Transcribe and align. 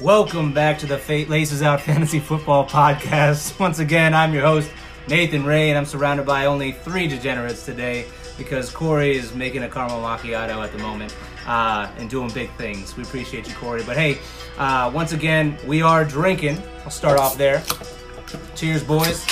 Welcome 0.00 0.52
back 0.52 0.78
to 0.78 0.86
the 0.86 0.96
Fa- 0.96 1.24
Laces 1.28 1.60
Out 1.60 1.80
Fantasy 1.80 2.20
Football 2.20 2.68
Podcast. 2.68 3.58
Once 3.60 3.80
again, 3.80 4.14
I'm 4.14 4.32
your 4.32 4.42
host, 4.44 4.70
Nathan 5.08 5.44
Ray, 5.44 5.70
and 5.70 5.76
I'm 5.76 5.86
surrounded 5.86 6.24
by 6.24 6.46
only 6.46 6.70
three 6.70 7.08
degenerates 7.08 7.64
today 7.64 8.06
because 8.36 8.70
Corey 8.70 9.16
is 9.16 9.34
making 9.34 9.64
a 9.64 9.68
caramel 9.68 10.00
macchiato 10.00 10.62
at 10.62 10.70
the 10.70 10.78
moment 10.78 11.16
uh, 11.48 11.90
and 11.98 12.08
doing 12.08 12.30
big 12.30 12.48
things. 12.52 12.96
We 12.96 13.02
appreciate 13.02 13.48
you, 13.48 13.54
Corey. 13.56 13.82
But 13.82 13.96
hey, 13.96 14.18
uh, 14.56 14.88
once 14.94 15.10
again, 15.10 15.58
we 15.66 15.82
are 15.82 16.04
drinking. 16.04 16.62
I'll 16.84 16.90
start 16.90 17.18
off 17.18 17.36
there. 17.36 17.60
Cheers, 18.54 18.84
boys. 18.84 19.26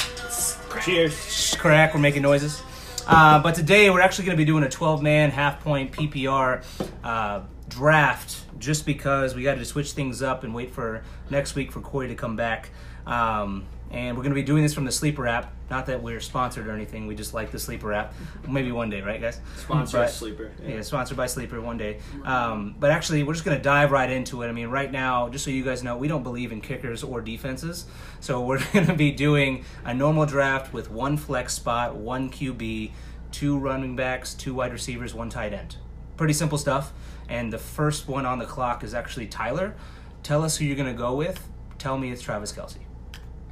Cheers. 0.82 1.54
Crack, 1.60 1.94
we're 1.94 2.00
making 2.00 2.22
noises. 2.22 2.60
Uh, 3.06 3.40
but 3.40 3.54
today 3.54 3.88
we're 3.88 4.00
actually 4.00 4.24
going 4.24 4.36
to 4.36 4.40
be 4.40 4.44
doing 4.44 4.64
a 4.64 4.68
12 4.68 5.00
man 5.00 5.30
half 5.30 5.62
point 5.62 5.92
PPR 5.92 6.64
uh, 7.04 7.42
draft 7.76 8.42
just 8.58 8.86
because 8.86 9.34
we 9.34 9.42
got 9.42 9.56
to 9.58 9.64
switch 9.64 9.92
things 9.92 10.22
up 10.22 10.44
and 10.44 10.54
wait 10.54 10.70
for 10.70 11.04
next 11.28 11.54
week 11.54 11.70
for 11.70 11.80
Corey 11.80 12.08
to 12.08 12.14
come 12.14 12.34
back. 12.36 12.70
Um, 13.06 13.66
and 13.90 14.16
we're 14.16 14.22
going 14.22 14.34
to 14.34 14.40
be 14.40 14.42
doing 14.42 14.62
this 14.62 14.74
from 14.74 14.84
the 14.86 14.90
Sleeper 14.90 15.26
app. 15.28 15.52
Not 15.70 15.86
that 15.86 16.02
we're 16.02 16.20
sponsored 16.20 16.66
or 16.66 16.72
anything, 16.72 17.06
we 17.06 17.14
just 17.14 17.34
like 17.34 17.50
the 17.52 17.58
Sleeper 17.58 17.92
app. 17.92 18.14
Maybe 18.48 18.72
one 18.72 18.88
day, 18.88 19.02
right, 19.02 19.20
guys? 19.20 19.40
Sponsor 19.58 19.98
But- 19.98 20.10
sleeper. 20.10 20.50
yeah, 20.66 20.80
sponsored 20.80 21.16
by 21.18 21.26
Sleeper 21.26 21.60
one 21.60 21.76
day. 21.76 21.98
Um, 22.24 22.74
but 22.80 22.90
actually, 22.90 23.22
we're 23.22 23.34
just 23.34 23.44
going 23.44 23.56
to 23.58 23.62
dive 23.62 23.92
right 23.92 24.10
into 24.10 24.42
it. 24.42 24.48
I 24.48 24.52
mean, 24.52 24.68
right 24.68 24.90
now, 24.90 25.28
just 25.28 25.44
so 25.44 25.50
you 25.50 25.62
guys 25.62 25.84
know, 25.84 25.96
we 25.98 26.08
don't 26.08 26.22
believe 26.22 26.50
in 26.50 26.60
kickers 26.62 27.04
or 27.04 27.20
defenses. 27.20 27.84
So 28.20 28.40
we're 28.46 28.64
going 28.72 28.86
to 28.86 28.94
be 28.94 29.12
doing 29.12 29.64
a 29.84 29.92
normal 29.92 30.24
draft 30.24 30.72
with 30.72 30.90
one 30.90 31.16
flex 31.18 31.52
spot, 31.54 31.94
one 31.94 32.30
QB, 32.30 32.90
two 33.32 33.58
running 33.58 33.94
backs, 33.96 34.32
two 34.34 34.54
wide 34.54 34.72
receivers, 34.72 35.14
one 35.14 35.28
tight 35.30 35.52
end. 35.52 35.76
Pretty 36.16 36.32
simple 36.32 36.56
stuff. 36.58 36.92
And 37.28 37.52
the 37.52 37.58
first 37.58 38.08
one 38.08 38.24
on 38.26 38.38
the 38.38 38.46
clock 38.46 38.84
is 38.84 38.94
actually 38.94 39.26
Tyler. 39.26 39.74
Tell 40.22 40.42
us 40.44 40.56
who 40.56 40.64
you're 40.64 40.76
going 40.76 40.92
to 40.92 40.98
go 40.98 41.14
with. 41.14 41.48
Tell 41.78 41.98
me 41.98 42.10
it's 42.10 42.22
Travis 42.22 42.52
Kelce. 42.52 42.76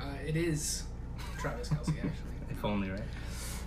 Uh, 0.00 0.04
it 0.26 0.36
is 0.36 0.84
Travis 1.38 1.68
Kelce, 1.68 1.88
actually. 1.88 2.10
If 2.50 2.64
only, 2.64 2.90
right? 2.90 3.02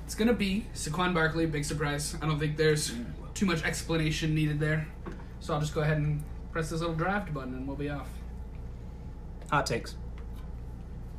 It's 0.05 0.15
gonna 0.15 0.33
be 0.33 0.65
Saquon 0.73 1.13
Barkley. 1.13 1.45
Big 1.45 1.65
surprise. 1.65 2.15
I 2.21 2.25
don't 2.25 2.39
think 2.39 2.55
there's 2.55 2.93
too 3.33 3.45
much 3.45 3.61
explanation 3.63 4.33
needed 4.33 4.59
there. 4.59 4.87
So 5.41 5.53
I'll 5.53 5.59
just 5.59 5.75
go 5.75 5.81
ahead 5.81 5.97
and 5.97 6.23
press 6.53 6.69
this 6.69 6.79
little 6.79 6.95
draft 6.95 7.33
button, 7.33 7.53
and 7.55 7.67
we'll 7.67 7.75
be 7.75 7.89
off. 7.89 8.07
Hot 9.51 9.65
takes. 9.65 9.95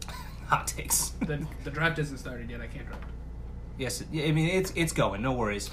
Hot 0.46 0.66
takes. 0.66 1.10
The, 1.20 1.46
the 1.64 1.70
draft 1.70 1.98
isn't 1.98 2.16
started 2.16 2.48
yet. 2.50 2.62
I 2.62 2.66
can't 2.66 2.86
draft. 2.86 3.04
yes, 3.76 4.02
I 4.10 4.32
mean, 4.32 4.48
it's, 4.48 4.72
it's 4.74 4.92
going. 4.92 5.20
No 5.20 5.32
worries. 5.32 5.70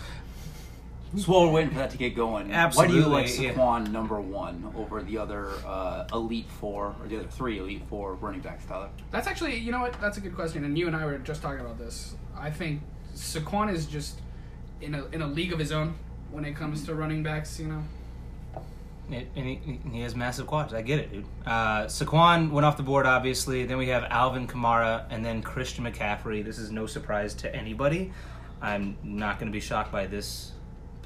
So 1.17 1.31
while 1.31 1.45
we're 1.45 1.51
waiting 1.51 1.71
for 1.71 1.77
that 1.77 1.91
to 1.91 1.97
get 1.97 2.15
going, 2.15 2.51
Absolutely. 2.51 2.95
why 2.95 2.99
do 2.99 3.05
you 3.05 3.13
like 3.13 3.39
yeah. 3.39 3.53
Saquon 3.53 3.91
number 3.91 4.19
one 4.19 4.71
over 4.75 5.01
the 5.01 5.17
other 5.17 5.51
uh, 5.65 6.07
elite 6.11 6.49
four 6.59 6.95
or 6.99 7.07
the 7.07 7.17
other 7.19 7.27
three 7.27 7.59
elite 7.59 7.83
four 7.89 8.15
running 8.15 8.41
backs, 8.41 8.65
Tyler? 8.65 8.89
That's 9.11 9.27
actually, 9.27 9.57
you 9.57 9.71
know 9.71 9.81
what? 9.81 9.99
That's 10.01 10.17
a 10.17 10.21
good 10.21 10.35
question. 10.35 10.63
And 10.65 10.77
you 10.77 10.87
and 10.87 10.95
I 10.95 11.05
were 11.05 11.17
just 11.19 11.41
talking 11.41 11.61
about 11.61 11.77
this. 11.77 12.15
I 12.37 12.49
think 12.49 12.81
Saquon 13.15 13.71
is 13.73 13.85
just 13.85 14.19
in 14.81 14.95
a 14.95 15.05
in 15.07 15.21
a 15.21 15.27
league 15.27 15.53
of 15.53 15.59
his 15.59 15.71
own 15.71 15.95
when 16.31 16.43
it 16.43 16.55
comes 16.55 16.85
to 16.85 16.95
running 16.95 17.23
backs. 17.23 17.59
You 17.59 17.67
know. 17.67 17.83
It, 19.09 19.27
and 19.35 19.45
he, 19.45 19.79
he 19.91 20.01
has 20.01 20.15
massive 20.15 20.47
quads. 20.47 20.73
I 20.73 20.81
get 20.81 20.99
it, 20.99 21.11
dude. 21.11 21.25
Uh, 21.45 21.85
Saquon 21.85 22.49
went 22.49 22.65
off 22.65 22.75
the 22.75 22.83
board, 22.83 23.05
obviously. 23.05 23.63
Then 23.65 23.77
we 23.77 23.89
have 23.89 24.03
Alvin 24.09 24.47
Kamara 24.47 25.05
and 25.11 25.23
then 25.23 25.43
Christian 25.43 25.85
McCaffrey. 25.85 26.43
This 26.43 26.57
is 26.57 26.71
no 26.71 26.87
surprise 26.87 27.35
to 27.35 27.55
anybody. 27.55 28.11
I'm 28.63 28.97
not 29.03 29.37
going 29.37 29.51
to 29.51 29.53
be 29.53 29.59
shocked 29.59 29.91
by 29.91 30.07
this 30.07 30.53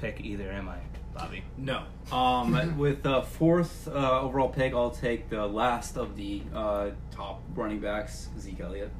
pick 0.00 0.20
either, 0.20 0.50
am 0.50 0.68
I, 0.68 0.78
Bobby? 1.14 1.42
No. 1.56 1.82
Um, 2.12 2.78
with 2.78 3.02
the 3.02 3.22
fourth 3.22 3.88
uh, 3.88 4.20
overall 4.20 4.48
pick, 4.48 4.72
I'll 4.74 4.90
take 4.90 5.28
the 5.30 5.46
last 5.46 5.96
of 5.96 6.16
the 6.16 6.42
uh, 6.54 6.90
top 7.10 7.42
running 7.54 7.80
backs, 7.80 8.28
Zeke 8.38 8.60
Elliott. 8.60 8.90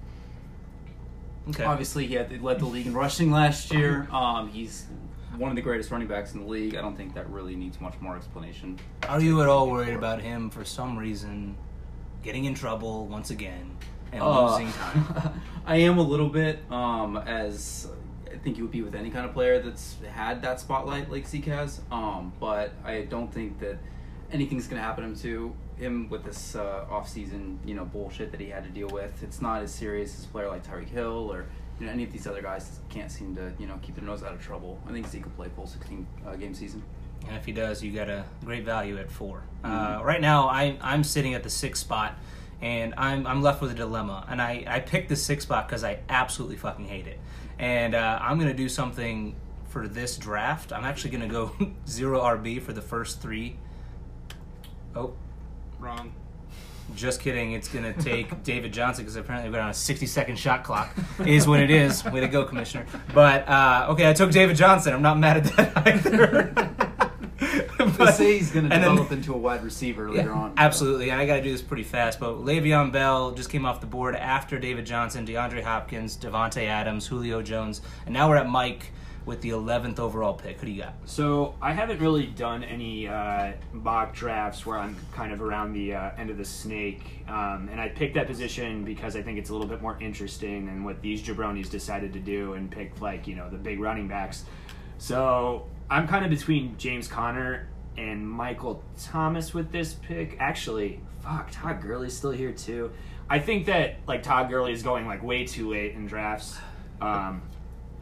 Okay. 1.48 1.64
Obviously, 1.64 2.06
he 2.06 2.14
had 2.14 2.42
led 2.42 2.60
the 2.60 2.66
league 2.66 2.86
in 2.86 2.94
rushing 2.94 3.30
last 3.32 3.72
year. 3.72 4.06
Um, 4.12 4.48
he's 4.48 4.86
one 5.36 5.50
of 5.50 5.56
the 5.56 5.62
greatest 5.62 5.90
running 5.90 6.06
backs 6.06 6.34
in 6.34 6.40
the 6.40 6.46
league. 6.46 6.76
I 6.76 6.82
don't 6.82 6.96
think 6.96 7.14
that 7.14 7.28
really 7.30 7.56
needs 7.56 7.80
much 7.80 7.94
more 8.00 8.14
explanation. 8.16 8.78
Are 9.08 9.20
you 9.20 9.40
at 9.42 9.48
all 9.48 9.70
worried 9.70 9.94
about 9.94 10.20
him 10.20 10.50
for 10.50 10.64
some 10.64 10.98
reason 10.98 11.56
getting 12.22 12.44
in 12.44 12.54
trouble 12.54 13.06
once 13.06 13.30
again 13.30 13.76
and 14.12 14.22
Uh, 14.22 14.50
losing 14.52 14.70
time? 14.72 15.40
I 15.66 15.76
am 15.76 15.98
a 15.98 16.02
little 16.02 16.28
bit, 16.28 16.60
um, 16.70 17.16
as 17.16 17.88
think 18.42 18.56
you 18.56 18.64
would 18.64 18.72
be 18.72 18.82
with 18.82 18.94
any 18.94 19.10
kind 19.10 19.26
of 19.26 19.32
player 19.32 19.60
that's 19.60 19.96
had 20.12 20.42
that 20.42 20.60
spotlight 20.60 21.10
like 21.10 21.26
Zeke 21.26 21.46
has. 21.46 21.80
Um, 21.90 22.32
but 22.40 22.72
I 22.84 23.02
don't 23.02 23.32
think 23.32 23.58
that 23.60 23.78
anything's 24.32 24.66
going 24.66 24.80
to 24.80 24.86
happen 24.86 25.14
to 25.16 25.54
him 25.76 26.08
with 26.08 26.24
this 26.24 26.54
uh, 26.54 26.84
off-season, 26.90 27.58
you 27.64 27.74
know, 27.74 27.84
bullshit 27.84 28.30
that 28.32 28.40
he 28.40 28.48
had 28.48 28.64
to 28.64 28.70
deal 28.70 28.88
with. 28.88 29.22
It's 29.22 29.40
not 29.40 29.62
as 29.62 29.72
serious 29.72 30.18
as 30.18 30.24
a 30.24 30.28
player 30.28 30.48
like 30.48 30.66
Tyreek 30.66 30.88
Hill 30.88 31.30
or 31.32 31.46
you 31.78 31.86
know 31.86 31.92
any 31.92 32.04
of 32.04 32.12
these 32.12 32.26
other 32.26 32.42
guys 32.42 32.68
that 32.68 32.88
can't 32.90 33.10
seem 33.10 33.34
to 33.36 33.52
you 33.58 33.66
know 33.66 33.78
keep 33.80 33.94
their 33.94 34.04
nose 34.04 34.22
out 34.22 34.32
of 34.32 34.42
trouble. 34.42 34.78
I 34.86 34.92
think 34.92 35.08
Zeke 35.08 35.22
could 35.22 35.36
play 35.36 35.48
full 35.54 35.66
16 35.66 36.06
uh, 36.26 36.36
game 36.36 36.54
season. 36.54 36.82
And 37.26 37.36
if 37.36 37.44
he 37.44 37.52
does, 37.52 37.82
you 37.82 37.92
got 37.92 38.08
a 38.08 38.24
great 38.44 38.64
value 38.64 38.96
at 38.98 39.10
4 39.10 39.42
Uh, 39.62 40.00
right 40.02 40.20
now, 40.20 40.48
I, 40.48 40.78
I'm 40.80 41.04
sitting 41.04 41.34
at 41.34 41.42
the 41.42 41.50
sixth 41.50 41.82
spot, 41.82 42.16
and 42.62 42.94
I'm, 42.96 43.26
I'm 43.26 43.42
left 43.42 43.60
with 43.60 43.72
a 43.72 43.74
dilemma. 43.74 44.26
And 44.28 44.40
I, 44.40 44.64
I 44.66 44.80
picked 44.80 45.10
the 45.10 45.16
sixth 45.16 45.46
spot 45.46 45.68
because 45.68 45.84
I 45.84 45.98
absolutely 46.08 46.56
fucking 46.56 46.86
hate 46.86 47.06
it. 47.06 47.20
And 47.60 47.94
uh, 47.94 48.18
I'm 48.22 48.38
going 48.38 48.48
to 48.50 48.56
do 48.56 48.70
something 48.70 49.36
for 49.68 49.86
this 49.86 50.16
draft. 50.16 50.72
I'm 50.72 50.84
actually 50.84 51.10
going 51.10 51.28
to 51.28 51.28
go 51.28 51.52
zero 51.86 52.20
RB 52.22 52.60
for 52.60 52.72
the 52.72 52.80
first 52.80 53.20
three. 53.20 53.56
Oh, 54.96 55.12
Wrong. 55.78 56.12
just 56.96 57.20
kidding. 57.20 57.52
It's 57.52 57.68
going 57.68 57.84
to 57.84 58.02
take 58.02 58.42
David 58.44 58.72
Johnson 58.72 59.04
because 59.04 59.16
apparently 59.16 59.50
we're 59.50 59.60
on 59.60 59.70
a 59.70 59.74
60 59.74 60.06
second 60.06 60.38
shot 60.38 60.64
clock. 60.64 60.96
Is 61.24 61.46
what 61.46 61.60
it 61.60 61.70
is. 61.70 62.02
Way 62.04 62.20
to 62.20 62.28
go, 62.28 62.44
Commissioner. 62.44 62.86
But, 63.14 63.46
uh, 63.46 63.88
okay, 63.90 64.08
I 64.08 64.14
took 64.14 64.30
David 64.30 64.56
Johnson. 64.56 64.94
I'm 64.94 65.02
not 65.02 65.18
mad 65.18 65.36
at 65.36 65.44
that 65.56 65.86
either. 65.86 67.09
But 68.10 68.16
say 68.16 68.38
he's 68.38 68.50
going 68.50 68.64
to 68.68 68.74
and 68.74 68.82
then- 68.84 68.90
develop 68.90 69.12
into 69.12 69.34
a 69.34 69.38
wide 69.38 69.62
receiver 69.64 70.10
later 70.10 70.32
on. 70.32 70.54
Absolutely, 70.56 71.10
and 71.10 71.20
I 71.20 71.26
got 71.26 71.36
to 71.36 71.42
do 71.42 71.52
this 71.52 71.62
pretty 71.62 71.84
fast. 71.84 72.20
But 72.20 72.44
Le'Veon 72.44 72.92
Bell 72.92 73.32
just 73.32 73.50
came 73.50 73.64
off 73.64 73.80
the 73.80 73.86
board 73.86 74.14
after 74.16 74.58
David 74.58 74.86
Johnson, 74.86 75.26
DeAndre 75.26 75.62
Hopkins, 75.62 76.16
Davante 76.16 76.66
Adams, 76.66 77.06
Julio 77.06 77.42
Jones, 77.42 77.80
and 78.06 78.12
now 78.12 78.28
we're 78.28 78.36
at 78.36 78.48
Mike 78.48 78.92
with 79.26 79.42
the 79.42 79.50
11th 79.50 79.98
overall 79.98 80.32
pick. 80.32 80.58
Who 80.60 80.66
do 80.66 80.72
you 80.72 80.82
got? 80.82 80.94
So 81.04 81.54
I 81.60 81.72
haven't 81.74 82.00
really 82.00 82.26
done 82.26 82.64
any 82.64 83.06
uh, 83.06 83.52
mock 83.72 84.14
drafts 84.14 84.64
where 84.64 84.78
I'm 84.78 84.96
kind 85.12 85.30
of 85.30 85.42
around 85.42 85.74
the 85.74 85.94
uh, 85.94 86.10
end 86.16 86.30
of 86.30 86.38
the 86.38 86.44
snake, 86.44 87.22
um, 87.28 87.68
and 87.70 87.78
I 87.80 87.90
picked 87.90 88.14
that 88.14 88.26
position 88.26 88.82
because 88.82 89.16
I 89.16 89.22
think 89.22 89.38
it's 89.38 89.50
a 89.50 89.52
little 89.52 89.68
bit 89.68 89.82
more 89.82 89.98
interesting 90.00 90.66
than 90.66 90.84
what 90.84 91.02
these 91.02 91.22
jabronis 91.22 91.68
decided 91.70 92.14
to 92.14 92.18
do 92.18 92.54
and 92.54 92.70
pick 92.70 93.00
like 93.02 93.26
you 93.26 93.36
know 93.36 93.48
the 93.50 93.58
big 93.58 93.78
running 93.78 94.08
backs. 94.08 94.44
So 94.98 95.66
I'm 95.90 96.08
kind 96.08 96.24
of 96.24 96.30
between 96.30 96.76
James 96.78 97.06
Conner 97.06 97.68
and 97.96 98.28
Michael 98.28 98.82
Thomas 99.02 99.52
with 99.54 99.72
this 99.72 99.94
pick. 99.94 100.36
Actually, 100.40 101.00
fuck, 101.22 101.50
Todd 101.50 101.80
Gurley's 101.82 102.16
still 102.16 102.30
here 102.30 102.52
too. 102.52 102.90
I 103.28 103.38
think 103.38 103.66
that 103.66 103.96
like 104.06 104.22
Todd 104.22 104.48
Gurley 104.50 104.72
is 104.72 104.82
going 104.82 105.06
like 105.06 105.22
way 105.22 105.44
too 105.46 105.70
late 105.70 105.94
in 105.94 106.06
drafts. 106.06 106.58
Um, 107.00 107.42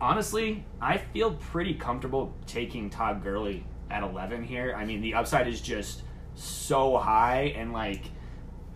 honestly, 0.01 0.65
I 0.81 0.99
feel 0.99 1.33
pretty 1.35 1.75
comfortable 1.75 2.33
taking 2.47 2.91
Todd 2.91 3.23
Gurley 3.23 3.65
at 3.91 4.03
11 4.03 4.45
here. 4.45 4.75
I 4.77 4.85
mean, 4.85 5.01
the 5.01 5.15
upside 5.15 5.49
is 5.49 5.61
just 5.61 6.03
so 6.35 6.97
high, 6.99 7.53
and 7.57 7.73
like, 7.73 8.03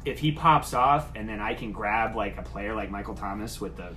if 0.05 0.19
he 0.19 0.33
pops 0.33 0.75
off, 0.75 1.11
and 1.15 1.29
then 1.29 1.41
I 1.41 1.55
can 1.55 1.73
grab 1.73 2.17
like 2.17 2.37
a 2.39 2.43
player 2.43 2.75
like 2.75 2.91
Michael 2.91 3.15
Thomas 3.15 3.61
with 3.61 3.77
the, 3.77 3.91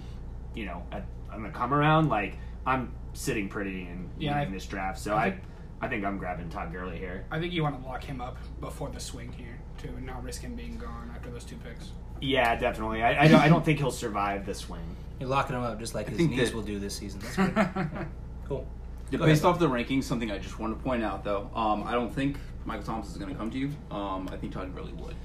you 0.54 0.66
know, 0.66 0.84
a, 0.92 1.02
on 1.34 1.44
the 1.44 1.50
come 1.50 1.74
around, 1.74 2.10
like 2.10 2.38
I'm 2.66 2.92
sitting 3.14 3.50
pretty 3.50 3.82
in, 3.82 4.10
Yeah, 4.18 4.40
in 4.42 4.50
I- 4.50 4.52
this 4.52 4.66
draft. 4.66 5.00
So 5.00 5.16
I 5.16 5.26
I, 5.26 5.38
I 5.82 5.88
think 5.88 6.06
I'm 6.06 6.18
grabbing 6.18 6.50
Todd 6.50 6.72
Gurley 6.72 6.98
here. 6.98 7.26
I 7.30 7.40
think 7.40 7.54
you 7.54 7.62
want 7.64 7.82
to 7.82 7.88
lock 7.88 8.04
him 8.04 8.22
up 8.22 8.38
before 8.62 8.90
the 8.90 9.00
swing 9.00 9.32
here 9.34 9.60
too, 9.78 9.90
and 9.90 10.06
not 10.06 10.24
risk 10.24 10.42
him 10.42 10.56
being 10.56 10.78
gone 10.78 11.12
after 11.16 11.30
those 11.30 11.44
two 11.44 11.58
picks. 11.58 11.92
Yeah, 12.22 12.56
definitely. 12.56 13.04
I, 13.04 13.26
I 13.26 13.28
don't. 13.28 13.42
I 13.42 13.50
don't 13.50 13.64
think 13.64 13.80
he'll 13.80 13.92
survive 13.92 14.46
the 14.46 14.54
swing. 14.54 14.96
You're 15.20 15.30
locking 15.30 15.56
him 15.56 15.64
up 15.64 15.80
just 15.80 15.94
like 15.96 16.08
his 16.10 16.18
think 16.18 16.32
knees 16.32 16.50
that- 16.50 16.56
will 16.56 16.64
do 16.64 16.80
this 16.80 16.96
season. 16.96 17.20
That's 17.22 17.36
good. 17.36 18.08
cool. 18.48 18.68
Yeah, 19.12 19.20
Go 19.20 19.26
based 19.26 19.44
ahead. 19.44 19.54
off 19.54 19.60
the 19.60 19.70
rankings, 19.70 20.04
something 20.06 20.32
I 20.32 20.40
just 20.40 20.58
want 20.60 20.76
to 20.78 20.84
point 20.84 21.04
out 21.04 21.24
though, 21.24 21.50
um, 21.54 21.84
I 21.84 21.92
don't 21.92 22.12
think 22.14 22.38
Michael 22.66 22.84
Thomas 22.84 23.12
is 23.12 23.18
going 23.18 23.30
to 23.32 23.36
come 23.38 23.52
to 23.52 23.58
you. 23.58 23.70
Um, 23.92 24.28
I 24.32 24.38
think 24.38 24.52
Todd 24.54 24.74
Gurley 24.74 24.94
would. 24.94 25.16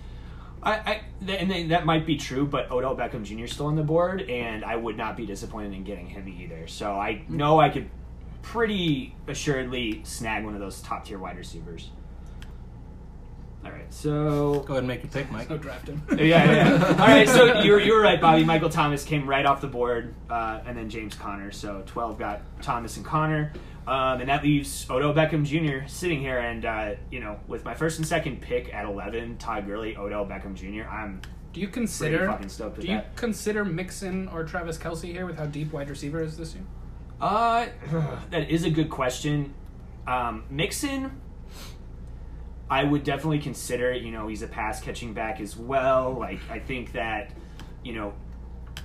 I, 0.62 0.72
I 0.74 1.00
th- 1.24 1.40
and 1.40 1.50
then 1.50 1.68
that 1.68 1.86
might 1.86 2.04
be 2.04 2.16
true, 2.16 2.44
but 2.46 2.70
Odell 2.70 2.94
Beckham 2.94 3.22
Jr. 3.24 3.44
is 3.44 3.52
still 3.52 3.66
on 3.66 3.76
the 3.76 3.82
board, 3.82 4.20
and 4.28 4.62
I 4.66 4.76
would 4.76 4.98
not 4.98 5.16
be 5.16 5.24
disappointed 5.24 5.72
in 5.72 5.84
getting 5.84 6.06
him 6.06 6.28
either. 6.28 6.66
So 6.66 6.92
I 6.92 7.22
know 7.30 7.58
I 7.58 7.70
could 7.70 7.88
pretty 8.42 9.14
assuredly 9.28 10.02
snag 10.04 10.44
one 10.44 10.54
of 10.54 10.60
those 10.60 10.80
top 10.82 11.04
tier 11.04 11.18
wide 11.18 11.36
receivers. 11.36 11.90
All 13.62 13.70
right, 13.70 13.92
so 13.92 14.60
Go 14.60 14.72
ahead 14.72 14.78
and 14.78 14.86
make 14.88 15.02
your 15.02 15.12
pick, 15.12 15.30
Mike. 15.30 15.48
So 15.48 15.58
draft 15.58 15.86
him. 15.86 16.02
yeah, 16.12 16.18
yeah, 16.26 16.52
yeah. 16.78 16.86
All 16.88 16.94
right, 16.96 17.28
so 17.28 17.60
you 17.60 17.72
were, 17.72 17.80
you 17.80 17.92
were 17.92 18.00
right, 18.00 18.18
Bobby. 18.18 18.42
Michael 18.42 18.70
Thomas 18.70 19.04
came 19.04 19.28
right 19.28 19.44
off 19.44 19.60
the 19.60 19.66
board, 19.66 20.14
uh, 20.30 20.60
and 20.64 20.74
then 20.76 20.88
James 20.88 21.14
Conner. 21.14 21.50
So 21.50 21.82
12 21.84 22.18
got 22.18 22.40
Thomas 22.62 22.96
and 22.96 23.04
Conner. 23.04 23.52
Um, 23.86 24.20
and 24.20 24.28
that 24.30 24.42
leaves 24.42 24.86
Odell 24.88 25.12
Beckham 25.12 25.44
Jr. 25.44 25.86
sitting 25.88 26.20
here, 26.20 26.38
and 26.38 26.64
uh, 26.64 26.94
you 27.10 27.20
know, 27.20 27.38
with 27.48 27.64
my 27.64 27.74
first 27.74 27.98
and 27.98 28.06
second 28.06 28.40
pick 28.40 28.72
at 28.72 28.84
eleven, 28.84 29.36
Todd 29.36 29.66
Gurley, 29.66 29.96
Odell 29.96 30.24
Beckham 30.24 30.54
Jr. 30.54 30.88
I'm 30.88 31.20
Do 31.52 31.60
you 31.60 31.66
consider? 31.68 32.26
fucking 32.26 32.50
stoked 32.50 32.76
with 32.76 32.86
Do 32.86 32.92
you 32.92 32.98
that. 32.98 33.16
consider 33.16 33.64
Mixon 33.64 34.28
or 34.28 34.44
Travis 34.44 34.78
Kelce 34.78 35.10
here 35.10 35.26
with 35.26 35.36
how 35.38 35.46
deep 35.46 35.72
wide 35.72 35.90
receiver 35.90 36.22
is 36.22 36.36
this 36.36 36.54
year? 36.54 36.62
Uh, 37.20 37.66
that 38.30 38.50
is 38.50 38.64
a 38.64 38.70
good 38.70 38.88
question. 38.90 39.54
Um, 40.06 40.44
Mixon, 40.50 41.20
I 42.70 42.84
would 42.84 43.04
definitely 43.04 43.40
consider. 43.40 43.92
You 43.92 44.10
know, 44.10 44.28
he's 44.28 44.42
a 44.42 44.46
pass 44.46 44.80
catching 44.80 45.12
back 45.12 45.40
as 45.40 45.56
well. 45.56 46.12
Like, 46.12 46.40
I 46.50 46.58
think 46.58 46.92
that, 46.92 47.32
you 47.84 47.92
know, 47.92 48.14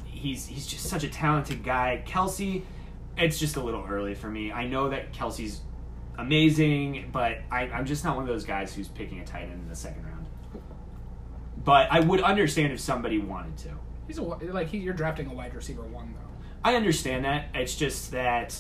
he's 0.06 0.46
he's 0.48 0.68
just 0.68 0.88
such 0.88 1.04
a 1.04 1.10
talented 1.10 1.64
guy. 1.64 2.04
Kelce, 2.06 2.64
it's 3.18 3.40
just 3.40 3.56
a 3.56 3.62
little 3.62 3.86
early 3.88 4.16
for 4.16 4.30
me. 4.30 4.52
I 4.52 4.68
know 4.68 4.90
that 4.90 5.14
Kelce's 5.14 5.62
amazing, 6.18 7.10
but 7.12 7.40
I, 7.52 7.62
I'm 7.68 7.86
just 7.86 8.04
not 8.04 8.16
one 8.16 8.24
of 8.24 8.30
those 8.30 8.46
guys 8.46 8.74
who's 8.74 8.88
picking 8.88 9.20
a 9.20 9.26
tight 9.26 9.44
end 9.44 9.62
in 9.62 9.70
the 9.70 9.76
second 9.76 10.04
round. 10.06 10.26
But 11.64 11.88
I 11.92 12.00
would 12.00 12.22
understand 12.22 12.74
if 12.74 12.80
somebody 12.80 13.18
wanted 13.18 13.58
to. 13.60 13.70
He's 14.08 14.18
a 14.18 14.24
like 14.24 14.68
he, 14.70 14.78
you're 14.78 14.94
drafting 14.94 15.28
a 15.28 15.34
wide 15.34 15.54
receiver 15.56 15.81
one 15.81 16.14
though. 16.14 16.25
I 16.66 16.76
understand 16.76 17.26
that. 17.26 17.50
It's 17.54 17.76
just 17.76 18.12
that 18.12 18.60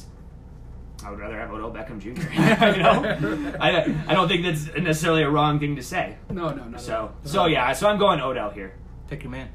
I 1.03 1.09
would 1.09 1.19
rather 1.19 1.39
have 1.39 1.51
Odell 1.51 1.71
Beckham 1.71 1.99
Jr. 1.99 2.09
you 2.77 2.83
know, 2.83 3.53
I, 3.59 3.95
I 4.07 4.13
don't 4.13 4.27
think 4.27 4.43
that's 4.43 4.67
necessarily 4.81 5.23
a 5.23 5.29
wrong 5.29 5.59
thing 5.59 5.75
to 5.75 5.81
say. 5.83 6.15
No, 6.29 6.51
no, 6.53 6.65
no. 6.65 6.77
So 6.77 7.11
so 7.23 7.47
yeah, 7.47 7.73
so 7.73 7.89
I'm 7.89 7.97
going 7.97 8.19
Odell 8.21 8.51
here. 8.51 8.73
Pick 9.07 9.23
your 9.23 9.31
man. 9.31 9.49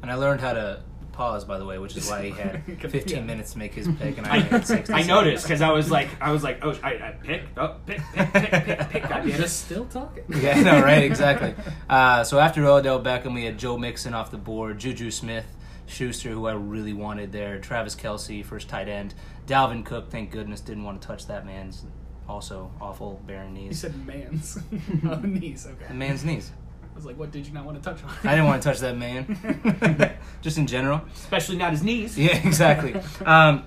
And 0.00 0.10
I 0.12 0.14
learned 0.14 0.40
how 0.40 0.52
to 0.52 0.82
pause, 1.10 1.44
by 1.44 1.58
the 1.58 1.64
way, 1.64 1.78
which 1.78 1.96
is 1.96 2.08
why 2.08 2.22
he 2.22 2.30
had 2.30 2.62
15 2.80 3.16
Yeah. 3.16 3.22
minutes 3.24 3.52
to 3.54 3.58
make 3.58 3.74
his 3.74 3.88
pick, 3.88 4.16
and 4.18 4.26
I 4.28 4.36
I, 4.36 4.38
had 4.38 4.64
60 4.64 4.94
I 4.94 5.02
noticed 5.02 5.42
because 5.44 5.60
I 5.60 5.72
was 5.72 5.90
like 5.90 6.08
I 6.20 6.30
was 6.30 6.44
like 6.44 6.60
oh 6.64 6.78
I, 6.84 6.90
I 6.90 7.10
pick 7.20 7.42
oh 7.56 7.74
pick 7.84 8.00
pick 8.14 8.32
pick 8.32 8.50
pick 8.52 8.90
pick. 8.90 9.02
God 9.02 9.08
damn 9.08 9.28
it. 9.28 9.36
Just 9.36 9.64
still 9.64 9.86
talking. 9.86 10.22
Yeah, 10.28 10.56
I 10.56 10.62
know, 10.62 10.80
right? 10.80 11.02
Exactly. 11.02 11.54
Uh, 11.90 12.22
so 12.22 12.38
after 12.38 12.64
Odell 12.64 13.02
Beckham, 13.02 13.34
we 13.34 13.44
had 13.44 13.58
Joe 13.58 13.76
Mixon 13.76 14.14
off 14.14 14.30
the 14.30 14.38
board, 14.38 14.78
Juju 14.78 15.10
Smith, 15.10 15.46
Schuster, 15.88 16.30
who 16.30 16.46
I 16.46 16.52
really 16.52 16.92
wanted 16.92 17.32
there, 17.32 17.58
Travis 17.58 17.94
Kelce, 17.96 18.44
first 18.44 18.68
tight 18.68 18.88
end, 18.88 19.14
Dalvin 19.46 19.84
Cook. 19.84 20.10
Thank 20.10 20.30
goodness, 20.30 20.60
didn't 20.60 20.84
want 20.84 21.00
to 21.00 21.08
touch 21.08 21.26
that 21.26 21.46
man's 21.46 21.84
also 22.28 22.70
awful 22.80 23.20
You 23.26 23.38
knees. 23.50 23.80
said 23.80 24.06
man's 24.06 24.58
oh, 25.08 25.16
knees. 25.16 25.66
Okay. 25.66 25.92
Man's 25.94 26.24
knees. 26.24 26.52
I 26.92 26.94
was 26.94 27.06
like, 27.06 27.18
what 27.18 27.30
did 27.30 27.46
you 27.46 27.52
not 27.52 27.64
want 27.64 27.82
to 27.82 27.90
touch 27.90 28.02
on? 28.04 28.10
I 28.24 28.32
didn't 28.32 28.46
want 28.46 28.62
to 28.62 28.68
touch 28.68 28.80
that 28.80 28.96
man, 28.96 30.16
just 30.42 30.58
in 30.58 30.66
general. 30.66 31.00
Especially 31.14 31.56
not 31.56 31.70
his 31.70 31.82
knees. 31.82 32.18
Yeah, 32.18 32.36
exactly. 32.36 33.00
Um, 33.24 33.64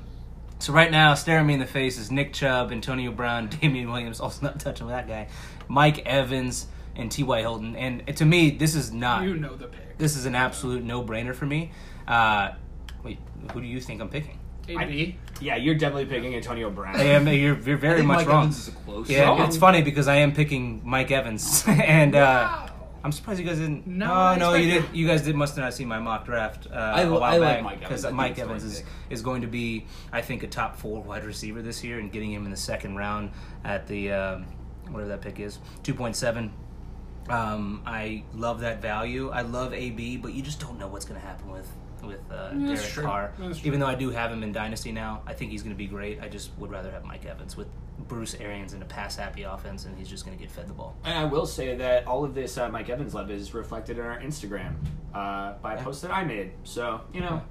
so 0.60 0.74
right 0.74 0.92
now, 0.92 1.16
staring 1.16 1.48
me 1.48 1.56
in 1.56 1.60
the 1.60 1.66
face 1.66 1.98
is 1.98 2.12
Nick 2.12 2.34
Chubb, 2.34 2.72
Antonio 2.72 3.12
Brown, 3.12 3.48
Damien 3.48 3.90
Williams, 3.90 4.20
also 4.20 4.46
not 4.46 4.60
touching 4.60 4.86
with 4.86 4.96
that 4.96 5.08
guy, 5.08 5.28
Mike 5.68 6.06
Evans, 6.06 6.68
and 6.96 7.12
T.Y. 7.12 7.40
Hilton. 7.42 7.76
And 7.76 8.16
to 8.18 8.26
me, 8.26 8.52
this 8.52 8.76
is 8.76 8.92
not. 8.92 9.24
you 9.24 9.36
know 9.36 9.56
the 9.56 9.68
pick. 9.68 9.98
This 9.98 10.16
is 10.18 10.26
an 10.26 10.36
absolute 10.36 10.84
no-brainer 10.84 11.34
for 11.36 11.46
me. 11.46 11.72
Uh, 12.08 12.52
wait, 13.04 13.20
who 13.54 13.62
do 13.62 13.68
you 13.68 13.80
think 13.80 14.02
I'm 14.02 14.10
picking? 14.10 14.40
AB. 14.68 15.18
Yeah, 15.42 15.56
you're 15.56 15.76
definitely 15.76 16.06
picking 16.06 16.36
Antonio 16.36 16.70
Brown. 16.70 16.96
I 16.96 17.04
am. 17.04 17.28
You're, 17.28 17.58
you're 17.60 17.78
I 17.78 17.80
very 17.80 17.96
think 17.98 18.08
much 18.08 18.18
Mike 18.20 18.28
wrong. 18.28 18.40
Evans 18.44 18.60
is 18.60 18.68
a 18.68 18.72
close. 18.78 19.10
yeah, 19.10 19.24
wrong. 19.24 19.42
it's 19.42 19.58
funny 19.58 19.82
because 19.82 20.08
I 20.08 20.18
am 20.18 20.34
picking 20.34 20.82
Mike 20.86 21.10
Evans, 21.12 21.64
and 21.68 22.16
uh, 22.16 22.68
I'm 23.04 23.12
surprised 23.12 23.40
you 23.40 23.46
guys 23.46 23.58
didn't. 23.58 23.88
No, 23.88 24.14
oh, 24.14 24.36
no, 24.36 24.54
you 24.54 24.68
expect- 24.76 24.92
did. 24.94 24.98
You 25.00 25.08
guys 25.08 25.24
did 25.24 25.36
must 25.36 25.56
have 25.56 25.66
not 25.66 25.74
seen 25.74 25.88
my 25.88 26.00
mock 26.00 26.26
draft. 26.26 26.68
Uh, 26.72 26.76
I 26.76 27.02
a 27.02 27.06
li- 27.06 27.12
while 27.12 27.24
I 27.24 27.38
like 27.38 27.56
back 27.58 27.64
Mike 27.64 27.74
Evans. 27.78 27.90
because 27.90 28.06
I 28.06 28.08
think 28.10 28.18
Mike 28.18 28.32
it's 28.32 28.40
the 28.40 28.46
right 28.46 28.50
Evans 28.56 28.64
is, 28.64 28.84
is 29.10 29.22
going 29.24 29.42
to 29.42 29.48
be, 29.48 29.86
I 30.12 30.22
think, 30.22 30.44
a 30.44 30.48
top 30.48 30.78
four 30.78 31.02
wide 31.02 31.26
receiver 31.26 31.62
this 31.64 31.84
year, 31.84 31.98
and 32.00 32.12
getting 32.12 32.32
him 32.32 32.46
in 32.46 32.52
the 32.52 32.58
second 32.58 32.96
round 32.96 33.32
at 33.64 33.88
the 33.88 34.12
um, 34.12 34.46
whatever 34.92 35.10
that 35.10 35.22
pick 35.22 35.40
is, 35.40 35.58
two 35.84 35.96
point 35.96 36.16
seven. 36.16 36.54
Um, 37.30 37.84
I 37.86 38.24
love 38.34 38.62
that 38.62 38.82
value. 38.82 39.30
I 39.30 39.42
love 39.42 39.74
AB, 39.74 40.18
but 40.18 40.34
you 40.34 40.42
just 40.42 40.60
don't 40.60 40.78
know 40.80 40.88
what's 40.88 41.06
going 41.06 41.20
to 41.20 41.26
happen 41.26 41.50
with 41.50 41.68
with 42.04 42.20
uh, 42.32 42.52
Derek 42.52 42.82
true. 42.82 43.04
Carr. 43.04 43.34
Even 43.64 43.80
though 43.80 43.88
I 43.88 43.96
do 43.96 44.10
have 44.10 44.32
him 44.32 44.42
in 44.42 44.52
Dynasty 44.52 44.92
now, 44.92 45.22
I 45.28 45.34
think 45.34 45.52
he's 45.52 45.62
going 45.62 45.76
to 45.76 45.78
be 45.78 45.86
great. 45.86 46.20
I 46.20 46.30
just 46.30 46.50
would 46.58 46.72
rather 46.72 46.92
have 46.92 47.06
Mike 47.06 47.26
Evans 47.26 47.56
with 47.56 47.68
Bruce 48.08 48.36
Arians 48.36 48.74
in 48.74 48.82
a 48.82 48.86
pass 48.86 49.16
happy 49.16 49.44
offense, 49.44 49.86
and 49.86 49.98
he's 49.98 50.10
just 50.10 50.26
going 50.26 50.36
to 50.36 50.42
get 50.42 50.52
fed 50.52 50.68
the 50.68 50.74
ball. 50.74 50.98
And 51.04 51.18
I 51.18 51.26
will 51.26 51.46
say 51.46 51.76
that 51.76 52.08
all 52.08 52.24
of 52.24 52.34
this 52.34 52.58
uh, 52.58 52.70
Mike 52.70 52.90
Evans 52.90 53.14
love 53.14 53.30
is 53.30 53.54
reflected 53.54 53.98
in 54.00 54.06
our 54.06 54.20
Instagram 54.20 54.76
uh, 55.14 55.54
by 55.62 55.76
a 55.76 55.84
post 55.84 56.02
that 56.02 56.12
I 56.12 56.24
made. 56.24 56.54
So 56.64 57.02
you 57.14 57.22
know, 57.22 57.42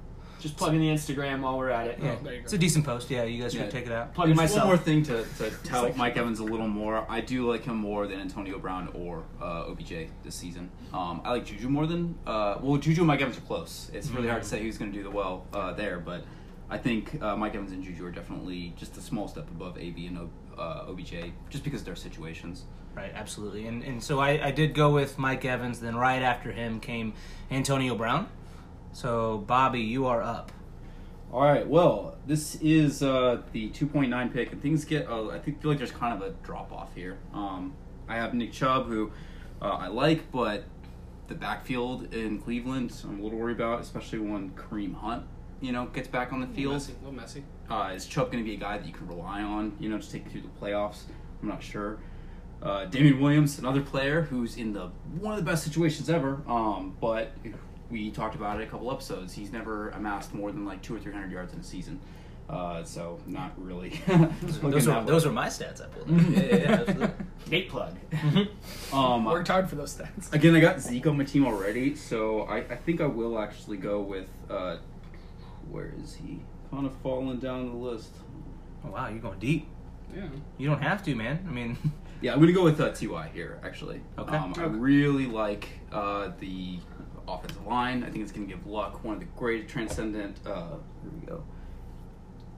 just 0.41 0.57
plugging 0.57 0.79
the 0.81 0.87
Instagram 0.89 1.41
while 1.41 1.57
we're 1.57 1.69
at 1.69 1.87
it. 1.87 1.99
Yeah, 2.01 2.15
there 2.23 2.33
you 2.33 2.39
go. 2.39 2.43
it's 2.45 2.53
a 2.53 2.57
decent 2.57 2.83
post. 2.85 3.09
Yeah, 3.09 3.23
you 3.23 3.41
guys 3.41 3.53
Yeah. 3.53 3.61
should 3.63 3.71
take 3.71 3.85
it 3.85 3.91
out. 3.91 4.13
Plugging 4.13 4.35
Just 4.35 4.41
myself. 4.55 4.67
one 4.67 4.75
more 4.75 4.77
thing 4.83 5.03
to, 5.03 5.23
to 5.37 5.51
tout 5.63 5.83
like- 5.83 5.97
Mike 5.97 6.17
Evans 6.17 6.39
a 6.39 6.43
little 6.43 6.67
more. 6.67 7.05
I 7.09 7.21
do 7.21 7.49
like 7.49 7.63
him 7.65 7.77
more 7.77 8.07
than 8.07 8.19
Antonio 8.19 8.59
Brown 8.59 8.89
or 8.93 9.23
uh, 9.41 9.65
OBJ 9.69 10.07
this 10.23 10.35
season. 10.35 10.69
Um, 10.93 11.21
I 11.23 11.31
like 11.31 11.45
Juju 11.45 11.69
more 11.69 11.87
than 11.87 12.15
uh, 12.27 12.57
well, 12.61 12.77
Juju 12.77 13.01
and 13.01 13.07
Mike 13.07 13.21
Evans 13.21 13.37
are 13.37 13.41
close. 13.41 13.89
It's 13.93 14.09
really 14.09 14.27
hard 14.27 14.43
to 14.43 14.47
say 14.49 14.61
who's 14.61 14.77
going 14.77 14.91
to 14.91 14.97
do 14.97 15.03
the 15.03 15.11
well 15.11 15.45
uh, 15.53 15.73
there, 15.73 15.99
but 15.99 16.23
I 16.69 16.77
think 16.77 17.21
uh, 17.21 17.35
Mike 17.35 17.53
Evans 17.55 17.71
and 17.71 17.83
Juju 17.83 18.05
are 18.05 18.11
definitely 18.11 18.73
just 18.77 18.97
a 18.97 19.01
small 19.01 19.27
step 19.27 19.49
above 19.49 19.77
AB 19.77 20.07
and 20.07 20.29
uh, 20.57 20.85
OBJ, 20.89 21.31
just 21.49 21.63
because 21.63 21.81
of 21.81 21.85
their 21.85 21.95
situations. 21.95 22.63
Right, 22.95 23.11
absolutely. 23.15 23.67
And 23.67 23.83
and 23.83 24.03
so 24.03 24.19
I, 24.19 24.47
I 24.47 24.51
did 24.51 24.73
go 24.73 24.89
with 24.91 25.17
Mike 25.17 25.45
Evans. 25.45 25.79
Then 25.79 25.95
right 25.95 26.21
after 26.21 26.51
him 26.51 26.79
came 26.81 27.13
Antonio 27.49 27.95
Brown. 27.95 28.27
So 28.93 29.39
Bobby, 29.39 29.81
you 29.81 30.05
are 30.05 30.21
up. 30.21 30.51
All 31.31 31.43
right. 31.43 31.65
Well, 31.65 32.17
this 32.27 32.55
is 32.55 33.01
uh, 33.01 33.41
the 33.53 33.69
2.9 33.69 34.33
pick, 34.33 34.51
and 34.51 34.61
things 34.61 34.83
get. 34.83 35.07
Uh, 35.09 35.29
I 35.29 35.39
think 35.39 35.61
feel 35.61 35.71
like 35.71 35.77
there's 35.77 35.91
kind 35.91 36.13
of 36.21 36.27
a 36.27 36.31
drop 36.43 36.71
off 36.73 36.93
here. 36.93 37.17
Um, 37.33 37.73
I 38.09 38.15
have 38.15 38.33
Nick 38.33 38.51
Chubb, 38.51 38.87
who 38.87 39.11
uh, 39.61 39.65
I 39.69 39.87
like, 39.87 40.29
but 40.31 40.65
the 41.29 41.35
backfield 41.35 42.13
in 42.13 42.39
Cleveland, 42.39 42.93
I'm 43.05 43.19
a 43.21 43.23
little 43.23 43.37
worried 43.39 43.55
about, 43.55 43.79
especially 43.79 44.19
when 44.19 44.49
Kareem 44.51 44.93
Hunt, 44.95 45.23
you 45.61 45.71
know, 45.71 45.85
gets 45.85 46.09
back 46.09 46.33
on 46.33 46.41
the 46.41 46.47
A 46.47 46.49
little 46.49 46.55
field. 46.55 46.73
messy. 46.73 46.91
A 46.91 46.95
little 47.05 47.11
messy. 47.13 47.43
Uh, 47.69 47.93
is 47.95 48.05
Chubb 48.05 48.29
going 48.29 48.43
to 48.43 48.47
be 48.49 48.55
a 48.55 48.59
guy 48.59 48.77
that 48.77 48.85
you 48.85 48.91
can 48.91 49.07
rely 49.07 49.41
on? 49.41 49.77
You 49.79 49.87
know, 49.87 49.97
to 49.99 50.11
take 50.11 50.25
you 50.25 50.31
through 50.31 50.41
the 50.41 50.59
playoffs. 50.65 51.03
I'm 51.41 51.47
not 51.47 51.63
sure. 51.63 51.99
Uh, 52.61 52.85
Damien 52.85 53.21
Williams, 53.21 53.57
another 53.57 53.81
player 53.81 54.23
who's 54.23 54.57
in 54.57 54.73
the 54.73 54.89
one 55.17 55.33
of 55.33 55.39
the 55.43 55.49
best 55.49 55.63
situations 55.63 56.09
ever. 56.09 56.41
Um, 56.45 56.97
but 56.99 57.31
we 57.91 58.09
talked 58.11 58.35
about 58.35 58.59
it 58.59 58.63
a 58.63 58.67
couple 58.67 58.91
episodes. 58.91 59.33
He's 59.33 59.51
never 59.51 59.89
amassed 59.89 60.33
more 60.33 60.51
than 60.51 60.65
like 60.65 60.81
two 60.81 60.95
or 60.95 60.99
three 60.99 61.11
hundred 61.11 61.31
yards 61.31 61.53
in 61.53 61.59
a 61.59 61.63
season. 61.63 61.99
Uh, 62.49 62.83
so 62.83 63.19
not 63.27 63.53
really. 63.57 64.01
Those 64.61 64.85
that 64.85 64.97
are 64.97 65.05
those 65.05 65.25
are 65.25 65.31
my 65.31 65.47
stats 65.47 65.81
I 65.81 65.85
pulled. 65.87 66.09
Up. 66.09 66.29
yeah, 66.31 66.39
yeah, 66.39 66.55
yeah, 66.55 66.71
absolutely. 66.71 67.09
Nate 67.49 67.69
plug. 67.69 67.95
Um, 68.91 69.25
Worked 69.25 69.47
hard 69.47 69.69
for 69.69 69.75
those 69.75 69.95
stats. 69.95 70.33
Again, 70.33 70.55
I 70.55 70.59
got 70.59 70.79
Zeke 70.81 71.07
on 71.07 71.17
my 71.17 71.23
team 71.23 71.45
already, 71.45 71.95
so 71.95 72.41
I, 72.41 72.57
I 72.57 72.75
think 72.75 72.99
I 73.01 73.05
will 73.07 73.39
actually 73.39 73.77
go 73.77 74.01
with. 74.01 74.27
Uh, 74.49 74.77
where 75.69 75.93
is 76.03 76.15
he? 76.15 76.39
Kind 76.71 76.85
of 76.85 76.93
falling 76.97 77.39
down 77.39 77.69
the 77.69 77.77
list. 77.77 78.11
Oh, 78.85 78.91
wow, 78.91 79.07
you're 79.07 79.19
going 79.19 79.39
deep. 79.39 79.67
Yeah. 80.13 80.23
You 80.57 80.67
don't 80.67 80.81
have 80.81 81.03
to, 81.05 81.15
man. 81.15 81.45
I 81.47 81.51
mean, 81.51 81.77
Yeah, 82.21 82.33
I'm 82.33 82.39
gonna 82.39 82.51
go 82.51 82.63
with 82.63 82.79
uh, 82.79 82.91
Ty 82.91 83.29
here. 83.33 83.59
Actually, 83.63 84.01
Okay. 84.17 84.35
Um, 84.35 84.53
I 84.57 84.63
really 84.65 85.25
like 85.25 85.67
uh, 85.91 86.29
the 86.39 86.77
offensive 87.33 87.65
line. 87.65 88.03
I 88.03 88.09
think 88.09 88.23
it's 88.23 88.31
gonna 88.31 88.45
give 88.45 88.65
Luck 88.65 89.03
one 89.03 89.15
of 89.15 89.19
the 89.19 89.27
great 89.37 89.67
transcendent. 89.67 90.37
Uh, 90.45 90.77
here 91.01 91.11
we 91.19 91.25
go. 91.25 91.43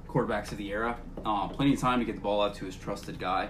Quarterbacks 0.07 0.51
of 0.51 0.57
the 0.57 0.69
era. 0.71 0.97
Uh, 1.25 1.47
plenty 1.47 1.73
of 1.73 1.79
time 1.79 1.99
to 1.99 2.05
get 2.05 2.15
the 2.15 2.21
ball 2.21 2.41
out 2.41 2.53
to 2.55 2.65
his 2.65 2.75
trusted 2.75 3.19
guy. 3.19 3.49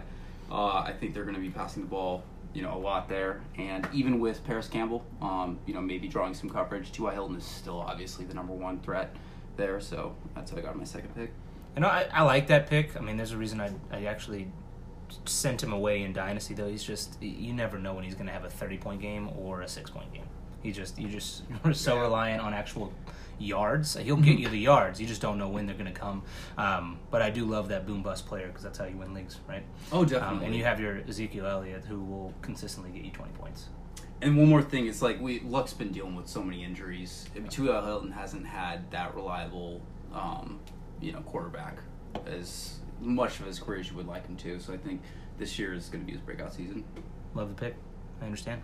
Uh, 0.52 0.84
I 0.86 0.94
think 0.98 1.14
they're 1.14 1.24
going 1.24 1.36
to 1.36 1.42
be 1.42 1.50
passing 1.50 1.84
the 1.84 1.90
ball, 1.90 2.24
you 2.54 2.62
know, 2.62 2.74
a 2.74 2.78
lot 2.78 3.10
there. 3.10 3.42
And 3.58 3.88
even 3.92 4.20
with 4.20 4.44
Parris 4.46 4.68
Campbell, 4.68 5.04
um, 5.22 5.60
you 5.66 5.74
know, 5.74 5.82
maybe 5.82 6.08
drawing 6.08 6.34
some 6.34 6.50
coverage, 6.50 6.92
T.Y. 6.92 7.14
Hilton 7.14 7.36
is 7.38 7.44
still 7.44 7.80
obviously 7.82 8.24
the 8.26 8.34
number 8.34 8.54
one 8.54 8.80
threat 8.80 9.16
there. 9.58 9.80
So 9.82 10.16
that's 10.36 10.52
how 10.52 10.58
I 10.58 10.62
got 10.62 10.78
my 10.78 10.84
second 10.84 11.14
pick. 11.16 11.32
you 11.76 11.82
know, 11.82 11.88
I, 11.88 12.08
I 12.14 12.22
like 12.22 12.48
that 12.48 12.70
pick. 12.70 12.96
I 12.96 13.00
mean, 13.02 13.18
there's 13.18 13.32
a 13.32 13.38
reason 13.38 13.60
I 13.60 13.72
I 13.92 14.06
actually 14.06 14.48
sent 15.26 15.62
him 15.62 15.74
away 15.74 16.04
in 16.04 16.14
Dynasty. 16.14 16.54
Though 16.54 16.70
he's 16.70 16.84
just 16.84 17.22
you 17.22 17.54
never 17.54 17.78
know 17.80 17.94
when 17.94 18.04
he's 18.04 18.16
going 18.16 18.28
to 18.28 18.34
have 18.34 18.46
a 18.46 18.50
30 18.50 18.78
point 18.78 19.02
game 19.02 19.30
or 19.38 19.62
a 19.62 19.68
six 19.68 19.90
point 19.90 20.14
game. 20.14 20.23
He 20.64 20.72
just 20.72 20.98
you 20.98 21.10
just 21.10 21.44
you're 21.66 21.74
so 21.74 21.96
Yeah. 21.96 22.02
reliant 22.02 22.42
on 22.42 22.54
actual 22.54 22.92
yards. 23.40 23.96
He'll 23.98 24.16
get 24.16 24.40
you 24.40 24.48
the 24.50 24.58
yards. 24.60 25.02
You 25.02 25.08
just 25.08 25.22
don't 25.22 25.38
know 25.38 25.50
when 25.50 25.66
they're 25.66 25.76
going 25.76 25.92
to 25.94 26.00
come. 26.00 26.24
Um, 26.58 27.00
but 27.12 27.22
I 27.22 27.30
do 27.30 27.46
love 27.46 27.68
that 27.70 27.86
boom 27.86 28.02
bust 28.02 28.26
player 28.26 28.48
because 28.48 28.64
that's 28.64 28.78
how 28.78 28.86
you 28.86 28.96
win 28.96 29.14
leagues, 29.14 29.40
right? 29.50 29.64
Oh, 29.92 30.04
Um, 30.20 30.42
and 30.44 30.56
you 30.56 30.64
have 30.64 30.80
your 30.80 31.00
Ezekiel 31.08 31.46
Elliott 31.46 31.84
who 31.86 32.00
will 32.00 32.34
consistently 32.42 32.92
get 32.92 33.04
you 33.04 33.12
20 33.12 33.34
points. 33.34 33.68
And 34.22 34.38
one 34.38 34.48
more 34.48 34.62
thing, 34.62 34.88
it's 34.88 35.02
like 35.02 35.20
we 35.20 35.42
Luck's 35.42 35.74
been 35.74 35.92
dealing 35.92 36.16
with 36.16 36.28
so 36.30 36.42
many 36.42 36.64
injuries. 36.64 37.28
T.Y. 37.50 37.86
Hilton 37.86 38.12
hasn't 38.12 38.46
had 38.46 38.90
that 38.92 39.14
reliable, 39.16 39.82
um, 40.14 40.60
you 41.02 41.12
know, 41.12 41.20
quarterback 41.22 41.80
as 42.26 42.78
much 43.02 43.42
of 43.42 43.48
his 43.48 43.60
career 43.60 43.82
as 43.82 43.90
you 43.90 43.98
would 43.98 44.08
like 44.08 44.26
him 44.26 44.38
to. 44.38 44.60
So 44.62 44.72
I 44.74 44.78
think 44.78 45.02
this 45.38 45.60
year 45.60 45.74
is 45.74 45.90
going 45.90 46.02
to 46.02 46.06
be 46.06 46.14
his 46.14 46.22
breakout 46.22 46.54
season. 46.54 46.86
Love 47.34 47.50
the 47.50 47.56
pick. 47.56 47.76
I 48.22 48.26
understand. 48.26 48.62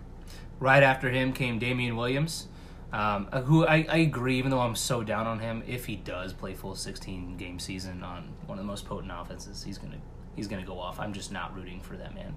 Right 0.60 0.82
after 0.82 1.10
him 1.10 1.32
came 1.32 1.58
Damien 1.58 1.96
Williams, 1.96 2.46
um, 2.92 3.28
uh, 3.32 3.40
who 3.40 3.66
I, 3.66 3.86
I 3.88 3.96
agree, 3.98 4.38
even 4.38 4.50
though 4.50 4.60
I'm 4.60 4.76
so 4.76 5.02
down 5.02 5.26
on 5.26 5.38
him, 5.40 5.62
if 5.66 5.86
he 5.86 5.96
does 5.96 6.32
play 6.34 6.54
full 6.54 6.74
16 6.76 7.36
game 7.38 7.58
season 7.58 8.02
on 8.04 8.28
one 8.46 8.58
of 8.58 8.64
the 8.64 8.68
most 8.68 8.84
potent 8.84 9.10
offenses, 9.14 9.62
he's 9.64 9.78
going 9.78 9.92
to 9.92 9.98
he's 10.36 10.46
to 10.48 10.66
go 10.66 10.78
off. 10.78 11.00
I'm 11.00 11.12
just 11.14 11.32
not 11.32 11.54
rooting 11.56 11.80
for 11.80 11.96
that 11.96 12.14
man 12.14 12.36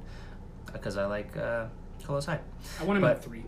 because 0.72 0.96
I 0.98 1.06
like 1.06 1.36
uh, 1.38 1.66
Carlos 2.04 2.26
Hyde. 2.26 2.40
I 2.80 2.84
want 2.86 2.98
him 2.98 3.02
But- 3.02 3.18
at 3.18 3.24
three. 3.24 3.44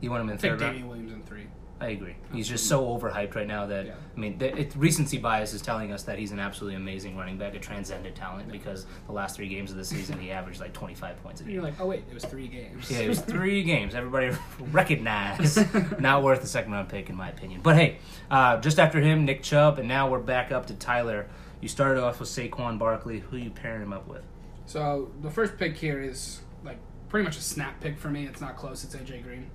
You 0.00 0.10
want 0.10 0.22
him 0.22 0.28
in 0.30 0.34
I 0.36 0.38
think 0.38 0.52
third 0.54 0.60
round? 0.60 0.72
Damien 0.74 0.88
Williams 0.88 1.12
in 1.12 1.22
three. 1.22 1.46
I 1.78 1.88
agree. 1.88 2.16
He's 2.32 2.48
just 2.48 2.68
so 2.68 2.86
overhyped 2.86 3.34
right 3.34 3.46
now 3.46 3.66
that 3.66 3.86
Yeah. 3.86 3.92
I 4.16 4.18
mean, 4.18 4.38
the, 4.38 4.56
it, 4.58 4.74
recency 4.76 5.18
bias 5.18 5.52
is 5.52 5.60
telling 5.60 5.92
us 5.92 6.04
that 6.04 6.18
he's 6.18 6.32
an 6.32 6.38
absolutely 6.40 6.76
amazing 6.76 7.18
running 7.18 7.36
back, 7.36 7.54
a 7.54 7.58
transcendent 7.58 8.14
talent. 8.16 8.50
Because 8.50 8.86
the 9.06 9.12
last 9.12 9.36
three 9.36 9.48
games 9.48 9.70
of 9.70 9.76
the 9.76 9.84
season, 9.84 10.18
he 10.18 10.30
averaged 10.30 10.58
like 10.58 10.72
25 10.72 11.22
points 11.22 11.42
a 11.42 11.44
game. 11.44 11.52
you're 11.52 11.62
like, 11.62 11.78
oh 11.78 11.86
wait, 11.86 12.04
it 12.10 12.14
was 12.14 12.24
three 12.24 12.48
games. 12.48 12.90
Yeah, 12.90 13.00
it 13.00 13.08
was 13.08 13.20
three 13.34 13.62
games. 13.62 13.94
Everybody 13.94 14.34
recognize. 14.72 15.58
Not 16.00 16.22
worth 16.22 16.42
a 16.42 16.46
second 16.46 16.72
round 16.72 16.88
pick, 16.88 17.10
in 17.10 17.14
my 17.16 17.28
opinion. 17.28 17.60
But 17.62 17.76
hey, 17.76 17.98
uh, 18.30 18.56
just 18.58 18.78
after 18.78 18.98
him, 19.00 19.26
Nick 19.26 19.42
Chubb, 19.42 19.78
and 19.78 19.86
now 19.86 20.08
we're 20.08 20.18
back 20.20 20.52
up 20.52 20.66
to 20.66 20.74
Tyler. 20.74 21.26
You 21.60 21.68
started 21.68 22.02
off 22.02 22.20
with 22.20 22.30
Saquon 22.30 22.78
Barkley. 22.78 23.18
Who 23.20 23.36
you 23.36 23.50
pairing 23.50 23.82
him 23.82 23.92
up 23.92 24.08
with? 24.08 24.22
So 24.64 25.10
the 25.20 25.30
first 25.30 25.58
pick 25.58 25.76
here 25.76 26.00
is 26.00 26.40
like 26.64 26.78
pretty 27.10 27.24
much 27.24 27.36
a 27.36 27.42
snap 27.42 27.80
pick 27.80 27.98
for 27.98 28.08
me. 28.08 28.24
It's 28.26 28.40
not 28.40 28.56
close. 28.56 28.82
It's 28.82 28.94
AJ 28.96 29.22
Green. 29.22 29.50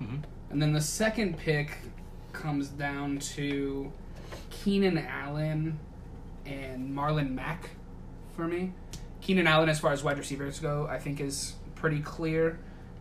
Mhm. 0.00 0.22
And 0.50 0.60
then 0.60 0.72
the 0.72 0.80
second 0.80 1.38
pick 1.38 1.78
comes 2.32 2.68
down 2.68 3.18
to 3.18 3.92
Keenan 4.50 4.98
Allen 4.98 5.78
and 6.44 6.94
Marlon 6.94 7.32
Mack 7.32 7.70
for 8.34 8.46
me. 8.46 8.72
Keenan 9.20 9.46
Allen, 9.46 9.68
as 9.68 9.78
far 9.78 9.92
as 9.92 10.02
wide 10.02 10.18
receivers 10.18 10.58
go, 10.58 10.86
I 10.90 10.98
think 10.98 11.20
is 11.20 11.54
pretty 11.74 12.00
clear. 12.00 12.58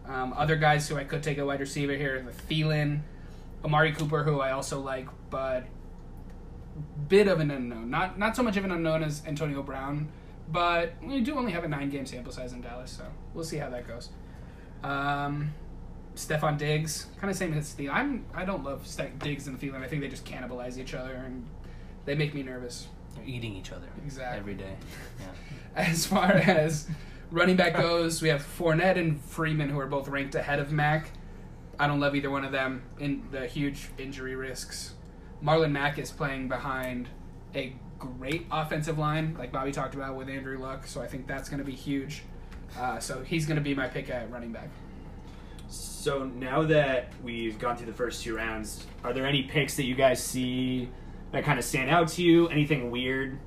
Um, 0.07 0.33
other 0.35 0.55
guys 0.55 0.87
who 0.87 0.97
I 0.97 1.03
could 1.03 1.23
take 1.23 1.37
a 1.37 1.45
wide 1.45 1.59
receiver 1.59 1.93
here, 1.93 2.23
the 2.23 2.53
Thielen, 2.53 3.01
Amari 3.63 3.93
Cooper, 3.93 4.23
who 4.23 4.39
I 4.39 4.51
also 4.51 4.79
like, 4.79 5.07
but 5.29 5.65
bit 7.07 7.27
of 7.27 7.39
an 7.39 7.51
unknown. 7.51 7.89
Not 7.89 8.17
not 8.17 8.35
so 8.35 8.43
much 8.43 8.57
of 8.57 8.65
an 8.65 8.71
unknown 8.71 9.03
as 9.03 9.23
Antonio 9.25 9.61
Brown, 9.61 10.09
but 10.51 10.93
we 11.01 11.21
do 11.21 11.37
only 11.37 11.51
have 11.51 11.63
a 11.63 11.67
nine 11.67 11.89
game 11.89 12.05
sample 12.05 12.31
size 12.31 12.53
in 12.53 12.61
Dallas, 12.61 12.91
so 12.91 13.05
we'll 13.33 13.43
see 13.43 13.57
how 13.57 13.69
that 13.69 13.87
goes. 13.87 14.09
Um, 14.83 15.53
Stefon 16.27 16.57
Diggs, 16.57 17.07
kind 17.19 17.31
of 17.31 17.37
same 17.37 17.53
as 17.53 17.73
Thielen. 17.73 17.89
I'm 17.93 18.25
I 18.33 18.45
don't 18.45 18.63
love 18.63 18.85
Ste- 18.85 19.17
Diggs 19.19 19.47
and 19.47 19.59
Thielen. 19.59 19.81
I 19.81 19.87
think 19.87 20.01
they 20.01 20.07
just 20.07 20.25
cannibalize 20.25 20.77
each 20.77 20.93
other 20.93 21.13
and 21.13 21.45
they 22.05 22.15
make 22.15 22.33
me 22.33 22.43
nervous. 22.43 22.87
They're 23.15 23.25
eating 23.25 23.55
each 23.55 23.71
other 23.71 23.87
Exactly. 24.05 24.37
every 24.39 24.53
day. 24.55 24.75
Yeah. 25.19 25.27
As 25.75 26.05
far 26.05 26.31
as 26.31 26.87
running 27.31 27.55
back 27.55 27.75
goes, 27.75 28.21
we 28.21 28.29
have 28.29 28.41
Fournette 28.41 28.97
and 28.97 29.19
Freeman, 29.21 29.69
who 29.69 29.79
are 29.79 29.87
both 29.87 30.07
ranked 30.07 30.35
ahead 30.35 30.59
of 30.59 30.71
Mack. 30.71 31.11
I 31.79 31.87
don't 31.87 31.99
love 31.99 32.15
either 32.15 32.29
one 32.29 32.43
of 32.43 32.51
them 32.51 32.83
in 32.99 33.23
the 33.31 33.47
huge 33.47 33.89
injury 33.97 34.35
risks. 34.35 34.93
Marlon 35.43 35.71
Mack 35.71 35.97
is 35.97 36.11
playing 36.11 36.49
behind 36.49 37.07
a 37.55 37.73
great 37.97 38.45
offensive 38.51 38.97
line, 38.97 39.35
like 39.39 39.51
Bobby 39.51 39.71
talked 39.71 39.95
about 39.95 40.15
with 40.17 40.27
Andrew 40.27 40.57
Luck, 40.57 40.85
so 40.85 41.01
I 41.01 41.07
think 41.07 41.27
that's 41.27 41.47
going 41.49 41.59
to 41.59 41.65
be 41.65 41.75
huge. 41.75 42.23
Uh, 42.77 42.99
so 42.99 43.23
he's 43.23 43.45
going 43.45 43.55
to 43.55 43.63
be 43.63 43.73
my 43.73 43.87
pick 43.87 44.09
at 44.09 44.29
running 44.31 44.51
back. 44.51 44.69
So 45.69 46.25
now 46.25 46.63
that 46.63 47.13
we've 47.23 47.59
gone 47.59 47.77
through 47.77 47.85
the 47.87 47.93
first 47.93 48.23
two 48.23 48.35
rounds, 48.35 48.85
are 49.03 49.13
there 49.13 49.25
any 49.27 49.43
picks 49.43 49.75
that 49.75 49.83
you 49.83 49.93
guys 49.95 50.21
see 50.23 50.89
that 51.31 51.43
kind 51.43 51.59
of 51.59 51.65
stand 51.65 51.89
out 51.91 52.07
to 52.09 52.23
you? 52.23 52.47
Anything 52.49 52.89
weird? 52.89 53.37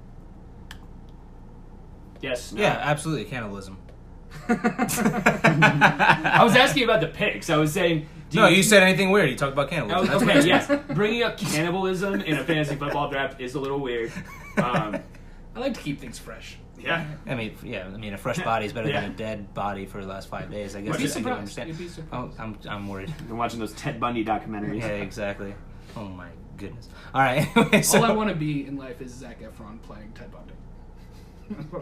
Yes. 2.20 2.52
No? 2.52 2.62
Yeah, 2.62 2.78
absolutely. 2.80 3.24
Cannibalism. 3.24 3.78
I 4.48 6.40
was 6.42 6.54
asking 6.54 6.84
about 6.84 7.00
the 7.00 7.08
picks. 7.08 7.50
I 7.50 7.56
was 7.56 7.72
saying. 7.72 8.06
do 8.30 8.40
No, 8.40 8.46
you 8.48 8.62
said 8.62 8.82
anything 8.82 9.10
weird. 9.10 9.28
You 9.28 9.36
talked 9.36 9.52
about 9.52 9.68
cannibalism. 9.68 10.08
Oh, 10.14 10.18
That's 10.18 10.22
okay, 10.22 10.36
what- 10.36 10.46
yes. 10.70 10.70
Bringing 10.94 11.22
up 11.24 11.36
cannibalism 11.36 12.20
in 12.20 12.38
a 12.38 12.44
fantasy 12.44 12.76
football 12.76 13.10
draft 13.10 13.40
is 13.40 13.54
a 13.56 13.60
little 13.60 13.80
weird. 13.80 14.12
Um, 14.56 14.96
I 15.56 15.60
like 15.60 15.74
to 15.74 15.80
keep 15.80 16.00
things 16.00 16.18
fresh. 16.18 16.56
Yeah. 16.82 17.06
I 17.26 17.34
mean, 17.34 17.56
yeah. 17.62 17.86
I 17.86 17.96
mean, 17.96 18.14
a 18.14 18.18
fresh 18.18 18.38
body 18.44 18.66
is 18.66 18.72
better 18.72 18.88
Yeah. 18.88 19.00
than 19.02 19.10
a 19.12 19.14
dead 19.14 19.54
body 19.54 19.86
for 19.86 20.00
the 20.00 20.06
last 20.08 20.28
five 20.28 20.50
days. 20.50 20.74
I 20.76 20.80
guess 20.80 20.98
You'd 20.98 20.98
be 20.98 21.04
I 21.04 21.06
can 21.06 21.08
surprised. 21.12 21.38
understand. 21.38 21.68
You'd 21.68 21.78
be 21.78 21.88
surprised. 21.88 22.34
Oh, 22.38 22.42
I'm, 22.42 22.58
I'm 22.68 22.88
worried. 22.88 23.14
Been 23.28 23.36
watching 23.36 23.60
those 23.60 23.72
Ted 23.74 23.98
Bundy 24.00 24.24
documentaries. 24.24 24.80
Yeah, 24.80 24.86
exactly. 25.08 25.54
Oh 25.96 26.04
my 26.08 26.28
goodness. 26.56 26.88
All 27.14 27.20
right. 27.22 27.48
Anyway, 27.56 27.82
so, 27.82 27.98
All 27.98 28.04
I 28.04 28.12
want 28.12 28.30
to 28.30 28.36
be 28.36 28.66
in 28.66 28.76
life 28.76 29.00
is 29.00 29.12
Zac 29.12 29.40
Efron 29.40 29.80
playing 29.82 30.12
Ted 30.14 30.30
Bundy. 30.32 30.54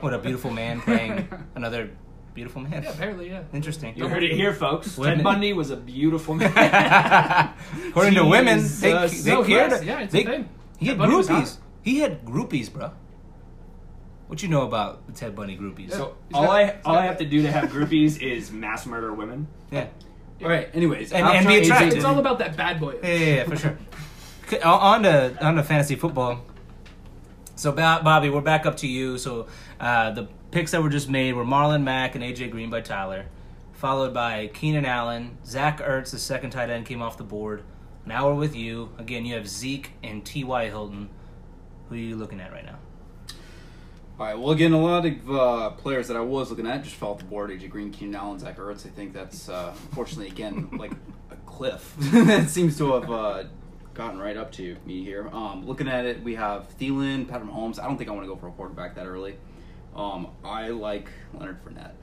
what 0.01 0.13
a 0.15 0.19
beautiful 0.19 0.51
man 0.51 0.81
playing 0.81 1.29
another 1.55 1.91
beautiful 2.35 2.63
man. 2.63 2.83
Yeah, 2.83 2.91
apparently, 2.91 3.29
yeah. 3.29 3.43
Interesting. 3.53 3.97
You 3.97 4.09
heard 4.09 4.23
it 4.23 4.33
here, 4.33 4.53
folks. 4.55 4.97
Ted? 4.97 5.23
Bundy 5.23 5.53
was 5.53 5.71
a 5.71 5.77
beautiful 5.77 6.35
man. 6.35 6.53
According 7.89 8.15
to 8.15 8.25
women, 8.25 8.59
they, 8.59 8.93
Jesus. 8.93 9.25
they 9.25 9.33
No, 9.33 9.45
cared. 9.45 9.85
yeah, 9.85 10.01
it's 10.01 10.15
a 10.15 10.17
they, 10.17 10.25
thing. 10.25 10.49
He 10.79 10.87
had 10.87 10.99
Bundy 10.99 11.17
groupies. 11.17 11.59
He 11.83 11.99
had 12.01 12.25
groupies, 12.25 12.73
bro. 12.73 12.93
What 14.31 14.45
you 14.45 14.49
know 14.49 14.63
about 14.63 15.09
the 15.09 15.13
Ted 15.13 15.35
Bundy 15.35 15.57
groupies? 15.59 15.91
so 15.91 16.15
He's 16.29 16.37
all 16.37 16.47
got- 16.47 16.51
I 16.55 16.65
he's 16.67 16.75
all 16.85 16.95
got 16.95 17.03
I 17.03 17.07
have 17.07 17.19
to 17.19 17.25
do 17.25 17.43
to 17.43 17.51
have 17.51 17.69
groupies 17.73 18.23
is 18.23 18.53
mass 18.53 18.87
murder 18.87 19.13
women. 19.13 19.49
yeah. 19.73 19.89
All 20.41 20.49
right. 20.49 20.69
Anyways, 20.73 21.13
And- 21.13 21.27
and 21.27 21.47
be 21.49 21.55
AJ 21.55 21.63
attractive. 21.65 21.89
It's 21.89 21.97
did- 21.97 22.05
all 22.05 22.19
about 22.19 22.39
that 22.39 22.57
bad 22.57 22.79
boy. 22.79 22.95
Yeah, 23.03 23.09
yeah, 23.13 23.35
yeah, 23.35 23.45
for 23.45 23.57
sure. 23.57 23.79
Okay, 24.45 24.61
on 24.61 25.03
to 25.03 25.37
on 25.45 25.57
to 25.57 25.63
fantasy 25.65 25.97
football. 25.97 26.45
So, 27.57 27.73
Bo- 27.73 28.01
Bobby, 28.05 28.31
we're 28.31 28.41
back 28.41 28.67
up 28.67 28.77
to 28.79 28.87
you. 28.87 29.19
So, 29.19 29.49
uh, 29.81 30.13
the 30.13 30.29
picks 30.53 30.71
that 30.71 30.83
were 30.83 30.89
just 30.89 31.09
made 31.11 31.35
were 31.35 31.45
Marlon 31.45 31.83
Mack 31.83 32.15
and 32.15 32.23
AJ 32.25 32.51
Green 32.53 32.71
by 32.71 32.81
Tyler, 32.81 33.27
followed 33.73 34.15
by 34.15 34.47
Keenan 34.55 34.85
Allen, 34.87 35.37
Zach 35.45 35.81
Ertz, 35.81 36.11
the 36.13 36.19
second 36.21 36.51
tight 36.51 36.71
end, 36.71 36.87
came 36.87 37.03
off 37.03 37.17
the 37.19 37.25
board. 37.25 37.63
Now 38.07 38.29
we're 38.29 38.35
with 38.35 38.55
you 38.57 38.91
again. 38.97 39.27
You 39.27 39.35
have 39.35 39.49
Zeke 39.49 39.91
and 40.05 40.25
T.Y. 40.25 40.67
Hilton. 40.69 41.11
Who 41.89 41.97
are 41.97 41.99
you 41.99 42.15
looking 42.17 42.41
at 42.41 42.51
right 42.53 42.65
now? 42.65 42.70
All 44.21 44.27
right. 44.27 44.39
Well, 44.39 44.51
again, 44.51 44.75
a 44.75 44.79
lot 44.79 45.07
of 45.07 45.31
uh, 45.31 45.71
players 45.71 46.09
that 46.09 46.17
I 46.19 46.21
was 46.21 46.51
looking 46.51 46.67
at 46.67 46.85
just 46.85 46.97
fell 46.97 47.13
off 47.13 47.21
the 47.21 47.25
board. 47.25 47.49
AJ 47.49 47.71
Green, 47.71 47.91
Keenan 47.91 48.17
Allen, 48.17 48.39
Zach 48.39 48.59
Ertz. 48.59 48.85
I 48.85 48.91
think 48.91 49.15
that's 49.15 49.49
uh, 49.49 49.73
unfortunately 49.89 50.27
again 50.27 50.69
like 50.79 50.93
a 51.31 51.37
cliff 51.47 51.95
that 51.99 52.51
seems 52.51 52.77
to 52.77 52.93
have 52.93 53.11
uh, 53.11 53.45
gotten 53.95 54.21
right 54.21 54.37
up 54.37 54.53
to 54.53 54.77
me 54.85 55.03
here. 55.03 55.27
Um, 55.33 55.67
looking 55.67 55.89
at 55.89 56.05
it, 56.05 56.23
we 56.23 56.35
have 56.35 56.69
Thielen, 56.79 57.31
Patrick 57.31 57.49
Mahomes. 57.49 57.81
I 57.81 57.87
don't 57.87 57.97
think 57.97 58.11
I 58.11 58.13
want 58.13 58.25
to 58.25 58.29
go 58.29 58.37
for 58.37 58.49
a 58.49 58.53
quarterback 58.53 58.95
that 58.97 59.07
early. 59.07 59.39
Um, 59.97 60.29
I 60.45 60.69
like 60.69 61.09
Leonard 61.33 61.65
Fournette. 61.65 61.95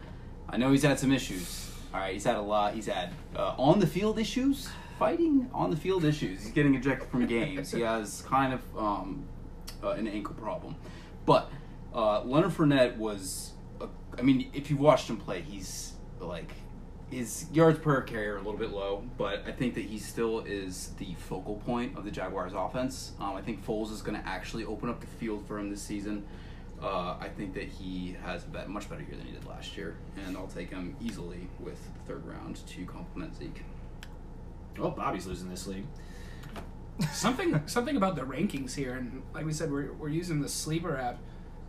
I 0.50 0.57
know 0.57 0.71
he's 0.71 0.81
had 0.81 0.97
some 0.97 1.12
issues. 1.12 1.71
All 1.93 2.00
right, 2.00 2.13
he's 2.13 2.24
had 2.24 2.38
a 2.38 2.41
lot. 2.41 2.74
He's 2.74 2.88
had 2.88 3.12
uh, 3.36 3.53
on 3.59 3.77
the 3.77 3.86
field 3.86 4.17
issues, 4.17 4.69
fighting 4.97 5.51
on 5.53 5.69
the 5.69 5.77
field 5.77 6.03
issues. 6.03 6.41
He's 6.41 6.51
getting 6.51 6.74
ejected 6.74 7.09
from 7.09 7.27
games. 7.27 7.69
he 7.71 7.81
has 7.81 8.24
kind 8.24 8.55
of 8.55 8.62
um, 8.75 9.24
uh, 9.83 9.89
an 9.89 10.07
ankle 10.07 10.33
problem, 10.33 10.75
but 11.27 11.51
uh, 11.94 12.24
Leonard 12.24 12.51
Fournette 12.51 12.98
was. 12.98 13.53
A, 13.82 13.88
I 14.17 14.22
mean, 14.22 14.50
if 14.53 14.70
you've 14.70 14.79
watched 14.79 15.10
him 15.10 15.17
play, 15.17 15.41
he's 15.41 15.94
like 16.20 16.51
his 17.12 17.46
yards 17.53 17.79
per 17.79 18.01
carry 18.01 18.27
are 18.27 18.36
a 18.36 18.41
little 18.41 18.58
bit 18.58 18.72
low, 18.72 19.03
but 19.17 19.44
I 19.48 19.51
think 19.51 19.75
that 19.75 19.86
he 19.86 19.98
still 19.98 20.41
is 20.41 20.91
the 20.98 21.13
focal 21.15 21.56
point 21.58 21.98
of 21.98 22.03
the 22.03 22.12
Jaguars' 22.12 22.53
offense. 22.53 23.13
Um, 23.20 23.36
I 23.36 23.41
think 23.41 23.65
Foles 23.65 23.91
is 23.91 24.01
going 24.01 24.20
to 24.20 24.27
actually 24.27 24.65
open 24.65 24.89
up 24.89 25.00
the 25.00 25.08
field 25.08 25.48
for 25.48 25.58
him 25.58 25.70
this 25.70 25.82
season. 25.82 26.25
Uh, 26.82 27.15
I 27.20 27.29
think 27.29 27.53
that 27.53 27.63
he 27.63 28.15
has 28.24 28.44
a 28.44 28.48
bet- 28.48 28.70
much 28.70 28.89
better 28.89 29.01
year 29.01 29.15
than 29.15 29.25
he 29.25 29.32
did 29.32 29.46
last 29.46 29.77
year, 29.77 29.96
and 30.25 30.38
I'll 30.38 30.48
take 30.48 30.70
him 30.70 30.96
easily 31.01 31.48
with 31.60 31.79
the 31.94 32.13
third 32.13 32.25
round 32.25 32.58
to 32.67 32.86
complement 32.86 33.36
Zeke. 33.36 33.63
Oh, 34.79 34.91
Bobby's 34.91 35.25
losing 35.25 35.50
this 35.50 35.65
league. 35.65 35.86
something 37.13 37.62
something 37.67 37.96
about 37.96 38.15
the 38.15 38.22
rankings 38.22 38.75
here, 38.75 38.96
and 38.96 39.24
like 39.34 39.46
we 39.46 39.53
said, 39.53 39.72
we're, 39.72 39.94
we're 39.94 40.10
using 40.10 40.41
the 40.41 40.50
Sleeper 40.50 40.98
app. 40.98 41.20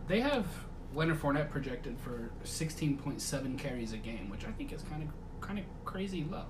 They 0.09 0.19
have 0.21 0.45
Leonard 0.93 1.21
Fournette 1.21 1.51
projected 1.51 1.95
for 1.99 2.31
16.7 2.43 3.57
carries 3.59 3.93
a 3.93 3.97
game, 3.97 4.29
which 4.29 4.43
I 4.43 4.51
think 4.51 4.73
is 4.73 4.81
kind 4.81 5.03
of 5.03 5.09
kind 5.39 5.59
of 5.59 5.65
crazy 5.85 6.25
low 6.29 6.45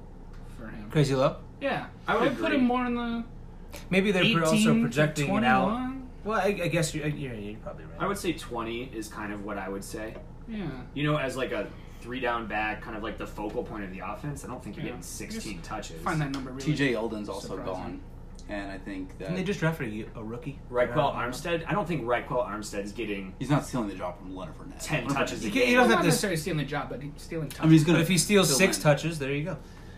for 0.57 0.67
him. 0.67 0.89
Crazy 0.89 1.13
low. 1.13 1.35
Yeah, 1.61 1.87
I 2.07 2.17
would 2.17 2.39
put 2.39 2.53
him 2.53 2.63
more 2.63 2.85
in 2.85 2.95
the 2.95 3.23
Maybe 3.89 4.11
they're 4.11 4.43
also 4.45 4.79
projecting 4.81 5.35
it 5.35 5.43
out. 5.43 5.93
Well, 6.23 6.39
I, 6.39 6.45
I 6.47 6.67
guess 6.69 6.93
you're, 6.95 7.07
you're, 7.07 7.33
you're 7.35 7.57
probably 7.59 7.85
right. 7.85 8.01
I 8.01 8.07
would 8.07 8.17
say 8.17 8.33
20 8.33 8.85
is 8.93 9.07
kind 9.07 9.31
of 9.31 9.45
what 9.45 9.57
I 9.57 9.69
would 9.69 9.83
say. 9.83 10.15
Yeah, 10.49 10.65
You 10.93 11.03
know, 11.03 11.17
as 11.17 11.37
like 11.37 11.51
a 11.51 11.67
three 12.01 12.19
down 12.19 12.47
back, 12.47 12.81
kind 12.81 12.97
of 12.97 13.03
like 13.03 13.17
the 13.17 13.27
focal 13.27 13.63
point 13.63 13.83
of 13.83 13.91
the 13.91 13.99
offense. 13.99 14.43
I 14.43 14.47
don't 14.47 14.63
think 14.63 14.75
you're 14.77 14.85
Yeah. 14.85 14.91
getting 14.93 15.03
16 15.03 15.57
Just 15.57 15.63
touches. 15.65 16.01
find 16.01 16.19
that 16.21 16.31
number 16.31 16.51
really. 16.51 16.73
TJ 16.73 16.93
Yeldon's 16.93 17.29
also 17.29 17.49
surprising. 17.49 17.73
gone, 17.73 18.01
and 18.49 18.71
I 18.71 18.77
think 18.77 19.09
that 19.19 19.25
Didn't 19.25 19.35
they 19.35 19.43
just 19.43 19.59
draft 19.59 19.79
a, 19.79 20.05
a 20.15 20.23
rookie? 20.23 20.59
Ryquell 20.71 20.87
Yeah. 21.13 21.25
Armstead. 21.27 21.63
I 21.67 21.71
don't 21.73 21.87
think 21.87 22.03
Ryquell 22.03 22.45
Armstead 22.49 22.83
is 22.83 22.91
getting. 22.91 23.33
he's 23.39 23.49
not 23.49 23.65
stealing 23.65 23.87
the 23.87 23.95
job 23.95 24.17
from 24.17 24.35
Leonard 24.35 24.55
Fournette. 24.57 24.83
10 24.83 25.03
Leonard 25.03 25.15
touches 25.17 25.39
Fournette- 25.39 25.43
a 25.43 25.45
He, 25.45 25.49
game. 25.51 25.61
he 25.61 25.67
He's 25.69 25.75
doesn't 25.75 25.89
not 25.89 25.95
have 25.97 26.03
to. 26.03 26.07
necessarily 26.07 26.37
stealing 26.37 26.57
the 26.57 26.63
job, 26.65 26.89
but 26.89 27.01
he's 27.01 27.11
stealing. 27.17 27.51
I 27.59 27.63
mean, 27.63 27.71
he's 27.73 27.83
gonna. 27.83 27.99
But 27.99 28.01
if 28.03 28.07
he 28.09 28.17
steals 28.17 28.55
six 28.55 28.77
in. 28.77 28.83
touches, 28.83 29.19
there 29.19 29.31
you 29.31 29.43
go. 29.45 29.57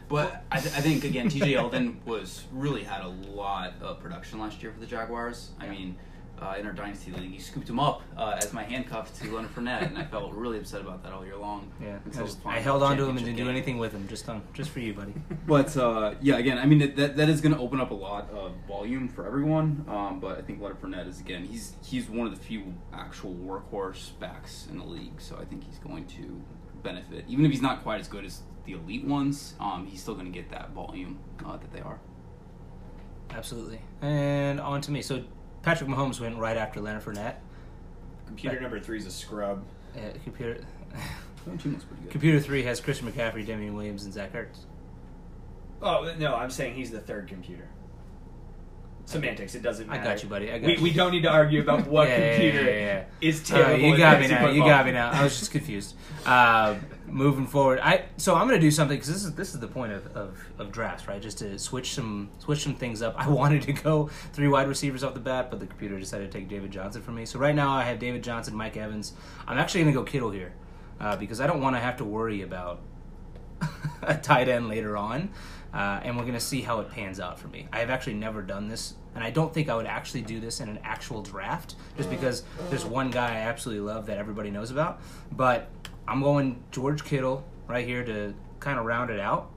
But 0.10 0.44
I, 0.52 0.60
th- 0.60 0.76
I 0.76 0.82
think 0.82 1.06
again, 1.06 1.30
TJ 1.30 1.56
Yeldon 1.56 2.04
was 2.06 2.44
really 2.52 2.84
had 2.84 3.02
a 3.02 3.08
lot 3.08 3.74
of 3.82 4.02
production 4.02 4.40
last 4.40 4.62
year 4.62 4.74
for 4.74 4.80
the 4.82 4.86
Jaguars. 4.86 5.52
I 5.58 5.70
mean, 5.70 5.96
uh, 6.42 6.56
in 6.60 6.66
our 6.66 6.74
dynasty 6.74 7.12
league. 7.12 7.32
You 7.34 7.40
scooped 7.40 7.70
him 7.70 7.80
up 7.80 8.02
uh, 8.18 8.36
as 8.38 8.52
my 8.52 8.64
handcuff 8.64 9.18
to 9.20 9.34
Leonard 9.34 9.54
Fournette, 9.54 9.88
and 9.88 9.98
I 9.98 10.06
felt 10.06 10.34
really 10.34 10.58
upset 10.58 10.82
about 10.82 11.04
that 11.04 11.14
all 11.14 11.26
year 11.26 11.38
long. 11.38 11.72
Yeah, 11.82 12.00
I, 12.06 12.10
just- 12.10 12.40
I 12.46 12.60
held 12.60 12.84
on 12.84 12.98
to 12.98 13.04
him 13.04 13.18
and 13.18 13.26
didn't 13.26 13.38
do 13.38 13.50
anything 13.50 13.78
with 13.78 13.92
him. 13.94 14.08
Just 14.08 14.28
on, 14.28 14.42
just 14.54 14.72
for 14.72 14.80
you, 14.80 14.94
buddy. 14.94 15.14
But 15.48 15.76
uh, 15.76 16.16
yeah, 16.22 16.38
again, 16.38 16.58
I 16.58 16.66
mean 16.66 16.82
it, 16.82 16.96
that 16.96 17.18
that 17.18 17.28
is 17.28 17.42
going 17.42 17.54
to 17.54 17.60
open 17.60 17.82
up 17.82 17.92
a 17.92 17.96
lot 17.96 18.30
of 18.32 18.54
volume 18.68 19.10
for 19.10 19.26
everyone. 19.26 19.86
Um, 19.90 20.20
but 20.20 20.38
I 20.38 20.42
think 20.42 20.62
Leonard 20.62 20.82
Fournette 20.82 21.08
is 21.08 21.20
again 21.20 21.44
he's 21.46 21.74
he's 21.84 22.10
one 22.10 22.26
of 22.28 22.34
the 22.38 22.42
few 22.42 22.74
actual 22.94 23.34
workhorse 23.36 24.18
backs 24.20 24.68
in 24.72 24.78
the 24.78 24.86
league, 24.86 25.20
so 25.20 25.38
I 25.42 25.46
think 25.46 25.66
he's 25.66 25.80
going 25.80 26.06
to 26.06 26.42
benefit. 26.84 27.26
Even 27.28 27.44
if 27.46 27.52
he's 27.52 27.62
not 27.62 27.84
quite 27.84 28.00
as 28.00 28.08
good 28.08 28.24
as 28.24 28.42
the 28.66 28.74
elite 28.74 29.04
ones, 29.06 29.56
um, 29.60 29.88
he's 29.88 30.02
still 30.02 30.14
going 30.14 30.26
to 30.26 30.32
get 30.32 30.50
that 30.52 30.70
volume 30.72 31.20
uh, 31.46 31.58
that 31.58 31.72
they 31.74 31.82
are. 31.82 32.00
Absolutely. 33.32 33.82
And 34.02 34.60
on 34.60 34.82
to 34.82 34.92
me. 34.92 35.02
So 35.02 35.24
Patrick 35.64 35.90
Mahomes 35.90 36.20
went 36.20 36.38
right 36.38 36.58
after 36.58 36.80
Leonard 36.82 37.04
Fournette. 37.04 37.36
Computer 38.28 38.60
number 38.60 38.80
three 38.80 38.98
is 38.98 39.06
a 39.06 39.12
scrub. 39.12 39.64
Uh, 39.96 40.00
computer. 40.24 40.64
That 41.46 41.60
team 41.60 41.74
looks 41.74 41.84
pretty 41.86 42.04
good. 42.04 42.12
Computer 42.12 42.40
three 42.40 42.64
has 42.64 42.80
Christian 42.80 43.12
McCaffrey, 43.12 43.46
Damien 43.46 43.76
Williams, 43.76 44.06
and 44.06 44.14
Zach 44.14 44.34
Ertz. 44.34 44.60
Oh 45.82 46.14
no, 46.18 46.36
I'm 46.36 46.50
saying 46.52 46.76
he's 46.76 46.92
the 46.92 47.00
third 47.00 47.28
computer. 47.28 47.68
Semantics. 49.06 49.56
It 49.56 49.64
doesn't 49.64 49.88
matter. 49.88 50.02
I 50.02 50.04
got 50.04 50.24
you, 50.24 50.30
buddy. 50.30 50.52
I 50.52 50.60
got 50.60 50.68
we, 50.68 50.78
you. 50.78 50.84
we 50.84 50.94
don't 50.94 51.12
need 51.12 51.24
to 51.24 51.30
argue 51.32 51.62
about 51.62 51.88
what 51.88 52.08
Yeah, 52.08 52.18
yeah, 52.20 52.32
computer 52.34 52.62
yeah, 52.64 52.70
yeah, 52.70 53.04
yeah. 53.20 53.30
is 53.30 53.52
Uh, 53.52 53.56
terrible. 53.58 53.80
you 53.86 53.98
got 53.98 54.20
me 54.22 54.28
now. 54.28 54.50
You 54.50 54.60
got 54.64 54.86
me 54.86 54.92
now. 54.92 55.10
I 55.12 55.24
was 55.24 55.38
just 55.38 55.52
confused. 55.52 55.96
Uh, 56.26 56.76
moving 57.12 57.46
forward, 57.46 57.80
I 57.80 58.06
so 58.18 58.36
I'm 58.36 58.48
going 58.48 58.60
to 58.60 58.66
do 58.66 58.72
something 58.72 58.98
because 58.98 59.10
this 59.10 59.24
is 59.24 59.34
this 59.34 59.54
is 59.54 59.60
the 59.60 59.68
point 59.68 59.92
of, 59.92 60.16
of, 60.16 60.40
of 60.58 60.72
drafts, 60.72 61.08
right? 61.08 61.22
Just 61.22 61.40
to 61.40 61.60
switch 61.60 61.94
some 61.94 62.30
switch 62.40 62.64
some 62.64 62.76
things 62.76 63.02
up. 63.02 63.16
I 63.18 63.28
wanted 63.28 63.64
to 63.64 63.74
go 63.74 64.10
three 64.34 64.48
wide 64.48 64.68
receivers 64.68 65.04
off 65.04 65.14
the 65.14 65.20
bat, 65.20 65.52
but 65.52 65.60
the 65.60 65.68
computer 65.68 66.00
decided 66.00 66.32
to 66.32 66.38
take 66.38 66.48
David 66.48 66.72
Johnson 66.72 67.02
for 67.02 67.12
me. 67.12 67.26
So 67.26 67.40
right 67.40 67.56
now 67.56 67.72
I 67.72 67.84
have 67.84 68.00
David 68.00 68.24
Johnson, 68.24 68.56
Mike 68.56 68.78
Evans. 68.78 69.14
I'm 69.48 69.58
actually 69.58 69.82
going 69.82 69.94
to 69.94 70.00
go 70.00 70.04
Kittle 70.04 70.32
here 70.32 70.54
uh, 71.00 71.16
because 71.16 71.42
I 71.42 71.48
don't 71.48 71.62
want 71.62 71.76
to 71.76 71.80
have 71.80 71.98
to 71.98 72.06
worry 72.06 72.42
about 72.42 72.82
a 74.02 74.16
tight 74.16 74.48
end 74.48 74.70
later 74.70 74.98
on, 74.98 75.30
uh, 75.74 76.00
and 76.04 76.16
we're 76.16 76.24
going 76.24 76.34
to 76.34 76.40
see 76.40 76.62
how 76.62 76.80
it 76.80 76.90
pans 76.90 77.20
out 77.20 77.40
for 77.40 77.48
me. 77.48 77.68
I 77.72 77.80
have 77.80 77.90
actually 77.90 78.16
never 78.16 78.42
done 78.42 78.68
this, 78.68 78.96
and 79.16 79.24
I 79.24 79.30
don't 79.30 79.54
think 79.54 79.70
I 79.70 79.76
would 79.76 79.86
actually 79.86 80.22
do 80.22 80.40
this 80.40 80.60
in 80.60 80.70
an 80.70 80.80
actual 80.84 81.22
draft, 81.22 81.76
just 81.98 82.10
because 82.10 82.44
there's 82.70 82.86
one 82.86 83.12
guy 83.12 83.36
I 83.36 83.42
absolutely 83.42 83.86
love 83.86 84.08
that 84.08 84.18
everybody 84.18 84.50
knows 84.50 84.72
about. 84.72 85.02
But 85.32 85.70
I'm 86.08 86.22
going 86.22 86.64
George 86.72 87.04
Kittle 87.04 87.46
right 87.68 87.86
here 87.86 88.04
to 88.04 88.34
kind 88.60 88.80
of 88.80 88.86
round 88.86 89.10
it 89.10 89.20
out. 89.20 89.52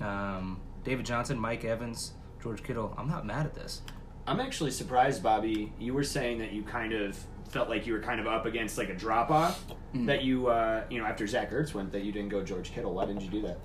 Um, 0.00 0.60
David 0.84 1.06
Johnson, 1.06 1.38
Mike 1.38 1.64
Evans, 1.64 2.12
George 2.42 2.62
Kittle. 2.62 2.94
I'm 2.98 3.08
not 3.08 3.24
mad 3.24 3.46
at 3.46 3.54
this. 3.54 3.82
I'm 4.26 4.40
actually 4.40 4.70
surprised, 4.70 5.22
Bobby. 5.22 5.72
You 5.78 5.94
were 5.94 6.04
saying 6.04 6.38
that 6.38 6.52
you 6.52 6.62
kind 6.62 6.92
of 6.92 7.18
felt 7.48 7.68
like 7.68 7.86
you 7.86 7.92
were 7.92 8.00
kind 8.00 8.20
of 8.20 8.26
up 8.26 8.46
against 8.46 8.78
like 8.78 8.88
a 8.88 8.94
drop 8.94 9.30
off. 9.30 9.64
Mm. 9.94 10.06
That 10.06 10.24
you, 10.24 10.48
uh, 10.48 10.84
you 10.90 10.98
know, 10.98 11.04
after 11.04 11.26
Zach 11.26 11.52
Ertz 11.52 11.74
went, 11.74 11.92
that 11.92 12.02
you 12.04 12.12
didn't 12.12 12.30
go 12.30 12.42
George 12.42 12.72
Kittle. 12.72 12.94
Why 12.94 13.06
didn't 13.06 13.22
you 13.22 13.30
do 13.30 13.42
that? 13.42 13.58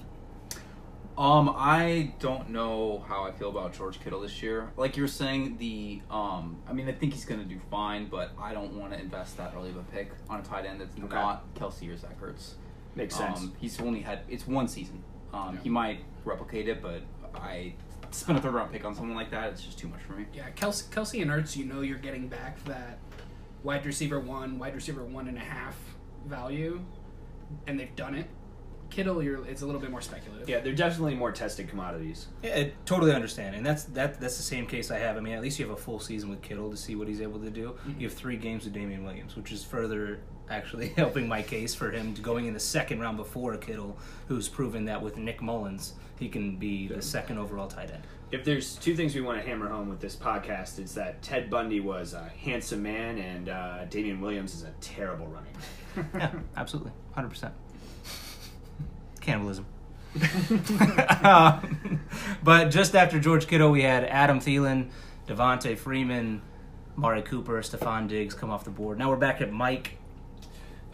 Um, 1.20 1.54
I 1.54 2.14
don't 2.20 2.50
know 2.50 3.04
how 3.06 3.26
I 3.26 3.32
feel 3.34 3.50
about 3.50 3.74
George 3.74 4.00
Kittle 4.00 4.22
this 4.22 4.42
year. 4.42 4.72
Like 4.78 4.96
you 4.96 5.04
were 5.04 5.08
saying, 5.10 5.58
the 5.58 6.02
um, 6.10 6.62
I 6.66 6.72
mean, 6.72 6.88
I 6.88 6.94
think 6.94 7.12
he's 7.14 7.26
going 7.26 7.42
to 7.42 7.46
do 7.46 7.60
fine, 7.70 8.08
but 8.08 8.32
I 8.42 8.54
don't 8.54 8.74
want 8.76 8.94
to 8.94 9.00
invest 9.00 9.36
that 9.36 9.54
early 9.54 9.70
of 9.70 9.76
a 9.76 9.84
pick 9.84 10.12
on 10.30 10.40
a 10.40 10.44
tight 10.44 10.66
end 10.66 10.80
that's 10.80 10.98
Okay. 10.98 11.14
not 11.14 11.54
Kelce 11.56 11.94
or 11.94 11.98
Zach 11.98 12.20
Ertz. 12.22 12.54
Makes 12.96 13.16
sense. 13.18 13.40
Um, 13.42 13.54
he's 13.60 13.80
only 13.82 14.00
had 14.00 14.22
it's 14.30 14.48
one 14.48 14.70
season. 14.70 15.04
Um, 15.34 15.56
Yeah. 15.56 15.62
He 15.64 15.70
might 15.70 16.00
replicate 16.24 16.70
it, 16.70 16.82
but 16.82 17.02
I 17.36 17.74
spend 18.12 18.38
a 18.40 18.42
third 18.42 18.54
round 18.54 18.72
pick 18.72 18.86
on 18.86 18.96
someone 18.96 19.18
like 19.18 19.30
that. 19.32 19.50
It's 19.52 19.62
just 19.62 19.78
too 19.78 19.90
much 19.90 20.02
for 20.02 20.14
me. 20.14 20.26
Yeah, 20.34 20.50
Kelce, 20.52 20.88
Kelce 20.90 21.22
and 21.22 21.30
Ertz, 21.30 21.58
you 21.58 21.66
know 21.66 21.82
you're 21.82 21.98
getting 21.98 22.30
back 22.30 22.64
that 22.64 22.98
wide 23.64 23.86
receiver 23.86 24.22
one, 24.22 24.58
wide 24.58 24.74
receiver 24.74 25.04
one 25.04 25.28
and 25.28 25.36
a 25.38 25.42
half 25.42 25.76
value, 26.26 26.80
and 27.68 27.78
they've 27.78 27.96
done 27.98 28.16
it. 28.16 28.28
Kittle, 28.90 29.22
you're 29.24 29.46
it's 29.46 29.62
a 29.62 29.66
little 29.66 29.82
bit 29.82 29.92
more 29.92 30.02
speculative. 30.02 30.50
yeah, 30.50 30.60
they're 30.60 30.74
definitely 30.74 31.16
more 31.16 31.32
tested 31.32 31.68
commodities. 31.68 32.28
Yeah, 32.44 32.56
I 32.56 32.74
totally 32.86 33.14
understand, 33.14 33.56
and 33.56 33.66
that's 33.66 33.84
that. 33.86 34.20
That's 34.20 34.38
the 34.38 34.44
same 34.44 34.66
case 34.66 34.92
I 34.92 35.00
have. 35.00 35.18
I 35.18 35.20
mean, 35.20 35.34
at 35.34 35.42
least 35.42 35.60
you 35.60 35.68
have 35.68 35.78
a 35.78 35.82
full 35.82 36.00
season 36.00 36.30
with 36.30 36.42
Kittle 36.42 36.70
to 36.72 36.78
see 36.78 36.96
what 36.96 37.08
he's 37.08 37.22
able 37.22 37.40
to 37.40 37.50
do. 37.50 37.76
You 37.98 38.08
have 38.08 38.18
three 38.18 38.38
games 38.38 38.66
with 38.66 38.74
Damien 38.74 39.04
Williams, 39.04 39.36
which 39.36 39.52
is 39.52 39.64
further 39.64 40.20
actually 40.50 40.88
helping 40.98 41.28
my 41.28 41.42
case 41.42 41.76
for 41.76 41.92
him 41.92 42.14
to 42.16 42.22
going 42.22 42.48
in 42.48 42.54
the 42.54 42.60
second 42.60 43.00
round 43.00 43.18
before 43.18 43.56
Kittle, 43.58 43.98
who's 44.28 44.48
proven 44.48 44.86
that 44.86 45.02
with 45.02 45.18
Nick 45.18 45.42
Mullens 45.42 45.94
he 46.20 46.28
can 46.28 46.58
be 46.58 46.88
the 46.88 47.02
second 47.02 47.38
overall 47.38 47.68
tight 47.68 47.90
end. 47.92 48.04
If 48.32 48.44
there's 48.44 48.76
two 48.76 48.96
things 48.96 49.16
we 49.16 49.22
want 49.22 49.42
to 49.42 49.48
hammer 49.48 49.70
home 49.70 49.90
with 49.90 50.02
this 50.02 50.16
podcast, 50.16 50.78
it's 50.78 50.94
that 50.94 51.22
Ted 51.22 51.50
Bundy 51.50 51.80
was 51.80 52.14
a 52.14 52.26
handsome 52.44 52.84
man 52.84 53.18
and 53.18 53.50
uh, 53.50 53.86
Damien 53.86 54.22
Williams 54.22 54.54
is 54.54 54.64
a 54.64 54.72
terrible 54.82 55.28
running 55.28 55.54
back. 55.54 55.64
Yeah, 56.14 56.32
absolutely, 56.56 56.92
hundred 57.14 57.30
percent. 57.30 57.54
Cannibalism. 59.20 59.66
Um, 61.22 62.00
but 62.44 62.72
just 62.72 62.96
after 62.96 63.20
George 63.20 63.46
Kittle, 63.48 63.72
we 63.72 63.82
had 63.82 64.06
Adam 64.06 64.40
Thielen, 64.40 64.90
Devonta 65.28 65.78
Freeman, 65.78 66.42
Mari 66.96 67.22
Cooper, 67.22 67.62
Stefon 67.62 68.08
Diggs 68.08 68.34
come 68.34 68.50
off 68.50 68.64
the 68.64 68.70
board. 68.70 68.98
Now 68.98 69.10
we're 69.10 69.18
back 69.18 69.42
at 69.42 69.52
Mike. 69.52 69.98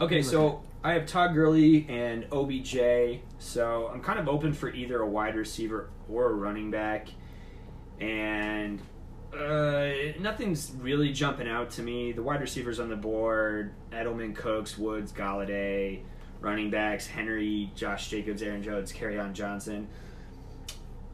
Okay, 0.00 0.22
so 0.22 0.62
I 0.84 0.92
have 0.92 1.06
Todd 1.06 1.34
Gurley 1.34 1.86
and 1.88 2.26
OBJ, 2.30 3.20
so 3.38 3.90
I'm 3.92 4.00
kind 4.02 4.18
of 4.18 4.28
open 4.28 4.52
for 4.52 4.68
either 4.68 5.00
a 5.00 5.06
wide 5.08 5.36
receiver 5.36 5.90
or 6.08 6.30
a 6.30 6.34
running 6.34 6.70
back, 6.70 7.08
and 8.00 8.80
uh, 9.34 9.88
nothing's 10.20 10.72
really 10.78 11.12
jumping 11.12 11.48
out 11.48 11.70
to 11.72 11.82
me. 11.82 12.12
The 12.12 12.22
wide 12.22 12.40
receivers 12.40 12.78
on 12.78 12.88
the 12.88 12.96
board: 12.96 13.72
Edelman, 13.90 14.34
Cooks, 14.34 14.76
Woods, 14.76 15.12
Golladay. 15.12 16.02
Running 16.46 16.70
backs: 16.70 17.08
Henry, 17.08 17.72
Josh 17.74 18.08
Jacobs, 18.08 18.40
Aaron 18.40 18.62
Jones, 18.62 18.94
on 19.02 19.34
Johnson. 19.34 19.88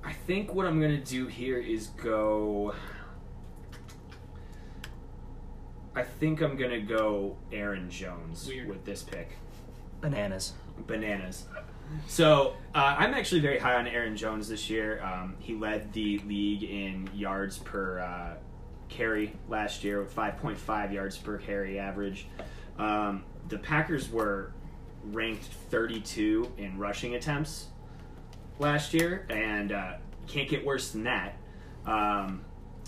I 0.05 0.13
think 0.13 0.53
what 0.53 0.67
I'm 0.67 0.79
gonna 0.79 0.99
do 0.99 1.27
here 1.27 1.57
is 1.57 1.87
go. 1.87 2.75
I 5.97 6.03
think 6.03 6.43
I'm 6.43 6.55
gonna 6.59 6.83
go 6.83 7.39
Aaron 7.51 7.89
Jones 7.89 8.47
Weird. 8.47 8.69
with 8.69 8.85
this 8.85 9.03
pick. 9.03 9.39
Bananas. 10.03 10.53
Bananas. 10.87 11.47
So 12.09 12.53
uh, 12.75 12.97
I'm 12.99 13.15
actually 13.15 13.41
very 13.41 13.59
high 13.59 13.77
on 13.77 13.87
Aaron 13.87 14.19
Jones 14.19 14.51
this 14.51 14.69
year. 14.69 15.03
Um, 15.03 15.37
he 15.39 15.55
led 15.55 15.95
the 15.95 16.19
league 16.27 16.63
in 16.63 17.09
yards 17.15 17.57
per 17.57 18.01
uh, 18.01 18.35
carry 18.91 19.35
last 19.49 19.83
year 19.83 20.03
with 20.03 20.15
5.5 20.15 20.93
yards 20.93 21.17
per 21.17 21.39
carry 21.39 21.79
average. 21.79 22.27
Um, 22.79 23.25
the 23.49 23.57
Packers 23.57 24.11
were 24.11 24.53
ranked 25.05 25.45
32 25.71 26.53
in 26.59 26.79
rushing 26.79 27.15
attempts 27.15 27.67
last 28.59 28.95
year, 28.95 29.27
and 29.31 29.73
uh, 29.73 29.95
can't 30.27 30.49
get 30.49 30.65
worse 30.65 30.91
than 30.91 31.05
that. 31.05 31.37
Um, 31.87 32.45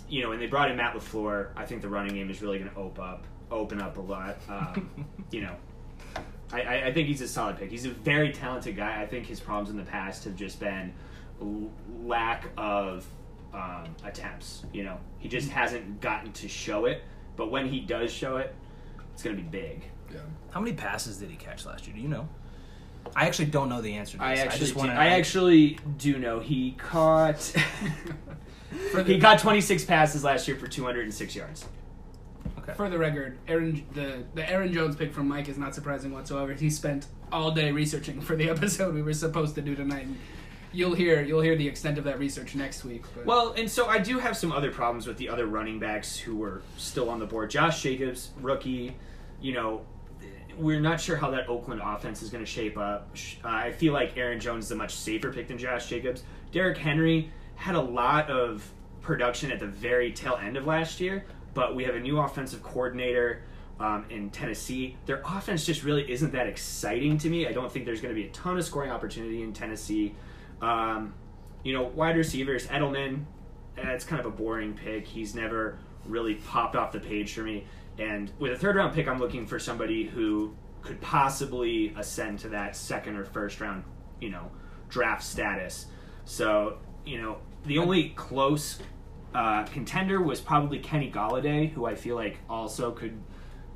you 0.09 0.23
know, 0.23 0.33
and 0.33 0.41
they 0.41 0.47
brought 0.47 0.71
in 0.71 0.77
Matt 0.77 0.95
Lafleur. 0.95 1.49
I 1.57 1.67
think 1.67 1.83
the 1.83 1.89
running 1.89 2.15
game 2.15 2.31
is 2.31 2.41
really 2.43 2.59
going 2.59 2.71
to 2.71 2.77
open 2.77 3.05
up, 3.05 3.25
open 3.51 3.81
up 3.81 3.97
a 3.97 4.01
lot. 4.01 4.37
Um, 4.49 5.07
you 5.31 5.43
know, 5.43 5.57
I, 6.53 6.63
I, 6.63 6.87
I 6.87 6.93
think 6.93 7.09
he's 7.09 7.21
a 7.21 7.29
solid 7.29 7.57
pick. 7.57 7.71
He's 7.71 7.87
a 7.87 7.91
very 7.91 8.33
talented 8.33 8.77
guy. 8.77 9.01
I 9.01 9.07
think 9.07 9.27
his 9.27 9.41
problems 9.41 9.71
in 9.71 9.77
the 9.77 9.83
past 9.83 10.25
have 10.25 10.37
just 10.37 10.61
been 10.61 10.93
l- 11.41 11.71
lack 12.05 12.47
of 12.57 13.07
um, 13.53 13.95
attempts. 14.05 14.65
You 14.73 14.85
know, 14.85 14.99
he 15.19 15.29
just 15.29 15.51
hasn't 15.51 16.01
gotten 16.01 16.33
to 16.33 16.49
show 16.49 16.85
it. 16.85 17.03
But 17.37 17.51
when 17.51 17.67
he 17.67 17.81
does 17.81 18.13
show 18.13 18.37
it, 18.37 18.55
it's 19.13 19.23
going 19.23 19.37
to 19.37 19.43
be 19.43 19.49
big. 19.49 19.85
How 20.55 20.61
many 20.61 20.77
passes 20.77 21.19
did 21.19 21.31
he 21.31 21.37
catch 21.37 21.67
last 21.67 21.85
year? 21.85 21.97
Do 21.97 22.01
you 22.01 22.07
know? 22.07 22.29
I 23.17 23.27
actually 23.27 23.47
don't 23.47 23.69
know 23.69 23.83
the 23.83 23.95
answer 23.95 24.19
to 24.19 24.25
I 24.25 24.37
this. 24.37 24.45
actually, 24.45 24.57
I 24.57 24.61
just 24.61 24.77
want 24.77 24.91
do, 24.91 24.95
to. 24.95 25.01
I 25.01 25.07
actually 25.09 25.79
do 25.99 26.17
know 26.17 26.39
he 26.39 26.73
caught. 26.79 27.43
he 29.05 29.19
caught 29.19 29.41
26 29.41 29.85
passes 29.85 30.23
last 30.23 30.47
year 30.47 30.57
for 30.57 30.69
206 30.69 31.35
yards. 31.35 31.67
For 32.77 32.89
the 32.89 32.97
record, 32.97 33.37
Aaron 33.49 33.85
the 33.95 34.25
the 34.35 34.49
Aaron 34.49 34.73
Jones 34.73 34.95
pick 34.95 35.13
from 35.13 35.29
Mike 35.29 35.49
is 35.49 35.59
not 35.59 35.75
surprising 35.75 36.13
whatsoever. 36.13 36.55
He 36.55 36.71
spent 36.71 37.09
all 37.33 37.51
day 37.51 37.73
researching 37.73 38.21
for 38.21 38.37
the 38.37 38.49
episode 38.51 38.95
we 38.95 39.03
were 39.03 39.13
supposed 39.13 39.57
to 39.57 39.61
do 39.61 39.75
tonight. 39.75 40.07
And 40.07 40.19
you'll 40.73 40.95
hear 40.95 41.21
you'll 41.21 41.43
hear 41.43 41.57
the 41.57 41.67
extent 41.67 41.99
of 41.99 42.05
that 42.05 42.21
research 42.21 42.55
next 42.55 42.85
week. 42.85 43.03
But 43.15 43.27
Well, 43.27 43.53
and 43.53 43.69
so 43.69 43.87
I 43.87 43.99
do 43.99 44.21
have 44.21 44.37
some 44.37 44.53
other 44.53 44.71
problems 44.71 45.07
with 45.07 45.19
the 45.19 45.29
other 45.29 45.47
running 45.47 45.81
backs 45.81 46.17
who 46.17 46.37
were 46.37 46.63
still 46.77 47.11
on 47.11 47.19
the 47.19 47.27
board. 47.27 47.51
Josh 47.51 47.83
Jacobs, 47.83 48.31
rookie, 48.41 48.97
you 49.43 49.53
know, 49.53 49.85
we're 50.59 50.81
not 50.81 51.01
sure 51.01 51.17
how 51.17 51.31
that 51.31 51.49
Oakland 51.49 51.81
offense 51.85 52.23
is 52.23 52.31
going 52.31 52.45
to 52.45 52.51
shape 52.51 52.79
up. 52.79 53.15
I 53.45 53.73
feel 53.73 53.93
like 53.93 54.17
Aaron 54.17 54.41
Jones 54.41 54.67
is 54.67 54.71
a 54.71 54.77
much 54.77 54.95
safer 54.95 55.33
pick 55.33 55.49
than 55.49 55.59
Josh 55.59 55.89
Jacobs. 55.89 56.23
Derrick 56.53 56.79
Henry 56.79 57.31
had 57.57 57.75
a 57.75 57.81
lot 57.81 58.31
of 58.31 58.69
production 59.01 59.51
at 59.53 59.61
the 59.61 59.67
very 59.67 60.13
tail 60.13 60.39
end 60.41 60.57
of 60.57 60.67
last 60.67 61.01
year, 61.01 61.25
but 61.53 61.75
we 61.75 61.85
have 61.85 61.95
a 61.95 62.01
new 62.01 62.19
offensive 62.19 62.63
coordinator 62.63 63.43
um, 63.81 64.05
in 64.11 64.31
Tennessee. 64.31 64.97
Their 65.07 65.23
offense 65.25 65.65
just 65.65 65.85
really 65.85 66.11
isn't 66.11 66.33
that 66.33 66.47
exciting 66.47 67.19
to 67.19 67.29
me. 67.29 67.47
I 67.47 67.53
don't 67.53 67.71
think 67.71 67.85
there's 67.85 68.01
going 68.01 68.15
to 68.15 68.21
be 68.21 68.29
a 68.29 68.33
ton 68.33 68.57
of 68.57 68.65
scoring 68.65 68.91
opportunity 68.91 69.43
in 69.43 69.53
Tennessee. 69.53 70.15
Um, 70.61 71.15
you 71.63 71.73
know, 71.73 71.83
wide 71.83 72.17
receivers, 72.17 72.67
Edelman, 72.69 73.25
that's 73.77 74.05
kind 74.05 74.21
of 74.21 74.27
a 74.27 74.31
boring 74.31 74.75
pick. 74.75 75.07
He's 75.07 75.35
never 75.35 75.79
really 76.07 76.35
popped 76.35 76.77
off 76.77 76.93
the 76.93 77.01
page 77.01 77.33
for 77.35 77.43
me. 77.43 77.67
And 77.99 78.31
with 78.39 78.53
a 78.53 78.57
third 78.57 78.77
round 78.77 78.95
pick, 78.95 79.09
I'm 79.09 79.19
looking 79.19 79.47
for 79.47 79.59
somebody 79.59 80.05
who 80.05 80.55
could 80.83 81.01
possibly 81.01 81.95
ascend 81.97 82.41
to 82.41 82.49
that 82.51 82.77
second 82.77 83.17
or 83.17 83.25
first 83.25 83.61
round, 83.61 83.85
you 84.21 84.31
know, 84.31 84.51
draft 84.89 85.23
status. 85.23 85.87
So, 86.25 86.79
you 87.05 87.21
know, 87.21 87.39
the 87.65 87.79
only 87.79 88.11
close 88.11 88.79
uh, 89.35 89.65
contender 89.65 90.21
was 90.21 90.41
probably 90.41 90.79
Kenny 90.79 91.11
Golladay, 91.11 91.71
who 91.71 91.87
I 91.87 91.95
feel 91.95 92.17
like 92.17 92.39
also 92.49 92.93
could, 92.93 93.19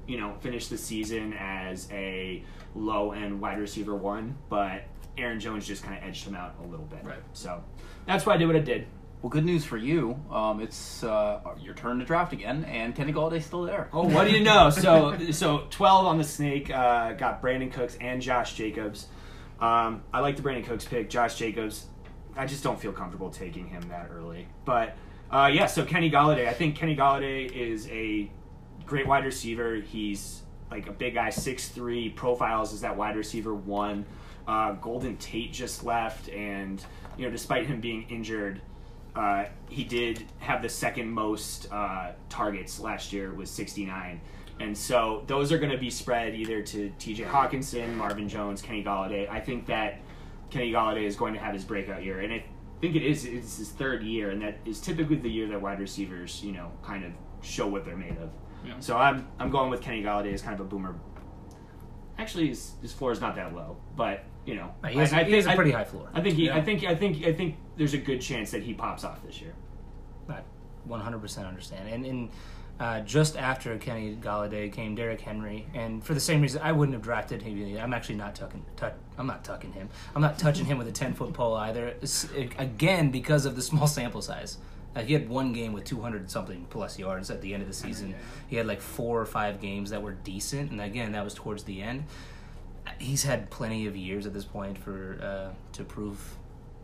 you 0.07 0.19
know, 0.19 0.35
finish 0.41 0.69
the 0.69 0.79
season 0.79 1.35
as 1.39 1.89
a 1.91 2.43
low 2.75 3.13
end 3.13 3.41
wide 3.41 3.59
receiver 3.59 3.95
one, 3.95 4.37
but 4.49 4.85
Aaron 5.17 5.41
Jones 5.41 5.67
just 5.67 5.83
kind 5.83 5.97
of 5.97 6.05
edged 6.05 6.27
him 6.27 6.35
out 6.35 6.55
a 6.63 6.67
little 6.67 6.87
bit. 6.87 7.01
Right. 7.03 7.19
So 7.33 7.63
that's 8.07 8.25
why 8.25 8.35
I 8.35 8.37
did 8.37 8.47
what 8.47 8.57
I 8.57 8.61
did. 8.61 8.87
Well, 9.21 9.31
good 9.31 9.45
news 9.45 9.65
for 9.65 9.77
you. 9.77 10.17
Um, 10.31 10.61
it's 10.61 11.03
uh, 11.03 11.41
your 11.61 11.75
turn 11.75 11.99
to 11.99 12.05
draft 12.05 12.33
again, 12.33 12.65
and 12.65 12.95
Kenny 12.95 13.13
Golladay's 13.13 13.45
still 13.45 13.63
there. 13.63 13.89
Oh, 13.93 14.07
what 14.07 14.29
do 14.29 14.31
you 14.31 14.45
know? 14.45 14.71
So, 14.79 15.19
so 15.33 15.67
twelve 15.71 16.07
on 16.07 16.19
the 16.19 16.25
snake. 16.25 16.71
Uh, 16.71 17.15
got 17.15 17.43
Brandin 17.43 17.73
Cooks 17.73 17.97
and 18.01 18.23
Josh 18.23 18.55
Jacobs. 18.55 19.09
Um, 19.61 20.03
I 20.13 20.21
like 20.21 20.37
the 20.37 20.43
Brandin 20.43 20.65
Cooks 20.65 20.85
pick. 20.85 21.11
Josh 21.11 21.35
Jacobs, 21.35 21.87
I 22.37 22.47
just 22.47 22.63
don't 22.63 22.79
feel 22.79 22.93
comfortable 22.93 23.29
taking 23.31 23.67
him 23.67 23.83
that 23.89 24.09
early. 24.13 24.47
But 24.65 24.97
uh, 25.33 25.51
yeah, 25.53 25.67
so 25.67 25.85
Kenny 25.85 26.11
Golladay. 26.13 26.47
I 26.47 26.53
think 26.53 26.77
Kenny 26.77 26.95
Golladay 26.95 27.51
is 27.51 27.89
a 27.89 28.31
great 28.87 29.09
wide 29.09 29.25
receiver. 29.25 29.77
He's 29.77 30.43
like 30.71 30.87
a 30.89 30.93
big 30.93 31.15
guy, 31.15 31.31
six 31.31 31.69
three. 31.69 32.09
Profiles 32.11 32.73
as 32.73 32.83
that 32.83 32.97
wide 32.97 33.17
receiver 33.17 33.53
one. 33.53 34.07
Uh, 34.47 34.73
Golden 34.73 35.17
Tate 35.17 35.53
just 35.53 35.83
left, 35.83 36.29
and 36.29 36.83
you 37.17 37.25
know, 37.25 37.31
despite 37.31 37.67
him 37.67 37.81
being 37.81 38.07
injured, 38.09 38.63
uh, 39.19 39.49
he 39.69 39.83
did 39.83 40.25
have 40.39 40.63
the 40.63 40.69
second 40.69 41.11
most 41.11 41.67
uh, 41.73 42.13
targets 42.29 42.79
last 42.79 43.13
year 43.13 43.33
with 43.33 43.49
69. 43.49 44.21
And 44.61 44.79
so 44.79 45.25
those 45.27 45.51
are 45.51 45.59
going 45.59 45.73
to 45.73 45.79
be 45.79 45.91
spread 45.91 46.37
either 46.37 46.63
to 46.63 46.93
TJ 47.01 47.27
Hockenson, 47.27 47.97
Marvin 47.97 48.29
Jones, 48.29 48.63
Kenny 48.63 48.85
Golladay. 48.85 49.29
I 49.29 49.41
think 49.41 49.67
that 49.67 50.01
Kenny 50.51 50.71
Golladay 50.71 51.03
is 51.03 51.17
going 51.17 51.35
to 51.35 51.41
have 51.41 51.53
his 51.53 51.65
breakout 51.65 52.05
year. 52.05 52.21
And 52.21 52.33
I 52.33 52.45
think 52.81 52.95
it 52.95 53.03
is 53.03 53.25
it's 53.25 53.59
his 53.59 53.71
third 53.71 54.05
year, 54.05 54.31
and 54.31 54.41
that 54.41 54.59
is 54.65 54.81
typically 54.81 55.17
the 55.17 55.29
year 55.29 55.49
that 55.49 55.61
wide 55.61 55.81
receivers, 55.81 56.43
you 56.45 56.53
know, 56.53 56.71
kind 56.85 57.05
of 57.05 57.11
show 57.43 57.67
what 57.67 57.85
they're 57.85 57.97
made 57.97 58.17
of. 58.19 58.31
Yeah. 58.65 58.79
So 58.79 58.97
I'm 58.97 59.27
I'm 59.41 59.51
going 59.51 59.69
with 59.69 59.81
Kenny 59.81 60.03
Golladay 60.03 60.33
as 60.33 60.43
kind 60.43 60.55
of 60.55 60.61
a 60.61 60.69
boomer. 60.69 60.95
Actually, 62.19 62.49
his, 62.49 62.73
his 62.83 62.93
floor 62.93 63.11
is 63.11 63.21
not 63.21 63.35
that 63.35 63.53
low, 63.53 63.77
but 63.97 64.25
you 64.49 64.55
know, 64.55 64.73
He 64.89 64.97
has, 64.99 65.13
I, 65.13 65.21
I 65.21 65.25
he 65.25 65.33
has 65.35 65.45
think- 65.45 65.53
a 65.53 65.57
pretty 65.57 65.75
I, 65.75 65.79
high 65.79 65.85
floor. 65.85 66.09
I 66.15 66.23
think 66.23 66.37
he, 66.37 66.51
I 66.51 66.63
think 66.63 66.83
I 66.85 66.95
think 66.95 67.23
I 67.25 67.35
think 67.35 67.57
there's 67.77 67.93
a 67.93 67.99
good 67.99 68.21
chance 68.23 68.51
that 68.53 68.63
he 68.63 68.73
pops 68.73 69.05
off 69.05 69.23
this 69.23 69.41
year. 69.43 69.53
I 70.31 70.41
100% 70.89 71.47
understand. 71.47 71.89
And 71.91 72.07
in 72.07 72.31
uh, 72.81 73.01
just 73.01 73.37
after 73.37 73.77
Kenny 73.77 74.17
Golladay 74.17 74.73
came 74.73 74.95
Derrick 74.95 75.21
Henry, 75.21 75.67
and 75.75 76.03
for 76.03 76.15
the 76.15 76.21
same 76.21 76.41
reason, 76.41 76.63
I 76.63 76.73
wouldn't 76.73 76.95
have 76.95 77.03
drafted 77.03 77.43
him. 77.43 77.77
I'm 77.77 77.93
actually 77.93 78.15
not 78.15 78.35
tucking. 78.35 78.65
Tuck, 78.77 78.95
I'm 79.19 79.27
not 79.27 79.45
tucking 79.45 79.73
him. 79.73 79.91
I'm 80.15 80.23
not 80.23 80.39
touching 80.39 80.65
him 80.65 80.79
with 80.79 80.89
a 80.89 80.93
10 80.93 81.13
foot 81.13 81.35
pole 81.35 81.55
either. 81.57 81.89
It's, 82.01 82.27
again, 82.57 83.11
because 83.11 83.45
of 83.45 83.55
the 83.57 83.63
small 83.63 83.87
sample 83.87 84.23
size. 84.23 84.57
Uh, 84.97 85.03
he 85.03 85.13
had 85.13 85.29
one 85.29 85.53
game 85.53 85.75
with 85.75 85.85
200 85.85 86.31
something 86.31 86.67
plus 86.71 86.99
yards 86.99 87.31
at 87.31 87.43
the 87.43 87.53
end 87.53 87.63
of 87.63 87.69
the 87.69 87.75
season. 87.75 88.15
He 88.47 88.57
had 88.57 88.67
like 88.67 88.81
four 88.81 89.21
or 89.21 89.27
five 89.27 89.61
games 89.61 89.91
that 89.91 90.01
were 90.01 90.13
decent, 90.15 90.71
and 90.71 90.81
again, 90.81 91.13
that 91.13 91.23
was 91.25 91.35
towards 91.35 91.65
the 91.65 91.83
end. 91.83 92.05
He's 92.99 93.23
had 93.23 93.51
plenty 93.51 93.87
of 93.87 93.97
years 93.97 94.27
at 94.27 94.33
this 94.33 94.45
point 94.45 94.79
for 94.79 95.19
uh, 95.23 95.55
to 95.73 95.85
prove 95.85 96.37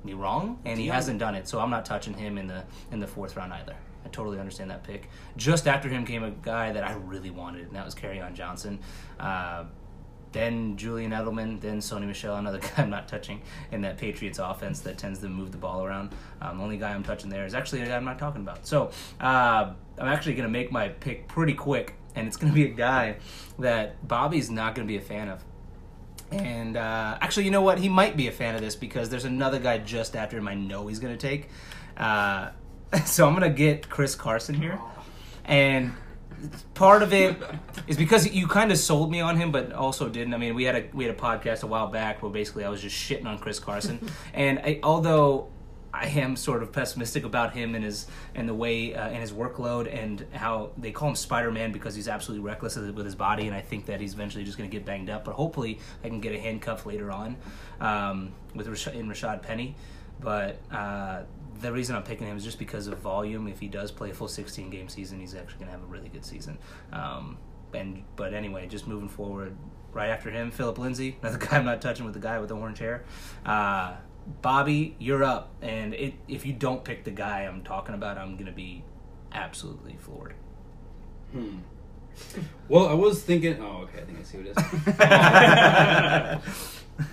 me 0.04 0.14
wrong, 0.14 0.58
and 0.64 0.78
he 0.78 0.86
hasn't 0.86 1.18
done 1.18 1.34
it. 1.34 1.48
So 1.48 1.58
I'm 1.60 1.70
not 1.70 1.84
touching 1.84 2.14
him 2.14 2.38
in 2.38 2.46
the 2.46 2.64
in 2.90 3.00
the 3.00 3.06
fourth 3.06 3.36
round 3.36 3.52
either. 3.52 3.74
I 4.04 4.08
totally 4.08 4.38
understand 4.38 4.70
that 4.70 4.84
pick. 4.84 5.08
Just 5.36 5.66
after 5.66 5.88
him 5.88 6.04
came 6.04 6.22
a 6.22 6.30
guy 6.30 6.72
that 6.72 6.84
I 6.84 6.92
really 6.94 7.30
wanted, 7.30 7.66
and 7.68 7.76
that 7.76 7.84
was 7.84 7.96
on 8.04 8.34
Johnson. 8.34 8.78
Uh, 9.18 9.64
then 10.34 10.76
Julian 10.76 11.12
Edelman, 11.12 11.60
then 11.60 11.78
Sony 11.78 12.06
Michel, 12.06 12.36
another 12.36 12.58
guy 12.60 12.70
I'm 12.76 12.90
not 12.90 13.08
touching 13.08 13.40
in 13.72 13.80
that 13.82 13.96
Patriots 13.96 14.38
offense 14.38 14.80
that 14.80 14.98
tends 14.98 15.20
to 15.20 15.28
move 15.28 15.52
the 15.52 15.58
ball 15.58 15.84
around. 15.84 16.12
Um, 16.42 16.58
the 16.58 16.64
only 16.64 16.76
guy 16.76 16.92
I'm 16.92 17.04
touching 17.04 17.30
there 17.30 17.46
is 17.46 17.54
actually 17.54 17.82
a 17.82 17.86
guy 17.86 17.96
I'm 17.96 18.04
not 18.04 18.18
talking 18.18 18.42
about. 18.42 18.66
So 18.66 18.90
uh, 19.20 19.72
I'm 19.98 20.08
actually 20.08 20.34
going 20.34 20.48
to 20.48 20.52
make 20.52 20.70
my 20.70 20.88
pick 20.88 21.28
pretty 21.28 21.54
quick, 21.54 21.94
and 22.14 22.26
it's 22.26 22.36
going 22.36 22.52
to 22.52 22.54
be 22.54 22.64
a 22.64 22.74
guy 22.74 23.16
that 23.60 24.06
Bobby's 24.06 24.50
not 24.50 24.74
going 24.74 24.86
to 24.86 24.92
be 24.92 24.98
a 24.98 25.00
fan 25.00 25.28
of. 25.28 25.42
And 26.36 26.76
uh, 26.76 27.18
actually, 27.20 27.44
you 27.44 27.50
know 27.50 27.62
what? 27.62 27.78
He 27.78 27.88
might 27.88 28.16
be 28.16 28.28
a 28.28 28.32
fan 28.32 28.54
of 28.54 28.60
this 28.60 28.76
because 28.76 29.08
there's 29.10 29.24
another 29.24 29.58
guy 29.58 29.78
just 29.78 30.16
after 30.16 30.36
him 30.36 30.48
I 30.48 30.54
know 30.54 30.86
he's 30.86 30.98
going 30.98 31.16
to 31.16 31.20
take. 31.20 31.48
Uh, 31.96 32.50
so 33.04 33.26
I'm 33.26 33.34
going 33.34 33.50
to 33.50 33.56
get 33.56 33.88
Chris 33.88 34.14
Carson 34.14 34.54
here. 34.54 34.78
And 35.44 35.92
part 36.74 37.02
of 37.02 37.12
it 37.12 37.36
is 37.86 37.96
because 37.96 38.30
you 38.32 38.46
kind 38.46 38.72
of 38.72 38.78
sold 38.78 39.10
me 39.10 39.20
on 39.20 39.36
him, 39.36 39.52
but 39.52 39.72
also 39.72 40.08
didn't. 40.08 40.34
I 40.34 40.38
mean, 40.38 40.54
we 40.54 40.64
had 40.64 40.76
a 40.76 40.88
we 40.92 41.04
had 41.04 41.14
a 41.14 41.18
podcast 41.18 41.62
a 41.62 41.66
while 41.66 41.88
back 41.88 42.22
where 42.22 42.30
basically 42.30 42.64
I 42.64 42.68
was 42.68 42.80
just 42.80 42.96
shitting 42.96 43.26
on 43.26 43.38
Chris 43.38 43.58
Carson, 43.58 44.10
and 44.32 44.58
I, 44.58 44.80
although 44.82 45.48
I 45.94 46.06
am 46.06 46.34
sort 46.34 46.64
of 46.64 46.72
pessimistic 46.72 47.24
about 47.24 47.54
him 47.54 47.76
and 47.76 47.84
his 47.84 48.08
and 48.34 48.48
the 48.48 48.54
way 48.54 48.94
uh, 48.94 49.06
and 49.06 49.18
his 49.18 49.32
workload 49.32 49.92
and 49.94 50.26
how 50.32 50.72
they 50.76 50.90
call 50.90 51.10
him 51.10 51.14
Spider 51.14 51.52
Man 51.52 51.70
because 51.70 51.94
he's 51.94 52.08
absolutely 52.08 52.44
reckless 52.44 52.76
with 52.76 53.04
his 53.04 53.14
body, 53.14 53.46
and 53.46 53.54
I 53.54 53.60
think 53.60 53.86
that 53.86 54.00
he's 54.00 54.12
eventually 54.12 54.42
just 54.42 54.58
going 54.58 54.68
to 54.68 54.76
get 54.76 54.84
banged 54.84 55.08
up. 55.08 55.24
But 55.24 55.34
hopefully, 55.34 55.78
I 56.02 56.08
can 56.08 56.20
get 56.20 56.34
a 56.34 56.40
handcuff 56.40 56.84
later 56.84 57.12
on 57.12 57.36
um, 57.80 58.32
with 58.56 58.66
Rash- 58.66 58.88
in 58.88 59.08
Rashaad 59.08 59.42
Penny. 59.42 59.76
But 60.20 60.58
uh, 60.72 61.22
the 61.60 61.70
reason 61.70 61.94
I'm 61.94 62.02
picking 62.02 62.26
him 62.26 62.36
is 62.36 62.42
just 62.44 62.58
because 62.58 62.88
of 62.88 62.98
volume. 62.98 63.46
If 63.46 63.60
he 63.60 63.68
does 63.68 63.92
play 63.92 64.10
a 64.10 64.14
full 64.14 64.28
16 64.28 64.70
game 64.70 64.88
season, 64.88 65.20
he's 65.20 65.34
actually 65.36 65.58
going 65.58 65.66
to 65.66 65.72
have 65.72 65.82
a 65.82 65.86
really 65.86 66.08
good 66.08 66.24
season. 66.24 66.58
Um, 66.92 67.38
and 67.72 68.02
but 68.16 68.34
anyway, 68.34 68.66
just 68.66 68.88
moving 68.88 69.08
forward, 69.08 69.56
right 69.92 70.08
after 70.08 70.28
him, 70.28 70.50
Phillip 70.50 70.78
Lindsay, 70.78 71.18
another 71.22 71.38
guy 71.46 71.56
I'm 71.56 71.64
not 71.64 71.80
touching 71.80 72.04
with 72.04 72.14
the 72.14 72.20
guy 72.20 72.40
with 72.40 72.48
the 72.48 72.56
orange 72.56 72.80
hair. 72.80 73.04
Uh, 73.46 73.94
Bobby, 74.42 74.96
you're 74.98 75.22
up, 75.22 75.50
and 75.60 75.94
it, 75.94 76.14
if 76.28 76.46
you 76.46 76.52
don't 76.52 76.82
pick 76.84 77.04
the 77.04 77.10
guy 77.10 77.40
I'm 77.42 77.62
talking 77.62 77.94
about, 77.94 78.16
I'm 78.18 78.34
going 78.34 78.46
to 78.46 78.52
be 78.52 78.84
absolutely 79.32 79.96
floored. 79.98 80.34
Hmm. 81.32 81.58
Well, 82.68 82.88
I 82.88 82.94
was 82.94 83.22
thinking. 83.22 83.60
Oh, 83.60 83.82
okay. 83.82 83.98
I 84.00 84.04
think 84.04 84.18
I 84.20 84.22
see 84.22 84.38
what 84.38 84.46
it 84.46 84.56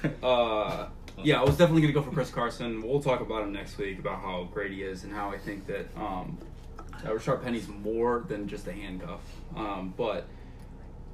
is. 0.05 0.13
uh, 0.23 0.87
yeah, 1.23 1.41
I 1.41 1.43
was 1.43 1.57
definitely 1.57 1.81
gonna 1.81 1.93
go 1.93 2.01
for 2.01 2.11
Chris 2.11 2.29
Carson. 2.29 2.81
We'll 2.81 3.01
talk 3.01 3.19
about 3.19 3.43
him 3.43 3.51
next 3.51 3.77
week 3.77 3.99
about 3.99 4.21
how 4.21 4.47
great 4.53 4.71
he 4.71 4.83
is 4.83 5.03
and 5.03 5.11
how 5.11 5.29
I 5.29 5.37
think 5.37 5.67
that 5.67 5.87
um, 5.97 6.37
uh, 6.93 7.09
Rashaad 7.09 7.43
Penny's 7.43 7.67
more 7.67 8.23
than 8.27 8.47
just 8.47 8.67
a 8.67 8.71
handcuff. 8.71 9.21
Um, 9.55 9.93
but 9.97 10.25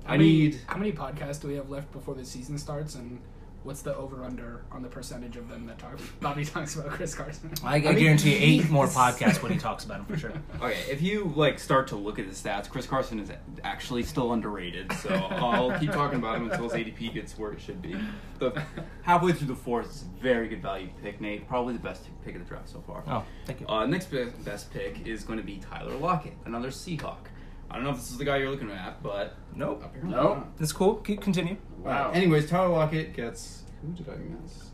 How 0.03 0.13
I 0.13 0.17
many, 0.17 0.29
need. 0.29 0.59
How 0.67 0.77
many 0.77 0.91
podcasts 0.91 1.41
do 1.41 1.47
we 1.47 1.55
have 1.55 1.69
left 1.69 1.91
before 1.91 2.13
the 2.13 2.25
season 2.25 2.57
starts? 2.57 2.95
And 2.95 3.19
what's 3.67 3.81
the 3.81 3.93
over 3.97 4.23
under 4.23 4.63
on 4.71 4.81
the 4.81 4.87
percentage 4.87 5.35
of 5.35 5.49
them 5.49 5.67
that 5.67 5.77
talk? 5.77 5.99
Bobby 6.21 6.45
talks 6.45 6.77
about 6.77 6.89
Chris 6.89 7.13
Carson. 7.13 7.51
I, 7.61 7.75
I, 7.75 7.79
mean, 7.81 7.95
guarantee 7.95 8.33
eight 8.33 8.69
more 8.69 8.87
podcasts 8.87 9.43
when 9.43 9.51
he 9.51 9.59
talks 9.59 9.83
about 9.83 9.99
him 9.99 10.05
for 10.05 10.17
sure. 10.17 10.31
Okay, 10.61 10.79
if 10.89 11.01
you 11.01 11.31
like 11.35 11.59
start 11.59 11.87
to 11.89 11.97
look 11.97 12.17
at 12.17 12.25
his 12.25 12.41
stats, 12.41 12.69
Chris 12.69 12.87
Carson 12.87 13.19
is 13.19 13.29
actually 13.63 14.03
still 14.03 14.31
underrated. 14.31 14.91
So 14.93 15.09
I'll 15.09 15.77
keep 15.79 15.91
talking 15.91 16.17
about 16.17 16.37
him 16.37 16.49
until 16.49 16.69
his 16.69 16.73
ADP 16.73 17.13
gets 17.13 17.37
where 17.37 17.51
it 17.51 17.59
should 17.61 17.81
be. 17.81 17.95
The 18.39 18.63
halfway 19.01 19.33
through 19.33 19.47
the 19.47 19.55
fourth 19.55 19.89
is 19.89 20.03
a 20.03 20.21
very 20.21 20.47
good 20.47 20.61
value 20.61 20.87
pick, 21.03 21.19
Nate. 21.19 21.47
Probably 21.47 21.73
the 21.73 21.79
best 21.79 22.07
pick 22.23 22.35
of 22.35 22.41
the 22.41 22.47
draft 22.47 22.69
so 22.69 22.81
far. 22.87 23.03
Oh, 23.05 23.23
thank 23.45 23.59
you. 23.59 23.67
Uh, 23.67 23.85
next 23.85 24.09
best 24.45 24.71
pick 24.71 25.05
is 25.05 25.25
going 25.25 25.37
to 25.37 25.45
be 25.45 25.57
Tyler 25.57 25.95
Lockett, 25.97 26.33
another 26.45 26.69
Seahawk. 26.69 27.27
I 27.69 27.75
don't 27.75 27.83
know 27.83 27.89
if 27.91 27.97
this 27.97 28.11
is 28.11 28.17
the 28.17 28.25
guy 28.25 28.37
you're 28.37 28.49
looking 28.49 28.71
at, 28.71 29.01
but 29.03 29.35
Nope. 29.55 29.81
apparently 29.85 30.15
Nope. 30.15 30.37
not. 30.37 30.57
That's 30.57 30.71
cool. 30.71 30.95
Keep 30.95 31.21
continue. 31.21 31.57
Wow. 31.79 32.09
Uh, 32.09 32.11
anyways, 32.11 32.49
Tyler 32.49 32.69
Lockett 32.69 33.13
gets. 33.13 33.63
Who 33.81 33.89
did 33.93 34.07
I 34.09 34.15
miss? 34.15 34.71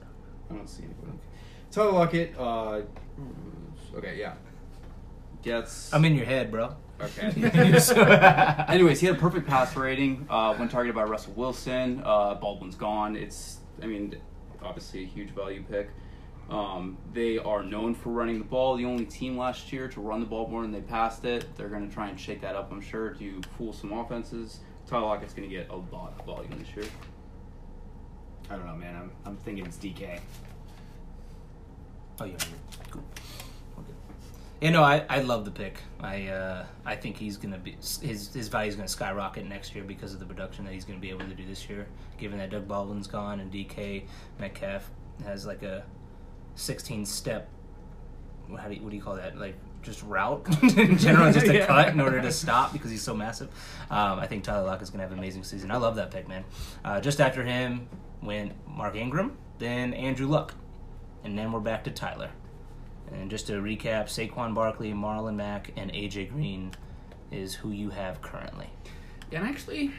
I 0.49 0.53
don't 0.55 0.69
see 0.69 0.83
anybody. 0.83 1.17
Tyler 1.71 1.91
Lockett. 1.91 2.35
Uh, 2.37 2.81
okay, 3.95 4.17
yeah. 4.19 4.33
Gets. 5.41 5.93
I'm 5.93 6.05
in 6.05 6.15
your 6.15 6.25
head, 6.25 6.51
bro. 6.51 6.75
Okay. 7.01 7.27
Anyways, 8.69 8.99
he 8.99 9.07
had 9.07 9.15
a 9.15 9.19
perfect 9.19 9.47
pass 9.47 9.75
rating 9.75 10.25
uh, 10.29 10.53
when 10.55 10.69
targeted 10.69 10.95
by 10.95 11.03
Russell 11.03 11.33
Wilson. 11.33 12.01
Uh, 12.05 12.35
Baldwin's 12.35 12.75
gone. 12.75 13.15
It's, 13.15 13.57
I 13.81 13.87
mean, 13.87 14.15
obviously 14.61 15.03
a 15.03 15.05
huge 15.07 15.31
value 15.31 15.63
pick. 15.69 15.89
Um, 16.53 16.99
they 17.13 17.39
are 17.39 17.63
known 17.63 17.95
for 17.95 18.09
running 18.09 18.37
the 18.37 18.45
ball. 18.45 18.77
The 18.77 18.85
only 18.85 19.05
team 19.05 19.35
last 19.35 19.73
year 19.73 19.87
to 19.87 19.99
run 19.99 20.19
the 20.19 20.27
ball 20.27 20.47
more 20.47 20.61
than 20.61 20.71
they 20.71 20.81
passed 20.81 21.25
it. 21.25 21.47
They're 21.57 21.67
going 21.67 21.87
to 21.87 21.93
try 21.93 22.09
and 22.09 22.19
shake 22.19 22.41
that 22.41 22.55
up, 22.55 22.71
I'm 22.71 22.79
sure, 22.79 23.09
to 23.09 23.41
fool 23.57 23.73
some 23.73 23.91
offenses. 23.91 24.59
Tyler 24.85 25.07
Lockett's 25.07 25.33
going 25.33 25.49
to 25.49 25.55
get 25.55 25.69
a 25.71 25.75
lot 25.75 26.13
of 26.19 26.25
volume 26.27 26.53
this 26.59 26.75
year. 26.75 26.85
I 28.51 28.55
don't 28.55 28.67
know, 28.67 28.75
man. 28.75 28.95
I'm 28.95 29.11
I'm 29.25 29.37
thinking 29.37 29.65
it's 29.65 29.77
DK. 29.77 30.19
Oh, 32.19 32.25
yeah. 32.25 32.35
Cool. 32.91 33.03
Okay. 33.79 33.93
You 34.61 34.69
know, 34.69 34.83
I, 34.83 35.05
I 35.09 35.21
love 35.21 35.45
the 35.45 35.51
pick. 35.51 35.79
I 36.01 36.27
uh, 36.27 36.65
I 36.85 36.95
think 36.95 37.17
he's 37.17 37.37
gonna 37.37 37.57
be 37.57 37.71
his 37.71 38.29
his 38.31 38.47
value 38.47 38.69
is 38.69 38.75
gonna 38.75 38.87
skyrocket 38.87 39.47
next 39.47 39.73
year 39.73 39.83
because 39.83 40.13
of 40.13 40.19
the 40.19 40.25
production 40.25 40.65
that 40.65 40.73
he's 40.73 40.85
gonna 40.85 40.99
be 40.99 41.09
able 41.09 41.25
to 41.25 41.33
do 41.33 41.47
this 41.47 41.67
year. 41.67 41.87
Given 42.19 42.37
that 42.37 42.51
Doug 42.51 42.67
Baldwin's 42.67 43.07
gone 43.07 43.39
and 43.39 43.51
DK 43.51 44.03
Metcalf 44.39 44.91
has 45.25 45.47
like 45.47 45.63
a 45.63 45.83
16 46.55 47.05
step. 47.05 47.49
How 48.57 48.67
do 48.67 48.75
you, 48.75 48.81
what 48.81 48.89
do 48.91 48.95
you 48.95 49.01
call 49.01 49.15
that? 49.15 49.37
Like 49.37 49.55
just 49.81 50.01
route 50.03 50.47
in 50.77 50.97
general, 50.97 51.31
just 51.31 51.47
a 51.47 51.53
Yeah. 51.57 51.65
cut 51.65 51.89
in 51.89 51.99
order 51.99 52.21
to 52.21 52.31
stop 52.31 52.71
because 52.73 52.89
he's 52.91 53.01
so 53.01 53.15
massive. 53.15 53.49
Um, 53.89 54.19
I 54.19 54.27
think 54.27 54.43
Tyler 54.43 54.65
Lockett 54.65 54.83
is 54.83 54.89
going 54.89 54.99
to 54.99 55.03
have 55.03 55.11
an 55.11 55.19
amazing 55.19 55.43
season. 55.43 55.71
I 55.71 55.77
love 55.77 55.95
that 55.95 56.11
pick, 56.11 56.27
man. 56.27 56.45
Uh, 56.85 57.01
just 57.01 57.19
after 57.19 57.43
him 57.43 57.87
went 58.21 58.53
Mark 58.67 58.95
Ingram, 58.95 59.37
then 59.59 59.93
Andrew 59.93 60.27
Luck, 60.27 60.53
and 61.23 61.37
then 61.37 61.51
we're 61.51 61.59
back 61.59 61.83
to 61.85 61.91
Tyler. 61.91 62.29
And 63.11 63.29
just 63.29 63.47
to 63.47 63.53
recap, 63.53 64.05
Saquon 64.05 64.53
Barkley, 64.55 64.93
Marlon 64.93 65.35
Mack, 65.35 65.71
and 65.75 65.91
AJ 65.91 66.31
Green 66.31 66.71
is 67.31 67.53
who 67.53 67.71
you 67.71 67.89
have 67.89 68.21
currently. 68.21 68.69
And 69.31 69.43
actually, 69.45 69.91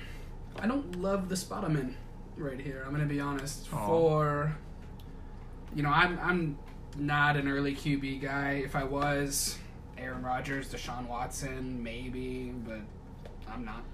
I 0.58 0.66
don't 0.66 1.00
love 1.02 1.28
the 1.28 1.36
spot 1.36 1.64
I'm 1.64 1.76
in 1.76 1.94
right 2.36 2.60
here. 2.60 2.82
I'm 2.86 2.92
gonna 2.92 3.04
be 3.06 3.20
honest. 3.20 3.68
Aw. 3.72 3.86
For 3.86 4.56
you 5.74 5.82
know, 5.82 5.90
I'm 5.90 6.18
I'm 6.20 6.58
not 6.96 7.36
an 7.36 7.48
early 7.48 7.74
QB 7.74 8.22
guy. 8.22 8.62
If 8.64 8.76
I 8.76 8.84
was, 8.84 9.58
Aaron 9.98 10.22
Rodgers, 10.22 10.72
Deshaun 10.72 11.08
Watson, 11.08 11.82
maybe, 11.82 12.52
but 12.66 12.80
I'm 13.48 13.64
not. 13.64 13.84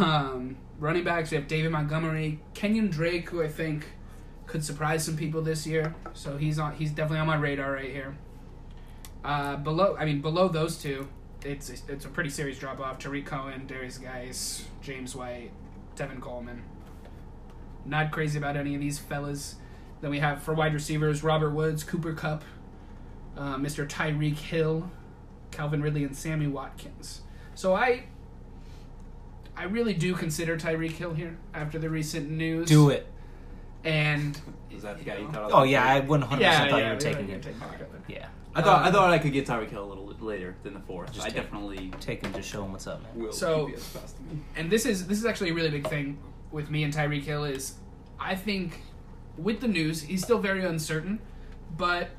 Um, 0.00 0.56
running 0.80 1.04
backs, 1.04 1.30
we 1.30 1.36
have 1.36 1.46
David 1.46 1.70
Montgomery, 1.70 2.40
Kenyan 2.54 2.90
Drake, 2.90 3.28
who 3.28 3.42
I 3.42 3.48
think 3.48 3.84
could 4.46 4.64
surprise 4.64 5.04
some 5.04 5.16
people 5.16 5.42
this 5.42 5.66
year. 5.66 5.94
So 6.14 6.36
he's 6.36 6.58
on. 6.58 6.74
He's 6.74 6.90
definitely 6.90 7.18
on 7.18 7.26
my 7.26 7.36
radar 7.36 7.72
right 7.72 7.90
here. 7.90 8.16
Uh, 9.24 9.56
below, 9.56 9.96
I 9.98 10.04
mean, 10.04 10.20
below 10.20 10.48
those 10.48 10.78
two, 10.78 11.08
it's 11.44 11.70
it's 11.88 12.04
a 12.04 12.08
pretty 12.08 12.30
serious 12.30 12.58
drop 12.58 12.80
off. 12.80 12.98
Tarik 12.98 13.26
Cohen, 13.26 13.66
Derrius 13.66 14.02
Guice, 14.02 14.64
James 14.80 15.14
White, 15.14 15.50
Tevin 15.96 16.20
Coleman. 16.20 16.62
Not 17.84 18.10
crazy 18.10 18.38
about 18.38 18.56
any 18.56 18.74
of 18.74 18.80
these 18.80 18.98
fellas. 18.98 19.56
Then 20.00 20.10
we 20.10 20.18
have 20.18 20.42
for 20.42 20.54
wide 20.54 20.74
receivers 20.74 21.22
Robert 21.22 21.50
Woods, 21.50 21.82
Cooper 21.84 22.12
Kupp, 22.12 22.44
uh, 23.36 23.56
Mr. 23.56 23.86
Tyreek 23.88 24.36
Hill, 24.36 24.90
Calvin 25.50 25.82
Ridley, 25.82 26.04
and 26.04 26.16
Sammy 26.16 26.46
Watkins. 26.46 27.22
So 27.54 27.74
I, 27.74 28.04
I 29.56 29.64
really 29.64 29.94
do 29.94 30.14
consider 30.14 30.56
Tyreek 30.58 30.90
Hill 30.92 31.14
here 31.14 31.36
after 31.54 31.78
the 31.78 31.88
recent 31.88 32.30
news. 32.30 32.68
Do 32.68 32.90
it. 32.90 33.06
And 33.84 34.38
Is 34.70 34.82
that 34.82 34.98
the 34.98 35.04
guy 35.04 35.18
you 35.18 35.28
thought? 35.30 35.50
Oh 35.52 35.62
yeah, 35.62 35.86
I 35.94 36.00
100% 36.00 36.28
thought 36.28 36.40
yeah, 36.40 36.76
you 36.88 36.94
were 36.94 36.96
taking 37.00 37.28
yeah, 37.28 37.34
him. 37.36 37.40
take 37.40 37.54
Tyreek 37.58 37.78
Hill. 37.78 37.86
Yeah, 38.08 38.26
I 38.54 38.62
thought 38.62 38.82
I 38.82 38.88
Um, 38.88 38.92
thought 38.92 39.10
I 39.10 39.18
could 39.18 39.32
get 39.32 39.46
Tyreek 39.46 39.70
Hill 39.70 39.84
a 39.84 39.86
little 39.86 40.06
later 40.20 40.56
than 40.64 40.74
the 40.74 40.80
fourth. 40.80 41.12
Just 41.12 41.24
I 41.24 41.28
take- 41.30 41.42
definitely 41.44 41.92
take 42.00 42.24
him 42.24 42.32
to 42.32 42.42
show 42.42 42.64
him 42.64 42.72
what's 42.72 42.86
up, 42.86 43.00
man. 43.02 43.24
will. 43.26 43.32
So- 43.32 43.66
keep 43.66 43.76
it 43.76 43.80
fast 43.80 44.16
to 44.16 44.22
me. 44.24 44.40
and 44.56 44.70
this 44.70 44.84
is 44.86 45.06
this 45.06 45.18
is 45.18 45.24
actually 45.26 45.50
a 45.50 45.54
really 45.54 45.70
big 45.70 45.86
thing 45.88 46.18
with 46.50 46.68
me 46.70 46.82
and 46.82 46.92
Tyreek 46.92 47.22
Hill 47.22 47.44
is 47.44 47.74
I 48.18 48.34
think 48.34 48.80
with 49.38 49.60
the 49.60 49.68
news 49.68 50.02
he's 50.02 50.22
still 50.22 50.38
very 50.38 50.64
uncertain, 50.64 51.20
but 51.76 52.10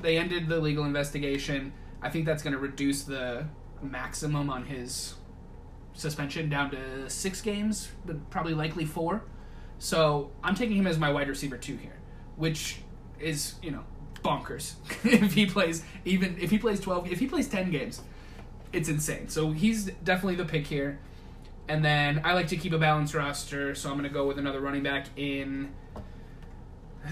they 0.00 0.18
ended 0.18 0.48
the 0.48 0.58
legal 0.58 0.84
investigation. 0.84 1.72
I 2.02 2.10
think 2.10 2.26
that's 2.26 2.42
going 2.42 2.52
to 2.52 2.58
reduce 2.58 3.02
the 3.02 3.46
maximum 3.82 4.50
on 4.50 4.66
his 4.66 5.14
suspension 5.94 6.48
down 6.48 6.70
to 6.70 7.08
six 7.08 7.40
games, 7.40 7.88
but 8.04 8.30
probably 8.30 8.54
likely 8.54 8.84
four. 8.84 9.24
So 9.78 10.30
I'm 10.42 10.54
taking 10.54 10.76
him 10.76 10.86
as 10.86 10.98
my 10.98 11.10
wide 11.10 11.28
receiver 11.28 11.56
two 11.56 11.76
here, 11.76 11.96
which 12.36 12.80
is 13.18 13.54
you 13.62 13.70
know 13.70 13.84
bonkers 14.22 14.74
if 15.04 15.32
he 15.32 15.46
plays 15.46 15.82
even 16.04 16.36
if 16.38 16.50
he 16.50 16.58
plays 16.58 16.80
twelve 16.80 17.10
if 17.10 17.18
he 17.18 17.26
plays 17.26 17.48
ten 17.48 17.70
games, 17.70 18.02
it's 18.72 18.88
insane. 18.88 19.28
So 19.28 19.52
he's 19.52 19.86
definitely 20.04 20.36
the 20.36 20.44
pick 20.44 20.66
here. 20.66 20.98
And 21.68 21.84
then 21.84 22.20
I 22.24 22.34
like 22.34 22.46
to 22.48 22.56
keep 22.56 22.72
a 22.72 22.78
balanced 22.78 23.12
roster, 23.14 23.74
so 23.74 23.90
I'm 23.90 23.96
going 23.96 24.08
to 24.08 24.14
go 24.14 24.26
with 24.26 24.38
another 24.38 24.60
running 24.60 24.84
back 24.84 25.06
in. 25.16 25.72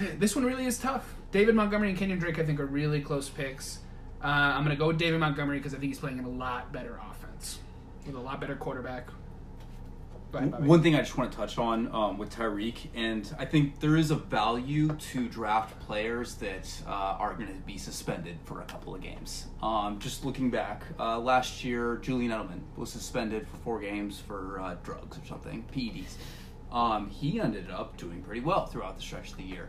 This 0.19 0.35
one 0.35 0.45
really 0.45 0.67
is 0.67 0.79
tough. 0.79 1.15
David 1.33 1.55
Montgomery 1.55 1.91
and 1.91 1.99
Kenyan 1.99 2.19
Drake, 2.19 2.39
I 2.39 2.45
think, 2.45 2.61
are 2.61 2.67
really 2.67 3.01
close 3.01 3.29
picks. 3.29 3.79
Uh, 4.23 4.27
I'm 4.27 4.65
going 4.65 4.75
to 4.75 4.81
go 4.81 4.89
with 4.89 4.99
David 4.99 5.21
Montgomery 5.21 5.59
because 5.59 5.75
I 5.75 5.79
think 5.79 5.91
he's 5.91 5.99
playing 5.99 6.19
in 6.19 6.25
a 6.25 6.29
lot 6.29 6.73
better 6.73 7.01
offense 7.11 7.59
with 8.07 8.15
a 8.15 8.21
lot 8.21 8.41
better 8.41 8.55
quarterback. 8.55 9.09
Ahead, 10.33 10.67
One 10.67 10.83
thing 10.83 10.97
I 10.97 10.99
just 10.99 11.17
want 11.17 11.31
to 11.31 11.37
touch 11.37 11.59
on 11.59 11.93
um, 11.95 12.19
with 12.19 12.35
Tyreek, 12.35 12.89
and 12.95 13.33
I 13.39 13.45
think 13.45 13.79
there 13.79 13.97
is 13.97 14.11
a 14.11 14.17
value 14.17 14.89
to 14.89 15.29
draft 15.29 15.79
players 15.81 16.35
that 16.37 16.69
uh, 16.87 16.91
are 16.91 17.35
going 17.35 17.49
to 17.49 17.61
be 17.67 17.79
suspended 17.79 18.39
for 18.45 18.61
a 18.61 18.65
couple 18.65 18.95
of 18.95 19.01
games. 19.01 19.47
Um, 19.63 20.01
just 20.01 20.25
looking 20.25 20.51
back, 20.51 20.83
uh, 20.99 21.21
last 21.21 21.63
year 21.63 21.99
Julian 21.99 22.33
Edelman 22.33 22.61
was 22.77 22.91
suspended 22.91 23.47
for 23.47 23.57
four 23.59 23.81
games 23.81 24.19
for 24.19 24.59
uh, 24.61 24.75
drugs 24.83 25.19
or 25.19 25.25
something, 25.25 25.65
PEDs. 25.73 26.15
Um, 26.73 27.11
he 27.11 27.41
ended 27.41 27.71
up 27.71 27.97
doing 27.97 28.21
pretty 28.23 28.41
well 28.41 28.67
throughout 28.67 28.97
the 28.97 29.03
stretch 29.03 29.31
of 29.31 29.37
the 29.37 29.45
year. 29.45 29.69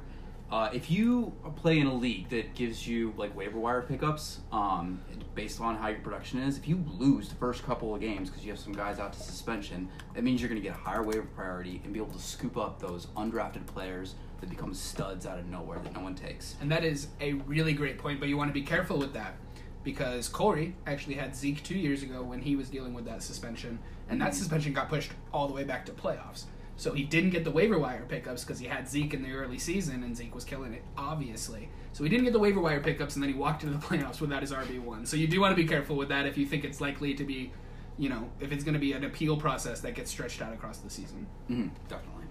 Uh, 0.51 0.69
if 0.71 0.91
you 0.91 1.34
play 1.55 1.79
in 1.79 1.88
a 1.88 1.93
league 1.93 2.29
that 2.29 2.53
gives 2.53 2.88
you 2.88 3.13
like 3.17 3.36
waiver 3.36 3.58
wire 3.58 3.81
pickups, 3.81 4.41
um, 4.51 5.01
based 5.34 5.60
on 5.60 5.75
how 5.75 5.88
your 5.88 5.99
production 5.99 6.39
is, 6.39 6.58
if 6.58 6.67
you 6.67 6.84
lose 6.99 7.27
the 7.27 7.36
first 7.36 7.63
couple 7.63 7.93
of 7.95 7.99
games 7.99 8.29
because 8.29 8.45
you 8.45 8.51
have 8.51 8.60
some 8.60 8.73
guys 8.73 8.99
out 8.99 9.12
to 9.12 9.19
suspension, 9.19 9.89
that 10.13 10.23
means 10.23 10.41
you're 10.41 10.49
going 10.49 10.62
to 10.62 10.67
get 10.67 10.75
a 10.75 10.79
higher 10.79 11.03
waiver 11.03 11.27
priority 11.36 11.81
and 11.84 11.91
be 11.91 11.99
able 11.99 12.13
to 12.13 12.19
scoop 12.19 12.58
up 12.58 12.79
those 12.79 13.08
undrafted 13.17 13.65
players 13.65 14.15
that 14.39 14.49
become 14.49 14.73
studs 14.73 15.25
out 15.25 15.39
of 15.39 15.45
nowhere 15.47 15.79
that 15.79 15.93
no 15.93 16.01
one 16.01 16.13
takes. 16.13 16.55
And 16.62 16.71
that 16.71 16.84
is 16.84 17.08
a 17.19 17.34
really 17.34 17.73
great 17.73 17.97
point, 17.97 18.19
but 18.19 18.29
you 18.29 18.38
want 18.38 18.49
to 18.49 18.53
be 18.53 18.62
careful 18.62 18.97
with 18.99 19.13
that 19.13 19.36
because 19.84 20.27
Corey 20.29 20.75
actually 20.88 21.15
had 21.15 21.36
Zeke 21.36 21.63
two 21.63 21.77
years 21.77 22.03
ago 22.03 22.21
when 22.21 22.41
he 22.41 22.55
was 22.55 22.69
dealing 22.69 22.93
with 22.93 23.05
that 23.05 23.23
suspension, 23.23 23.79
and 24.10 24.21
that 24.21 24.34
suspension 24.34 24.73
got 24.73 24.89
pushed 24.89 25.12
all 25.31 25.47
the 25.47 25.53
way 25.53 25.63
back 25.63 25.86
to 25.86 25.91
playoffs. 25.91 26.45
So 26.78 26.92
he 26.94 27.04
didn't 27.04 27.30
get 27.30 27.44
the 27.44 27.52
waiver 27.52 27.80
wire 27.80 28.06
pickups 28.08 28.44
because 28.44 28.60
he 28.60 28.68
had 28.68 28.88
Zeke 28.88 29.14
in 29.14 29.24
the 29.24 29.32
early 29.32 29.58
season, 29.58 30.04
and 30.04 30.16
Zeke 30.16 30.36
was 30.36 30.44
killing 30.44 30.74
it, 30.74 30.84
obviously. 30.98 31.70
So 31.94 32.04
he 32.04 32.10
didn't 32.10 32.26
get 32.26 32.34
the 32.34 32.40
waiver 32.40 32.60
wire 32.60 32.82
pickups, 32.82 33.16
and 33.16 33.24
then 33.24 33.32
he 33.32 33.38
walked 33.38 33.64
into 33.64 33.78
the 33.78 33.86
playoffs 33.86 34.20
without 34.20 34.42
his 34.42 34.52
RB 34.52 34.82
one. 34.82 35.06
So 35.06 35.16
you 35.16 35.28
do 35.28 35.40
want 35.40 35.56
to 35.56 35.62
be 35.62 35.68
careful 35.68 35.96
with 35.96 36.10
that 36.10 36.26
if 36.26 36.38
you 36.38 36.46
think 36.46 36.66
it's 36.66 36.82
likely 36.82 37.14
to 37.14 37.24
be, 37.24 37.54
you 37.98 38.10
know, 38.10 38.30
if 38.42 38.52
it's 38.52 38.64
going 38.64 38.74
to 38.74 38.80
be 38.80 38.92
an 38.92 39.06
appeal 39.06 39.38
process 39.38 39.80
that 39.82 39.96
gets 39.96 40.12
stretched 40.12 40.42
out 40.42 40.54
across 40.54 40.80
the 40.80 40.90
season. 40.90 41.28
Mm-hmm, 41.50 41.70
definitely. 41.88 42.26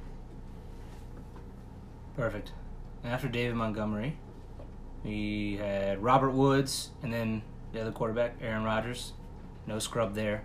Perfect. 2.16 2.52
And 3.02 3.12
after 3.12 3.28
David 3.28 3.56
Montgomery, 3.56 4.16
we 5.02 5.56
had 5.56 6.02
Robert 6.02 6.30
Woods, 6.30 6.90
and 7.02 7.12
then 7.12 7.42
the 7.72 7.80
other 7.80 7.92
quarterback, 7.92 8.36
Aaron 8.40 8.64
Rodgers. 8.64 9.12
No 9.66 9.78
scrub 9.78 10.14
there. 10.14 10.44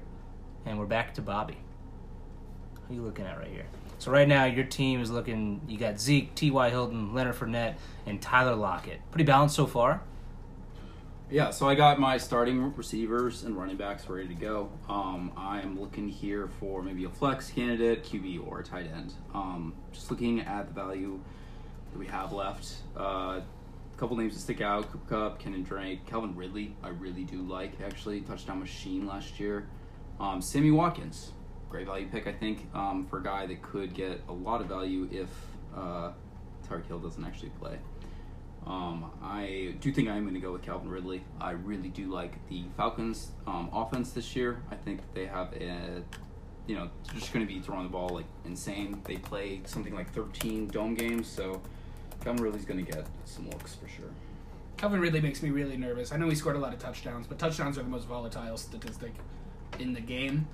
And 0.65 0.79
we're 0.79 0.85
back 0.85 1.13
to 1.15 1.21
Bobby. 1.21 1.57
Who 2.87 2.93
are 2.93 2.95
you 2.95 3.01
looking 3.03 3.25
at 3.25 3.37
right 3.37 3.47
here? 3.49 3.67
So 3.99 4.11
right 4.11 4.27
now, 4.27 4.45
your 4.45 4.63
team 4.63 5.01
is 5.01 5.11
looking. 5.11 5.61
You 5.67 5.77
got 5.77 5.99
Zeke, 5.99 6.33
T.Y. 6.33 6.69
Hilton, 6.69 7.13
Leonard 7.13 7.35
Fournette, 7.35 7.75
and 8.05 8.21
Tyler 8.21 8.55
Lockett. 8.55 9.01
Pretty 9.11 9.25
balanced 9.25 9.55
so 9.55 9.67
far. 9.67 10.01
Yeah, 11.29 11.51
so 11.51 11.67
I 11.69 11.75
got 11.75 11.99
my 11.99 12.17
starting 12.17 12.73
receivers 12.75 13.43
and 13.43 13.55
running 13.55 13.77
backs 13.77 14.09
ready 14.09 14.29
to 14.29 14.33
go. 14.33 14.71
Um, 14.87 15.31
I'm 15.37 15.79
looking 15.79 16.07
here 16.07 16.49
for 16.59 16.81
maybe 16.81 17.03
a 17.03 17.09
flex 17.09 17.51
candidate, 17.51 18.03
QB, 18.03 18.47
or 18.47 18.61
a 18.61 18.63
tight 18.63 18.89
end. 18.91 19.13
Um, 19.35 19.75
just 19.91 20.09
looking 20.09 20.39
at 20.39 20.67
the 20.67 20.73
value 20.73 21.19
that 21.91 21.99
we 21.99 22.07
have 22.07 22.31
left. 22.31 22.73
Uh, 22.97 23.41
a 23.41 23.43
couple 23.97 24.15
names 24.15 24.33
to 24.33 24.39
stick 24.39 24.61
out: 24.61 24.89
Cooper 24.91 25.29
Kupp, 25.29 25.43
Kenyan 25.43 25.65
Drake, 25.65 26.05
Calvin 26.07 26.35
Ridley. 26.35 26.73
I 26.81 26.87
really 26.87 27.25
do 27.25 27.41
like 27.41 27.73
actually 27.85 28.21
touchdown 28.21 28.59
machine 28.61 29.05
last 29.05 29.39
year. 29.39 29.67
Um, 30.21 30.41
Sammy 30.41 30.71
Watkins, 30.71 31.33
great 31.69 31.85
value 31.85 32.07
pick 32.07 32.27
I 32.27 32.33
think 32.33 32.67
um, 32.73 33.05
for 33.09 33.19
a 33.19 33.23
guy 33.23 33.45
that 33.45 33.61
could 33.61 33.93
get 33.93 34.21
a 34.27 34.33
lot 34.33 34.61
of 34.61 34.67
value 34.67 35.07
if 35.11 35.29
uh, 35.75 36.11
Tyreek 36.67 36.87
Hill 36.87 36.99
doesn't 36.99 37.23
actually 37.23 37.49
play. 37.59 37.77
Um, 38.65 39.11
I 39.23 39.75
do 39.79 39.91
think 39.91 40.09
I'm 40.09 40.23
going 40.23 40.35
to 40.35 40.39
go 40.39 40.51
with 40.51 40.61
Calvin 40.61 40.89
Ridley. 40.89 41.23
I 41.39 41.51
really 41.51 41.89
do 41.89 42.11
like 42.11 42.33
the 42.49 42.65
Falcons' 42.77 43.31
um, 43.47 43.69
offense 43.73 44.11
this 44.11 44.35
year. 44.35 44.61
I 44.69 44.75
think 44.75 45.01
they 45.13 45.25
have 45.25 45.53
a, 45.53 46.03
you 46.67 46.75
know, 46.75 46.89
just 47.15 47.33
going 47.33 47.45
to 47.45 47.51
be 47.51 47.59
throwing 47.61 47.83
the 47.83 47.89
ball 47.89 48.09
like 48.09 48.25
insane. 48.45 49.01
They 49.05 49.17
play 49.17 49.61
something 49.65 49.95
like 49.95 50.13
13 50.13 50.67
dome 50.67 50.93
games, 50.93 51.27
so 51.27 51.61
Calvin 52.23 52.43
Ridley's 52.43 52.65
going 52.65 52.85
to 52.85 52.91
get 52.91 53.07
some 53.25 53.49
looks 53.49 53.75
for 53.75 53.87
sure. 53.87 54.11
Calvin 54.77 54.99
Ridley 54.99 55.21
makes 55.21 55.41
me 55.41 55.49
really 55.49 55.77
nervous. 55.77 56.11
I 56.11 56.17
know 56.17 56.29
he 56.29 56.35
scored 56.35 56.55
a 56.55 56.59
lot 56.59 56.73
of 56.73 56.79
touchdowns, 56.79 57.27
but 57.27 57.39
touchdowns 57.39 57.77
are 57.77 57.83
the 57.83 57.89
most 57.89 58.07
volatile 58.07 58.57
statistic 58.57 59.13
in 59.79 59.93
the 59.93 60.01
game. 60.01 60.47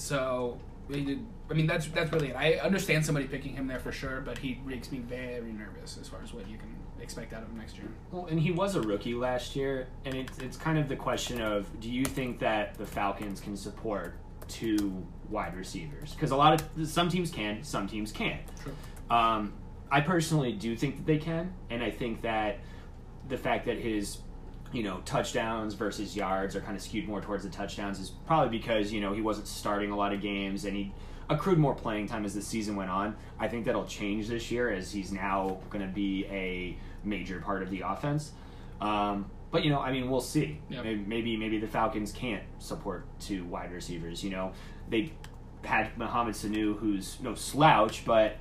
So, 0.00 0.58
he 0.88 1.04
did, 1.04 1.26
I 1.50 1.54
mean, 1.54 1.66
that's 1.66 1.86
that's 1.88 2.10
really 2.10 2.28
it. 2.28 2.36
I 2.36 2.54
understand 2.54 3.04
somebody 3.04 3.26
picking 3.26 3.54
him 3.54 3.66
there 3.66 3.78
for 3.78 3.92
sure, 3.92 4.20
but 4.20 4.38
he 4.38 4.60
makes 4.64 4.90
me 4.90 4.98
very 4.98 5.52
nervous 5.52 5.98
as 6.00 6.08
far 6.08 6.22
as 6.22 6.32
what 6.32 6.48
you 6.48 6.56
can 6.56 6.74
expect 7.00 7.32
out 7.32 7.42
of 7.42 7.50
him 7.50 7.58
next 7.58 7.76
year. 7.76 7.88
Well, 8.10 8.26
and 8.26 8.40
he 8.40 8.50
was 8.50 8.76
a 8.76 8.80
rookie 8.80 9.14
last 9.14 9.54
year, 9.54 9.88
and 10.04 10.14
it's 10.14 10.38
it's 10.38 10.56
kind 10.56 10.78
of 10.78 10.88
the 10.88 10.96
question 10.96 11.40
of 11.40 11.80
do 11.80 11.90
you 11.90 12.04
think 12.04 12.38
that 12.40 12.78
the 12.78 12.86
Falcons 12.86 13.40
can 13.40 13.56
support 13.56 14.14
two 14.48 15.06
wide 15.28 15.54
receivers? 15.54 16.14
Because 16.14 16.30
a 16.30 16.36
lot 16.36 16.60
of 16.60 16.88
some 16.88 17.08
teams 17.08 17.30
can, 17.30 17.62
some 17.62 17.86
teams 17.86 18.10
can't. 18.10 18.40
True. 18.62 18.74
Um, 19.10 19.52
I 19.90 20.00
personally 20.00 20.52
do 20.52 20.74
think 20.76 20.96
that 20.96 21.06
they 21.06 21.18
can, 21.18 21.52
and 21.68 21.82
I 21.82 21.90
think 21.90 22.22
that 22.22 22.60
the 23.28 23.36
fact 23.36 23.66
that 23.66 23.78
his 23.78 24.18
you 24.72 24.82
know 24.82 25.00
touchdowns 25.04 25.74
versus 25.74 26.14
yards 26.16 26.54
are 26.54 26.60
kind 26.60 26.76
of 26.76 26.82
skewed 26.82 27.08
more 27.08 27.20
towards 27.20 27.42
the 27.42 27.50
touchdowns 27.50 27.98
is 27.98 28.10
probably 28.26 28.56
because 28.56 28.92
you 28.92 29.00
know 29.00 29.12
he 29.12 29.20
wasn't 29.20 29.46
starting 29.46 29.90
a 29.90 29.96
lot 29.96 30.12
of 30.12 30.20
games 30.20 30.64
and 30.64 30.76
he 30.76 30.92
accrued 31.28 31.58
more 31.58 31.74
playing 31.74 32.08
time 32.08 32.24
as 32.24 32.34
the 32.34 32.42
season 32.42 32.74
went 32.76 32.90
on. 32.90 33.16
I 33.38 33.48
think 33.48 33.64
that'll 33.64 33.86
change 33.86 34.26
this 34.28 34.50
year 34.50 34.70
as 34.70 34.90
he's 34.92 35.12
now 35.12 35.60
going 35.70 35.86
to 35.86 35.92
be 35.92 36.24
a 36.26 36.76
major 37.04 37.40
part 37.40 37.62
of 37.62 37.70
the 37.70 37.82
offense. 37.82 38.32
Um, 38.80 39.30
But 39.52 39.64
you 39.64 39.70
know, 39.70 39.80
I 39.80 39.92
mean, 39.92 40.08
we'll 40.10 40.20
see. 40.20 40.58
Yep. 40.68 40.84
Maybe, 40.84 41.04
maybe 41.06 41.36
maybe 41.36 41.58
the 41.58 41.66
Falcons 41.66 42.12
can't 42.12 42.42
support 42.58 43.04
two 43.20 43.44
wide 43.44 43.72
receivers. 43.72 44.22
You 44.24 44.30
know, 44.30 44.52
they 44.88 45.12
had 45.64 45.96
Mohamed 45.98 46.34
Sanu, 46.34 46.78
who's 46.78 47.18
no 47.20 47.34
slouch, 47.34 48.04
but 48.04 48.36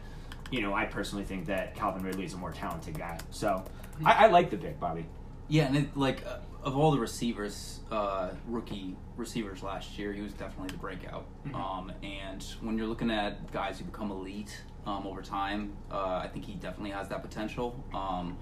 you 0.52 0.62
know, 0.62 0.74
I 0.74 0.86
personally 0.86 1.26
think 1.26 1.46
that 1.48 1.76
Calvin 1.76 2.04
Ridley 2.04 2.26
is 2.26 2.34
a 2.34 2.38
more 2.38 2.52
talented 2.52 2.98
guy. 2.98 3.20
So 3.32 3.64
I, 4.06 4.26
I 4.26 4.28
like 4.28 4.50
the 4.50 4.58
pick, 4.58 4.80
Bobby. 4.80 5.06
Yeah, 5.50 5.66
and 5.66 5.76
it, 5.78 5.98
like 5.98 6.26
uh, 6.26 6.38
of 6.64 6.78
all 6.78 6.92
the 6.92 7.00
receivers, 7.00 7.80
uh, 7.92 8.30
rookie 8.48 8.96
receivers 9.18 9.64
last 9.64 9.98
year, 9.98 10.14
he 10.14 10.22
was 10.22 10.34
definitely 10.34 10.70
the 10.70 10.78
breakout. 10.78 11.26
Um, 11.54 11.92
and 12.04 12.44
when 12.62 12.78
you're 12.78 12.88
looking 12.88 13.10
at 13.10 13.52
guys 13.52 13.80
who 13.80 13.86
become 13.86 14.12
elite 14.12 14.62
um, 14.86 15.08
over 15.08 15.22
time, 15.22 15.74
uh, 15.92 16.22
I 16.24 16.30
think 16.32 16.46
he 16.46 16.54
definitely 16.54 16.92
has 16.92 17.10
that 17.10 17.22
potential. 17.24 17.84
Um, 17.94 18.38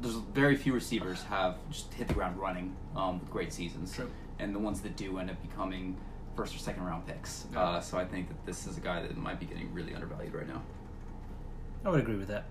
there's 0.00 0.14
very 0.14 0.56
few 0.56 0.72
receivers 0.72 1.22
have 1.24 1.56
just 1.70 1.92
hit 1.94 2.08
the 2.08 2.14
ground 2.14 2.38
running 2.38 2.74
um, 2.96 3.20
with 3.20 3.30
great 3.30 3.52
seasons, 3.52 3.94
True. 3.94 4.10
and 4.38 4.54
the 4.54 4.58
ones 4.58 4.80
that 4.80 4.96
do 4.96 5.18
end 5.18 5.30
up 5.30 5.40
becoming 5.42 5.96
first 6.34 6.54
or 6.54 6.58
second 6.58 6.84
round 6.84 7.06
picks. 7.06 7.46
Yeah. 7.52 7.62
Uh, 7.62 7.80
so 7.80 7.98
I 7.98 8.04
think 8.04 8.28
that 8.28 8.46
this 8.46 8.66
is 8.66 8.76
a 8.76 8.80
guy 8.80 9.02
that 9.02 9.16
might 9.16 9.38
be 9.38 9.46
getting 9.46 9.72
really 9.72 9.94
undervalued 9.94 10.34
right 10.34 10.48
now. 10.48 10.62
I 11.84 11.90
would 11.90 12.00
agree 12.00 12.16
with 12.16 12.28
that. 12.28 12.44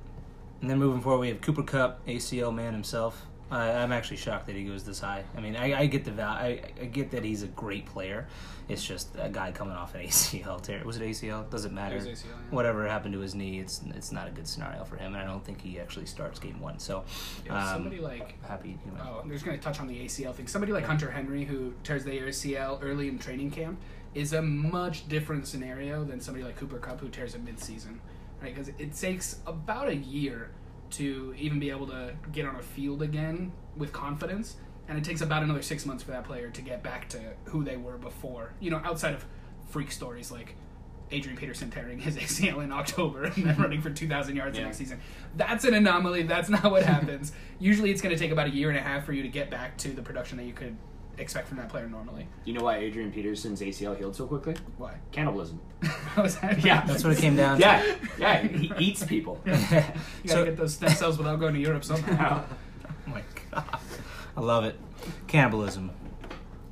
And 0.62 0.70
then 0.70 0.80
moving 0.80 1.02
forward, 1.02 1.20
we 1.20 1.28
have 1.28 1.42
Cooper 1.42 1.64
Kupp, 1.64 2.06
ACL 2.08 2.54
man 2.54 2.74
himself. 2.74 3.26
I 3.52 3.72
I'm 3.72 3.92
actually 3.92 4.18
shocked 4.18 4.48
that 4.48 4.56
he 4.56 4.64
goes 4.64 4.84
this 4.84 5.00
high. 5.00 5.24
I 5.38 5.42
mean, 5.42 5.56
I, 5.56 5.82
I 5.82 5.86
get 5.86 6.04
the 6.04 6.12
val- 6.12 6.34
I, 6.34 6.62
I 6.82 6.86
get 6.86 7.12
that 7.12 7.24
he's 7.24 7.44
a 7.44 7.48
great 7.48 7.86
player. 7.86 8.28
It's 8.68 8.84
just 8.84 9.10
a 9.20 9.30
guy 9.30 9.52
coming 9.52 9.76
off 9.76 9.94
an 9.94 10.02
ACL 10.08 10.60
tear. 10.62 10.84
Was 10.84 10.98
it 10.98 11.04
ACL? 11.04 11.48
Doesn't 11.52 11.74
matter. 11.74 11.98
It 11.98 12.08
was 12.08 12.08
ACL, 12.08 12.26
yeah. 12.26 12.32
Whatever 12.56 12.88
happened 12.88 13.14
to 13.14 13.20
his 13.20 13.36
knee, 13.36 13.60
it's 13.60 13.82
it's 13.96 14.12
not 14.12 14.28
a 14.28 14.32
good 14.32 14.48
scenario 14.48 14.84
for 14.84 14.96
him, 14.96 15.14
and 15.14 15.22
I 15.22 15.26
don't 15.26 15.44
think 15.46 15.62
he 15.62 15.80
actually 15.80 16.08
starts 16.08 16.40
game 16.40 16.60
one. 16.60 16.80
So, 16.80 17.04
Yeah, 17.46 17.58
um, 17.58 17.74
somebody 17.76 18.00
like 18.00 18.44
happy. 18.46 18.78
You 18.86 18.92
know. 18.94 19.04
Oh, 19.04 19.20
I'm 19.24 19.30
just 19.30 19.46
going 19.46 19.58
to 19.58 19.64
touch 19.64 19.80
on 19.80 19.88
the 19.88 20.00
ACL 20.06 20.34
thing. 20.34 20.48
Somebody 20.48 20.74
like 20.74 20.86
Hunter 20.86 21.12
Henry, 21.12 21.44
who 21.46 21.74
tears 21.84 22.04
the 22.04 22.18
ACL 22.20 22.80
early 22.82 23.08
in 23.08 23.20
training 23.20 23.52
camp, 23.52 23.80
is 24.16 24.34
a 24.34 24.42
much 24.42 25.08
different 25.08 25.46
scenario 25.46 26.04
than 26.04 26.20
somebody 26.20 26.44
like 26.44 26.56
Cooper 26.56 26.80
Kupp, 26.80 27.00
who 27.00 27.10
tears 27.10 27.36
it 27.36 27.44
mid-season, 27.44 28.00
right? 28.42 28.56
Because 28.56 28.70
it 28.80 28.94
takes 28.96 29.38
about 29.46 29.90
a 29.90 29.96
year 29.96 30.50
to 30.98 31.34
even 31.38 31.60
be 31.60 31.70
able 31.70 31.88
to 31.88 32.14
get 32.32 32.46
on 32.46 32.56
a 32.56 32.62
field 32.62 33.02
again 33.02 33.52
with 33.78 33.92
confidence, 33.94 34.56
and 34.88 34.98
it 34.98 35.04
takes 35.04 35.22
about 35.22 35.44
another 35.44 35.62
six 35.62 35.86
months 35.86 36.04
for 36.04 36.12
that 36.12 36.24
player 36.26 36.50
to 36.50 36.62
get 36.62 36.84
back 36.84 37.10
to 37.10 37.20
who 37.46 37.64
they 37.64 37.78
were 37.78 37.98
before. 37.98 38.54
You 38.60 38.72
know, 38.72 38.82
outside 38.84 39.14
of 39.14 39.26
freak 39.70 39.92
stories 39.92 40.32
like 40.32 40.56
Adrian 41.12 41.38
Peterson 41.38 41.70
tearing 41.70 42.00
his 42.00 42.16
ACL 42.24 42.64
in 42.64 42.72
October 42.72 43.26
and 43.26 43.46
then 43.46 43.58
running 43.58 43.82
for 43.82 43.90
2,000 43.90 44.36
yards 44.36 44.54
the 44.56 44.60
Yeah. 44.60 44.66
next 44.66 44.78
season. 44.78 45.00
That's 45.36 45.64
an 45.66 45.74
anomaly. 45.74 46.24
That's 46.24 46.50
not 46.50 46.72
what 46.72 46.84
happens. 46.84 47.32
Usually 47.60 47.92
it's 47.92 48.02
going 48.02 48.16
to 48.16 48.20
take 48.20 48.32
about 48.32 48.48
a 48.48 48.52
year 48.52 48.70
and 48.70 48.78
a 48.78 48.82
half 48.82 49.06
for 49.06 49.14
you 49.14 49.22
to 49.24 49.30
get 49.30 49.50
back 49.52 49.78
to 49.80 49.90
the 49.90 50.02
production 50.02 50.38
that 50.38 50.46
you 50.46 50.54
could 50.54 50.76
expect 51.18 51.48
from 51.48 51.58
that 51.58 51.70
player 51.70 51.88
normally. 51.88 52.28
You 52.46 52.54
know 52.54 52.64
why 52.64 52.78
Adrian 52.78 53.12
Peterson's 53.12 53.62
ACL 53.62 53.98
healed 53.98 54.16
so 54.16 54.26
quickly? 54.28 54.56
Why? 54.78 54.96
Cannibalism. 55.12 55.60
That? 56.16 56.64
Yeah. 56.64 56.86
That's 56.86 57.04
what 57.04 57.14
it 57.14 57.20
came 57.20 57.36
down. 57.36 57.58
to. 57.58 57.62
Yeah, 57.62 57.96
yeah. 58.18 58.42
He 58.48 58.72
eats 58.80 59.04
people. 59.04 59.42
You 59.46 59.52
gotta 59.54 59.94
So- 60.28 60.46
get 60.46 60.58
those 60.58 60.74
stem 60.76 60.90
cells 60.92 61.18
without 61.18 61.40
going 61.40 61.54
to 61.54 61.60
Europe 61.60 61.84
somehow. 61.84 62.44
Oh 63.08 63.12
my 63.12 63.22
god. 63.52 63.80
I 64.38 64.42
love 64.42 64.64
it. 64.66 64.80
Cannibalism 65.28 65.92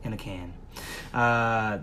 in 0.03 0.13
a 0.13 0.17
can. 0.17 0.53
Uh, 1.13 1.79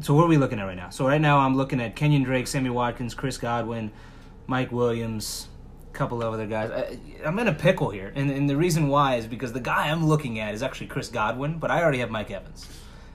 so 0.00 0.14
what 0.14 0.24
are 0.24 0.28
we 0.28 0.36
looking 0.36 0.58
at 0.58 0.64
right 0.64 0.76
now? 0.76 0.90
So 0.90 1.06
right 1.06 1.20
now 1.20 1.38
I'm 1.38 1.56
looking 1.56 1.80
at 1.80 1.96
Kenyan 1.96 2.24
Drake, 2.24 2.46
Sammy 2.46 2.70
Watkins, 2.70 3.14
Chris 3.14 3.38
Godwin, 3.38 3.90
Mike 4.46 4.72
Williams, 4.72 5.46
a 5.53 5.53
couple 5.94 6.22
of 6.22 6.34
other 6.34 6.46
guys. 6.46 6.70
I, 6.70 6.98
I'm 7.26 7.38
in 7.38 7.48
a 7.48 7.54
pickle 7.54 7.90
here, 7.90 8.12
and, 8.14 8.30
and 8.30 8.48
the 8.50 8.56
reason 8.56 8.88
why 8.88 9.16
is 9.16 9.26
because 9.26 9.52
the 9.52 9.60
guy 9.60 9.88
I'm 9.90 10.06
looking 10.06 10.38
at 10.40 10.52
is 10.54 10.62
actually 10.62 10.88
Chris 10.88 11.08
Godwin, 11.08 11.58
but 11.58 11.70
I 11.70 11.82
already 11.82 11.98
have 11.98 12.10
Mike 12.10 12.30
Evans. 12.30 12.68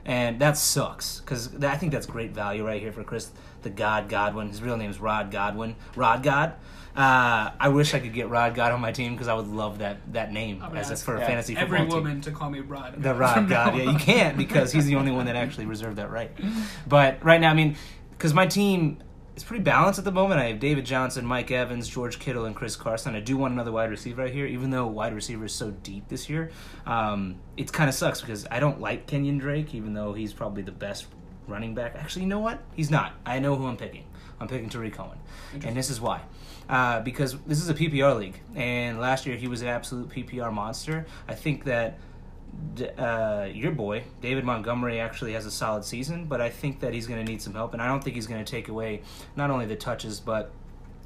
And 0.06 0.40
that 0.40 0.58
sucks 0.58 1.20
because 1.20 1.54
I 1.64 1.76
think 1.78 1.92
that's 1.92 2.08
great 2.08 2.32
value 2.32 2.66
right 2.66 2.82
here 2.82 2.92
for 2.92 3.04
Chris, 3.04 3.30
the 3.62 3.70
God 3.70 4.10
Godwin. 4.10 4.48
His 4.50 4.62
real 4.62 4.78
name 4.78 4.90
is 4.90 5.00
Rod 5.00 5.30
Godwin. 5.30 5.76
Rod 5.96 6.24
God. 6.24 6.54
Uh, 6.96 7.52
I 7.60 7.70
wish 7.70 7.94
I 7.94 8.00
could 8.00 8.14
get 8.14 8.28
Rod 8.30 8.56
God 8.56 8.72
on 8.72 8.82
my 8.82 8.92
team 8.92 9.12
because 9.14 9.28
I 9.28 9.36
would 9.36 9.48
love 9.48 9.78
that 9.80 9.98
that 10.14 10.34
name 10.34 10.64
as 10.76 10.90
a, 10.90 10.96
for 10.96 11.16
a 11.16 11.20
Yeah. 11.20 11.28
fantasy 11.28 11.54
football 11.54 11.76
Every 11.76 11.88
team. 11.88 11.96
woman 11.96 12.22
to 12.22 12.32
call 12.32 12.50
me 12.50 12.62
Rod. 12.62 12.96
The 13.04 13.14
Rod 13.14 13.48
God. 13.56 13.78
Yeah, 13.78 13.92
you 13.92 13.98
can't 14.00 14.36
because 14.38 14.72
he's 14.72 14.86
the 14.86 14.96
only 14.96 15.12
one 15.12 15.28
that 15.28 15.36
actually 15.36 15.68
reserved 15.68 15.98
that 15.98 16.10
right. 16.10 16.32
But 16.88 17.24
right 17.24 17.40
now, 17.40 17.52
I 17.52 17.54
mean, 17.54 17.76
because 18.12 18.34
my 18.34 18.48
team 18.48 19.04
is 19.40 19.44
pretty 19.46 19.64
balanced 19.64 20.00
at 20.00 20.06
the 20.06 20.12
moment. 20.12 20.42
I 20.42 20.48
have 20.48 20.60
David 20.60 20.86
Johnson, 20.86 21.26
Mike 21.26 21.50
Evans, 21.50 21.88
George 21.88 22.20
Kittle, 22.20 22.46
and 22.46 22.56
Chris 22.56 22.76
Carson. 22.76 23.16
I 23.16 23.22
do 23.22 23.38
want 23.38 23.54
another 23.54 23.72
wide 23.72 23.90
receiver 23.90 24.24
right 24.24 24.34
here, 24.34 24.46
even 24.46 24.70
though 24.70 24.86
wide 24.88 25.14
receiver 25.14 25.46
is 25.46 25.54
so 25.54 25.72
deep 25.72 26.10
this 26.10 26.30
year. 26.30 26.52
Um, 26.86 27.38
it 27.56 27.72
kind 27.72 27.88
of 27.88 27.96
sucks 27.96 28.20
because 28.20 28.46
I 28.52 28.60
don't 28.60 28.82
like 28.82 29.08
Kenyan 29.08 29.40
Drake, 29.40 29.74
even 29.74 29.94
though 29.94 30.14
he's 30.14 30.34
probably 30.34 30.62
the 30.62 30.74
best 30.74 31.08
running 31.48 31.74
back. 31.74 31.96
Actually, 31.96 32.24
you 32.24 32.28
know 32.28 32.40
what? 32.40 32.60
He's 32.76 32.92
not. 32.92 33.14
I 33.26 33.40
know 33.40 33.56
who 33.56 33.66
I'm 33.66 33.78
picking. 33.78 34.04
I'm 34.42 34.48
picking 34.48 34.70
Tarik 34.70 34.94
Cohen, 34.94 35.18
and 35.64 35.76
this 35.76 35.90
is 35.90 36.02
why. 36.02 36.22
Uh, 36.68 37.00
because 37.00 37.38
this 37.48 37.62
is 37.62 37.70
a 37.70 37.74
PPR 37.74 38.18
league, 38.18 38.40
and 38.56 39.00
last 39.00 39.26
year 39.26 39.38
he 39.38 39.48
was 39.48 39.62
an 39.62 39.70
absolute 39.70 40.10
PPR 40.10 40.52
monster. 40.52 41.06
I 41.28 41.36
think 41.36 41.64
that 41.64 41.98
uh, 42.98 43.48
your 43.52 43.72
boy 43.72 44.04
David 44.22 44.46
Montgomery 44.46 45.00
actually 45.00 45.34
has 45.34 45.46
a 45.46 45.52
solid 45.52 45.84
season, 45.84 46.26
but 46.26 46.42
I 46.42 46.50
think 46.50 46.80
that 46.82 46.94
he's 46.94 47.08
going 47.08 47.24
to 47.24 47.30
need 47.30 47.42
some 47.42 47.54
help, 47.54 47.74
and 47.74 47.82
I 47.82 47.88
don't 47.88 48.04
think 48.04 48.16
he's 48.16 48.28
going 48.28 48.44
to 48.44 48.50
take 48.50 48.68
away 48.68 49.02
not 49.36 49.52
only 49.52 49.66
the 49.66 49.76
touches 49.76 50.20
but 50.20 50.52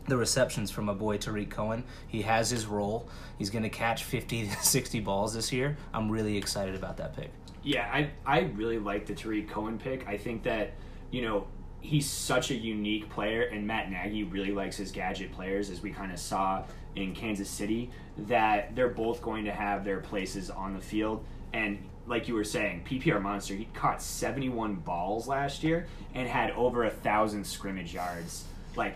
the 0.07 0.17
receptions 0.17 0.69
from 0.69 0.89
a 0.89 0.93
boy 0.93 1.17
Tarik 1.17 1.49
Cohen. 1.49 1.83
He 2.07 2.23
has 2.23 2.49
his 2.49 2.65
role. 2.65 3.07
He's 3.37 3.49
going 3.49 3.63
to 3.63 3.69
catch 3.69 4.03
50 4.03 4.47
to 4.47 4.55
60 4.61 4.99
balls 4.99 5.33
this 5.33 5.51
year. 5.51 5.77
I'm 5.93 6.11
really 6.11 6.37
excited 6.37 6.75
about 6.75 6.97
that 6.97 7.15
pick. 7.15 7.31
Yeah, 7.63 7.89
I 7.91 8.09
I 8.25 8.41
really 8.41 8.79
like 8.79 9.05
the 9.05 9.15
Tarik 9.15 9.49
Cohen 9.49 9.77
pick. 9.77 10.07
I 10.07 10.17
think 10.17 10.43
that 10.43 10.73
you 11.11 11.21
know 11.21 11.47
he's 11.79 12.09
such 12.09 12.51
a 12.51 12.55
unique 12.55 13.09
player, 13.09 13.43
and 13.43 13.65
Matt 13.65 13.89
Nagy 13.89 14.23
really 14.23 14.51
likes 14.51 14.75
his 14.77 14.91
gadget 14.91 15.31
players, 15.31 15.69
as 15.69 15.81
we 15.81 15.91
kind 15.91 16.11
of 16.11 16.19
saw 16.19 16.63
in 16.95 17.13
Kansas 17.13 17.49
City. 17.49 17.89
That 18.17 18.75
they're 18.75 18.89
both 18.89 19.21
going 19.21 19.45
to 19.45 19.51
have 19.51 19.83
their 19.83 19.99
places 19.99 20.49
on 20.49 20.73
the 20.73 20.81
field, 20.81 21.25
and 21.53 21.79
like 22.05 22.27
you 22.27 22.35
were 22.35 22.43
saying, 22.43 22.85
PPR 22.87 23.21
monster. 23.21 23.55
He 23.55 23.65
caught 23.73 24.01
seventy 24.01 24.49
one 24.49 24.75
balls 24.75 25.27
last 25.27 25.63
year 25.63 25.87
and 26.13 26.27
had 26.27 26.51
over 26.51 26.85
a 26.85 26.89
thousand 26.89 27.45
scrimmage 27.45 27.93
yards. 27.93 28.45
Like, 28.75 28.95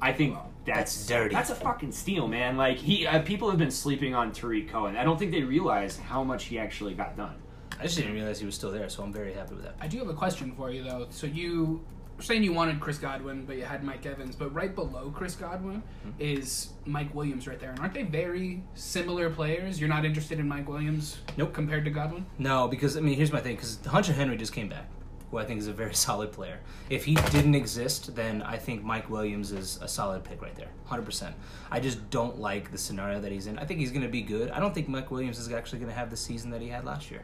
I 0.00 0.12
think. 0.12 0.36
That's, 0.66 0.94
That's 0.94 1.06
dirty. 1.06 1.34
That's 1.34 1.48
a 1.48 1.54
fucking 1.54 1.90
steal, 1.90 2.28
man. 2.28 2.58
Like 2.58 2.76
he, 2.76 3.06
uh, 3.06 3.22
people 3.22 3.48
have 3.48 3.58
been 3.58 3.70
sleeping 3.70 4.14
on 4.14 4.30
Tarik 4.30 4.68
Cohen. 4.68 4.94
I 4.94 5.04
don't 5.04 5.18
think 5.18 5.32
they 5.32 5.42
realize 5.42 5.96
how 5.96 6.22
much 6.22 6.44
he 6.44 6.58
actually 6.58 6.92
got 6.92 7.16
done. 7.16 7.34
I 7.80 7.84
just 7.84 7.96
didn't 7.96 8.12
realize 8.12 8.38
he 8.38 8.44
was 8.44 8.56
still 8.56 8.70
there, 8.70 8.90
so 8.90 9.02
I'm 9.02 9.12
very 9.12 9.32
happy 9.32 9.54
with 9.54 9.64
that. 9.64 9.74
I 9.80 9.88
do 9.88 9.98
have 9.98 10.08
a 10.08 10.14
question 10.14 10.52
for 10.52 10.70
you 10.70 10.82
though. 10.82 11.06
So 11.08 11.26
you 11.26 11.82
were 11.99 11.99
saying 12.20 12.42
you 12.42 12.52
wanted 12.52 12.80
Chris 12.80 12.98
Godwin, 12.98 13.44
but 13.44 13.56
you 13.56 13.64
had 13.64 13.84
Mike 13.84 14.04
Evans, 14.06 14.34
but 14.36 14.52
right 14.54 14.74
below 14.74 15.10
Chris 15.14 15.34
Godwin 15.34 15.82
mm-hmm. 16.06 16.10
is 16.18 16.70
Mike 16.86 17.14
Williams 17.14 17.46
right 17.46 17.58
there. 17.58 17.70
And 17.70 17.78
aren't 17.80 17.94
they 17.94 18.02
very 18.02 18.62
similar 18.74 19.30
players? 19.30 19.80
You're 19.80 19.88
not 19.88 20.04
interested 20.04 20.38
in 20.38 20.48
Mike 20.48 20.68
Williams 20.68 21.18
Nope. 21.36 21.52
compared 21.52 21.84
to 21.84 21.90
Godwin? 21.90 22.26
No, 22.38 22.68
because 22.68 22.96
I 22.96 23.00
mean, 23.00 23.16
here's 23.16 23.32
my 23.32 23.40
thing. 23.40 23.56
Because 23.56 23.78
Hunter 23.86 24.12
Henry 24.12 24.36
just 24.36 24.52
came 24.52 24.68
back, 24.68 24.88
who 25.30 25.38
I 25.38 25.44
think 25.44 25.60
is 25.60 25.66
a 25.66 25.72
very 25.72 25.94
solid 26.06 26.32
player. 26.32 26.60
If 26.88 27.04
he 27.04 27.14
didn't 27.14 27.54
exist, 27.54 28.14
then 28.14 28.42
I 28.42 28.56
think 28.56 28.82
Mike 28.82 29.08
Williams 29.10 29.52
is 29.52 29.78
a 29.80 29.88
solid 29.88 30.24
pick 30.24 30.42
right 30.42 30.54
there, 30.54 30.70
hundred 30.86 31.04
percent. 31.04 31.34
I 31.70 31.80
just 31.80 32.10
don't 32.10 32.38
like 32.38 32.72
the 32.72 32.78
scenario 32.78 33.20
that 33.20 33.32
he's 33.32 33.46
in. 33.46 33.58
I 33.58 33.64
think 33.64 33.80
he's 33.80 33.90
going 33.90 34.02
to 34.02 34.08
be 34.08 34.22
good. 34.22 34.50
I 34.50 34.60
don't 34.60 34.74
think 34.74 34.88
Mike 34.88 35.10
Williams 35.10 35.38
is 35.38 35.50
actually 35.52 35.78
going 35.78 35.90
to 35.90 35.98
have 35.98 36.10
the 36.10 36.16
season 36.16 36.50
that 36.50 36.60
he 36.60 36.68
had 36.68 36.84
last 36.84 37.10
year. 37.10 37.22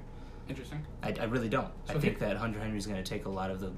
Interesting. 0.49 0.87
I, 1.03 1.13
I 1.21 1.25
really 1.25 1.49
don't. 1.49 1.69
I 1.89 1.95
think 1.95 2.05
he- 2.15 2.25
that 2.25 2.37
Hunter 2.37 2.61
Henry 2.61 2.79
is 2.79 2.87
going 2.87 3.03
to 3.03 3.09
take 3.09 3.27
a 3.27 3.29
lot 3.29 3.51
of 3.51 3.61
the 3.61 3.73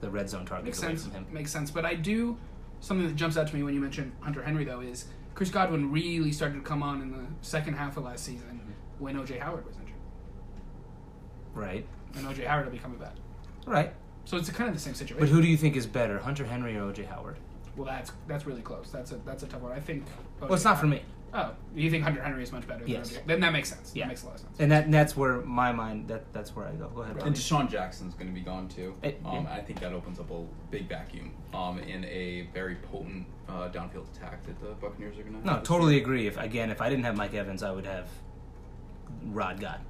the 0.00 0.10
red 0.10 0.28
zone 0.28 0.44
targets 0.46 0.66
Makes 0.66 0.82
away 0.82 0.88
sense. 0.88 1.02
from 1.04 1.12
him. 1.12 1.26
Makes 1.30 1.50
sense. 1.50 1.70
But 1.70 1.84
I 1.84 1.94
do 1.94 2.36
something 2.80 3.06
that 3.06 3.16
jumps 3.16 3.36
out 3.36 3.48
to 3.48 3.56
me 3.56 3.62
when 3.62 3.74
you 3.74 3.80
mention 3.80 4.12
Hunter 4.20 4.42
Henry 4.42 4.64
though 4.64 4.80
is 4.80 5.06
Chris 5.34 5.50
Godwin 5.50 5.90
really 5.92 6.32
started 6.32 6.54
to 6.54 6.60
come 6.60 6.82
on 6.82 7.02
in 7.02 7.10
the 7.10 7.26
second 7.42 7.74
half 7.74 7.96
of 7.96 8.04
last 8.04 8.24
season 8.24 8.60
mm-hmm. 8.60 9.02
when 9.02 9.16
OJ 9.16 9.40
Howard 9.40 9.66
was 9.66 9.76
injured. 9.76 9.94
Right, 11.54 11.86
And 12.14 12.26
OJ 12.26 12.46
Howard 12.46 12.66
will 12.66 12.72
be 12.72 12.78
coming 12.78 12.98
back. 12.98 13.14
right. 13.66 13.92
So 14.24 14.36
it's 14.36 14.50
kind 14.50 14.68
of 14.68 14.74
the 14.74 14.80
same 14.80 14.94
situation. 14.94 15.20
But 15.20 15.28
who 15.28 15.40
do 15.40 15.46
you 15.46 15.56
think 15.56 15.76
is 15.76 15.86
better, 15.86 16.18
Hunter 16.18 16.44
Henry 16.44 16.76
or 16.76 16.92
OJ 16.92 17.06
Howard? 17.06 17.36
well, 17.76 17.86
that's 17.86 18.10
that's 18.26 18.46
really 18.46 18.62
close. 18.62 18.90
That's 18.90 19.12
a 19.12 19.16
that's 19.16 19.42
a 19.42 19.46
tough 19.46 19.60
one. 19.60 19.72
I 19.72 19.80
think. 19.80 20.04
Well, 20.40 20.54
it's 20.54 20.64
not 20.64 20.80
for 20.80 20.86
me. 20.86 21.02
Oh, 21.34 21.50
you 21.74 21.90
think 21.90 22.02
Hunter 22.04 22.22
Henry 22.22 22.42
is 22.42 22.52
much 22.52 22.66
better? 22.66 22.80
Than 22.80 22.88
Yes. 22.88 23.10
OJ? 23.12 23.26
Then 23.26 23.40
that 23.40 23.52
makes 23.52 23.68
sense. 23.68 23.92
Yeah. 23.94 24.04
That 24.04 24.08
makes 24.08 24.22
a 24.22 24.26
lot 24.26 24.34
of 24.36 24.40
sense. 24.42 24.56
And 24.58 24.70
that 24.72 24.84
and 24.84 24.94
that's 24.94 25.16
where 25.16 25.40
my 25.42 25.70
mind 25.72 26.08
that 26.08 26.32
that's 26.32 26.54
where 26.56 26.66
I 26.66 26.72
go. 26.72 26.88
Go 26.88 27.02
ahead. 27.02 27.16
And 27.16 27.20
Bobby. 27.24 27.32
DeSean 27.38 27.70
Jackson's 27.70 28.14
going 28.14 28.28
to 28.28 28.32
be 28.32 28.40
gone 28.40 28.68
too. 28.68 28.94
Eh, 29.02 29.12
Um, 29.24 29.44
yeah. 29.44 29.52
I 29.52 29.60
think 29.60 29.80
that 29.80 29.92
opens 29.92 30.18
up 30.18 30.30
a 30.30 30.44
big 30.70 30.88
vacuum 30.88 31.32
um, 31.52 31.78
in 31.80 32.04
a 32.06 32.48
very 32.54 32.76
potent 32.76 33.26
uh, 33.48 33.68
downfield 33.68 34.06
attack 34.16 34.44
that 34.46 34.58
the 34.60 34.68
Buccaneers 34.80 35.18
are 35.18 35.22
going 35.22 35.40
to. 35.40 35.46
No, 35.46 35.60
totally 35.60 35.98
agree. 35.98 36.26
If 36.26 36.36
again, 36.38 36.70
if 36.70 36.80
I 36.80 36.88
didn't 36.88 37.04
have 37.04 37.16
Mike 37.16 37.34
Evans, 37.34 37.62
I 37.62 37.70
would 37.70 37.86
have 37.86 38.08
Rod 39.24 39.60
God. 39.60 39.80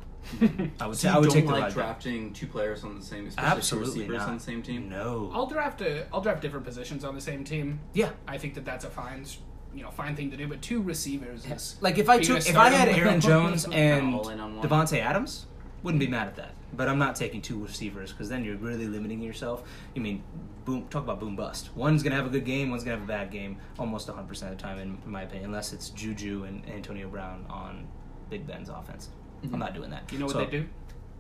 I 0.80 0.86
would. 0.88 0.96
So 0.96 1.08
ta- 1.08 1.14
you 1.14 1.16
I 1.16 1.20
would 1.20 1.28
don't 1.28 1.32
take 1.36 1.46
the 1.46 1.52
like 1.52 1.60
God. 1.64 1.72
drafting 1.72 2.32
two 2.32 2.46
players 2.48 2.82
on 2.82 2.98
the 2.98 3.04
same, 3.04 3.26
especially 3.28 3.50
Absolutely 3.56 4.00
receivers 4.00 4.18
not. 4.18 4.28
on 4.30 4.34
the 4.38 4.42
same 4.42 4.62
team. 4.62 4.88
No. 4.88 5.30
I'll 5.32 5.46
draft 5.46 5.80
a 5.82 6.06
I'll 6.12 6.20
draft 6.20 6.42
different 6.42 6.64
positions 6.66 7.04
on 7.04 7.14
the 7.14 7.20
same 7.20 7.44
team. 7.44 7.78
yeah. 7.94 8.10
I 8.26 8.36
think 8.38 8.54
that 8.54 8.64
that's 8.64 8.84
a 8.84 8.90
fine 8.90 9.20
s- 9.20 9.38
you 9.76 9.82
know 9.82 9.90
fine 9.90 10.16
thing 10.16 10.30
to 10.30 10.36
do, 10.36 10.48
but 10.48 10.62
two 10.62 10.80
receivers 10.80 11.44
is 11.46 11.76
Like 11.80 11.98
if 11.98 12.08
I 12.08 12.18
took 12.18 12.38
if 12.38 12.56
I 12.56 12.70
had? 12.70 12.88
Aaron 12.98 13.20
Jones 13.20 13.66
and 13.70 14.14
all 14.14 14.28
in 14.30 14.40
on. 14.40 14.60
Davante 14.62 14.98
Adams, 14.98 15.46
wouldn't 15.82 16.00
be 16.00 16.06
mad 16.06 16.26
at 16.28 16.36
that. 16.36 16.52
But 16.72 16.88
I'm 16.88 16.98
not 16.98 17.14
taking 17.14 17.40
two 17.40 17.62
receivers 17.62 18.10
because 18.10 18.28
then 18.28 18.44
you're 18.44 18.56
really 18.56 18.86
limiting 18.86 19.22
yourself. 19.22 19.62
You 19.94 20.02
mean 20.02 20.22
boom? 20.64 20.86
Talk 20.88 21.04
about 21.04 21.20
boom 21.20 21.36
bust. 21.36 21.70
One's 21.76 22.02
gonna 22.02 22.16
have 22.16 22.26
a 22.26 22.30
good 22.30 22.44
game. 22.44 22.70
One's 22.70 22.84
gonna 22.84 22.96
have 22.96 23.04
a 23.04 23.08
bad 23.08 23.30
game. 23.30 23.58
Almost 23.78 24.08
100 24.08 24.26
percent 24.26 24.52
of 24.52 24.58
the 24.58 24.62
time, 24.62 24.78
in, 24.78 24.98
in 25.04 25.10
my 25.10 25.22
opinion, 25.22 25.46
unless 25.46 25.72
it's 25.72 25.90
Juju 25.90 26.44
and 26.44 26.68
Antonio 26.68 27.08
Brown 27.08 27.46
on 27.48 27.86
Big 28.30 28.46
Ben's 28.46 28.68
offense. 28.68 29.10
I'm 29.42 29.50
mm-hmm. 29.50 29.58
not 29.58 29.74
doing 29.74 29.90
that. 29.90 30.10
you 30.10 30.18
know 30.18 30.26
what 30.26 30.32
So- 30.32 30.38
they 30.38 30.50
do? 30.50 30.66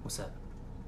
What's 0.02 0.16
that? 0.16 0.30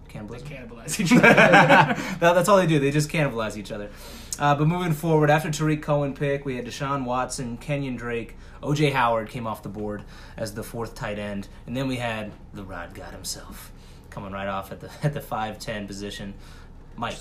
They 0.08 0.14
Cannibalism. 0.14 0.48
cannibalize 0.48 1.00
each 1.00 1.12
other. 1.12 1.20
that, 1.22 2.18
that's 2.20 2.48
all 2.48 2.56
they 2.56 2.66
do. 2.66 2.78
They 2.78 2.90
just 2.90 3.10
cannibalize 3.10 3.56
each 3.56 3.70
other. 3.72 3.90
Uh, 4.38 4.54
but 4.54 4.66
moving 4.68 4.92
forward, 4.92 5.30
after 5.30 5.50
Tarik 5.50 5.82
Cohen 5.82 6.14
pick, 6.14 6.44
we 6.44 6.56
had 6.56 6.64
Deshaun 6.66 7.04
Watson, 7.04 7.58
Kenyan 7.58 7.96
Drake, 7.98 8.36
OJ 8.62 8.92
Howard 8.92 9.28
came 9.28 9.46
off 9.46 9.62
the 9.62 9.68
board 9.68 10.04
as 10.36 10.54
the 10.54 10.62
fourth 10.62 10.94
tight 10.94 11.18
end, 11.18 11.48
and 11.66 11.76
then 11.76 11.88
we 11.88 11.96
had 11.96 12.32
the 12.52 12.62
Rod 12.64 12.94
God 12.94 13.12
himself 13.12 13.72
coming 14.10 14.32
right 14.32 14.48
off 14.48 14.70
at 14.72 14.80
the 14.80 14.90
at 15.02 15.12
the 15.14 15.20
five 15.20 15.58
ten 15.58 15.86
position. 15.86 16.34
Mike, 16.96 17.18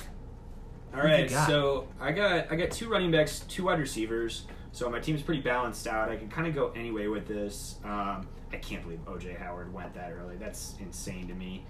All 0.94 1.02
Who 1.02 1.08
you 1.08 1.14
right, 1.14 1.30
got? 1.30 1.48
so 1.48 1.88
I 2.00 2.12
got 2.12 2.52
I 2.52 2.56
got 2.56 2.72
two 2.72 2.88
running 2.90 3.12
backs, 3.12 3.40
two 3.42 3.66
wide 3.66 3.80
receivers. 3.80 4.46
So 4.72 4.90
my 4.90 5.00
team's 5.00 5.24
pretty 5.24 5.42
balanced 5.42 5.88
out. 5.88 6.10
I 6.10 6.18
can 6.18 6.30
kind 6.30 6.46
of 6.48 6.54
go 6.54 6.72
any 6.76 6.92
way 6.92 7.08
with 7.08 7.28
this. 7.28 7.78
Um, 7.84 8.28
I 8.54 8.58
can't 8.58 8.84
believe 8.84 9.04
OJ 9.06 9.38
Howard 9.40 9.74
went 9.74 9.96
that 9.96 10.12
early. 10.12 10.36
That's 10.36 10.76
insane 10.80 11.28
to 11.30 11.34
me. 11.34 11.66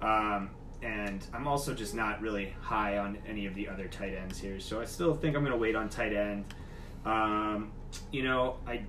Um, 0.00 0.50
and 0.82 1.24
I'm 1.32 1.46
also 1.46 1.74
just 1.74 1.94
not 1.94 2.20
really 2.20 2.54
high 2.60 2.98
on 2.98 3.18
any 3.26 3.46
of 3.46 3.54
the 3.54 3.68
other 3.68 3.88
tight 3.88 4.14
ends 4.14 4.38
here. 4.38 4.58
So 4.60 4.80
I 4.80 4.84
still 4.84 5.14
think 5.14 5.36
I'm 5.36 5.42
going 5.42 5.52
to 5.52 5.58
wait 5.58 5.76
on 5.76 5.88
tight 5.88 6.12
end. 6.12 6.44
Um, 7.04 7.72
you 8.10 8.22
know, 8.22 8.56
I 8.66 8.82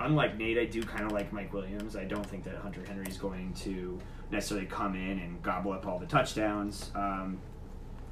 unlike 0.00 0.36
Nate, 0.38 0.58
I 0.58 0.64
do 0.64 0.82
kind 0.82 1.04
of 1.04 1.12
like 1.12 1.32
Mike 1.32 1.52
Williams. 1.52 1.96
I 1.96 2.04
don't 2.04 2.24
think 2.24 2.44
that 2.44 2.56
Hunter 2.56 2.82
Henry 2.86 3.06
is 3.06 3.16
going 3.16 3.52
to 3.54 3.98
necessarily 4.30 4.66
come 4.66 4.94
in 4.94 5.18
and 5.18 5.42
gobble 5.42 5.72
up 5.72 5.86
all 5.86 5.98
the 5.98 6.06
touchdowns. 6.06 6.90
Um, 6.94 7.38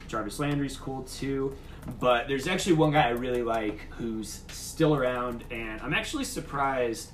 Jarvis 0.08 0.38
Landry's 0.38 0.76
cool 0.76 1.02
too. 1.02 1.54
But 2.00 2.28
there's 2.28 2.48
actually 2.48 2.74
one 2.74 2.92
guy 2.92 3.06
I 3.06 3.10
really 3.10 3.42
like 3.42 3.80
who's 3.90 4.42
still 4.48 4.94
around, 4.94 5.44
and 5.50 5.80
I'm 5.80 5.94
actually 5.94 6.24
surprised 6.24 7.10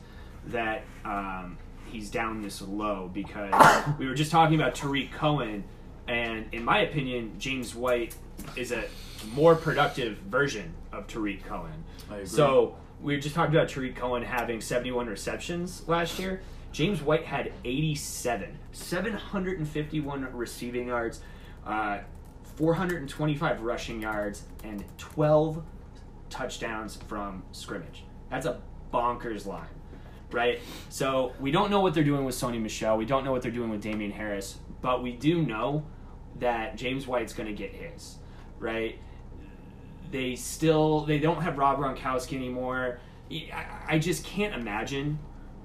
that 0.46 0.82
um, 1.04 1.58
he's 1.86 2.10
down 2.10 2.42
this 2.42 2.62
low 2.62 3.10
because 3.12 3.52
we 3.98 4.06
were 4.06 4.14
just 4.14 4.30
talking 4.30 4.58
about 4.58 4.74
Tarik 4.74 5.12
Cohen, 5.12 5.64
and 6.08 6.46
in 6.52 6.64
my 6.64 6.80
opinion, 6.80 7.32
James 7.38 7.74
White 7.74 8.14
is 8.56 8.72
a 8.72 8.84
more 9.34 9.54
productive 9.54 10.18
version 10.18 10.72
of 10.92 11.06
Tarik 11.06 11.44
Cohen. 11.44 11.84
So 12.24 12.76
we 13.00 13.18
just 13.18 13.34
talked 13.34 13.52
about 13.54 13.68
Tarik 13.68 13.96
Cohen 13.96 14.22
having 14.22 14.60
71 14.60 15.06
receptions 15.06 15.86
last 15.88 16.18
year. 16.18 16.42
James 16.72 17.02
White 17.02 17.24
had 17.24 17.52
87, 17.64 18.58
751 18.72 20.32
receiving 20.32 20.88
yards, 20.88 21.20
uh, 21.66 21.98
425 22.56 23.60
rushing 23.62 24.00
yards, 24.00 24.44
and 24.64 24.84
12 24.98 25.62
touchdowns 26.30 26.96
from 26.96 27.42
scrimmage. 27.52 28.04
That's 28.30 28.46
a 28.46 28.60
bonkers 28.92 29.44
line, 29.46 29.66
right? 30.30 30.60
So 30.88 31.32
we 31.40 31.50
don't 31.50 31.70
know 31.70 31.80
what 31.80 31.92
they're 31.92 32.04
doing 32.04 32.24
with 32.24 32.34
Sony 32.34 32.60
Michel. 32.60 32.96
We 32.96 33.04
don't 33.04 33.24
know 33.24 33.32
what 33.32 33.42
they're 33.42 33.50
doing 33.50 33.68
with 33.70 33.82
Damien 33.82 34.10
Harris, 34.10 34.58
but 34.80 35.02
we 35.02 35.12
do 35.12 35.42
know 35.42 35.84
that 36.40 36.76
James 36.76 37.06
White's 37.06 37.32
going 37.32 37.48
to 37.48 37.54
get 37.54 37.72
his, 37.72 38.16
right? 38.58 38.98
They 40.10 40.36
still 40.36 41.00
they 41.00 41.18
don't 41.18 41.42
have 41.42 41.58
Rob 41.58 41.78
Gronkowski 41.78 42.36
anymore. 42.36 43.00
I, 43.30 43.66
I 43.88 43.98
just 43.98 44.24
can't 44.24 44.54
imagine 44.54 45.18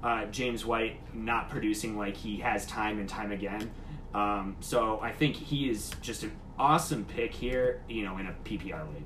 uh, 0.03 0.25
James 0.25 0.65
White 0.65 0.99
not 1.13 1.49
producing 1.49 1.97
like 1.97 2.15
he 2.15 2.37
has 2.37 2.65
time 2.65 2.99
and 2.99 3.09
time 3.09 3.31
again. 3.31 3.71
Um, 4.13 4.55
so 4.61 4.99
I 5.01 5.11
think 5.11 5.35
he 5.35 5.69
is 5.69 5.91
just 6.01 6.23
an 6.23 6.31
awesome 6.57 7.05
pick 7.05 7.33
here, 7.33 7.81
you 7.89 8.03
know, 8.03 8.17
in 8.17 8.27
a 8.27 8.35
PPR 8.45 8.87
league. 8.93 9.03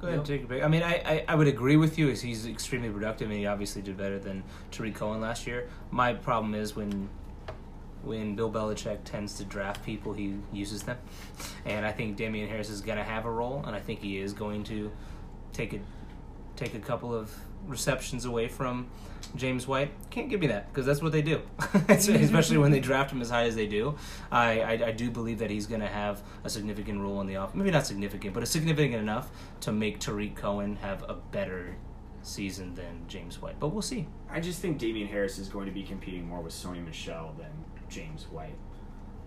go 0.00 0.06
ahead 0.06 0.18
and 0.18 0.26
take 0.26 0.44
a 0.44 0.46
pick. 0.46 0.62
I 0.62 0.68
mean, 0.68 0.82
I, 0.82 0.94
I, 1.04 1.24
I 1.28 1.34
would 1.34 1.48
agree 1.48 1.76
with 1.76 1.98
you. 1.98 2.08
As 2.10 2.20
he's 2.22 2.46
extremely 2.46 2.88
productive, 2.88 3.28
and 3.30 3.38
he 3.38 3.46
obviously 3.46 3.82
did 3.82 3.96
better 3.96 4.18
than 4.18 4.44
Tarik 4.70 4.94
Cohen 4.94 5.20
last 5.20 5.46
year. 5.46 5.68
My 5.90 6.14
problem 6.14 6.54
is 6.54 6.76
when 6.76 7.08
when 8.04 8.34
Bill 8.34 8.50
Belichick 8.50 9.04
tends 9.04 9.34
to 9.38 9.44
draft 9.44 9.84
people, 9.84 10.12
he 10.12 10.36
uses 10.52 10.82
them. 10.82 10.98
And 11.64 11.86
I 11.86 11.92
think 11.92 12.16
Damien 12.16 12.48
Harris 12.48 12.68
is 12.70 12.80
going 12.80 12.98
to 12.98 13.04
have 13.04 13.24
a 13.24 13.30
role, 13.30 13.62
and 13.66 13.74
I 13.74 13.80
think 13.80 14.00
he 14.00 14.18
is 14.18 14.32
going 14.32 14.64
to 14.64 14.90
take 15.52 15.72
a 15.72 15.80
take 16.54 16.74
a 16.74 16.78
couple 16.78 17.14
of 17.14 17.34
receptions 17.66 18.24
away 18.24 18.46
from 18.48 18.88
James 19.36 19.66
White. 19.66 19.90
Can't 20.10 20.28
give 20.28 20.40
me 20.40 20.48
that 20.48 20.68
because 20.68 20.84
that's 20.84 21.00
what 21.00 21.12
they 21.12 21.22
do, 21.22 21.40
especially 21.88 22.58
when 22.58 22.70
they 22.70 22.80
draft 22.80 23.10
him 23.10 23.22
as 23.22 23.30
high 23.30 23.44
as 23.44 23.54
they 23.54 23.66
do. 23.66 23.96
I 24.30 24.60
I, 24.60 24.72
I 24.86 24.92
do 24.92 25.10
believe 25.10 25.38
that 25.38 25.50
he's 25.50 25.66
going 25.66 25.80
to 25.80 25.88
have 25.88 26.22
a 26.44 26.50
significant 26.50 27.00
role 27.00 27.20
in 27.20 27.26
the 27.26 27.36
off. 27.36 27.54
Maybe 27.54 27.70
not 27.70 27.86
significant, 27.86 28.34
but 28.34 28.42
a 28.42 28.46
significant 28.46 28.96
enough 29.00 29.30
to 29.60 29.72
make 29.72 30.00
Tarik 30.00 30.36
Cohen 30.36 30.76
have 30.76 31.04
a 31.08 31.14
better 31.14 31.76
season 32.22 32.74
than 32.74 33.02
James 33.08 33.40
White. 33.40 33.58
But 33.58 33.68
we'll 33.68 33.82
see. 33.82 34.06
I 34.30 34.40
just 34.40 34.60
think 34.60 34.78
Damien 34.78 35.08
Harris 35.08 35.38
is 35.38 35.48
going 35.48 35.66
to 35.66 35.72
be 35.72 35.82
competing 35.82 36.28
more 36.28 36.40
with 36.40 36.52
Sony 36.52 36.84
Michel 36.84 37.34
than 37.38 37.50
James 37.92 38.24
White. 38.30 38.56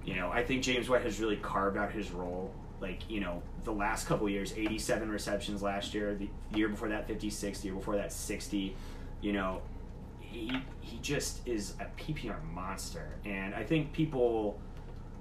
You 0.04 0.16
know, 0.16 0.30
I 0.32 0.44
think 0.44 0.64
James 0.64 0.90
White 0.90 1.04
has 1.04 1.20
really 1.20 1.38
carved 1.38 1.78
out 1.78 1.92
his 1.92 2.12
role. 2.12 2.54
Like, 2.82 3.10
you 3.10 3.20
know, 3.20 3.42
the 3.64 3.72
last 3.72 4.08
couple 4.08 4.30
years, 4.30 4.54
87 4.56 5.10
receptions 5.10 5.64
last 5.64 5.94
year, 5.94 6.14
the 6.16 6.30
year 6.56 6.68
before 6.68 6.90
that, 6.90 7.08
56, 7.08 7.60
the 7.60 7.68
year 7.68 7.76
before 7.76 7.96
that, 7.96 8.12
60. 8.12 8.76
You 9.22 9.34
know, 9.34 9.62
he, 10.20 10.52
he 10.82 11.00
just 11.00 11.48
is 11.48 11.74
a 11.80 11.86
PPR 12.00 12.44
monster. 12.54 13.16
And 13.26 13.56
I 13.56 13.64
think 13.64 13.94
people 13.94 14.60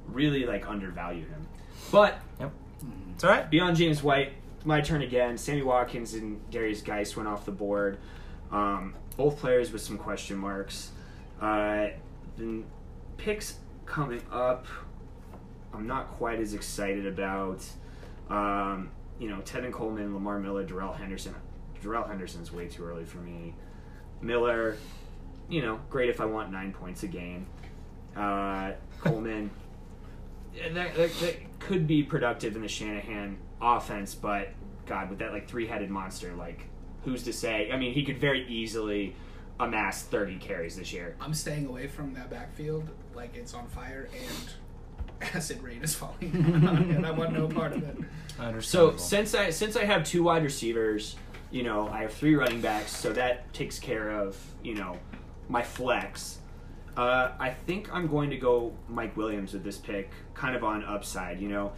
really, 0.07 0.45
like, 0.45 0.69
undervalue 0.69 1.27
him. 1.27 1.47
But 1.91 2.19
yep. 2.39 2.53
It's 3.15 3.25
all 3.25 3.31
right. 3.31 3.49
beyond 3.49 3.77
James 3.77 4.03
White, 4.03 4.33
my 4.65 4.81
turn 4.81 5.03
again. 5.03 5.39
Sammy 5.39 5.63
Watkins 5.63 6.15
and 6.15 6.41
Derrius 6.51 6.85
Guice 6.85 7.17
went 7.17 7.29
off 7.29 7.47
the 7.47 7.53
board. 7.53 7.99
Um, 8.51 8.95
both 9.17 9.39
players 9.39 9.73
with 9.73 9.83
some 9.83 9.97
question 9.97 10.37
marks. 10.37 10.91
Uh, 11.41 11.89
the 12.37 12.65
picks 13.17 13.59
coming 13.87 14.23
up, 14.31 14.67
I'm 15.73 15.87
not 15.87 16.11
quite 16.13 16.41
as 16.41 16.55
excited 16.55 17.07
about. 17.07 17.65
Um, 18.31 18.91
you 19.19 19.29
know, 19.29 19.39
Tevin 19.39 19.73
Coleman, 19.73 20.15
Lamar 20.15 20.39
Miller, 20.39 20.65
Darrell 20.65 20.93
Henderson. 20.93 21.35
Darrell 21.83 22.05
Henderson's 22.05 22.53
way 22.53 22.67
too 22.67 22.85
early 22.85 23.05
for 23.05 23.19
me. 23.19 23.55
Miller, 24.21 24.77
you 25.49 25.63
know, 25.63 25.81
great 25.91 26.09
if 26.09 26.21
I 26.21 26.25
want 26.25 26.51
nine 26.51 26.73
points 26.73 27.03
a 27.03 27.09
game. 27.09 27.47
Uh, 28.17 28.73
Coleman, 29.01 29.51
that, 30.73 30.95
that, 30.95 31.15
that 31.21 31.59
could 31.59 31.87
be 31.87 32.03
productive 32.03 32.57
in 32.57 32.63
the 32.63 32.69
Shanahan 32.69 33.39
offense, 33.61 34.15
but 34.15 34.51
God, 34.87 35.11
with 35.11 35.19
that 35.19 35.33
like 35.33 35.49
three-headed 35.49 35.91
monster, 35.91 36.33
like 36.35 36.69
who's 37.05 37.23
to 37.25 37.33
say? 37.33 37.71
I 37.71 37.77
mean, 37.77 37.93
he 37.93 38.05
could 38.05 38.19
very 38.19 38.47
easily 38.49 39.15
amass 39.61 40.03
30 40.03 40.37
carries 40.39 40.77
this 40.77 40.93
year. 40.93 41.17
I'm 41.21 41.35
staying 41.35 41.67
away 41.67 41.87
from 41.87 42.15
that 42.15 42.31
backfield 42.31 42.89
like 43.15 43.37
it's 43.37 43.55
on 43.55 43.67
fire 43.69 44.09
and 44.13 45.29
acid 45.35 45.63
rain 45.63 45.83
is 45.83 45.95
falling 45.95 46.31
down, 46.61 46.91
and 46.91 47.07
I 47.07 47.11
want 47.11 47.33
no 47.33 47.49
part 47.49 47.73
of 47.73 47.83
it. 47.83 47.97
So 48.63 48.91
since 48.97 49.35
I 49.35 49.51
since 49.51 49.77
I 49.77 49.85
have 49.85 50.05
two 50.05 50.23
wide 50.25 50.43
receivers, 50.43 51.17
you 51.51 51.63
know, 51.63 51.89
I 51.89 52.03
have 52.03 52.13
three 52.13 52.35
running 52.35 52.61
backs, 52.61 52.95
so 52.97 53.13
that 53.13 53.53
takes 53.53 53.79
care 53.79 54.11
of 54.11 54.37
you 54.63 54.75
know 54.75 54.99
my 55.49 55.63
flex. 55.63 56.39
Uh, 56.97 57.33
I 57.41 57.51
think 57.51 57.93
I'm 57.93 58.07
going 58.07 58.31
to 58.31 58.37
go 58.37 58.73
Mike 58.89 59.17
Williams 59.17 59.53
with 59.53 59.65
this 59.65 59.79
pick, 59.79 60.11
kind 60.35 60.55
of 60.55 60.63
on 60.63 60.85
upside. 60.85 61.41
You 61.41 61.49
know, 61.49 61.73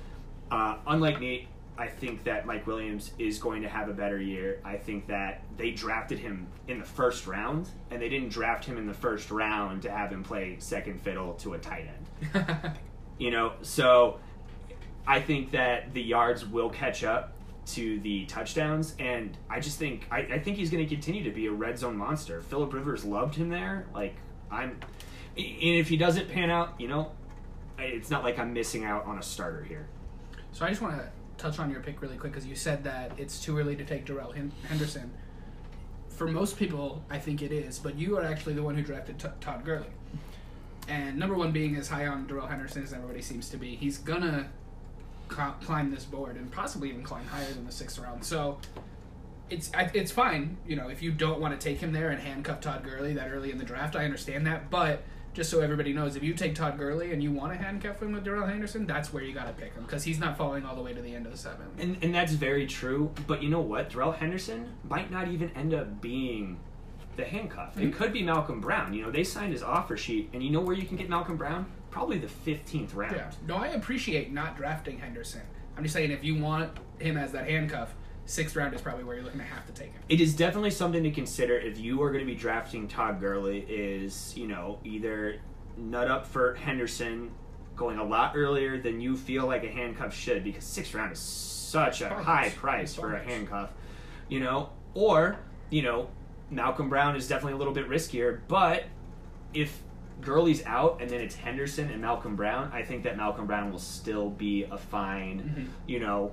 uh, 0.51 0.76
unlike 0.87 1.20
Nate, 1.20 1.49
I 1.78 1.88
think 1.88 2.24
that 2.24 2.46
Mike 2.46 2.66
Williams 2.66 3.12
is 3.18 3.38
going 3.38 3.62
to 3.62 3.68
have 3.68 3.88
a 3.88 3.92
better 3.92 4.20
year. 4.20 4.60
I 4.64 4.76
think 4.76 5.08
that 5.08 5.42
they 5.56 5.72
drafted 5.72 6.18
him 6.18 6.46
in 6.68 6.78
the 6.78 6.84
first 6.84 7.26
round, 7.26 7.68
and 7.90 8.00
they 8.00 8.08
didn't 8.08 8.30
draft 8.30 8.64
him 8.64 8.78
in 8.78 8.86
the 8.86 8.94
first 8.94 9.30
round 9.30 9.82
to 9.82 9.90
have 9.90 10.10
him 10.10 10.22
play 10.22 10.56
second 10.58 11.00
fiddle 11.00 11.34
to 11.34 11.54
a 11.54 11.58
tight 11.58 11.88
end. 12.32 12.72
You 13.18 13.30
know, 13.30 13.54
so 13.62 14.18
I 15.06 15.20
think 15.20 15.52
that 15.52 15.94
the 15.94 16.02
yards 16.02 16.44
will 16.44 16.68
catch 16.68 17.02
up 17.02 17.32
to 17.68 17.98
the 18.00 18.26
touchdowns, 18.26 18.94
and 18.98 19.36
I 19.48 19.60
just 19.60 19.78
think 19.78 20.06
I, 20.10 20.18
I 20.18 20.38
think 20.38 20.56
he's 20.56 20.70
going 20.70 20.86
to 20.86 20.94
continue 20.94 21.24
to 21.24 21.30
be 21.30 21.46
a 21.46 21.52
red 21.52 21.78
zone 21.78 21.96
monster. 21.96 22.42
Philip 22.42 22.72
Rivers 22.72 23.04
loved 23.04 23.34
him 23.34 23.48
there. 23.48 23.86
Like 23.94 24.14
I'm, 24.50 24.78
and 25.36 25.56
if 25.62 25.88
he 25.88 25.96
doesn't 25.96 26.28
pan 26.28 26.50
out, 26.50 26.74
you 26.78 26.88
know, 26.88 27.12
it's 27.78 28.10
not 28.10 28.22
like 28.22 28.38
I'm 28.38 28.52
missing 28.52 28.84
out 28.84 29.06
on 29.06 29.18
a 29.18 29.22
starter 29.22 29.64
here. 29.64 29.86
So 30.52 30.64
I 30.64 30.68
just 30.68 30.82
want 30.82 30.96
to 30.98 31.10
touch 31.39 31.59
on 31.59 31.70
your 31.70 31.80
pick 31.80 32.03
really 32.03 32.16
quick 32.16 32.32
because 32.32 32.47
you 32.47 32.57
said 32.57 32.84
that 32.84 33.12
it's 33.18 33.41
too 33.41 33.59
early 33.59 33.76
to 33.76 33.84
take 33.84 34.05
Darrell 34.07 34.32
Henderson. 34.68 35.12
For 36.09 36.26
most 36.26 36.59
people, 36.59 37.03
I 37.11 37.18
think 37.18 37.43
it 37.43 37.53
is, 37.53 37.78
but 37.78 37.97
you 37.97 38.16
are 38.16 38.24
actually 38.24 38.55
the 38.55 38.62
one 38.62 38.74
who 38.74 38.82
drafted 38.82 39.18
T- 39.18 39.28
Todd 39.41 39.64
Gurley. 39.64 39.87
And 40.89 41.18
number 41.18 41.34
one 41.34 41.53
being 41.53 41.76
as 41.76 41.89
high 41.89 42.07
on 42.07 42.26
Darrell 42.26 42.47
Henderson 42.47 42.82
as 42.82 42.93
everybody 42.93 43.20
seems 43.20 43.51
to 43.51 43.57
be, 43.57 43.76
he's 43.76 43.99
gonna 43.99 44.49
cl- 45.30 45.57
climb 45.62 45.91
this 45.91 46.05
board 46.05 46.37
and 46.37 46.51
possibly 46.51 46.89
even 46.89 47.03
climb 47.03 47.26
higher 47.26 47.53
than 47.53 47.66
the 47.66 47.72
sixth 47.72 47.99
round. 47.99 48.24
So 48.24 48.59
it's 49.51 49.70
it's 49.95 50.11
fine. 50.11 50.57
You 50.66 50.76
know, 50.76 50.89
if 50.89 51.03
you 51.03 51.12
don't 51.12 51.41
want 51.41 51.59
to 51.59 51.64
take 51.64 51.78
him 51.78 51.93
there 51.93 52.11
and 52.11 52.20
handcuff 52.20 52.61
Todd 52.61 52.82
Gurley 52.82 53.14
that 53.14 53.30
early 53.30 53.51
in 53.51 53.59
the 53.59 53.64
draft, 53.64 53.95
I 53.97 54.05
understand 54.05 54.47
that. 54.47 54.70
But 54.70 55.03
just 55.37 55.51
so 55.51 55.61
everybody 55.61 55.93
knows, 55.93 56.16
if 56.16 56.22
you 56.22 56.32
take 56.32 56.55
Todd 56.55 56.78
Gurley 56.78 57.12
and 57.12 57.22
you 57.22 57.30
want 57.30 57.53
to 57.53 57.59
handcuff 57.59 58.03
him 58.03 58.12
with 58.12 58.24
Darrell 58.24 58.47
Henderson, 58.47 58.87
that's 58.87 59.12
where 59.12 59.22
you 59.22 59.34
got 59.34 59.47
to 59.47 59.53
pick 59.53 59.74
him 59.74 59.84
because 59.84 60.03
he's 60.03 60.18
not 60.18 60.39
falling 60.39 60.64
all 60.64 60.74
the 60.74 60.80
way 60.80 60.95
to 60.95 61.03
the 61.03 61.14
end 61.14 61.26
of 61.26 61.32
the 61.32 61.37
seventh. 61.37 61.78
And, 61.78 61.99
and 62.03 62.14
that's 62.14 62.32
very 62.32 62.66
true. 62.66 63.12
But 63.26 63.43
you 63.43 63.51
know 63.51 63.61
what? 63.61 63.91
Darrell 63.91 64.12
Henderson 64.12 64.72
might 64.89 65.11
not 65.11 65.28
even 65.28 65.51
end 65.51 65.74
up 65.74 66.01
being 66.01 66.59
the 67.16 67.24
handcuff. 67.24 67.78
It 67.78 67.95
could 67.95 68.14
be 68.14 68.22
Malcolm 68.22 68.62
Brown. 68.62 68.95
You 68.95 69.03
know, 69.03 69.11
they 69.11 69.24
signed 69.24 69.53
his 69.53 69.62
offer 69.62 69.97
sheet, 69.97 70.30
and 70.32 70.43
you 70.43 70.51
know 70.51 70.61
where 70.61 70.74
you 70.74 70.87
can 70.87 70.97
get 70.97 71.11
Malcolm 71.11 71.37
Brown? 71.37 71.66
Probably 71.91 72.16
the 72.16 72.28
15th 72.28 72.95
round. 72.95 73.16
Yeah. 73.16 73.30
No, 73.47 73.57
I 73.57 73.68
appreciate 73.68 74.32
not 74.32 74.57
drafting 74.57 74.99
Henderson. 74.99 75.43
I'm 75.76 75.82
just 75.82 75.93
saying 75.93 76.11
if 76.12 76.24
you 76.24 76.37
want 76.37 76.72
him 76.99 77.18
as 77.18 77.32
that 77.32 77.47
handcuff, 77.47 77.95
sixth 78.26 78.54
round 78.56 78.74
is 78.74 78.80
probably 78.80 79.04
where 79.04 79.14
you're 79.16 79.24
looking 79.24 79.40
to 79.40 79.46
have 79.46 79.64
to 79.66 79.72
take 79.72 79.92
him. 79.92 80.02
It 80.08 80.20
is 80.20 80.34
definitely 80.34 80.70
something 80.72 81.02
to 81.02 81.10
consider 81.10 81.56
if 81.58 81.78
you 81.78 82.02
are 82.02 82.10
going 82.12 82.24
to 82.26 82.30
be 82.30 82.38
drafting 82.38 82.88
Todd 82.88 83.20
Gurley. 83.20 83.60
Is 83.68 84.34
you 84.36 84.46
know 84.48 84.78
either 84.84 85.40
nut 85.76 86.10
up 86.10 86.26
for 86.26 86.54
Henderson 86.54 87.30
going 87.76 87.98
a 87.98 88.04
lot 88.04 88.32
earlier 88.34 88.80
than 88.80 89.00
you 89.00 89.16
feel 89.16 89.46
like 89.46 89.62
a 89.62 89.68
handcuff 89.68 90.14
should 90.14 90.42
because 90.44 90.64
sixth 90.64 90.94
round 90.94 91.12
is 91.12 91.18
such 91.18 92.00
a 92.00 92.08
high 92.08 92.48
price 92.56 92.94
for 92.94 93.14
a 93.14 93.22
handcuff, 93.22 93.70
you 94.28 94.40
know, 94.40 94.70
or 94.94 95.38
you 95.70 95.82
know 95.82 96.08
Malcolm 96.50 96.88
Brown 96.88 97.16
is 97.16 97.28
definitely 97.28 97.52
a 97.54 97.56
little 97.56 97.74
bit 97.74 97.88
riskier, 97.88 98.40
but 98.48 98.84
if 99.52 99.82
Gurley's 100.22 100.64
out 100.64 101.02
and 101.02 101.10
then 101.10 101.20
it's 101.20 101.34
Henderson 101.34 101.90
and 101.90 102.00
Malcolm 102.00 102.36
Brown, 102.36 102.70
I 102.72 102.82
think 102.82 103.02
that 103.02 103.16
Malcolm 103.18 103.46
Brown 103.46 103.70
will 103.70 103.78
still 103.78 104.30
be 104.30 104.64
a 104.64 104.78
fine, 104.78 105.40
Mm-hmm. 105.40 105.64
you 105.86 106.00
know, 106.00 106.32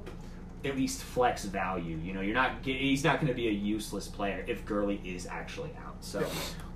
at 0.66 0.76
least 0.78 1.04
flex 1.04 1.46
value. 1.46 1.98
You 2.04 2.14
know, 2.14 2.22
you're 2.22 2.34
not 2.36 2.58
he's 2.64 3.04
not 3.04 3.16
going 3.16 3.28
to 3.28 3.34
be 3.34 3.48
a 3.48 3.52
useless 3.52 4.08
player 4.08 4.44
if 4.48 4.66
Gurley 4.66 5.02
is 5.04 5.28
actually 5.28 5.72
out. 5.86 5.96
So 6.02 6.26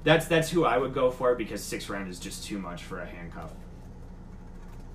that's 0.03 0.27
that's 0.27 0.49
who 0.49 0.65
I 0.65 0.77
would 0.77 0.93
go 0.93 1.11
for 1.11 1.35
because 1.35 1.63
six 1.63 1.89
round 1.89 2.09
is 2.09 2.19
just 2.19 2.45
too 2.45 2.59
much 2.59 2.83
for 2.83 2.99
a 2.99 3.05
handcuff. 3.05 3.51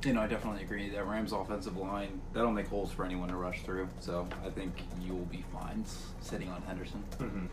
You 0.05 0.15
know, 0.15 0.21
I 0.21 0.27
definitely 0.27 0.63
agree 0.63 0.91
that 0.91 1.07
Rams 1.07 1.33
offensive 1.33 1.77
line 1.77 2.21
that'll 2.33 2.51
make 2.51 2.67
holes 2.67 2.91
for 2.91 3.05
anyone 3.05 3.29
to 3.29 3.37
rush 3.37 3.63
through. 3.63 3.89
So 4.01 4.27
I 4.45 4.51
think 4.51 4.73
you 5.01 5.13
will 5.13 5.27
be 5.27 5.45
fine 5.53 5.85
sitting 6.21 6.49
on 6.49 6.63
Henderson. 6.63 7.05
hmm 7.19 7.47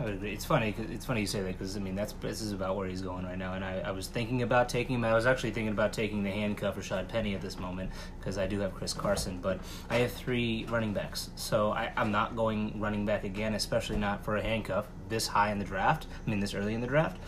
I 0.00 0.04
would 0.04 0.14
agree. 0.14 0.32
It's 0.32 0.46
funny. 0.46 0.74
It's 0.78 1.04
funny 1.04 1.20
you 1.20 1.26
say 1.26 1.42
that 1.42 1.58
because 1.58 1.76
I 1.76 1.80
mean 1.80 1.94
that's 1.94 2.14
this 2.22 2.40
is 2.40 2.52
about 2.52 2.74
where 2.74 2.88
he's 2.88 3.02
going 3.02 3.26
right 3.26 3.36
now, 3.36 3.52
and 3.52 3.62
I, 3.62 3.80
I 3.80 3.90
was 3.90 4.06
thinking 4.06 4.40
about 4.40 4.70
taking 4.70 4.94
him. 4.96 5.04
I 5.04 5.12
was 5.12 5.26
actually 5.26 5.50
thinking 5.50 5.72
about 5.72 5.92
taking 5.92 6.22
the 6.22 6.30
handcuff 6.30 6.76
Rashaad 6.76 7.06
Penny 7.08 7.34
at 7.34 7.42
this 7.42 7.58
moment 7.58 7.90
because 8.18 8.38
I 8.38 8.46
do 8.46 8.60
have 8.60 8.74
Chris 8.74 8.94
Carson, 8.94 9.40
but 9.42 9.60
I 9.90 9.96
have 9.96 10.10
three 10.10 10.64
running 10.70 10.94
backs, 10.94 11.28
so 11.36 11.72
I, 11.72 11.92
I'm 11.98 12.10
not 12.10 12.34
going 12.34 12.80
running 12.80 13.04
back 13.04 13.24
again, 13.24 13.54
especially 13.54 13.98
not 13.98 14.24
for 14.24 14.36
a 14.36 14.42
handcuff 14.42 14.86
this 15.10 15.26
high 15.26 15.52
in 15.52 15.58
the 15.58 15.66
draft. 15.66 16.06
I 16.26 16.30
mean 16.30 16.40
this 16.40 16.54
early 16.54 16.72
in 16.72 16.80
the 16.80 16.86
draft. 16.86 17.18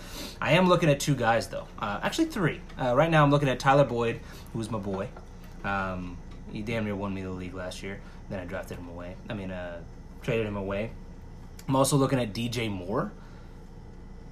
I 0.40 0.52
am 0.52 0.66
looking 0.66 0.88
at 0.88 0.98
two 0.98 1.14
guys 1.14 1.48
though, 1.48 1.66
uh, 1.78 2.00
actually 2.02 2.26
three. 2.26 2.62
Uh, 2.80 2.96
right 2.96 3.10
now 3.10 3.22
I'm 3.22 3.30
looking 3.30 3.50
at 3.50 3.60
Tyler 3.60 3.84
Boyd, 3.84 4.20
who's 4.54 4.70
my 4.70 4.78
boy. 4.78 5.08
Um, 5.62 6.16
he 6.50 6.62
damn 6.62 6.86
near 6.86 6.96
won 6.96 7.12
me 7.12 7.20
the 7.20 7.30
league 7.30 7.54
last 7.54 7.82
year. 7.82 8.00
Then 8.30 8.40
I 8.40 8.46
drafted 8.46 8.78
him 8.78 8.88
away. 8.88 9.16
I 9.28 9.34
mean, 9.34 9.50
uh, 9.50 9.82
traded 10.22 10.46
him 10.46 10.56
away. 10.56 10.92
I'm 11.68 11.76
also 11.76 11.96
looking 11.96 12.18
at 12.18 12.32
DJ 12.32 12.70
Moore 12.70 13.12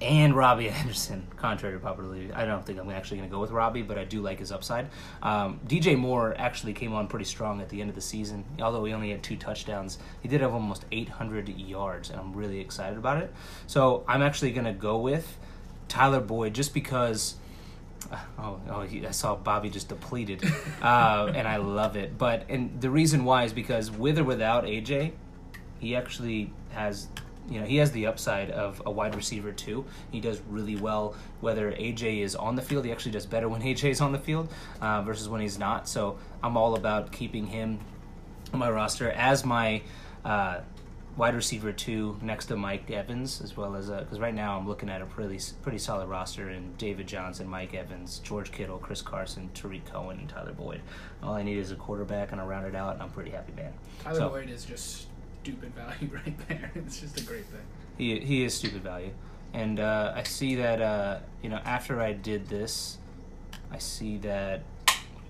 and 0.01 0.35
Robbie 0.35 0.69
Anderson, 0.69 1.27
contrary 1.37 1.75
to 1.75 1.79
popular 1.79 2.09
belief. 2.09 2.31
I 2.33 2.45
don't 2.45 2.65
think 2.65 2.79
I'm 2.79 2.89
actually 2.89 3.17
going 3.17 3.29
to 3.29 3.33
go 3.33 3.39
with 3.39 3.51
Robbie, 3.51 3.83
but 3.83 3.97
I 3.97 4.03
do 4.03 4.21
like 4.21 4.39
his 4.39 4.51
upside. 4.51 4.89
Um, 5.21 5.59
DJ 5.67 5.97
Moore 5.97 6.33
actually 6.37 6.73
came 6.73 6.93
on 6.93 7.07
pretty 7.07 7.25
strong 7.25 7.61
at 7.61 7.69
the 7.69 7.81
end 7.81 7.89
of 7.89 7.95
the 7.95 8.01
season. 8.01 8.43
Although 8.59 8.83
he 8.83 8.93
only 8.93 9.11
had 9.11 9.23
two 9.23 9.37
touchdowns, 9.37 9.99
he 10.21 10.27
did 10.27 10.41
have 10.41 10.53
almost 10.53 10.85
800 10.91 11.49
yards, 11.49 12.09
and 12.09 12.19
I'm 12.19 12.33
really 12.33 12.59
excited 12.59 12.97
about 12.97 13.21
it. 13.21 13.33
So 13.67 14.03
I'm 14.07 14.21
actually 14.21 14.51
going 14.51 14.65
to 14.65 14.73
go 14.73 14.97
with 14.97 15.37
Tyler 15.87 16.21
Boyd 16.21 16.53
just 16.53 16.73
because. 16.73 17.35
Oh, 18.37 18.59
oh 18.69 18.81
he, 18.81 19.05
I 19.05 19.11
saw 19.11 19.35
Bobby 19.35 19.69
just 19.69 19.87
depleted, 19.87 20.43
uh, 20.81 21.31
and 21.33 21.47
I 21.47 21.57
love 21.57 21.95
it. 21.95 22.17
But 22.17 22.45
and 22.49 22.81
the 22.81 22.89
reason 22.89 23.23
why 23.23 23.43
is 23.43 23.53
because 23.53 23.91
with 23.91 24.17
or 24.17 24.23
without 24.23 24.65
AJ, 24.65 25.11
he 25.79 25.95
actually 25.95 26.51
has 26.71 27.07
you 27.49 27.59
know 27.59 27.65
he 27.65 27.77
has 27.77 27.91
the 27.91 28.07
upside 28.07 28.51
of 28.51 28.81
a 28.85 28.91
wide 28.91 29.15
receiver 29.15 29.51
too. 29.51 29.85
He 30.11 30.19
does 30.19 30.41
really 30.49 30.75
well 30.75 31.15
whether 31.41 31.71
aj 31.71 32.21
is 32.23 32.35
on 32.35 32.55
the 32.55 32.61
field. 32.61 32.85
He 32.85 32.91
actually 32.91 33.11
does 33.13 33.25
better 33.25 33.49
when 33.49 33.61
aj 33.69 33.83
is 33.89 34.01
on 34.01 34.11
the 34.11 34.19
field 34.19 34.51
uh, 34.81 35.01
versus 35.01 35.27
when 35.27 35.41
he's 35.41 35.57
not. 35.59 35.87
So 35.89 36.17
i'm 36.43 36.57
all 36.57 36.75
about 36.75 37.11
keeping 37.11 37.45
him 37.47 37.79
on 38.53 38.59
my 38.59 38.69
roster 38.69 39.09
as 39.11 39.45
my 39.45 39.81
uh, 40.25 40.61
wide 41.17 41.35
receiver 41.35 41.71
two 41.73 42.17
next 42.21 42.45
to 42.45 42.55
mike 42.55 42.89
evans 42.89 43.41
as 43.41 43.55
well 43.57 43.75
as 43.75 43.89
because 43.89 44.19
right 44.19 44.33
now 44.33 44.57
i'm 44.57 44.65
looking 44.67 44.89
at 44.89 45.01
a 45.01 45.05
pretty 45.05 45.37
pretty 45.61 45.77
solid 45.77 46.07
roster 46.07 46.49
in 46.49 46.73
david 46.77 47.05
johnson 47.05 47.47
mike 47.47 47.73
evans 47.73 48.19
george 48.19 48.49
kittle 48.51 48.77
chris 48.77 49.01
carson 49.01 49.49
tarik 49.53 49.83
cohen 49.85 50.17
and 50.19 50.29
tyler 50.29 50.53
boyd. 50.53 50.79
All 51.21 51.33
i 51.33 51.43
need 51.43 51.57
is 51.57 51.71
a 51.71 51.75
quarterback 51.75 52.31
and 52.31 52.39
i 52.39 52.45
round 52.45 52.65
it 52.65 52.75
out 52.75 52.93
and 52.93 53.03
i'm 53.03 53.09
pretty 53.09 53.31
happy 53.31 53.51
man. 53.53 53.73
Tyler 54.03 54.15
So- 54.19 54.29
Boyd 54.29 54.49
is 54.49 54.63
just 54.65 55.07
stupid 55.43 55.73
value 55.75 56.13
right 56.25 56.47
there. 56.47 56.71
It's 56.75 56.99
just 56.99 57.19
a 57.19 57.23
great 57.23 57.45
thing. 57.45 57.61
He 57.97 58.19
he 58.19 58.43
is 58.43 58.53
stupid 58.53 58.81
value, 58.81 59.11
and 59.53 59.79
uh, 59.79 60.13
I 60.15 60.23
see 60.23 60.55
that 60.55 60.81
uh, 60.81 61.19
you 61.41 61.49
know 61.49 61.59
after 61.65 62.01
I 62.01 62.13
did 62.13 62.47
this, 62.47 62.97
I 63.71 63.77
see 63.77 64.17
that 64.19 64.63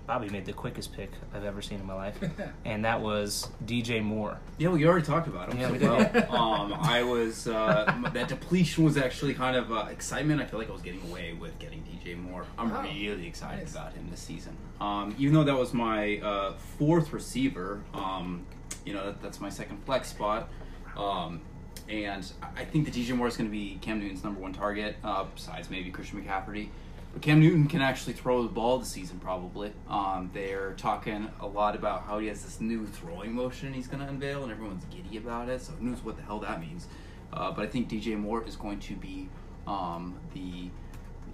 Bobby 0.06 0.28
made 0.30 0.46
the 0.46 0.52
quickest 0.52 0.92
pick 0.92 1.10
I've 1.34 1.44
ever 1.44 1.60
seen 1.62 1.80
in 1.80 1.86
my 1.86 1.94
life, 1.94 2.16
and 2.64 2.84
that 2.84 3.00
was 3.00 3.48
DJ 3.66 4.02
Moore. 4.02 4.38
Yeah, 4.58 4.68
we 4.70 4.86
already 4.86 5.04
talked 5.04 5.26
about 5.28 5.52
him. 5.52 5.58
Yeah, 5.60 5.66
so 5.68 5.72
we 5.72 5.78
did, 5.78 6.28
well. 6.30 6.34
um, 6.62 6.72
I 6.74 7.02
was 7.02 7.46
uh, 7.48 7.92
that 8.12 8.28
depletion 8.28 8.84
was 8.84 8.96
actually 8.96 9.34
kind 9.34 9.56
of 9.56 9.72
uh, 9.72 9.86
excitement. 9.90 10.40
I 10.40 10.46
feel 10.46 10.58
like 10.58 10.68
I 10.70 10.72
was 10.72 10.82
getting 10.82 11.02
away 11.10 11.34
with 11.34 11.58
getting 11.58 11.80
DJ 11.82 12.16
Moore. 12.16 12.46
I'm 12.58 12.70
Wow. 12.70 12.82
really 12.82 13.26
excited 13.26 13.64
Nice. 13.64 13.72
about 13.72 13.92
him 13.92 14.06
this 14.10 14.20
season. 14.20 14.56
Um, 14.80 15.14
even 15.18 15.34
though 15.34 15.44
that 15.44 15.56
was 15.56 15.72
my 15.74 16.18
uh, 16.18 16.52
fourth 16.78 17.12
receiver, 17.12 17.82
um, 17.94 18.44
you 18.84 18.92
know 18.92 19.06
that, 19.06 19.22
that's 19.22 19.40
my 19.40 19.48
second 19.48 19.84
flex 19.84 20.08
spot. 20.08 20.48
Um, 20.96 21.40
and 21.88 22.30
I- 22.56 22.64
think 22.64 22.84
that 22.86 22.94
DJ 22.94 23.16
Moore 23.16 23.26
is 23.26 23.36
going 23.36 23.48
to 23.48 23.52
be 23.52 23.78
Cam 23.80 23.98
Newton's 24.00 24.22
number 24.24 24.40
one 24.40 24.52
target, 24.52 24.96
uh, 25.02 25.24
besides 25.34 25.68
maybe 25.70 25.90
Christian 25.90 26.22
McCaffrey. 26.22 26.68
But 27.12 27.22
Cam 27.22 27.40
Newton 27.40 27.66
can 27.66 27.82
actually 27.82 28.14
throw 28.14 28.42
the 28.42 28.48
ball 28.48 28.78
this 28.78 28.88
season, 28.88 29.18
probably. 29.18 29.72
Um, 29.88 30.30
they're 30.32 30.72
talking 30.74 31.28
a 31.40 31.46
lot 31.46 31.74
about 31.76 32.04
how 32.04 32.18
he 32.18 32.28
has 32.28 32.42
this 32.42 32.60
new 32.60 32.86
throwing 32.86 33.32
motion 33.32 33.72
he's 33.74 33.86
going 33.86 34.02
to 34.02 34.08
unveil, 34.08 34.42
and 34.44 34.52
everyone's 34.52 34.84
giddy 34.86 35.18
about 35.18 35.48
it. 35.48 35.60
So 35.60 35.72
who 35.72 35.86
knows 35.86 36.02
what 36.02 36.16
the 36.16 36.22
hell 36.22 36.38
that 36.40 36.60
means? 36.60 36.86
Uh, 37.32 37.50
but 37.50 37.64
I 37.64 37.68
think 37.68 37.88
DJ 37.88 38.16
Moore 38.18 38.46
is 38.46 38.56
going 38.56 38.78
to 38.80 38.94
be 38.94 39.28
um, 39.66 40.18
the 40.34 40.70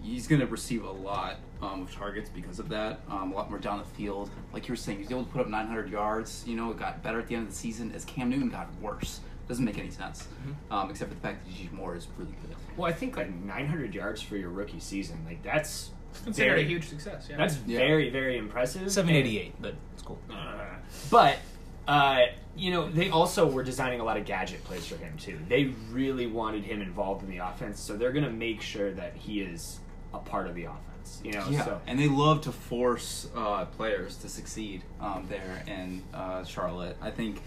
he's 0.03 0.27
going 0.27 0.41
to 0.41 0.47
receive 0.47 0.85
a 0.85 0.91
lot 0.91 1.37
um, 1.63 1.83
of 1.83 1.93
targets 1.95 2.31
because 2.31 2.59
of 2.59 2.69
that. 2.69 3.01
Um, 3.11 3.33
a 3.33 3.35
lot 3.35 3.51
more 3.51 3.59
down 3.59 3.79
the 3.79 3.85
field. 3.85 4.31
Like 4.53 4.69
you 4.69 4.73
were 4.73 4.77
saying, 4.77 4.99
he's 4.99 5.11
able 5.11 5.25
to 5.25 5.31
put 5.31 5.41
up 5.41 5.49
900 5.49 5.91
yards. 5.91 6.45
You 6.47 6.57
know, 6.57 6.71
it 6.71 6.79
got 6.79 7.03
better 7.03 7.21
at 7.21 7.27
the 7.29 7.35
end 7.35 7.45
of 7.49 7.51
the 7.51 7.57
season 7.57 7.93
as 7.93 8.05
Cam 8.05 8.31
Newton 8.31 8.49
got 8.49 8.69
worse. 8.81 9.21
Doesn't 9.49 9.65
make 9.65 9.79
any 9.79 9.91
sense, 9.91 10.29
um, 10.71 10.91
except 10.91 11.09
for 11.11 11.15
the 11.15 11.21
fact 11.23 11.47
that 11.47 11.51
DJ 11.51 11.73
Moore 11.73 11.97
is 11.97 12.07
really 12.19 12.35
good. 12.43 12.55
Well, 12.77 12.89
I 12.91 12.93
think 12.93 13.17
like 13.17 13.35
900 13.35 13.95
yards 13.95 14.21
for 14.21 14.37
your 14.37 14.51
rookie 14.51 14.79
season, 14.79 15.25
like 15.27 15.43
that's 15.43 15.91
considered 16.25 16.51
very 16.51 16.63
a 16.63 16.67
huge 16.67 16.87
success. 16.89 17.27
Yeah. 17.31 17.39
That's 17.39 17.57
Yeah. 17.67 17.79
very 17.79 18.11
very 18.11 18.37
impressive. 18.37 18.91
Seven 18.93 19.15
eighty 19.15 19.39
eight, 19.39 19.55
but 19.61 19.75
it's 19.95 20.03
cool. 20.03 20.19
Uh, 20.31 20.67
but 21.11 21.39
uh, 21.87 22.27
you 22.55 22.71
know, 22.71 22.91
they 22.91 23.09
also 23.09 23.51
were 23.51 23.63
designing 23.63 24.01
a 24.01 24.05
lot 24.05 24.19
of 24.19 24.27
gadget 24.27 24.63
plays 24.65 24.87
for 24.87 24.97
him 24.97 25.17
too. 25.17 25.39
They 25.49 25.73
really 25.91 26.27
wanted 26.27 26.65
him 26.65 26.83
involved 26.83 27.23
in 27.25 27.31
the 27.31 27.39
offense, 27.39 27.81
so 27.81 27.97
they're 27.97 28.13
going 28.13 28.25
to 28.27 28.31
make 28.31 28.61
sure 28.61 28.93
that 28.93 29.17
he 29.17 29.41
is 29.41 29.81
a 30.19 30.29
part 30.29 30.47
of 30.47 30.55
the 30.55 30.65
offense. 30.65 31.21
You 31.25 31.33
know, 31.33 31.47
Yeah, 31.49 31.65
so 31.65 31.81
and 31.87 31.99
they 31.99 32.09
love 32.09 32.43
to 32.43 32.53
force 32.53 33.29
uh, 33.35 33.65
players 33.65 34.17
to 34.19 34.29
succeed 34.29 34.83
um, 35.01 35.27
there 35.29 35.63
in 35.67 36.03
uh, 36.13 36.45
Charlotte. 36.45 36.97
I 37.01 37.11
think, 37.11 37.41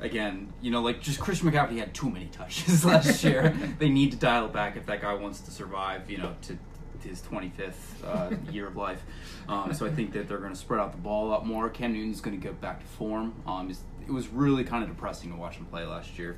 again, 0.00 0.52
you 0.60 0.70
know, 0.70 0.82
like 0.82 1.00
just 1.00 1.20
Christian 1.20 1.50
McCaffrey 1.50 1.78
had 1.78 1.94
too 1.94 2.10
many 2.10 2.26
touches 2.26 2.84
last 2.92 3.24
year. 3.24 3.56
they 3.78 3.88
need 3.88 4.10
to 4.12 4.18
dial 4.18 4.46
it 4.46 4.52
back 4.52 4.76
if 4.76 4.86
that 4.86 5.00
guy 5.00 5.14
wants 5.14 5.40
to 5.42 5.50
survive. 5.50 6.10
You 6.10 6.18
know, 6.18 6.36
to 6.42 6.58
his 7.02 7.22
25th 7.22 7.72
uh, 8.04 8.34
year 8.52 8.66
of 8.66 8.76
life. 8.76 9.02
Um, 9.48 9.72
so 9.72 9.86
I 9.86 9.90
think 9.90 10.12
that 10.12 10.28
they're 10.28 10.38
going 10.38 10.52
to 10.52 10.58
spread 10.58 10.80
out 10.80 10.92
the 10.92 10.98
ball 10.98 11.28
a 11.28 11.30
lot 11.30 11.46
more. 11.46 11.68
Cam 11.70 11.92
Newton's 11.92 12.20
going 12.20 12.38
to 12.38 12.42
get 12.42 12.60
back 12.60 12.80
to 12.80 12.86
form. 12.86 13.34
Um, 13.46 13.70
it 14.06 14.10
was 14.10 14.28
really 14.28 14.64
kind 14.64 14.82
of 14.82 14.90
depressing 14.90 15.30
to 15.30 15.36
watch 15.36 15.56
him 15.56 15.66
play 15.66 15.84
last 15.84 16.18
year. 16.18 16.36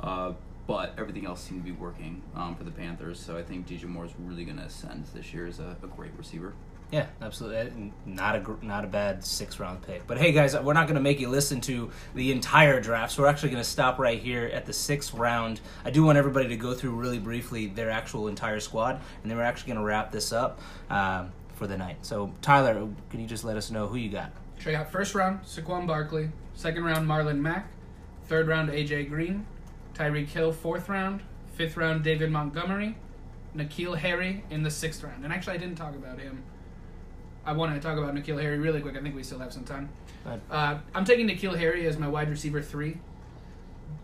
Uh, 0.00 0.32
but 0.66 0.94
everything 0.98 1.26
else 1.26 1.42
seemed 1.42 1.64
to 1.64 1.72
be 1.72 1.76
working 1.76 2.22
um, 2.34 2.54
for 2.54 2.64
the 2.64 2.70
Panthers. 2.70 3.18
So 3.20 3.36
I 3.36 3.42
think 3.42 3.66
DJ 3.66 3.84
Moore 3.84 4.04
is 4.04 4.12
really 4.18 4.44
going 4.44 4.58
to 4.58 4.64
ascend 4.64 5.06
this 5.14 5.32
year 5.32 5.46
as 5.46 5.58
a, 5.58 5.76
a 5.82 5.86
great 5.86 6.12
receiver. 6.16 6.54
Yeah, 6.90 7.06
absolutely. 7.22 7.90
Not 8.04 8.36
a 8.36 8.40
gr- 8.40 8.62
not 8.62 8.84
a 8.84 8.86
bad 8.86 9.24
six 9.24 9.58
round 9.58 9.80
pick. 9.80 10.06
But 10.06 10.18
hey, 10.18 10.30
guys, 10.30 10.54
we're 10.54 10.74
not 10.74 10.86
going 10.86 10.96
to 10.96 11.00
make 11.00 11.20
you 11.20 11.30
listen 11.30 11.60
to 11.62 11.90
the 12.14 12.30
entire 12.32 12.82
draft. 12.82 13.12
So 13.12 13.22
we're 13.22 13.28
actually 13.28 13.48
going 13.48 13.62
to 13.62 13.68
stop 13.68 13.98
right 13.98 14.20
here 14.20 14.50
at 14.52 14.66
the 14.66 14.74
sixth 14.74 15.14
round. 15.14 15.62
I 15.86 15.90
do 15.90 16.04
want 16.04 16.18
everybody 16.18 16.48
to 16.48 16.56
go 16.56 16.74
through 16.74 16.90
really 16.90 17.18
briefly 17.18 17.68
their 17.68 17.90
actual 17.90 18.28
entire 18.28 18.60
squad, 18.60 19.00
and 19.22 19.30
then 19.30 19.38
we're 19.38 19.44
actually 19.44 19.68
going 19.68 19.78
to 19.78 19.86
wrap 19.86 20.12
this 20.12 20.32
up 20.32 20.60
um, 20.90 21.32
for 21.54 21.66
the 21.66 21.78
night. 21.78 21.96
So 22.02 22.34
Tyler, 22.42 22.86
can 23.08 23.20
you 23.20 23.26
just 23.26 23.42
let 23.42 23.56
us 23.56 23.70
know 23.70 23.86
who 23.86 23.96
you 23.96 24.10
got? 24.10 24.30
So 24.62 24.68
I 24.68 24.74
got 24.74 24.92
first 24.92 25.14
round 25.14 25.44
Saquon 25.44 25.86
Barkley, 25.86 26.28
second 26.52 26.84
round 26.84 27.08
Marlon 27.08 27.38
Mack, 27.38 27.72
Third 28.26 28.48
round, 28.48 28.70
AJ 28.70 29.08
Green. 29.08 29.46
Tyreek 29.94 30.28
Hill, 30.28 30.52
fourth 30.52 30.88
round. 30.88 31.22
Fifth 31.54 31.76
round, 31.76 32.02
David 32.02 32.30
Montgomery. 32.30 32.96
N'Keal 33.56 33.98
Harry 33.98 34.44
in 34.50 34.62
the 34.62 34.70
sixth 34.70 35.02
round. 35.02 35.24
And 35.24 35.32
actually, 35.32 35.54
I 35.54 35.58
didn't 35.58 35.76
talk 35.76 35.94
about 35.94 36.18
him. 36.18 36.42
I 37.44 37.52
wanted 37.52 37.74
to 37.74 37.80
talk 37.80 37.98
about 37.98 38.14
N'Keal 38.14 38.40
Harry 38.40 38.58
really 38.58 38.80
quick. 38.80 38.96
I 38.96 39.00
think 39.00 39.14
we 39.14 39.22
still 39.22 39.40
have 39.40 39.52
some 39.52 39.64
time. 39.64 39.90
Uh, 40.50 40.78
I'm 40.94 41.04
taking 41.04 41.28
N'Keal 41.28 41.58
Harry 41.58 41.86
as 41.86 41.98
my 41.98 42.08
wide 42.08 42.30
receiver 42.30 42.62
three. 42.62 42.98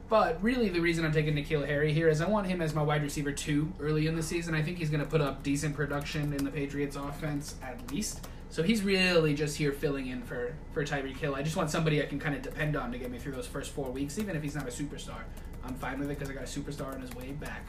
But 0.08 0.42
really, 0.42 0.70
the 0.70 0.80
reason 0.80 1.04
I'm 1.04 1.12
taking 1.12 1.34
N'Keal 1.34 1.66
Harry 1.66 1.92
here 1.92 2.08
is 2.08 2.20
I 2.20 2.28
want 2.28 2.46
him 2.46 2.60
as 2.60 2.74
my 2.74 2.82
wide 2.82 3.02
receiver 3.02 3.30
two 3.30 3.72
early 3.78 4.06
in 4.06 4.16
the 4.16 4.22
season. 4.22 4.54
I 4.54 4.62
think 4.62 4.78
he's 4.78 4.90
going 4.90 5.02
to 5.02 5.08
put 5.08 5.20
up 5.20 5.42
decent 5.42 5.76
production 5.76 6.32
in 6.32 6.44
the 6.44 6.50
Patriots 6.50 6.96
offense 6.96 7.56
at 7.62 7.90
least. 7.92 8.26
So 8.50 8.62
he's 8.62 8.82
really 8.82 9.34
just 9.34 9.56
here 9.58 9.72
filling 9.72 10.06
in 10.06 10.22
for, 10.22 10.54
for 10.72 10.84
Tyreek 10.84 11.16
Hill. 11.18 11.34
I 11.34 11.42
just 11.42 11.56
want 11.56 11.70
somebody 11.70 12.02
I 12.02 12.06
can 12.06 12.18
kind 12.18 12.34
of 12.34 12.42
depend 12.42 12.76
on 12.76 12.90
to 12.92 12.98
get 12.98 13.10
me 13.10 13.18
through 13.18 13.32
those 13.32 13.46
first 13.46 13.72
four 13.72 13.90
weeks, 13.90 14.18
even 14.18 14.34
if 14.36 14.42
he's 14.42 14.54
not 14.54 14.64
a 14.64 14.70
superstar. 14.70 15.22
I'm 15.64 15.74
fine 15.74 15.98
with 15.98 16.10
it 16.10 16.18
because 16.18 16.30
I 16.30 16.34
got 16.34 16.44
a 16.44 16.46
superstar 16.46 16.94
on 16.94 17.00
his 17.02 17.14
way 17.14 17.32
back 17.32 17.66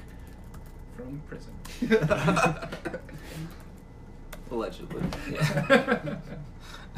from 0.96 1.22
prison. 1.28 1.54
Allegedly. 4.52 5.02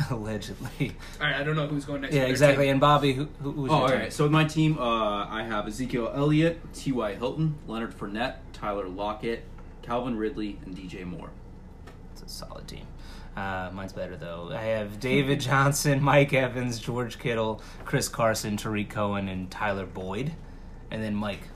Allegedly. 0.10 0.96
All 1.20 1.28
right, 1.28 1.36
I 1.36 1.44
don't 1.44 1.56
know 1.56 1.68
who's 1.68 1.86
going 1.86 2.02
next. 2.02 2.14
Yeah, 2.16 2.24
exactly. 2.24 2.66
team. 2.66 2.72
And 2.74 2.80
Bobby, 2.82 3.14
who, 3.14 3.26
who 3.42 3.52
who's 3.52 3.72
Oh, 3.72 3.74
your 3.74 3.82
all 3.84 3.88
team? 3.90 4.00
right. 4.00 4.14
So 4.14 4.24
with 4.24 4.32
my 4.32 4.46
team, 4.46 4.78
uh, 4.80 5.26
I 5.28 5.44
have 5.44 5.68
Ezekiel 5.68 6.12
Elliott, 6.16 6.60
T.Y. 6.74 7.16
Hilton, 7.16 7.56
Leonard 7.68 7.98
Fournette, 7.98 8.36
Tyler 8.54 8.88
Lockett, 8.88 9.44
Calvin 9.82 10.16
Ridley, 10.18 10.60
and 10.66 10.76
DJ 10.78 11.04
Moore. 11.06 11.30
It's 12.14 12.22
a 12.22 12.30
solid 12.30 12.68
team. 12.68 12.86
Uh, 13.36 13.70
mine's 13.74 13.94
better 13.94 14.18
though. 14.18 14.50
I 14.52 14.62
have 14.62 15.00
David 15.00 15.40
Johnson, 15.42 16.02
Mike 16.02 16.34
Evans, 16.34 16.80
George 16.80 17.18
Kittle, 17.18 17.62
Chris 17.86 18.10
Carson, 18.10 18.58
Tarik 18.58 18.90
Cohen, 18.90 19.30
and 19.30 19.50
Tyler 19.50 19.86
Boyd, 19.86 20.34
and 20.90 21.02
then 21.02 21.16
Mike. 21.16 21.48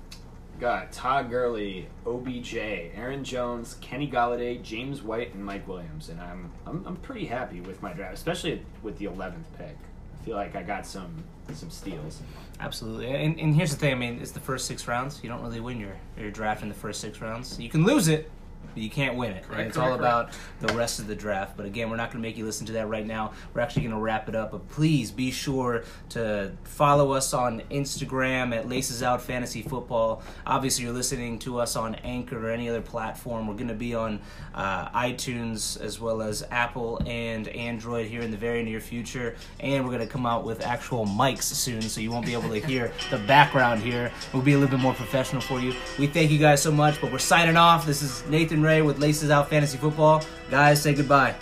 Got 0.58 0.94
Todd 0.94 1.30
Gurley, 1.30 1.88
OBJ, 2.06 2.56
Aaron 2.56 3.26
Jones, 3.26 3.76
Kenny 3.82 4.10
Golladay, 4.10 4.62
James 4.64 5.02
White, 5.02 5.34
and 5.34 5.44
Mike 5.44 5.68
Williams, 5.68 6.08
and 6.08 6.22
I'm 6.22 6.50
I'm, 6.66 6.84
I'm 6.88 6.96
pretty 6.98 7.26
happy 7.26 7.60
with 7.60 7.82
my 7.82 7.92
draft, 7.92 8.14
especially 8.14 8.62
with 8.82 8.98
the 8.98 9.06
11th 9.06 9.44
pick. 9.58 9.76
I 10.22 10.26
feel 10.26 10.38
like 10.38 10.56
I 10.56 10.64
got 10.64 10.86
some 10.86 11.26
some 11.54 11.70
steals. 11.70 12.22
Absolutely. 12.60 13.14
And, 13.14 13.38
and 13.40 13.54
here's 13.54 13.72
the 13.72 13.78
thing. 13.78 13.92
I 13.92 13.96
mean, 13.96 14.20
it's 14.22 14.32
the 14.32 14.40
first 14.40 14.66
six 14.66 14.88
rounds. 14.88 15.20
You 15.22 15.30
don't 15.30 15.42
really 15.42 15.60
win 15.60 15.78
your 15.78 15.98
your 16.18 16.32
draft 16.32 16.64
in 16.64 16.70
the 16.70 16.76
first 16.76 17.02
six 17.02 17.20
rounds. 17.20 17.60
You 17.60 17.70
can 17.70 17.84
lose 17.84 18.08
it, 18.08 18.32
but 18.76 18.84
you 18.84 18.90
can't 18.90 19.16
win 19.16 19.32
it. 19.32 19.44
Correct, 19.44 19.60
and 19.60 19.68
it's 19.70 19.78
correct, 19.78 19.92
all 19.92 19.98
about 19.98 20.30
the 20.60 20.74
rest 20.76 21.00
of 21.00 21.08
the 21.08 21.16
draft. 21.16 21.56
But 21.58 21.66
again, 21.66 21.90
we're 21.90 21.96
not 21.96 22.12
going 22.12 22.22
to 22.22 22.28
make 22.28 22.38
you 22.38 22.46
listen 22.46 22.68
to 22.68 22.74
that 22.74 22.88
right 22.88 23.08
now. 23.08 23.32
We're 23.54 23.62
actually 23.62 23.84
going 23.84 23.96
to 23.96 24.02
wrap 24.02 24.30
it 24.30 24.36
up. 24.36 24.52
But 24.52 24.68
please 24.70 25.12
be 25.12 25.32
sure 25.32 25.86
to 26.10 26.52
follow 26.66 27.14
us 27.14 27.34
on 27.34 27.62
Instagram 27.72 28.56
at 28.56 28.68
Laces 28.68 29.02
Out 29.02 29.22
Fantasy 29.22 29.62
Football. 29.62 30.22
Obviously, 30.46 30.84
you're 30.84 30.94
listening 30.94 31.40
to 31.40 31.60
us 31.60 31.76
on 31.76 31.96
Anchor 31.96 32.48
or 32.48 32.52
any 32.52 32.70
other 32.70 32.82
platform. 32.82 33.48
We're 33.48 33.56
going 33.56 33.70
to 33.70 33.74
be 33.74 33.96
on 33.96 34.20
uh, 34.54 34.90
iTunes 34.90 35.80
as 35.80 36.00
well 36.00 36.22
as 36.22 36.44
Apple 36.52 37.02
and 37.06 37.48
Android 37.48 38.08
here 38.08 38.22
in 38.22 38.32
the 38.32 38.38
very 38.38 38.62
near 38.62 38.82
future. 38.82 39.36
And 39.62 39.86
we're 39.86 39.92
going 39.92 40.06
to 40.06 40.12
come 40.12 40.26
out 40.26 40.44
with 40.44 40.62
actual 40.62 41.06
mics 41.06 41.44
soon, 41.44 41.82
so 41.82 42.02
you 42.02 42.12
won't 42.12 42.26
be 42.26 42.34
able 42.34 42.50
to 42.50 42.60
hear 42.60 42.92
the 43.10 43.20
background 43.20 43.82
here. 43.82 44.12
We'll 44.34 44.44
be 44.44 44.54
a 44.54 44.58
little 44.58 44.76
bit 44.76 44.82
more 44.82 44.94
professional 44.94 45.42
for 45.42 45.62
you. 45.62 45.74
We 45.98 46.08
thank 46.08 46.32
you 46.32 46.40
guys 46.40 46.62
so 46.62 46.72
much, 46.72 47.00
but 47.00 47.12
we're 47.12 47.20
signing 47.20 47.58
off. 47.58 47.86
This 47.86 48.02
is 48.02 48.26
Nathan 48.28 48.62
Ray 48.66 48.82
with 48.82 49.00
Laces 49.00 49.30
Out 49.30 49.50
Fantasy 49.50 49.78
Football. 49.78 50.24
Guys, 50.50 50.82
say 50.82 50.94
goodbye. 50.94 51.36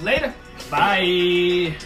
Later. 0.00 0.34
Bye. 0.70 1.76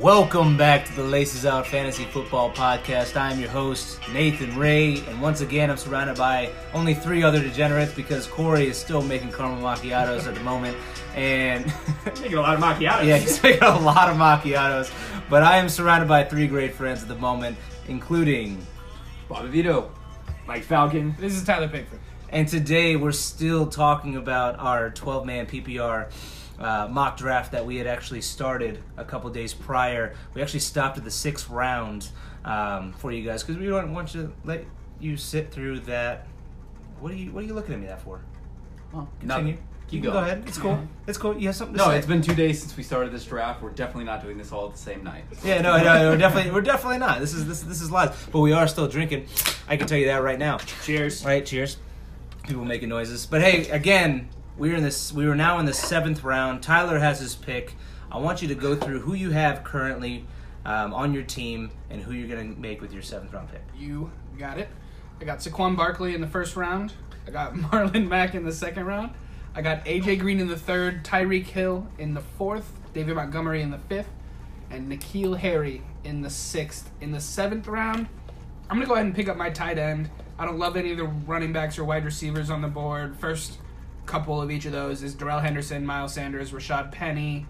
Welcome 0.00 0.56
back 0.56 0.86
to 0.86 0.92
the 0.94 1.02
Laces 1.02 1.44
Out 1.44 1.66
Fantasy 1.66 2.04
Football 2.04 2.52
Podcast. 2.52 3.16
I 3.16 3.32
am 3.32 3.38
your 3.38 3.50
host, 3.50 4.00
Nathan 4.14 4.56
Ray, 4.56 5.00
and 5.00 5.20
once 5.20 5.42
again, 5.42 5.70
I'm 5.70 5.76
surrounded 5.76 6.16
by 6.16 6.50
only 6.72 6.94
three 6.94 7.22
other 7.22 7.38
degenerates 7.38 7.92
because 7.92 8.26
Corey 8.26 8.66
is 8.66 8.78
still 8.78 9.02
making 9.02 9.32
caramel 9.32 9.62
macchiatos 9.62 10.26
at 10.26 10.34
the 10.34 10.40
moment, 10.40 10.74
and 11.14 11.66
Making 12.22 12.38
a 12.38 12.40
lot 12.40 12.54
of 12.54 12.60
macchiatos. 12.62 13.04
yeah, 13.04 13.18
he's 13.18 13.42
making 13.42 13.62
a 13.62 13.78
lot 13.78 14.08
of 14.08 14.16
macchiatos. 14.16 14.90
But 15.30 15.44
I 15.44 15.58
am 15.58 15.68
surrounded 15.68 16.08
by 16.08 16.24
three 16.24 16.48
great 16.48 16.74
friends 16.74 17.02
at 17.02 17.08
the 17.08 17.14
moment, 17.14 17.56
including, 17.86 18.66
Bobby 19.28 19.48
Vito. 19.48 19.92
Mike 20.44 20.64
Falcon. 20.64 21.14
This 21.20 21.34
is 21.34 21.44
Tyler 21.44 21.68
Pickford. 21.68 22.00
and 22.30 22.48
today 22.48 22.96
we're 22.96 23.12
still 23.12 23.68
talking 23.68 24.16
about 24.16 24.58
our 24.58 24.90
12-man 24.90 25.46
PPR. 25.46 26.10
Uh, 26.58 26.88
mock 26.90 27.16
draft 27.16 27.52
that 27.52 27.64
we 27.64 27.76
had 27.76 27.86
actually 27.86 28.20
started 28.20 28.82
a 28.96 29.04
couple 29.04 29.30
days 29.30 29.54
prior. 29.54 30.14
We 30.34 30.42
actually 30.42 30.60
stopped 30.60 30.98
at 30.98 31.04
the 31.04 31.10
sixth 31.10 31.48
round 31.48 32.08
um, 32.44 32.92
for 32.94 33.12
you 33.12 33.24
guys 33.24 33.42
because 33.44 33.58
we 33.58 33.66
don't 33.68 33.94
want 33.94 34.08
to 34.08 34.32
let 34.44 34.64
you 34.98 35.16
sit 35.16 35.52
through 35.52 35.80
that. 35.80 36.26
What 36.98 37.12
are 37.12 37.14
you 37.14 37.30
What 37.30 37.44
are 37.44 37.46
you 37.46 37.54
looking 37.54 37.74
at 37.74 37.80
me 37.80 37.86
that 37.86 38.02
for? 38.02 38.20
Oh, 38.92 39.08
Continue. 39.20 39.56
You 39.90 40.00
can 40.00 40.12
go 40.12 40.18
ahead. 40.18 40.44
It's 40.46 40.58
cool. 40.58 40.78
It's 41.06 41.18
cool. 41.18 41.36
You 41.36 41.48
have 41.48 41.56
something 41.56 41.76
to 41.76 41.82
No, 41.82 41.88
say? 41.90 41.98
it's 41.98 42.06
been 42.06 42.22
two 42.22 42.34
days 42.34 42.60
since 42.60 42.76
we 42.76 42.82
started 42.82 43.12
this 43.12 43.24
draft. 43.24 43.60
We're 43.62 43.70
definitely 43.70 44.04
not 44.04 44.22
doing 44.22 44.38
this 44.38 44.52
all 44.52 44.66
at 44.66 44.72
the 44.72 44.78
same 44.78 45.02
night. 45.02 45.24
Yeah, 45.44 45.60
no, 45.60 45.76
no, 45.82 46.10
we're 46.10 46.16
definitely 46.16 46.52
we're 46.52 46.60
definitely 46.60 46.98
not. 46.98 47.18
This 47.20 47.34
is 47.34 47.46
this 47.46 47.62
this 47.62 47.80
is 47.82 47.90
live, 47.90 48.28
but 48.32 48.40
we 48.40 48.52
are 48.52 48.68
still 48.68 48.86
drinking. 48.86 49.26
I 49.68 49.76
can 49.76 49.86
tell 49.88 49.98
you 49.98 50.06
that 50.06 50.22
right 50.22 50.38
now. 50.38 50.58
Cheers. 50.84 51.22
All 51.24 51.28
right, 51.30 51.44
cheers. 51.44 51.76
People 52.44 52.64
making 52.64 52.88
noises, 52.88 53.26
but 53.26 53.42
hey, 53.42 53.68
again, 53.68 54.28
we're 54.56 54.76
in 54.76 54.82
this. 54.82 55.12
We 55.12 55.26
are 55.26 55.34
now 55.34 55.58
in 55.58 55.66
the 55.66 55.74
seventh 55.74 56.22
round. 56.24 56.62
Tyler 56.62 56.98
has 56.98 57.18
his 57.20 57.34
pick. 57.34 57.74
I 58.12 58.18
want 58.18 58.42
you 58.42 58.48
to 58.48 58.54
go 58.54 58.74
through 58.76 59.00
who 59.00 59.14
you 59.14 59.30
have 59.30 59.62
currently 59.64 60.24
um, 60.64 60.92
on 60.94 61.12
your 61.14 61.22
team 61.22 61.70
and 61.90 62.00
who 62.02 62.12
you're 62.12 62.28
going 62.28 62.54
to 62.54 62.60
make 62.60 62.80
with 62.80 62.92
your 62.92 63.02
seventh 63.02 63.32
round 63.32 63.50
pick. 63.50 63.62
You 63.76 64.10
got 64.38 64.58
it. 64.58 64.68
I 65.20 65.24
got 65.24 65.38
Saquon 65.38 65.76
Barkley 65.76 66.14
in 66.14 66.20
the 66.20 66.26
first 66.26 66.56
round. 66.56 66.92
I 67.26 67.30
got 67.30 67.54
Marlon 67.54 68.08
Mack 68.08 68.34
in 68.34 68.44
the 68.44 68.52
second 68.52 68.86
round. 68.86 69.12
I 69.54 69.62
got 69.62 69.84
AJ 69.84 70.20
Green 70.20 70.38
in 70.38 70.46
the 70.46 70.56
third, 70.56 71.04
Tyreek 71.04 71.46
Hill 71.46 71.86
in 71.98 72.14
the 72.14 72.20
fourth, 72.20 72.72
David 72.94 73.16
Montgomery 73.16 73.62
in 73.62 73.70
the 73.70 73.78
fifth, 73.78 74.10
and 74.70 74.90
N'Keal 74.90 75.38
Harry 75.38 75.82
in 76.04 76.22
the 76.22 76.30
sixth. 76.30 76.90
In 77.00 77.10
the 77.10 77.20
seventh 77.20 77.66
round, 77.66 78.06
I'm 78.68 78.76
gonna 78.76 78.86
go 78.86 78.94
ahead 78.94 79.06
and 79.06 79.14
pick 79.14 79.28
up 79.28 79.36
my 79.36 79.50
tight 79.50 79.78
end. 79.78 80.08
I 80.38 80.46
don't 80.46 80.58
love 80.58 80.76
any 80.76 80.92
of 80.92 80.98
the 80.98 81.04
running 81.04 81.52
backs 81.52 81.78
or 81.78 81.84
wide 81.84 82.04
receivers 82.04 82.48
on 82.48 82.62
the 82.62 82.68
board. 82.68 83.16
First 83.16 83.58
couple 84.06 84.40
of 84.40 84.50
each 84.50 84.66
of 84.66 84.72
those 84.72 85.02
is 85.02 85.14
Darrell 85.14 85.40
Henderson, 85.40 85.84
Miles 85.84 86.14
Sanders, 86.14 86.52
Rashaad 86.52 86.92
Penny, 86.92 87.46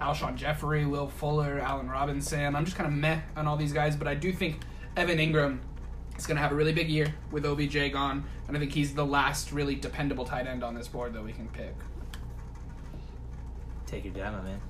Alshon 0.00 0.36
Jeffery, 0.36 0.84
Will 0.84 1.08
Fuller, 1.08 1.58
Allen 1.58 1.88
Robinson. 1.88 2.54
I'm 2.54 2.64
just 2.64 2.76
kind 2.76 2.86
of 2.86 2.92
meh 2.92 3.20
on 3.36 3.46
all 3.46 3.56
these 3.56 3.72
guys, 3.72 3.96
but 3.96 4.06
I 4.06 4.14
do 4.14 4.32
think 4.32 4.60
Evan 4.96 5.18
Engram 5.18 5.60
is 6.18 6.26
going 6.26 6.36
to 6.36 6.42
have 6.42 6.52
a 6.52 6.54
really 6.54 6.72
big 6.72 6.88
year 6.88 7.14
with 7.30 7.46
OBJ 7.46 7.92
gone, 7.92 8.24
and 8.46 8.56
I 8.56 8.60
think 8.60 8.72
he's 8.72 8.94
the 8.94 9.06
last 9.06 9.52
really 9.52 9.74
dependable 9.74 10.24
tight 10.24 10.46
end 10.46 10.62
on 10.64 10.74
this 10.74 10.88
board 10.88 11.12
that 11.14 11.22
we 11.22 11.32
can 11.32 11.48
pick. 11.48 11.74
Take 13.86 14.04
your 14.04 14.14
time, 14.14 14.34
my 14.34 14.42
man. 14.42 14.60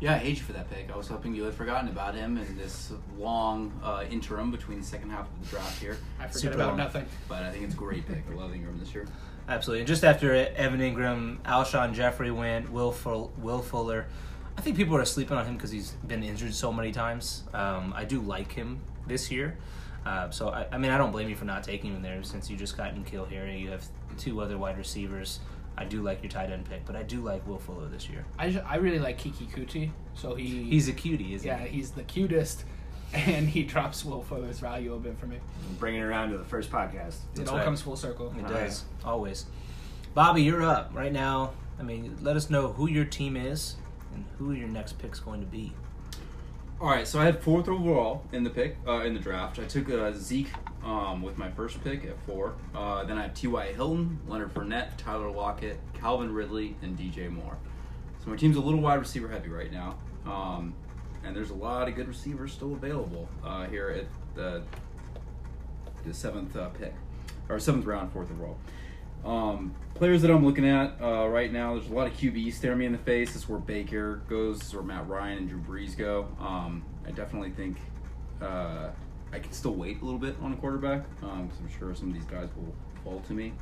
Yeah, 0.00 0.14
I 0.14 0.18
hate 0.18 0.38
you 0.38 0.42
for 0.42 0.54
that 0.54 0.70
pick. 0.70 0.90
I 0.90 0.96
was 0.96 1.08
hoping 1.08 1.34
you 1.34 1.42
had 1.44 1.52
forgotten 1.52 1.90
about 1.90 2.14
him 2.14 2.38
in 2.38 2.56
this 2.56 2.92
long 3.18 3.70
uh, 3.84 4.04
interim 4.08 4.50
between 4.50 4.80
the 4.80 4.86
second 4.86 5.10
half 5.10 5.26
of 5.28 5.40
the 5.42 5.50
draft 5.50 5.78
here. 5.78 5.98
I 6.18 6.22
forget 6.22 6.40
Super 6.40 6.54
about 6.54 6.68
long. 6.68 6.76
nothing. 6.78 7.04
But 7.28 7.42
I 7.42 7.50
think 7.50 7.64
it's 7.64 7.74
a 7.74 7.76
great 7.76 8.06
pick. 8.06 8.22
I 8.30 8.34
love 8.34 8.52
Engram 8.52 8.80
this 8.80 8.94
year. 8.94 9.06
Absolutely. 9.46 9.80
And 9.80 9.88
just 9.88 10.02
after 10.02 10.32
Evan 10.32 10.80
Engram, 10.80 11.38
Alshon 11.42 11.92
Jeffery 11.92 12.30
went, 12.30 12.72
Will, 12.72 12.92
Full, 12.92 13.30
Will 13.36 13.60
Fuller. 13.60 14.06
I 14.56 14.62
think 14.62 14.76
people 14.76 14.96
are 14.96 15.04
sleeping 15.04 15.36
on 15.36 15.44
him 15.44 15.56
because 15.56 15.70
he's 15.70 15.90
been 16.06 16.22
injured 16.22 16.54
so 16.54 16.72
many 16.72 16.92
times. 16.92 17.44
Um, 17.52 17.92
I 17.94 18.04
do 18.04 18.20
like 18.22 18.52
him 18.52 18.80
this 19.06 19.30
year. 19.30 19.58
Uh, 20.06 20.30
so, 20.30 20.48
I, 20.48 20.66
I 20.72 20.78
mean, 20.78 20.90
I 20.90 20.98
don't 20.98 21.12
blame 21.12 21.28
you 21.28 21.36
for 21.36 21.44
not 21.44 21.62
taking 21.62 21.94
him 21.94 22.02
there 22.02 22.22
since 22.22 22.48
you 22.50 22.56
just 22.56 22.76
got 22.76 22.94
N'Keal 22.94 23.28
Harry. 23.30 23.58
You 23.58 23.70
have 23.70 23.84
two 24.18 24.40
other 24.40 24.56
wide 24.58 24.78
receivers. 24.78 25.40
I 25.76 25.84
do 25.84 26.02
like 26.02 26.22
your 26.22 26.30
tight 26.30 26.50
end 26.50 26.64
pick, 26.68 26.84
but 26.84 26.96
I 26.96 27.02
do 27.02 27.20
like 27.22 27.46
Will 27.46 27.58
Fuller 27.58 27.86
this 27.88 28.08
year. 28.08 28.24
I, 28.38 28.50
ju- 28.50 28.62
I 28.66 28.76
really 28.76 28.98
like 28.98 29.18
Keke 29.18 29.48
Coutee, 29.50 29.90
so 30.14 30.34
he 30.34 30.64
He's 30.64 30.88
a 30.88 30.92
cutie, 30.92 31.34
isn't 31.34 31.46
yeah 31.46 31.58
he? 31.58 31.76
he's 31.76 31.92
the 31.92 32.02
cutest, 32.02 32.64
and 33.14 33.48
he 33.48 33.62
drops 33.62 34.04
Will 34.04 34.22
Fuller's 34.22 34.58
value 34.58 34.94
a 34.94 34.98
bit 34.98 35.18
for 35.18 35.26
me. 35.26 35.36
Bringing 35.78 36.00
it 36.00 36.04
around 36.04 36.30
to 36.32 36.38
the 36.38 36.44
first 36.44 36.70
podcast. 36.70 37.08
It 37.08 37.18
That's 37.36 37.50
all 37.50 37.56
right. 37.56 37.64
comes 37.64 37.80
full 37.80 37.96
circle. 37.96 38.34
It 38.38 38.44
Oh, 38.46 38.48
does, 38.48 38.84
always. 39.04 39.46
Bobby, 40.12 40.42
you're 40.42 40.62
up 40.62 40.90
right 40.92 41.12
now. 41.12 41.52
I 41.78 41.82
mean, 41.82 42.16
let 42.20 42.36
us 42.36 42.50
know 42.50 42.72
who 42.72 42.88
your 42.88 43.04
team 43.06 43.36
is 43.36 43.76
and 44.14 44.24
who 44.38 44.52
your 44.52 44.68
next 44.68 44.98
pick's 44.98 45.20
going 45.20 45.40
to 45.40 45.46
be. 45.46 45.72
All 46.80 46.88
right, 46.88 47.06
so 47.06 47.20
I 47.20 47.26
had 47.26 47.42
fourth 47.42 47.68
overall 47.68 48.24
in 48.32 48.42
the 48.42 48.48
pick 48.48 48.78
uh, 48.88 49.02
in 49.02 49.12
the 49.12 49.20
draft. 49.20 49.58
I 49.58 49.64
took 49.64 49.90
uh, 49.90 50.12
Zeke 50.14 50.48
um, 50.82 51.20
with 51.20 51.36
my 51.36 51.50
first 51.50 51.84
pick 51.84 52.06
at 52.06 52.18
four. 52.24 52.54
Uh, 52.74 53.04
then 53.04 53.18
I 53.18 53.24
have 53.24 53.34
T.Y. 53.34 53.74
Hilton, 53.74 54.18
Leonard 54.26 54.54
Fournette, 54.54 54.96
Tyler 54.96 55.30
Lockett, 55.30 55.78
Calvin 55.92 56.32
Ridley, 56.32 56.76
and 56.80 56.98
DJ 56.98 57.30
Moore. 57.30 57.58
So 58.24 58.30
my 58.30 58.36
team's 58.36 58.56
a 58.56 58.60
little 58.60 58.80
wide 58.80 58.98
receiver 58.98 59.28
heavy 59.28 59.50
right 59.50 59.70
now, 59.70 59.98
um, 60.24 60.72
and 61.22 61.36
there's 61.36 61.50
a 61.50 61.54
lot 61.54 61.86
of 61.86 61.96
good 61.96 62.08
receivers 62.08 62.50
still 62.50 62.72
available 62.72 63.28
uh, 63.44 63.66
here 63.66 63.90
at 63.90 64.06
the 64.34 64.62
the 66.06 66.14
seventh 66.14 66.56
uh, 66.56 66.70
pick 66.70 66.94
or 67.50 67.60
seventh 67.60 67.84
round, 67.84 68.10
fourth 68.10 68.30
overall. 68.30 68.56
Um, 69.24 69.74
players 69.94 70.22
that 70.22 70.30
I'm 70.30 70.44
looking 70.44 70.66
at 70.66 70.96
uh, 71.00 71.28
right 71.28 71.52
now, 71.52 71.74
there's 71.74 71.90
a 71.90 71.92
lot 71.92 72.06
of 72.06 72.14
QBs 72.14 72.54
staring 72.54 72.78
me 72.78 72.86
in 72.86 72.92
the 72.92 72.98
face. 72.98 73.32
This 73.32 73.42
is 73.42 73.48
where 73.48 73.58
Baker 73.58 74.22
goes, 74.28 74.58
this 74.58 74.68
is 74.68 74.74
where 74.74 74.82
Matt 74.82 75.08
Ryan 75.08 75.38
and 75.38 75.48
Drew 75.48 75.60
Brees 75.60 75.96
go. 75.96 76.28
Um, 76.40 76.84
I 77.06 77.10
definitely 77.10 77.50
think 77.50 77.78
uh, 78.40 78.88
I 79.32 79.38
can 79.38 79.52
still 79.52 79.74
wait 79.74 80.00
a 80.00 80.04
little 80.04 80.18
bit 80.18 80.36
on 80.42 80.52
a 80.52 80.56
quarterback 80.56 81.04
because 81.10 81.30
I'm 81.30 81.78
sure 81.78 81.94
some 81.94 82.08
of 82.08 82.14
these 82.14 82.24
guys 82.24 82.48
will 82.56 82.74
fall 83.04 83.20
to 83.26 83.32
me. 83.32 83.52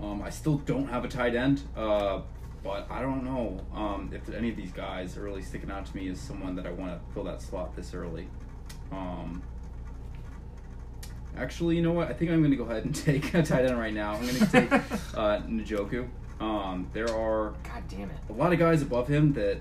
Um, 0.00 0.22
I 0.22 0.30
still 0.30 0.58
don't 0.58 0.88
have 0.88 1.04
a 1.04 1.08
tight 1.08 1.34
end, 1.34 1.62
uh, 1.76 2.22
but 2.64 2.90
I 2.90 3.00
don't 3.02 3.24
know 3.24 3.60
um, 3.74 4.10
if 4.12 4.32
any 4.34 4.50
of 4.50 4.56
these 4.56 4.72
guys 4.72 5.16
are 5.16 5.22
really 5.22 5.42
sticking 5.42 5.70
out 5.70 5.86
to 5.86 5.96
me 5.96 6.08
as 6.08 6.18
someone 6.18 6.56
that 6.56 6.66
I 6.66 6.70
want 6.70 6.92
to 6.92 7.14
fill 7.14 7.24
that 7.24 7.42
slot 7.42 7.76
this 7.76 7.94
early. 7.94 8.28
Um, 8.92 9.42
actually, 11.36 11.76
you 11.76 11.82
know 11.82 11.92
what? 11.92 12.08
I 12.08 12.12
think 12.12 12.30
I'm 12.30 12.40
going 12.40 12.50
to 12.50 12.56
go 12.56 12.64
ahead 12.64 12.84
and 12.84 12.94
take 13.04 13.32
a 13.34 13.42
tight 13.42 13.64
end 13.64 13.78
right 13.78 13.94
now. 13.94 14.14
I'm 14.14 14.22
going 14.22 14.34
to 14.34 14.46
take 14.46 14.72
uh, 15.14 15.40
Njoku. 15.42 16.08
Um, 16.40 16.88
there 16.92 17.10
are 17.14 17.54
God 17.64 17.82
damn 17.88 18.10
it. 18.10 18.16
a 18.30 18.32
lot 18.32 18.52
of 18.52 18.58
guys 18.58 18.80
above 18.80 19.08
him 19.08 19.34
that, 19.34 19.58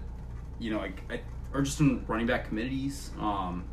you 0.59 0.71
know, 0.71 0.79
I, 0.79 0.93
I 1.09 1.21
are 1.53 1.61
just 1.61 1.79
in 1.79 2.05
running 2.07 2.27
back 2.27 2.47
committees. 2.47 3.11
Um, 3.19 3.65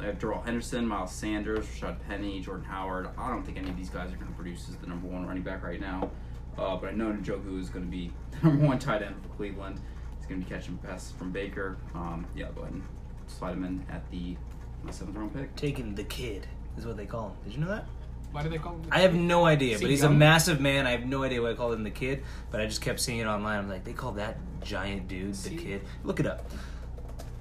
I 0.00 0.06
have 0.06 0.18
Darrell 0.18 0.42
Henderson, 0.42 0.86
Miles 0.86 1.12
Sanders, 1.12 1.66
Rashaad 1.66 1.96
Penny, 2.08 2.40
Jordan 2.40 2.64
Howard. 2.64 3.08
I 3.18 3.28
don't 3.30 3.42
think 3.44 3.58
any 3.58 3.68
of 3.68 3.76
these 3.76 3.90
guys 3.90 4.12
are 4.12 4.16
going 4.16 4.30
to 4.30 4.36
produce 4.36 4.68
as 4.68 4.76
the 4.76 4.86
number 4.86 5.06
one 5.08 5.26
running 5.26 5.42
back 5.42 5.62
right 5.62 5.80
now. 5.80 6.10
Uh, 6.58 6.76
but 6.76 6.90
I 6.90 6.92
know 6.92 7.12
Njoku 7.12 7.60
is 7.60 7.68
going 7.70 7.84
to 7.84 7.90
be 7.90 8.12
the 8.30 8.48
number 8.48 8.66
one 8.66 8.78
tight 8.78 9.02
end 9.02 9.16
for 9.22 9.28
Cleveland. 9.36 9.80
He's 10.18 10.26
going 10.26 10.42
to 10.42 10.48
be 10.48 10.54
catching 10.54 10.76
passes 10.78 11.12
from 11.12 11.30
Baker. 11.32 11.76
Um, 11.94 12.26
yeah, 12.34 12.46
I'll 12.46 12.52
go 12.52 12.62
ahead 12.62 12.74
and 12.74 12.82
slide 13.26 13.52
him 13.54 13.64
in 13.64 13.84
at 13.90 14.08
the 14.10 14.36
my 14.82 14.90
seventh 14.90 15.16
round 15.16 15.34
pick. 15.34 15.54
Taking 15.56 15.94
the 15.94 16.04
kid 16.04 16.46
is 16.76 16.86
what 16.86 16.96
they 16.96 17.06
call 17.06 17.28
him. 17.28 17.36
Did 17.44 17.54
you 17.54 17.60
know 17.60 17.68
that? 17.68 17.84
Why 18.32 18.42
do 18.42 18.48
they 18.48 18.58
call 18.58 18.72
him? 18.74 18.84
I 18.90 19.00
have 19.00 19.14
no 19.14 19.44
idea, 19.44 19.76
but 19.76 19.84
he 19.84 19.90
he's 19.90 20.02
a 20.02 20.06
young? 20.06 20.18
massive 20.18 20.60
man. 20.60 20.86
I 20.86 20.92
have 20.92 21.04
no 21.04 21.22
idea 21.22 21.42
why 21.42 21.50
I 21.50 21.54
called 21.54 21.74
him 21.74 21.84
the 21.84 21.90
kid, 21.90 22.22
but 22.50 22.60
I 22.60 22.66
just 22.66 22.80
kept 22.80 22.98
seeing 23.00 23.18
it 23.18 23.26
online. 23.26 23.58
I'm 23.58 23.68
like, 23.68 23.84
they 23.84 23.92
call 23.92 24.12
that 24.12 24.38
giant 24.62 25.08
dude 25.08 25.32
the 25.34 25.36
See? 25.36 25.56
kid. 25.56 25.82
Look 26.02 26.18
it 26.20 26.26
up. 26.26 26.50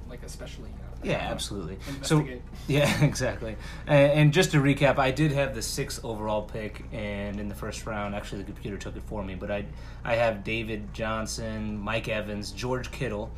like 0.10 0.24
especially. 0.24 0.70
Yeah, 1.04 1.16
absolutely. 1.16 1.80
So 2.02 2.28
yeah, 2.68 3.04
exactly. 3.04 3.56
And, 3.88 4.12
and 4.12 4.34
just 4.34 4.52
to 4.52 4.58
recap, 4.62 5.00
I 5.00 5.12
did 5.12 5.32
have 5.32 5.56
the 5.56 5.62
sixth 5.62 6.04
overall 6.04 6.44
pick, 6.44 6.84
and 6.92 7.40
in 7.40 7.48
the 7.48 7.56
first 7.56 7.86
round, 7.86 8.14
actually 8.14 8.40
the 8.40 8.52
computer 8.52 8.78
took 8.78 8.96
it 8.96 9.04
for 9.04 9.24
me. 9.24 9.36
But 9.36 9.50
I 9.50 9.66
I 10.04 10.16
have 10.16 10.44
David 10.44 10.94
Johnson, 10.94 11.78
Mike 11.78 12.08
Evans, 12.08 12.52
George 12.52 12.92
Kittle, 12.92 13.32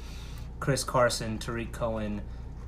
Chris 0.59 0.83
Carson, 0.83 1.37
Tarik 1.37 1.71
Cohen, 1.71 2.21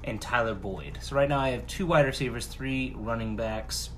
and 0.05 0.21
Tyler 0.21 0.53
Boyd. 0.53 0.99
So 1.01 1.15
right 1.15 1.27
now 1.27 1.39
I 1.39 1.49
have 1.49 1.67
two 1.67 1.85
wide 1.85 2.05
receivers, 2.05 2.45
three 2.45 2.93
running 2.95 3.35
backs, 3.35 3.89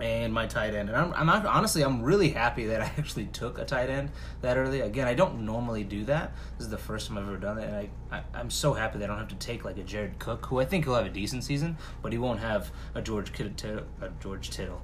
and 0.00 0.32
my 0.32 0.46
tight 0.46 0.74
end. 0.74 0.88
And 0.88 0.98
I'm, 0.98 1.12
I'm 1.14 1.26
not, 1.26 1.46
honestly, 1.46 1.82
I'm 1.82 2.02
really 2.02 2.30
happy 2.30 2.66
that 2.66 2.80
I 2.80 2.84
actually 2.98 3.26
took 3.26 3.58
a 3.58 3.64
tight 3.64 3.88
end 3.88 4.10
that 4.40 4.56
early. 4.56 4.80
Again, 4.80 5.06
I 5.06 5.14
don't 5.14 5.44
normally 5.44 5.84
do 5.84 6.04
that. 6.04 6.32
This 6.58 6.66
is 6.66 6.70
the 6.70 6.78
first 6.78 7.08
time 7.08 7.18
I've 7.18 7.28
ever 7.28 7.36
done 7.36 7.58
it, 7.58 7.68
and 7.68 7.76
I, 7.76 7.90
I 8.10 8.22
I'm 8.34 8.50
so 8.50 8.74
happy 8.74 8.98
that 8.98 9.04
I 9.04 9.06
don't 9.08 9.18
have 9.18 9.28
to 9.28 9.46
take 9.46 9.64
like 9.64 9.78
a 9.78 9.84
Jared 9.84 10.18
Cook, 10.18 10.46
who 10.46 10.60
I 10.60 10.64
think 10.64 10.84
he'll 10.84 10.94
have 10.94 11.06
a 11.06 11.10
decent 11.10 11.44
season, 11.44 11.76
but 12.02 12.12
he 12.12 12.18
won't 12.18 12.40
have 12.40 12.70
a 12.94 13.00
George 13.00 13.32
Kittle, 13.32 13.84
a 14.00 14.08
George 14.20 14.50
Tittle, 14.50 14.82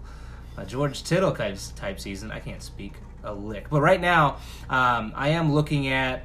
a 0.57 0.65
George 0.65 1.03
Tittle 1.03 1.33
type 1.33 1.59
type 1.75 2.01
season. 2.01 2.31
I 2.31 2.41
can't 2.41 2.63
speak 2.63 2.95
a 3.25 3.35
lick, 3.35 3.69
but 3.69 3.81
right 3.81 4.01
now, 4.01 4.37
um, 4.71 5.13
I 5.17 5.31
am 5.31 5.53
looking 5.53 5.89
at 5.89 6.25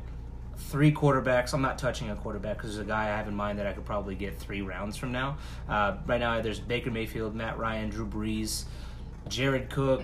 three 0.58 0.92
quarterbacks. 0.92 1.54
I'm 1.54 1.62
not 1.62 1.78
touching 1.78 2.10
a 2.10 2.16
quarterback 2.16 2.58
because 2.58 2.76
there's 2.76 2.86
a 2.86 2.90
guy 2.90 3.04
I 3.04 3.18
have 3.18 3.28
in 3.28 3.36
mind 3.36 3.60
that 3.60 3.68
I 3.68 3.74
could 3.74 3.86
probably 3.86 4.16
get 4.16 4.38
three 4.40 4.62
rounds 4.62 4.98
from 4.98 5.12
now. 5.12 5.38
Uh, 5.68 5.98
right 6.06 6.20
now, 6.20 6.42
there's 6.42 6.60
Baker 6.60 6.92
Mayfield, 6.92 7.36
Matt 7.36 7.58
Ryan, 7.58 7.90
Drew 7.90 8.06
Brees, 8.08 8.66
Jared 9.28 9.70
Cook, 9.70 10.04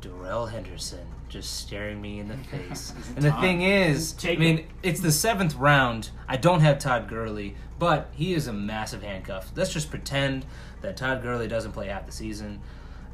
Darrell 0.00 0.46
Henderson, 0.46 1.06
just 1.28 1.58
staring 1.58 2.00
me 2.00 2.20
in 2.20 2.28
the 2.28 2.36
face. 2.50 2.92
and 3.16 3.24
the 3.24 3.32
thing 3.32 3.62
is, 3.62 4.14
I 4.24 4.36
mean, 4.36 4.66
it's 4.82 5.00
the 5.00 5.12
seventh 5.12 5.54
round. 5.56 6.10
I 6.28 6.36
don't 6.36 6.60
have 6.60 6.78
Todd 6.78 7.08
Gurley, 7.08 7.56
but 7.78 8.10
he 8.12 8.34
is 8.34 8.46
a 8.46 8.52
massive 8.52 9.02
handcuff. 9.02 9.50
Let's 9.54 9.72
just 9.72 9.90
pretend 9.90 10.46
that 10.82 10.96
Todd 10.96 11.22
Gurley 11.22 11.48
doesn't 11.48 11.72
play 11.72 11.88
half 11.88 12.06
the 12.06 12.12
season. 12.12 12.60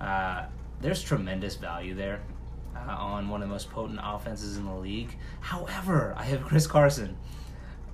Uh, 0.01 0.47
there's 0.80 1.03
tremendous 1.03 1.57
value 1.57 1.95
there 1.95 2.20
uh, 2.77 2.91
on 2.91 3.29
one 3.29 3.43
of 3.43 3.49
the 3.49 3.53
most 3.53 3.70
potent 3.70 4.01
offenses 4.03 4.57
in 4.57 4.64
the 4.66 4.75
league. 4.75 5.16
However, 5.41 6.14
I 6.16 6.25
have 6.25 6.43
Chris 6.43 6.66
Carson, 6.66 7.16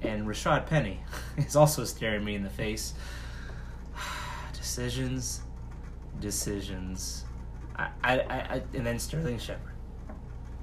and 0.03 0.27
Rashaad 0.27 0.67
Penny 0.67 1.01
is 1.37 1.57
also 1.57 1.85
staring 1.85 2.25
me 2.25 2.35
in 2.35 2.43
the 2.43 2.51
face. 2.51 2.95
decisions, 4.53 5.43
decisions. 6.21 7.25
I, 7.77 7.89
I, 8.03 8.15
I, 8.21 8.63
and 8.75 8.87
then 8.87 8.99
Sterling 8.99 9.39
Shepard 9.39 9.71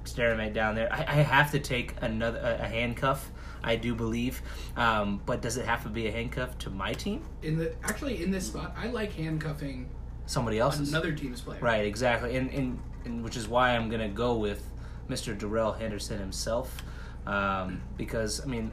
staring 0.04 0.38
me 0.38 0.50
down 0.50 0.74
there. 0.74 0.92
I, 0.92 0.98
I 1.00 1.22
have 1.22 1.50
to 1.52 1.60
take 1.60 1.94
another 2.00 2.38
a, 2.38 2.64
a 2.64 2.68
handcuff. 2.68 3.30
I 3.62 3.76
do 3.76 3.94
believe, 3.94 4.40
um, 4.76 5.20
but 5.26 5.42
does 5.42 5.56
it 5.56 5.66
have 5.66 5.82
to 5.82 5.88
be 5.88 6.06
a 6.06 6.12
handcuff 6.12 6.56
to 6.58 6.70
my 6.70 6.92
team? 6.92 7.24
in 7.42 7.58
the 7.58 7.74
actually 7.82 8.22
in 8.22 8.30
this 8.30 8.46
spot, 8.46 8.74
I 8.76 8.86
like 8.88 9.12
handcuffing 9.12 9.88
Somebody 10.26 10.58
else's. 10.58 10.90
another 10.90 11.12
team's 11.12 11.40
player. 11.40 11.58
Right, 11.60 11.84
exactly, 11.84 12.36
and, 12.36 12.50
and 12.52 12.78
and 13.04 13.22
which 13.24 13.36
is 13.36 13.48
why 13.48 13.74
I'm 13.74 13.88
gonna 13.88 14.08
go 14.08 14.34
with 14.36 14.68
Mr. 15.08 15.36
Darrell 15.36 15.72
Henderson 15.72 16.18
himself, 16.18 16.82
um, 17.26 17.80
because 17.96 18.40
I 18.40 18.46
mean, 18.46 18.72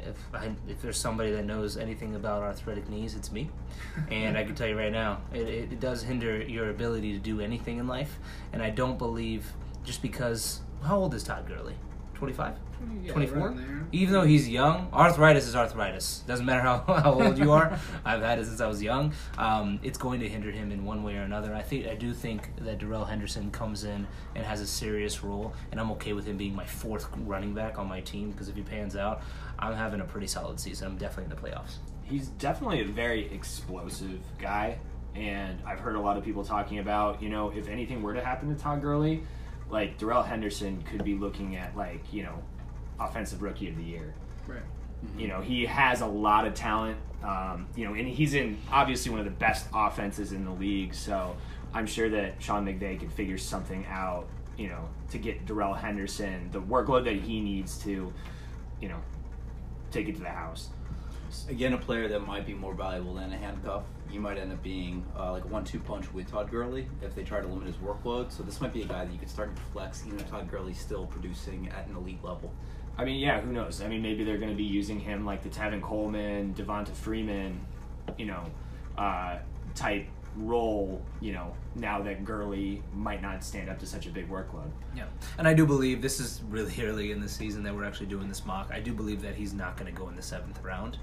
if 0.00 0.16
I, 0.32 0.52
if 0.68 0.82
there's 0.82 0.98
somebody 0.98 1.32
that 1.32 1.44
knows 1.44 1.76
anything 1.76 2.14
about 2.14 2.42
arthritic 2.42 2.88
knees, 2.88 3.14
it's 3.14 3.32
me, 3.32 3.50
and 4.10 4.36
I 4.36 4.44
can 4.44 4.54
tell 4.54 4.68
you 4.68 4.78
right 4.78 4.92
now, 4.92 5.20
it, 5.32 5.48
it, 5.48 5.80
does 5.80 6.02
hinder 6.02 6.42
your 6.42 6.70
ability 6.70 7.12
to 7.12 7.18
do 7.18 7.40
anything 7.40 7.78
in 7.78 7.86
life, 7.86 8.18
and 8.52 8.62
I 8.62 8.70
don't 8.70 8.98
believe 8.98 9.52
just 9.84 10.02
because 10.02 10.60
how 10.82 10.98
old 10.98 11.14
is 11.14 11.22
Todd 11.24 11.46
Gurley? 11.46 11.74
Twenty 12.14 12.34
five. 12.34 12.56
Yeah, 13.02 13.12
24 13.12 13.38
around 13.38 13.56
there. 13.58 13.86
even 13.92 14.12
though 14.14 14.22
he's 14.22 14.48
young 14.48 14.88
arthritis 14.92 15.46
is 15.46 15.54
arthritis. 15.56 16.22
Doesn't 16.26 16.46
matter 16.46 16.62
how, 16.62 16.78
how 17.02 17.12
old 17.12 17.38
you 17.38 17.52
are. 17.52 17.78
I've 18.04 18.22
had 18.22 18.38
it 18.38 18.46
since 18.46 18.60
i 18.60 18.66
was 18.66 18.82
young. 18.82 19.12
Um, 19.38 19.78
it's 19.82 19.98
going 19.98 20.20
to 20.20 20.28
hinder 20.28 20.50
him 20.50 20.72
in 20.72 20.84
one 20.84 21.02
way 21.02 21.16
or 21.16 21.22
another. 21.22 21.54
I 21.54 21.62
think 21.62 21.86
i 21.86 21.94
do 21.94 22.12
think 22.12 22.50
that 22.58 22.78
Darrell 22.78 23.04
henderson 23.04 23.50
comes 23.50 23.84
in 23.84 24.06
and 24.34 24.44
has 24.44 24.60
a 24.60 24.66
serious 24.66 25.22
role 25.22 25.52
and 25.70 25.80
i'm 25.80 25.90
okay 25.92 26.12
with 26.12 26.26
him 26.26 26.36
being 26.36 26.54
my 26.54 26.66
fourth 26.66 27.06
running 27.26 27.54
back 27.54 27.78
on 27.78 27.88
my 27.88 28.00
team 28.00 28.30
because 28.30 28.48
if 28.48 28.56
he 28.56 28.62
pans 28.62 28.96
out 28.96 29.22
i'm 29.58 29.74
having 29.74 30.00
a 30.00 30.04
pretty 30.04 30.26
solid 30.26 30.58
season. 30.60 30.88
I'm 30.88 30.96
definitely 30.96 31.24
in 31.24 31.42
the 31.42 31.48
playoffs. 31.48 31.76
He's 32.04 32.28
definitely 32.28 32.80
a 32.82 32.84
very 32.86 33.32
explosive 33.32 34.20
guy, 34.38 34.78
and 35.14 35.58
I've 35.66 35.80
heard 35.80 35.96
a 35.96 36.00
lot 36.00 36.16
of 36.18 36.24
people 36.24 36.44
talking 36.44 36.78
about, 36.78 37.22
you 37.22 37.28
know, 37.30 37.50
if 37.56 37.68
anything 37.68 38.02
were 38.02 38.12
to 38.14 38.22
happen 38.24 38.54
to 38.54 38.60
Todd 38.60 38.82
Gurley, 38.82 39.22
like 39.70 39.96
Darrell 39.98 40.22
Henderson 40.22 40.82
could 40.82 41.02
be 41.04 41.14
looking 41.14 41.56
at 41.56 41.74
like, 41.76 42.12
you 42.12 42.22
know, 42.22 42.42
offensive 42.98 43.42
rookie 43.42 43.68
of 43.68 43.76
the 43.76 43.82
year. 43.82 44.14
Right. 44.46 44.62
You 45.18 45.28
know, 45.28 45.40
he 45.40 45.66
has 45.66 46.00
a 46.00 46.06
lot 46.06 46.46
of 46.46 46.54
talent. 46.54 46.98
Um, 47.22 47.68
you 47.74 47.86
know, 47.86 47.94
and 47.94 48.06
he's 48.06 48.34
in 48.34 48.58
obviously 48.70 49.10
one 49.10 49.20
of 49.20 49.24
the 49.24 49.30
best 49.30 49.66
offenses 49.72 50.32
in 50.32 50.44
the 50.44 50.52
league. 50.52 50.94
So 50.94 51.36
I'm 51.72 51.86
sure 51.86 52.08
that 52.10 52.34
Sean 52.38 52.66
McVay 52.66 53.00
could 53.00 53.12
figure 53.12 53.38
something 53.38 53.86
out. 53.88 54.26
You 54.56 54.68
know, 54.68 54.88
to 55.10 55.18
get 55.18 55.46
Darrell 55.46 55.74
Henderson 55.74 56.48
the 56.52 56.60
workload 56.60 57.04
that 57.04 57.16
he 57.16 57.40
needs 57.40 57.76
to, 57.78 58.12
you 58.80 58.88
know, 58.88 59.00
take 59.90 60.08
it 60.08 60.14
to 60.14 60.22
the 60.22 60.28
house. 60.28 60.68
Again, 61.48 61.72
a 61.72 61.78
player 61.78 62.06
that 62.06 62.20
might 62.20 62.46
be 62.46 62.54
more 62.54 62.74
valuable 62.74 63.14
than 63.14 63.32
a 63.32 63.36
handcuff. 63.36 63.82
You 64.08 64.20
might 64.20 64.38
end 64.38 64.52
up 64.52 64.62
being 64.62 65.04
uh, 65.18 65.32
like 65.32 65.44
a 65.44 65.48
one-two 65.48 65.80
punch 65.80 66.12
with 66.14 66.30
Todd 66.30 66.50
Gurley 66.50 66.86
if 67.02 67.16
they 67.16 67.24
try 67.24 67.40
to 67.40 67.48
limit 67.48 67.66
his 67.66 67.76
workload. 67.76 68.30
So 68.30 68.44
this 68.44 68.60
might 68.60 68.72
be 68.72 68.82
a 68.82 68.86
guy 68.86 69.04
that 69.04 69.12
you 69.12 69.18
could 69.18 69.30
start 69.30 69.56
to 69.56 69.62
flex, 69.72 70.04
even 70.06 70.20
if 70.20 70.30
Todd 70.30 70.48
Gurley's 70.48 70.78
still 70.78 71.06
producing 71.06 71.68
at 71.70 71.88
an 71.88 71.96
elite 71.96 72.22
level. 72.22 72.52
I 72.96 73.04
mean, 73.04 73.18
yeah, 73.18 73.40
who 73.40 73.52
knows? 73.52 73.80
I 73.80 73.88
mean, 73.88 74.02
maybe 74.02 74.24
they're 74.24 74.38
going 74.38 74.50
to 74.50 74.56
be 74.56 74.64
using 74.64 75.00
him 75.00 75.24
like 75.26 75.42
the 75.42 75.48
Tevin 75.48 75.82
Coleman, 75.82 76.54
Devonta 76.54 76.92
Freeman, 76.92 77.60
you 78.16 78.26
know, 78.26 78.44
uh, 78.96 79.38
type 79.74 80.06
role. 80.36 81.02
You 81.20 81.32
know, 81.32 81.54
now 81.74 82.02
that 82.02 82.24
Gurley 82.24 82.82
might 82.94 83.20
not 83.20 83.42
stand 83.42 83.68
up 83.68 83.78
to 83.80 83.86
such 83.86 84.06
a 84.06 84.10
big 84.10 84.30
workload. 84.30 84.70
Yeah, 84.96 85.06
and 85.38 85.48
I 85.48 85.54
do 85.54 85.66
believe 85.66 86.02
this 86.02 86.20
is 86.20 86.42
really 86.48 86.74
early 86.82 87.10
in 87.10 87.20
the 87.20 87.28
season 87.28 87.62
that 87.64 87.74
we're 87.74 87.84
actually 87.84 88.06
doing 88.06 88.28
this 88.28 88.46
mock. 88.46 88.70
I 88.72 88.80
do 88.80 88.92
believe 88.92 89.22
that 89.22 89.34
he's 89.34 89.52
not 89.54 89.76
going 89.76 89.92
to 89.92 89.98
go 89.98 90.08
in 90.08 90.14
the 90.14 90.22
seventh 90.22 90.62
round, 90.62 90.98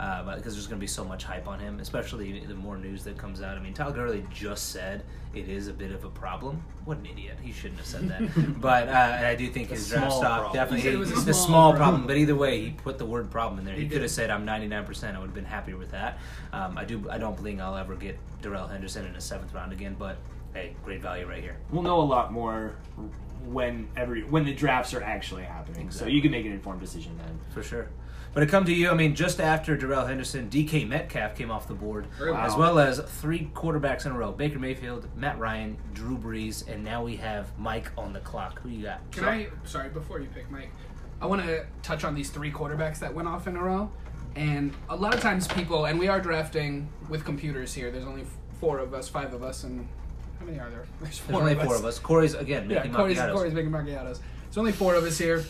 uh, 0.00 0.34
because 0.36 0.54
there's 0.54 0.66
going 0.66 0.78
to 0.78 0.82
be 0.82 0.86
so 0.88 1.04
much 1.04 1.24
hype 1.24 1.46
on 1.46 1.58
him, 1.60 1.78
especially 1.80 2.40
the 2.40 2.54
more 2.54 2.76
news 2.76 3.04
that 3.04 3.16
comes 3.16 3.40
out. 3.40 3.56
I 3.56 3.60
mean, 3.60 3.74
Todd 3.74 3.94
Gurley 3.94 4.24
just 4.32 4.70
said 4.70 5.04
it 5.34 5.48
is 5.48 5.68
a 5.68 5.72
bit 5.72 5.92
of 5.92 6.04
a 6.04 6.10
problem. 6.10 6.62
What 6.84 6.98
an 6.98 7.06
idiot! 7.06 7.38
He 7.40 7.52
shouldn't 7.52 7.78
have 7.78 7.86
said 7.86 8.08
that. 8.08 8.60
but 8.60 8.88
uh, 8.88 9.18
I 9.24 9.34
do 9.34 9.48
think 9.48 9.68
his 9.70 9.88
draft 9.88 10.12
stock 10.12 10.40
problem. 10.40 10.52
definitely 10.54 10.90
it 10.90 10.98
was 10.98 11.10
a 11.12 11.16
small 11.16 11.34
small 11.34 11.70
problem. 11.72 11.76
problem. 11.76 12.06
But 12.06 12.16
either 12.16 12.34
way, 12.34 12.60
he 12.60 12.70
put 12.70 12.98
the 12.98 13.06
word 13.06 13.30
problem 13.30 13.58
in 13.60 13.64
there. 13.64 13.74
He, 13.74 13.82
He 13.84 13.88
could 13.88 14.02
have 14.02 14.10
said 14.10 14.30
I'm 14.30 14.44
99. 14.44 14.84
percent 14.84 15.16
I 15.16 15.20
would 15.20 15.26
have 15.26 15.34
been 15.34 15.44
happier 15.44 15.76
with 15.76 15.90
that. 15.92 16.18
Um, 16.52 16.76
I 16.76 16.84
do. 16.84 17.08
I 17.10 17.18
don't 17.18 17.36
believe 17.36 17.60
I'll 17.60 17.76
ever 17.76 17.94
get 17.94 18.18
Darrell 18.42 18.66
Henderson 18.66 19.06
in 19.06 19.14
a 19.16 19.20
seventh 19.20 19.54
round 19.54 19.72
again. 19.72 19.96
But 19.98 20.16
hey, 20.52 20.74
great 20.84 21.02
value 21.02 21.26
right 21.26 21.42
here. 21.42 21.56
We'll 21.70 21.82
know 21.82 22.00
a 22.00 22.02
lot 22.02 22.32
more 22.32 22.76
when 23.44 23.88
every 23.96 24.22
when 24.24 24.44
the 24.44 24.54
drafts 24.54 24.94
are 24.94 25.02
actually 25.02 25.44
happening. 25.44 25.90
So 25.90 26.06
you 26.06 26.20
can 26.22 26.30
make 26.30 26.46
an 26.46 26.52
informed 26.52 26.80
decision 26.80 27.16
then. 27.18 27.38
for 27.50 27.62
sure. 27.62 27.88
But 28.34 28.42
it 28.42 28.48
come 28.48 28.64
to 28.64 28.74
you, 28.74 28.90
I 28.90 28.94
mean, 28.94 29.14
just 29.14 29.40
after 29.40 29.76
Darrell 29.76 30.06
Henderson, 30.06 30.50
DK 30.50 30.88
Metcalf 30.88 31.36
came 31.36 31.52
off 31.52 31.68
the 31.68 31.74
board, 31.74 32.06
Wow. 32.20 32.44
as 32.44 32.56
well 32.56 32.80
as 32.80 32.98
three 32.98 33.48
quarterbacks 33.54 34.06
in 34.06 34.12
a 34.12 34.18
row: 34.18 34.32
Baker 34.32 34.58
Mayfield, 34.58 35.06
Matt 35.16 35.38
Ryan, 35.38 35.76
Drew 35.94 36.18
Brees, 36.18 36.66
and 36.68 36.82
now 36.84 37.04
we 37.04 37.16
have 37.16 37.56
Mike 37.58 37.92
on 37.96 38.12
the 38.12 38.18
clock. 38.20 38.60
Who 38.62 38.70
you 38.70 38.82
got? 38.82 39.08
Can 39.12 39.24
I? 39.24 39.46
Sorry, 39.64 39.88
before 39.88 40.18
you 40.20 40.26
pick 40.34 40.50
Mike, 40.50 40.72
I 41.20 41.26
want 41.26 41.42
to 41.46 41.64
touch 41.82 42.02
on 42.02 42.14
these 42.16 42.30
three 42.30 42.50
quarterbacks 42.50 42.98
that 42.98 43.14
went 43.14 43.28
off 43.28 43.46
in 43.46 43.56
a 43.56 43.62
row. 43.62 43.90
And 44.36 44.74
a 44.88 44.96
lot 44.96 45.14
of 45.14 45.20
times, 45.20 45.46
people, 45.46 45.84
and 45.84 45.96
we 45.96 46.08
are 46.08 46.20
drafting 46.20 46.88
with 47.08 47.24
computers 47.24 47.72
here. 47.72 47.92
There's 47.92 48.04
only 48.04 48.24
four 48.58 48.78
of 48.80 48.92
us, 48.92 49.08
five 49.08 49.32
of 49.32 49.44
us, 49.44 49.62
and 49.62 49.86
how 50.40 50.46
many 50.46 50.58
are 50.58 50.68
there? 50.70 50.86
There's 51.00 51.20
There's 51.20 51.38
only 51.38 51.54
four 51.54 51.76
of 51.76 51.84
us. 51.84 52.00
Corey's 52.00 52.34
again 52.34 52.68
Yeah, 52.68 52.84
Corey's. 52.88 53.20
Corey's 53.20 53.54
making 53.54 53.70
macchiatos. 53.70 54.18
There's 54.46 54.58
only 54.58 54.72
four 54.72 54.96
of 54.96 55.04
us 55.04 55.18
here. 55.18 55.44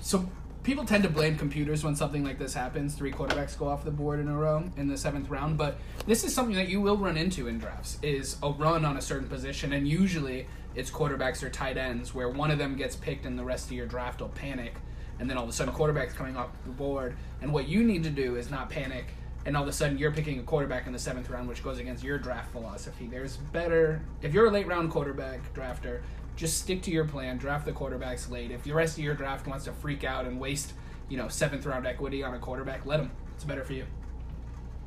So 0.00 0.28
people 0.62 0.84
tend 0.84 1.02
to 1.02 1.08
blame 1.08 1.36
computers 1.36 1.82
when 1.82 1.96
something 1.96 2.22
like 2.22 2.38
this 2.38 2.54
happens. 2.54 2.94
Three 2.94 3.12
quarterbacks 3.12 3.58
go 3.58 3.68
off 3.68 3.84
the 3.84 3.90
board 3.90 4.20
in 4.20 4.28
a 4.28 4.36
row 4.36 4.64
in 4.76 4.88
the 4.88 4.96
seventh 4.96 5.30
round, 5.30 5.56
but 5.56 5.78
this 6.06 6.24
is 6.24 6.34
something 6.34 6.56
that 6.56 6.68
you 6.68 6.80
will 6.80 6.96
run 6.96 7.16
into 7.16 7.48
in 7.48 7.58
drafts: 7.58 7.98
is 8.02 8.36
a 8.42 8.50
run 8.50 8.84
on 8.84 8.96
a 8.96 9.02
certain 9.02 9.28
position, 9.28 9.72
and 9.72 9.88
usually 9.88 10.46
it's 10.74 10.90
quarterbacks 10.90 11.42
or 11.42 11.50
tight 11.50 11.76
ends, 11.76 12.14
where 12.14 12.28
one 12.28 12.50
of 12.50 12.58
them 12.58 12.76
gets 12.76 12.94
picked 12.94 13.26
and 13.26 13.38
the 13.38 13.44
rest 13.44 13.66
of 13.66 13.72
your 13.72 13.86
draft 13.86 14.20
will 14.20 14.28
panic, 14.28 14.74
and 15.18 15.28
then 15.28 15.36
all 15.36 15.44
of 15.44 15.50
a 15.50 15.52
sudden 15.52 15.74
quarterbacks 15.74 16.14
coming 16.14 16.36
off 16.36 16.50
the 16.64 16.70
board. 16.70 17.16
And 17.42 17.52
what 17.52 17.68
you 17.68 17.82
need 17.82 18.04
to 18.04 18.10
do 18.10 18.36
is 18.36 18.50
not 18.50 18.70
panic. 18.70 19.06
And 19.46 19.56
all 19.56 19.62
of 19.62 19.68
a 19.70 19.72
sudden, 19.72 19.96
you're 19.96 20.12
picking 20.12 20.38
a 20.38 20.42
quarterback 20.42 20.86
in 20.86 20.92
the 20.92 20.98
seventh 20.98 21.30
round, 21.30 21.48
which 21.48 21.64
goes 21.64 21.78
against 21.78 22.04
your 22.04 22.18
draft 22.18 22.52
philosophy. 22.52 23.08
There's 23.10 23.38
better 23.38 24.02
if 24.20 24.34
you're 24.34 24.46
a 24.46 24.50
late 24.50 24.66
round 24.66 24.90
quarterback 24.90 25.54
drafter 25.54 26.02
just 26.40 26.56
stick 26.56 26.80
to 26.80 26.90
your 26.90 27.04
plan. 27.04 27.36
Draft 27.36 27.66
the 27.66 27.72
quarterbacks 27.72 28.30
late. 28.30 28.50
If 28.50 28.62
the 28.62 28.72
rest 28.72 28.96
of 28.96 29.04
your 29.04 29.14
draft 29.14 29.46
wants 29.46 29.66
to 29.66 29.72
freak 29.72 30.04
out 30.04 30.24
and 30.24 30.40
waste, 30.40 30.72
you 31.10 31.18
know, 31.18 31.28
seventh 31.28 31.66
round 31.66 31.86
equity 31.86 32.22
on 32.24 32.32
a 32.32 32.38
quarterback, 32.38 32.86
let 32.86 32.96
them. 32.96 33.10
It's 33.34 33.44
better 33.44 33.62
for 33.62 33.74
you. 33.74 33.84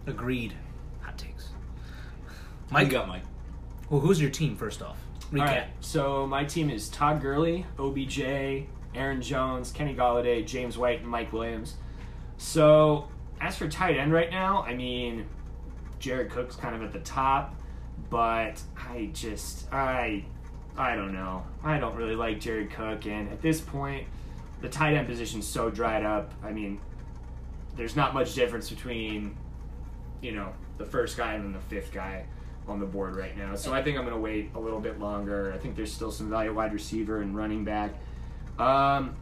Agreed. 0.08 0.56
Hot 1.02 1.16
takes. 1.16 1.50
Mike 2.72 2.86
Mike, 2.86 2.90
got 2.90 3.08
Mike. 3.08 3.22
well, 3.88 4.00
who's 4.00 4.20
your 4.20 4.32
team 4.32 4.56
first 4.56 4.82
off? 4.82 4.98
Recap. 5.32 5.40
All 5.40 5.46
right. 5.46 5.68
So 5.80 6.26
my 6.26 6.44
team 6.44 6.72
is 6.72 6.90
Todd 6.90 7.22
Gurley, 7.22 7.68
OBJ, 7.78 8.20
Aaron 8.96 9.22
Jones, 9.22 9.72
Kenny 9.72 9.94
Golladay, 9.94 10.44
James 10.48 10.76
White, 10.76 11.02
and 11.02 11.08
Mike 11.08 11.32
Williams. 11.32 11.76
So 12.38 13.10
as 13.40 13.56
for 13.56 13.68
tight 13.68 13.98
end 13.98 14.12
right 14.12 14.32
now, 14.32 14.64
I 14.64 14.74
mean, 14.74 15.28
Jared 16.00 16.32
Cook's 16.32 16.56
kind 16.56 16.76
of 16.76 16.82
at 16.82 16.94
the 16.94 17.00
top, 17.02 17.54
but 18.10 18.60
I 18.76 19.12
just 19.14 19.72
I 19.72 20.26
I 20.78 20.96
don't 20.96 21.14
know. 21.14 21.44
I 21.64 21.78
don't 21.78 21.96
really 21.96 22.16
like 22.16 22.40
Jared 22.40 22.72
Cook, 22.72 23.06
and 23.06 23.30
at 23.30 23.42
this 23.42 23.62
point, 23.62 24.08
the 24.62 24.70
tight 24.70 24.96
end 24.96 25.08
position's 25.08 25.48
so 25.48 25.70
dried 25.70 26.04
up. 26.04 26.32
I 26.44 26.52
mean, 26.52 26.80
there's 27.76 27.96
not 27.96 28.14
much 28.14 28.34
difference 28.34 28.70
between 28.70 29.36
you 30.22 30.32
know 30.32 30.54
the 30.78 30.86
first 30.86 31.18
guy 31.18 31.34
and 31.34 31.44
then 31.44 31.54
the 31.54 31.60
fifth 31.60 31.92
guy 31.92 32.26
on 32.68 32.80
the 32.80 32.86
board 32.86 33.16
right 33.16 33.38
now. 33.38 33.56
So 33.56 33.74
I 33.74 33.84
think 33.84 33.98
I'm 33.98 34.04
going 34.04 34.16
to 34.16 34.22
wait 34.22 34.52
a 34.56 34.60
little 34.60 34.80
bit 34.80 35.00
longer. 35.00 35.52
I 35.54 35.58
think 35.58 35.76
there's 35.76 35.92
still 35.92 36.12
some 36.12 36.30
value 36.30 36.54
wide 36.54 36.74
receiver 36.74 37.22
and 37.22 37.36
running 37.36 37.66
back. 37.66 37.94
Um, 38.58 39.16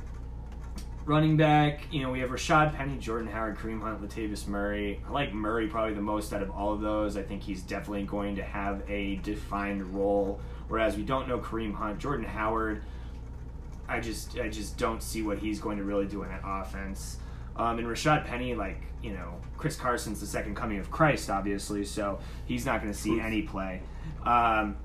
running 1.12 1.36
back, 1.36 1.82
you 1.91 2.01
know, 2.01 2.09
we 2.09 2.22
have 2.22 2.30
Rashaad 2.30 2.74
Penny, 2.74 2.97
Jordan 2.97 3.28
Howard, 3.28 3.57
Kareem 3.57 3.82
Hunt, 3.82 4.01
Latavius 4.01 4.47
Murray. 4.47 5.01
I 5.05 5.12
like 5.12 5.34
Murray 5.34 5.68
probably 5.68 5.93
the 5.93 6.01
most 6.01 6.32
out 6.32 6.41
of 6.41 6.49
all 6.51 6.72
of 6.72 6.80
those. 6.80 7.18
I 7.18 7.22
think 7.22 7.43
he's 7.43 7.62
definitely 7.64 8.03
going 8.03 8.38
to 8.38 8.43
have 8.43 8.82
a 8.89 9.18
defined 9.18 9.93
role. 9.93 10.39
Whereas 10.70 10.95
we 10.95 11.03
don't 11.03 11.28
know 11.28 11.38
Kareem 11.38 11.74
Hunt, 11.74 11.99
Jordan 11.99 12.26
Howard. 12.26 12.82
I 13.89 13.99
just 13.99 14.39
I 14.39 14.47
just 14.47 14.78
don't 14.78 15.03
see 15.03 15.22
what 15.22 15.38
he's 15.38 15.59
going 15.59 15.80
to 15.80 15.84
really 15.84 16.07
do 16.07 16.24
in 16.24 16.30
that 16.30 16.43
offense. 16.45 17.18
Um, 17.57 17.78
and 17.78 17.88
Rashaad 17.89 18.26
Penny, 18.26 18.55
like 18.55 18.82
you 19.03 19.12
know, 19.12 19.34
Chris 19.57 19.76
Carson's 19.76 20.22
the 20.22 20.26
second 20.26 20.55
coming 20.55 20.80
of 20.80 20.89
Christ, 20.91 21.30
obviously, 21.30 21.84
so 21.84 22.20
he's 22.45 22.66
not 22.66 22.82
going 22.82 22.93
to 22.93 22.97
see 22.97 23.20
any 23.20 23.41
play. 23.41 23.82
Um, 24.24 24.78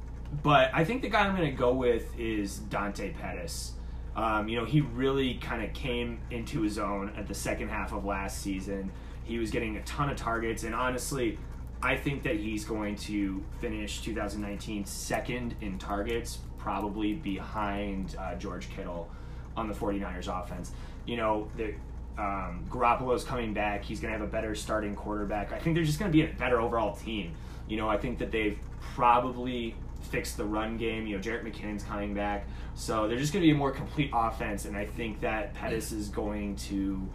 but 0.42 0.70
I 0.74 0.84
think 0.84 1.02
the 1.02 1.08
guy 1.08 1.20
I'm 1.20 1.36
going 1.36 1.48
to 1.48 1.56
go 1.56 1.72
with 1.72 2.18
is 2.18 2.58
Dante 2.58 3.12
Pettis. 3.12 3.74
Um, 4.16 4.48
you 4.48 4.56
know, 4.56 4.64
he 4.64 4.80
really 4.80 5.34
kind 5.34 5.62
of 5.62 5.72
came 5.74 6.18
into 6.30 6.62
his 6.62 6.78
own 6.78 7.12
at 7.16 7.28
the 7.28 7.34
second 7.34 7.68
half 7.68 7.92
of 7.92 8.04
last 8.04 8.40
season. 8.40 8.90
He 9.24 9.38
was 9.38 9.50
getting 9.50 9.76
a 9.76 9.82
ton 9.82 10.08
of 10.08 10.16
targets, 10.16 10.64
and 10.64 10.74
honestly, 10.74 11.38
I 11.82 11.96
think 11.96 12.22
that 12.22 12.36
he's 12.36 12.64
going 12.64 12.96
to 12.96 13.44
finish 13.60 14.00
2019 14.00 14.86
second 14.86 15.54
in 15.60 15.78
targets, 15.78 16.38
probably 16.56 17.12
behind 17.12 18.16
uh, 18.18 18.36
George 18.36 18.70
Kittle 18.70 19.08
on 19.56 19.68
the 19.68 19.74
49ers 19.74 20.28
offense. 20.42 20.72
You 21.04 21.18
know, 21.18 21.48
the, 21.56 21.74
um, 22.16 22.64
Garoppolo's 22.70 23.24
coming 23.24 23.52
back. 23.52 23.84
He's 23.84 24.00
going 24.00 24.12
to 24.12 24.18
have 24.18 24.26
a 24.26 24.30
better 24.30 24.54
starting 24.54 24.94
quarterback. 24.94 25.52
I 25.52 25.58
think 25.58 25.76
they're 25.76 25.84
just 25.84 25.98
going 25.98 26.10
to 26.10 26.16
be 26.16 26.24
a 26.24 26.34
better 26.34 26.60
overall 26.60 26.96
team. 26.96 27.34
You 27.68 27.76
know, 27.76 27.88
I 27.88 27.98
think 27.98 28.18
that 28.18 28.30
they've 28.32 28.58
probably 28.94 29.74
fixed 30.06 30.36
the 30.36 30.44
run 30.44 30.76
game. 30.76 31.06
You 31.06 31.16
know, 31.16 31.22
Jerick 31.22 31.44
McKinnon's 31.44 31.84
coming 31.84 32.14
back. 32.14 32.46
So 32.74 33.08
they're 33.08 33.18
just 33.18 33.32
going 33.32 33.42
to 33.42 33.46
be 33.46 33.52
a 33.52 33.56
more 33.56 33.70
complete 33.70 34.10
offense, 34.12 34.64
and 34.64 34.76
I 34.76 34.86
think 34.86 35.20
that 35.20 35.54
Pettis 35.54 35.92
is 35.92 36.08
going 36.08 36.56
to, 36.56 37.06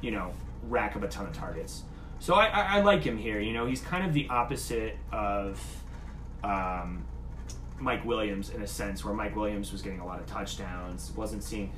you 0.00 0.10
know, 0.10 0.32
rack 0.68 0.96
up 0.96 1.02
a 1.02 1.08
ton 1.08 1.26
of 1.26 1.32
targets. 1.32 1.82
So 2.18 2.34
I, 2.34 2.46
I, 2.46 2.60
I 2.60 2.80
like 2.82 3.02
him 3.02 3.16
here. 3.16 3.40
You 3.40 3.52
know, 3.52 3.66
he's 3.66 3.80
kind 3.80 4.06
of 4.06 4.12
the 4.12 4.28
opposite 4.28 4.96
of 5.10 5.60
um, 6.44 7.04
Mike 7.78 8.04
Williams 8.04 8.50
in 8.50 8.62
a 8.62 8.66
sense, 8.66 9.04
where 9.04 9.14
Mike 9.14 9.36
Williams 9.36 9.72
was 9.72 9.82
getting 9.82 10.00
a 10.00 10.06
lot 10.06 10.20
of 10.20 10.26
touchdowns, 10.26 11.12
wasn't 11.16 11.42
seeing 11.42 11.72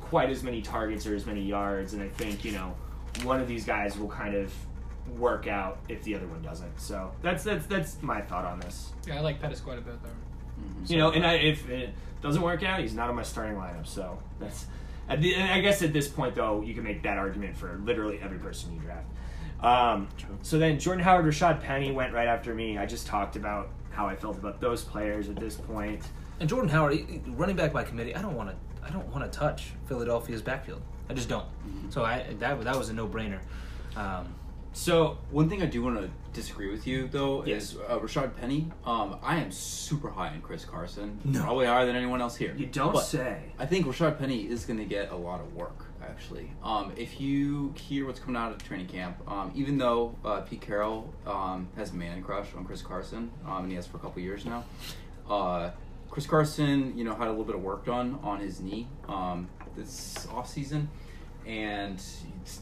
quite 0.00 0.30
as 0.30 0.42
many 0.42 0.62
targets 0.62 1.06
or 1.06 1.14
as 1.14 1.26
many 1.26 1.42
yards, 1.42 1.94
and 1.94 2.02
I 2.02 2.08
think 2.08 2.44
you 2.44 2.52
know 2.52 2.74
one 3.22 3.40
of 3.40 3.48
these 3.48 3.64
guys 3.64 3.98
will 3.98 4.08
kind 4.08 4.34
of 4.34 4.52
work 5.16 5.46
out 5.46 5.78
if 5.88 6.02
the 6.02 6.14
other 6.14 6.26
one 6.26 6.42
doesn't. 6.42 6.80
So 6.80 7.12
that's 7.22 7.44
that's 7.44 7.66
that's 7.66 8.02
my 8.02 8.20
thought 8.20 8.44
on 8.44 8.60
this. 8.60 8.92
Yeah, 9.06 9.16
I 9.18 9.20
like 9.20 9.40
Pettis 9.40 9.60
quite 9.60 9.78
a 9.78 9.82
bit 9.82 10.02
there. 10.02 10.12
You 10.86 10.98
know, 10.98 11.10
and 11.12 11.24
I, 11.24 11.34
if 11.34 11.68
it 11.68 11.90
doesn't 12.20 12.42
work 12.42 12.62
out, 12.64 12.80
he's 12.80 12.94
not 12.94 13.08
on 13.08 13.14
my 13.16 13.22
starting 13.22 13.56
lineup. 13.56 13.86
So 13.86 14.18
that's. 14.40 14.66
At 15.08 15.22
the, 15.22 15.34
and 15.34 15.50
I 15.50 15.60
guess 15.60 15.80
at 15.82 15.92
this 15.94 16.06
point, 16.06 16.34
though, 16.34 16.60
you 16.60 16.74
can 16.74 16.84
make 16.84 17.02
that 17.04 17.16
argument 17.16 17.56
for 17.56 17.80
literally 17.84 18.18
every 18.20 18.38
person 18.38 18.74
you 18.74 18.80
draft. 18.80 19.06
Um, 19.62 20.08
so 20.42 20.58
then 20.58 20.78
Jordan 20.78 21.02
Howard, 21.02 21.24
Rashaad 21.24 21.62
Penny 21.62 21.90
went 21.92 22.12
right 22.12 22.28
after 22.28 22.54
me. 22.54 22.76
I 22.76 22.84
just 22.86 23.06
talked 23.06 23.34
about 23.34 23.70
how 23.90 24.06
I 24.06 24.14
felt 24.16 24.36
about 24.36 24.60
those 24.60 24.84
players 24.84 25.28
at 25.30 25.36
this 25.36 25.56
point. 25.56 26.02
And 26.40 26.48
Jordan 26.48 26.68
Howard, 26.68 26.92
he- 26.94 27.02
he- 27.04 27.22
running 27.30 27.56
back 27.56 27.72
by 27.72 27.84
committee. 27.84 28.14
I 28.14 28.20
don't 28.22 28.36
want 28.36 28.50
to. 28.50 28.56
I 28.86 28.90
don't 28.90 29.06
want 29.08 29.30
to 29.30 29.38
touch 29.38 29.72
Philadelphia's 29.86 30.40
backfield. 30.42 30.80
I 31.10 31.14
just 31.14 31.28
don't. 31.28 31.46
So 31.90 32.04
I 32.04 32.24
that 32.40 32.62
that 32.64 32.76
was 32.76 32.88
a 32.90 32.92
no 32.92 33.06
brainer. 33.08 33.40
Um, 33.96 34.34
So 34.72 35.18
One 35.30 35.48
thing 35.48 35.62
I 35.62 35.66
do 35.66 35.82
want 35.82 35.98
to 36.00 36.10
disagree 36.32 36.70
with 36.70 36.86
you 36.86 37.08
though 37.08 37.44
Yes. 37.44 37.72
is 37.72 37.78
uh, 37.88 37.98
Rashaad 37.98 38.36
Penny. 38.36 38.70
Um, 38.84 39.16
I 39.22 39.36
am 39.38 39.50
super 39.50 40.08
high 40.10 40.28
on 40.28 40.40
Chris 40.40 40.64
Carson. 40.64 41.18
No. 41.24 41.42
Probably 41.42 41.66
higher 41.66 41.84
than 41.86 41.96
anyone 41.96 42.20
else 42.20 42.36
here. 42.36 42.54
you 42.56 42.66
don't 42.66 42.92
But 42.92 43.00
say. 43.04 43.40
I 43.58 43.66
think 43.66 43.86
Rashaad 43.86 44.18
Penny 44.18 44.42
is 44.42 44.64
going 44.64 44.78
to 44.78 44.84
get 44.84 45.10
a 45.10 45.16
lot 45.16 45.40
of 45.40 45.52
work, 45.54 45.86
actually. 46.02 46.52
Um, 46.62 46.92
if 46.96 47.20
you 47.20 47.74
hear 47.76 48.06
what's 48.06 48.20
coming 48.20 48.36
out 48.36 48.52
of 48.52 48.62
training 48.62 48.86
camp, 48.86 49.16
um, 49.26 49.50
even 49.56 49.78
though 49.78 50.14
uh, 50.24 50.42
Pete 50.42 50.60
Carroll 50.60 51.12
um, 51.26 51.68
has 51.76 51.90
a 51.90 51.94
man 51.94 52.22
crush 52.22 52.48
on 52.56 52.64
Chris 52.64 52.82
Carson, 52.82 53.30
um, 53.46 53.64
and 53.64 53.70
he 53.70 53.74
has 53.76 53.86
for 53.86 53.96
a 53.96 54.00
couple 54.00 54.22
years 54.22 54.44
now, 54.44 54.64
uh, 55.28 55.70
Chris 56.08 56.26
Carson, 56.26 56.96
you 56.96 57.02
know, 57.04 57.14
had 57.14 57.26
a 57.26 57.30
little 57.30 57.44
bit 57.44 57.54
of 57.56 57.62
work 57.62 57.84
done 57.84 58.18
on 58.22 58.38
his 58.40 58.60
knee 58.60 58.86
um, 59.08 59.48
this 59.76 60.26
off 60.32 60.48
season, 60.48 60.88
and 61.46 61.94
it's- 61.94 62.60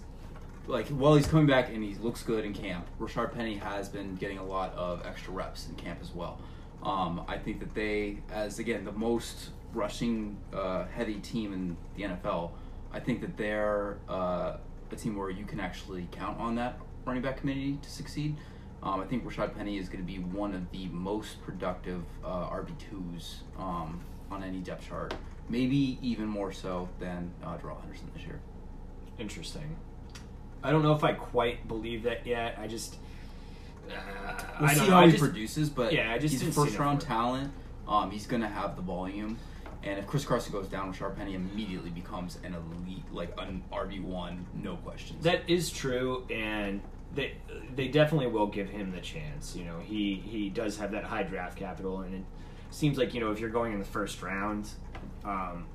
like 0.67 0.89
while 0.89 1.15
he's 1.15 1.27
coming 1.27 1.47
back 1.47 1.69
and 1.69 1.83
he 1.83 1.95
looks 1.97 2.23
good 2.23 2.45
in 2.45 2.53
camp, 2.53 2.87
Rashaad 2.99 3.33
Penny 3.35 3.57
has 3.57 3.89
been 3.89 4.17
getting 4.17 4.39
a 4.39 4.45
lot 4.45 4.75
of 4.75 5.05
extra 5.07 5.33
reps 5.33 5.69
in 5.69 5.75
camp 5.77 5.99
as 6.03 6.13
well. 6.13 6.41
Um, 6.83 7.25
I 7.27 7.39
think 7.39 7.61
that 7.61 7.75
they, 7.75 8.19
as 8.31 8.59
again 8.59 8.85
the 8.85 8.93
most 8.93 9.51
rushing 9.73 10.37
uh, 10.53 10.85
heavy 10.87 11.17
team 11.17 11.53
in 11.53 11.77
the 11.97 12.15
NFL, 12.15 12.51
I 12.93 13.01
think 13.01 13.21
that 13.21 13.37
they're 13.37 13.99
uh, 14.09 14.57
a 14.91 14.97
team 14.97 15.17
where 15.17 15.31
you 15.31 15.45
can 15.45 15.61
actually 15.61 16.09
count 16.13 16.39
on 16.39 16.55
that 16.57 16.79
running 17.05 17.23
back 17.23 17.39
committee 17.39 17.79
to 17.83 17.91
succeed. 17.91 18.37
Um, 18.83 19.01
I 19.01 19.05
think 19.05 19.25
Rashaad 19.25 19.57
Penny 19.57 19.79
is 19.79 19.89
going 19.89 20.05
to 20.05 20.07
be 20.07 20.19
one 20.19 20.55
of 20.55 20.71
the 20.71 20.87
most 20.89 21.43
productive 21.43 22.03
uh, 22.25 22.49
RB 22.51 22.73
twos 22.79 23.43
um, 23.59 24.01
on 24.31 24.43
any 24.43 24.59
depth 24.59 24.89
chart, 24.89 25.15
maybe 25.49 25.99
even 26.03 26.27
more 26.27 26.53
so 26.53 26.89
than 27.01 27.33
uh, 27.43 27.57
Darrell 27.57 27.79
Henderson 27.81 28.11
this 28.15 28.25
year. 28.25 28.41
Interesting. 29.19 29.77
I 30.67 30.73
don't 30.73 30.83
know 30.83 30.95
if 30.95 31.05
I 31.05 31.13
quite 31.13 31.69
believe 31.69 32.03
that 32.03 32.27
yet. 32.27 32.59
I 32.61 32.67
just. 32.67 32.97
Uh, 33.89 33.93
We'll 34.61 34.69
I 34.71 34.75
don't 34.75 34.85
see 34.85 34.91
know. 34.91 34.97
how 34.97 35.01
I 35.03 35.05
he 35.07 35.11
just- 35.13 35.23
produces, 35.23 35.71
but 35.71 35.93
yeah, 35.93 36.13
I 36.13 36.19
just 36.19 36.33
he's 36.33 36.43
a 36.43 36.51
first 36.53 36.77
round 36.79 37.01
talent. 37.01 37.53
Um, 37.87 38.11
he's 38.11 38.27
going 38.27 38.43
to 38.43 38.49
have 38.49 38.75
the 38.75 38.83
volume, 38.83 39.39
and 39.85 39.99
if 39.99 40.07
Chris 40.09 40.25
Carson 40.25 40.51
goes 40.51 40.67
down, 40.67 40.93
Rashaad 40.93 41.15
Penny 41.17 41.35
immediately 41.35 41.91
becomes 41.91 42.39
an 42.43 42.55
elite, 42.55 43.05
like 43.13 43.33
an 43.39 43.63
RB 43.73 44.03
one, 44.03 44.45
no 44.61 44.75
questions. 44.77 45.23
That 45.23 45.49
is 45.49 45.71
true, 45.71 46.25
and 46.31 46.81
they 47.15 47.35
they 47.77 47.87
definitely 47.87 48.27
will 48.27 48.49
give 48.49 48.69
him 48.69 48.91
the 48.91 49.01
chance. 49.01 49.55
You 49.55 49.67
know, 49.67 49.79
he 49.79 50.15
he 50.17 50.49
does 50.51 50.79
have 50.79 50.91
that 50.91 51.05
high 51.05 51.23
draft 51.23 51.57
capital, 51.57 52.01
and 52.01 52.13
it 52.15 52.25
seems 52.71 52.99
like 52.99 53.15
you 53.15 53.21
know 53.21 53.31
if 53.31 53.39
you're 53.39 53.51
going 53.51 53.73
in 53.73 53.79
the 53.79 53.85
first 53.85 54.21
round, 54.23 54.69
um, 55.25 55.67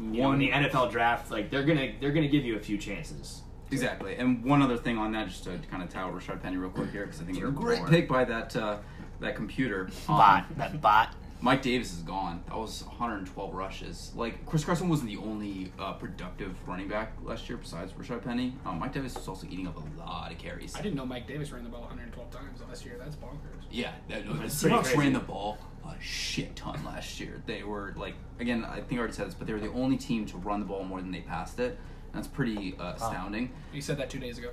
you 0.00 0.22
know, 0.22 0.32
in 0.32 0.40
the 0.40 0.50
NFL 0.50 0.90
draft, 0.90 1.30
like 1.30 1.48
they're 1.50 1.62
gonna 1.64 1.92
they're 2.00 2.12
gonna 2.12 2.26
give 2.26 2.44
you 2.44 2.56
a 2.56 2.60
few 2.60 2.76
chances. 2.76 3.42
Exactly. 3.72 4.16
And 4.16 4.44
one 4.44 4.62
other 4.62 4.76
thing 4.76 4.98
on 4.98 5.12
that, 5.12 5.28
just 5.28 5.44
to 5.44 5.58
kind 5.70 5.82
of 5.82 5.88
tout 5.88 6.12
Rashaad 6.12 6.42
Penny 6.42 6.56
real 6.56 6.70
quick 6.70 6.90
here, 6.90 7.06
because 7.06 7.20
I 7.20 7.24
think 7.24 7.38
it 7.38 7.44
was 7.44 7.52
a 7.54 7.56
great 7.56 7.78
Lord. 7.80 7.90
pick 7.90 8.08
by 8.08 8.24
that 8.24 8.54
uh, 8.56 8.78
that 9.20 9.36
computer. 9.36 9.86
Um, 10.08 10.16
Bot. 10.16 10.56
That 10.58 10.80
bot. 10.80 11.14
Mike 11.40 11.60
Davis 11.60 11.92
is 11.92 12.02
gone. 12.02 12.40
That 12.46 12.56
was 12.56 12.84
112 12.84 13.52
rushes. 13.52 14.12
Like 14.14 14.46
Chris 14.46 14.64
Carson 14.64 14.88
wasn't 14.88 15.10
the 15.10 15.16
only 15.16 15.72
uh, 15.76 15.94
productive 15.94 16.56
running 16.68 16.86
back 16.86 17.14
last 17.24 17.48
year 17.48 17.58
besides 17.58 17.92
Rashaad 17.92 18.22
Penny. 18.22 18.54
Um, 18.64 18.78
Mike 18.78 18.92
Davis 18.92 19.16
was 19.16 19.26
also 19.26 19.48
eating 19.50 19.66
up 19.66 19.76
a 19.76 20.00
lot 20.00 20.30
of 20.30 20.38
carries. 20.38 20.76
I 20.76 20.82
didn't 20.82 20.94
know 20.94 21.04
Mike 21.04 21.26
Davis 21.26 21.50
ran 21.50 21.64
the 21.64 21.68
ball 21.68 21.80
112 21.80 22.30
times 22.30 22.60
last 22.68 22.84
year. 22.84 22.94
That's 22.96 23.16
bonkers. 23.16 23.64
Yeah, 23.72 23.90
that, 24.08 24.24
no, 24.24 24.34
the 24.34 24.38
That's 24.42 24.62
pretty 24.62 24.76
Seahawks 24.76 24.82
crazy. 24.84 24.98
ran 24.98 25.12
the 25.14 25.18
ball 25.18 25.58
a 25.84 26.00
shit 26.00 26.54
ton 26.54 26.80
last 26.84 27.18
year. 27.18 27.42
They 27.46 27.64
were 27.64 27.92
like, 27.96 28.14
again, 28.38 28.64
I 28.64 28.76
think 28.76 28.92
I 28.92 28.98
already 28.98 29.14
said 29.14 29.26
this, 29.26 29.34
but 29.34 29.48
they 29.48 29.52
were 29.52 29.58
the 29.58 29.72
only 29.72 29.96
team 29.96 30.26
to 30.26 30.36
run 30.38 30.60
the 30.60 30.66
ball 30.66 30.84
more 30.84 31.00
than 31.00 31.10
they 31.10 31.22
passed 31.22 31.58
it. 31.58 31.76
That's 32.12 32.28
pretty 32.28 32.74
uh, 32.78 32.92
astounding. 32.94 33.50
You 33.72 33.80
said 33.80 33.98
that 33.98 34.10
two 34.10 34.18
days 34.18 34.38
ago. 34.38 34.50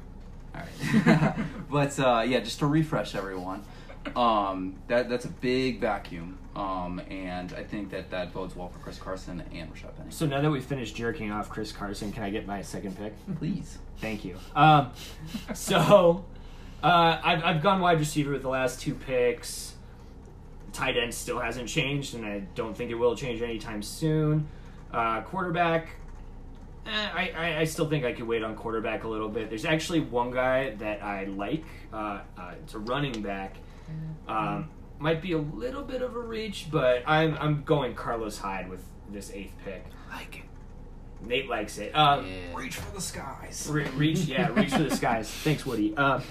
All 0.56 0.62
right, 0.62 1.36
but 1.70 2.00
uh, 2.00 2.24
yeah, 2.26 2.40
just 2.40 2.60
to 2.60 2.66
refresh 2.66 3.14
everyone, 3.14 3.64
um, 4.16 4.76
that 4.88 5.10
that's 5.10 5.26
a 5.26 5.30
big 5.30 5.80
vacuum, 5.80 6.40
um, 6.56 7.00
and 7.10 7.54
I 7.54 7.64
think 7.64 7.92
that 7.92 8.10
that 8.12 8.34
bodes 8.34 8.56
well 8.56 8.70
for 8.70 8.80
Chris 8.80 8.98
Carson 8.98 9.44
and 9.54 9.72
Rashaad 9.72 9.96
Penny. 9.98 10.10
So 10.10 10.26
now 10.26 10.42
that 10.42 10.50
we've 10.50 10.64
finished 10.64 10.96
jerking 10.96 11.32
off 11.32 11.50
Chris 11.50 11.72
Carson, 11.72 12.12
can 12.12 12.24
I 12.24 12.30
get 12.30 12.48
my 12.48 12.62
second 12.62 12.98
pick? 12.98 13.14
Please, 13.38 13.78
Thank 14.00 14.24
you. 14.24 14.38
Um, 14.56 14.92
so 15.54 16.26
uh, 16.84 17.20
I've, 17.24 17.44
I've 17.44 17.62
gone 17.64 17.82
wide 17.82 18.00
receiver 18.00 18.32
with 18.32 18.42
the 18.42 18.50
last 18.50 18.80
two 18.82 18.96
picks. 18.96 19.76
Tight 20.72 20.98
end 20.98 21.14
still 21.14 21.40
hasn't 21.40 21.68
changed, 21.68 22.16
and 22.16 22.26
I 22.26 22.40
don't 22.56 22.76
think 22.76 22.92
it 22.92 22.96
will 22.96 23.16
change 23.16 23.42
anytime 23.42 23.82
soon. 23.82 24.48
Uh, 24.92 25.22
quarterback, 25.22 25.90
eh, 26.86 26.90
I, 26.90 27.32
I, 27.36 27.60
I 27.60 27.64
still 27.66 27.90
think 27.90 28.06
I 28.06 28.14
could 28.14 28.28
wait 28.28 28.44
on 28.44 28.56
quarterback 28.56 29.04
a 29.04 29.08
little 29.08 29.30
bit. 29.30 29.50
There's 29.50 29.66
actually 29.66 30.02
one 30.02 30.32
guy 30.32 30.72
that 30.76 31.04
I 31.04 31.26
like. 31.26 31.64
Uh, 31.94 32.22
uh, 32.38 32.52
it's 32.62 32.74
a 32.74 32.80
running 32.80 33.22
back. 33.22 33.56
Um, 34.28 34.70
might 35.00 35.22
be 35.22 35.32
a 35.32 35.38
little 35.38 35.84
bit 35.84 36.02
of 36.02 36.16
a 36.16 36.20
reach, 36.20 36.68
but 36.70 37.04
I'm, 37.08 37.38
I'm 37.40 37.64
going 37.64 37.96
Carlos 37.96 38.38
Hyde 38.38 38.70
with 38.70 38.84
this 39.12 39.32
eighth 39.34 39.54
pick. 39.66 39.86
Like 40.12 40.38
it. 40.38 40.44
Nate 41.28 41.50
likes 41.50 41.78
it. 41.78 41.92
Um, 41.96 42.26
reach 42.54 42.76
for 42.76 42.96
the 42.96 43.02
skies. 43.02 43.68
Re- 43.70 43.88
reach, 43.96 44.20
yeah, 44.20 44.50
reach 44.54 44.72
for 44.72 44.84
the 44.84 44.96
skies. 44.96 45.30
Thanks, 45.44 45.66
Woody. 45.66 45.96
Um, 45.98 46.24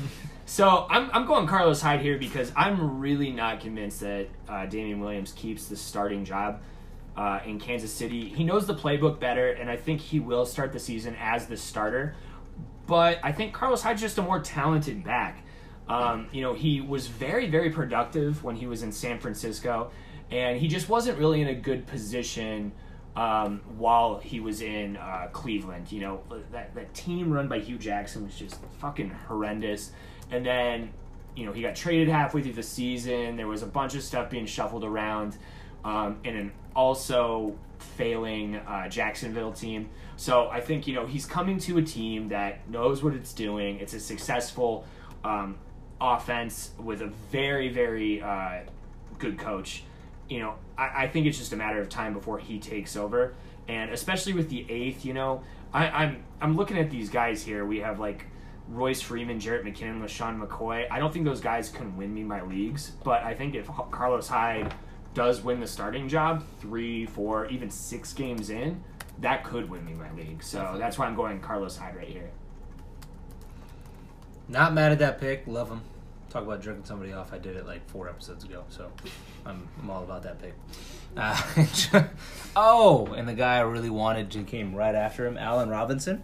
so 0.46 0.86
I'm, 0.88 1.10
I'm 1.12 1.26
going 1.26 1.46
Carlos 1.46 1.80
Hyde 1.82 2.00
here 2.00 2.18
because 2.18 2.52
I'm 2.56 2.98
really 2.98 3.30
not 3.30 3.60
convinced 3.60 4.00
that 4.00 4.28
uh, 4.48 4.66
Damien 4.66 5.00
Williams 5.00 5.32
keeps 5.32 5.66
the 5.66 5.76
starting 5.76 6.24
job 6.24 6.60
uh, 7.18 7.40
in 7.44 7.58
Kansas 7.58 7.92
City. 7.92 8.28
He 8.28 8.44
knows 8.44 8.66
the 8.68 8.76
playbook 8.76 9.18
better, 9.18 9.50
and 9.50 9.68
I 9.68 9.76
think 9.76 10.00
he 10.00 10.20
will 10.20 10.46
start 10.46 10.72
the 10.72 10.78
season 10.78 11.16
as 11.18 11.46
the 11.46 11.56
starter. 11.56 12.14
But 12.86 13.18
I 13.24 13.32
think 13.32 13.52
Carlos 13.52 13.82
Hyde's 13.82 14.00
just 14.00 14.18
a 14.18 14.22
more 14.22 14.40
talented 14.40 15.02
back. 15.02 15.44
Um, 15.88 16.28
you 16.32 16.42
know, 16.42 16.54
he 16.54 16.80
was 16.80 17.08
very, 17.08 17.50
very 17.50 17.70
productive 17.70 18.44
when 18.44 18.54
he 18.54 18.68
was 18.68 18.84
in 18.84 18.92
San 18.92 19.18
Francisco, 19.18 19.90
and 20.30 20.60
he 20.60 20.68
just 20.68 20.88
wasn't 20.88 21.18
really 21.18 21.42
in 21.42 21.48
a 21.48 21.54
good 21.54 21.88
position 21.88 22.70
um, 23.16 23.62
while 23.76 24.18
he 24.20 24.38
was 24.38 24.62
in 24.62 24.96
uh, 24.96 25.28
Cleveland. 25.32 25.90
You 25.90 26.02
know, 26.02 26.20
that, 26.52 26.72
that 26.76 26.94
team 26.94 27.32
run 27.32 27.48
by 27.48 27.58
Hue 27.58 27.78
Jackson 27.78 28.24
was 28.24 28.36
just 28.36 28.60
fucking 28.78 29.10
horrendous. 29.10 29.90
And 30.30 30.46
then, 30.46 30.92
you 31.34 31.46
know, 31.46 31.52
he 31.52 31.62
got 31.62 31.74
traded 31.74 32.08
halfway 32.08 32.42
through 32.42 32.52
the 32.52 32.62
season. 32.62 33.34
There 33.34 33.48
was 33.48 33.64
a 33.64 33.66
bunch 33.66 33.96
of 33.96 34.04
stuff 34.04 34.30
being 34.30 34.46
shuffled 34.46 34.84
around 34.84 35.36
um, 35.84 36.18
in 36.22 36.36
an 36.36 36.52
also 36.78 37.56
failing 37.78 38.56
uh, 38.56 38.88
Jacksonville 38.88 39.52
team. 39.52 39.88
So 40.16 40.48
I 40.48 40.60
think, 40.60 40.86
you 40.86 40.94
know, 40.94 41.06
he's 41.06 41.26
coming 41.26 41.58
to 41.60 41.78
a 41.78 41.82
team 41.82 42.28
that 42.28 42.68
knows 42.70 43.02
what 43.02 43.14
it's 43.14 43.32
doing. 43.32 43.78
It's 43.80 43.94
a 43.94 44.00
successful 44.00 44.84
um, 45.24 45.58
offense 46.00 46.70
with 46.78 47.02
a 47.02 47.08
very, 47.30 47.68
very 47.68 48.22
uh, 48.22 48.60
good 49.18 49.38
coach 49.38 49.82
you 50.28 50.40
know, 50.40 50.54
I, 50.76 51.04
I 51.04 51.08
think 51.08 51.26
it's 51.26 51.38
just 51.38 51.52
a 51.52 51.56
matter 51.56 51.80
of 51.80 51.88
time 51.88 52.12
before 52.12 52.38
he 52.38 52.58
takes 52.58 52.96
over, 52.96 53.34
and 53.66 53.90
especially 53.92 54.34
with 54.34 54.48
the 54.50 54.66
eighth, 54.68 55.04
you 55.04 55.14
know, 55.14 55.42
I, 55.72 55.88
I'm 55.88 56.24
I'm 56.40 56.56
looking 56.56 56.78
at 56.78 56.90
these 56.90 57.08
guys 57.08 57.42
here. 57.42 57.64
We 57.64 57.80
have 57.80 57.98
like 57.98 58.26
Royce 58.68 59.00
Freeman, 59.00 59.38
Jerick 59.38 59.64
McKinnon, 59.64 60.02
LeSean 60.02 60.40
McCoy. 60.40 60.86
I 60.90 60.98
don't 60.98 61.12
think 61.12 61.24
those 61.24 61.40
guys 61.40 61.70
can 61.70 61.96
win 61.96 62.14
me 62.14 62.22
my 62.22 62.42
leagues, 62.42 62.92
but 63.04 63.22
I 63.22 63.34
think 63.34 63.54
if 63.54 63.66
Carlos 63.90 64.28
Hyde 64.28 64.74
does 65.18 65.42
win 65.42 65.58
the 65.58 65.66
starting 65.66 66.08
job, 66.08 66.44
three, 66.60 67.04
four, 67.04 67.46
even 67.46 67.68
six 67.68 68.12
games 68.12 68.50
in, 68.50 68.80
that 69.18 69.42
could 69.42 69.68
win 69.68 69.84
me 69.84 69.92
my 69.92 70.12
league. 70.12 70.44
So 70.44 70.76
that's 70.78 70.96
why 70.96 71.06
I'm 71.06 71.16
going 71.16 71.40
Carlos 71.40 71.76
Hyde 71.76 71.96
right 71.96 72.06
here. 72.06 72.30
Not 74.46 74.72
mad 74.74 74.92
at 74.92 75.00
that 75.00 75.20
pick. 75.20 75.42
Love 75.48 75.70
him. 75.70 75.80
Talk 76.30 76.44
about 76.44 76.62
jerking 76.62 76.84
somebody 76.84 77.12
off. 77.12 77.32
I 77.32 77.38
did 77.38 77.56
it 77.56 77.66
like 77.66 77.84
four 77.90 78.08
episodes 78.08 78.44
ago, 78.44 78.62
so 78.68 78.92
I'm, 79.44 79.68
I'm 79.82 79.90
all 79.90 80.04
about 80.04 80.22
that 80.22 80.40
pick. 80.40 80.54
Uh, 81.16 82.04
oh, 82.56 83.06
and 83.06 83.28
the 83.28 83.34
guy 83.34 83.56
I 83.56 83.62
really 83.62 83.90
wanted 83.90 84.30
to 84.30 84.44
came 84.44 84.72
right 84.72 84.94
after 84.94 85.26
him, 85.26 85.36
Allen 85.36 85.68
Robinson, 85.68 86.22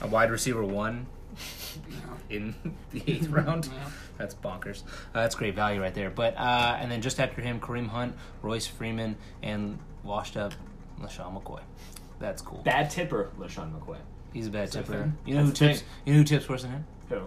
a 0.00 0.06
wide 0.06 0.30
receiver 0.30 0.64
one 0.64 1.08
in 2.30 2.54
the 2.90 3.02
eighth 3.06 3.28
round. 3.28 3.68
That's 4.20 4.34
bonkers. 4.34 4.82
Uh, 5.14 5.22
that's 5.22 5.34
great 5.34 5.54
value 5.54 5.80
right 5.80 5.94
there. 5.94 6.10
But 6.10 6.36
uh, 6.36 6.76
and 6.78 6.90
then 6.92 7.00
just 7.00 7.18
after 7.18 7.40
him, 7.40 7.58
Kareem 7.58 7.88
Hunt, 7.88 8.14
Royce 8.42 8.66
Freeman, 8.66 9.16
and 9.42 9.78
washed 10.02 10.36
up 10.36 10.52
LeSean 11.00 11.42
McCoy. 11.42 11.60
That's 12.18 12.42
cool. 12.42 12.60
Bad 12.62 12.90
tipper, 12.90 13.30
LeSean 13.38 13.72
McCoy. 13.72 13.96
He's 14.34 14.46
a 14.46 14.50
bad 14.50 14.68
that 14.68 14.84
tipper. 14.84 15.12
You 15.24 15.34
know 15.34 15.40
who 15.40 15.46
That's 15.46 15.58
the 15.58 15.68
tips? 15.68 15.84
You 16.04 16.12
know 16.12 16.18
who 16.18 16.24
tips 16.24 16.48
worse 16.48 16.62
than 16.62 16.72
him? 16.72 16.84
Who? 17.08 17.20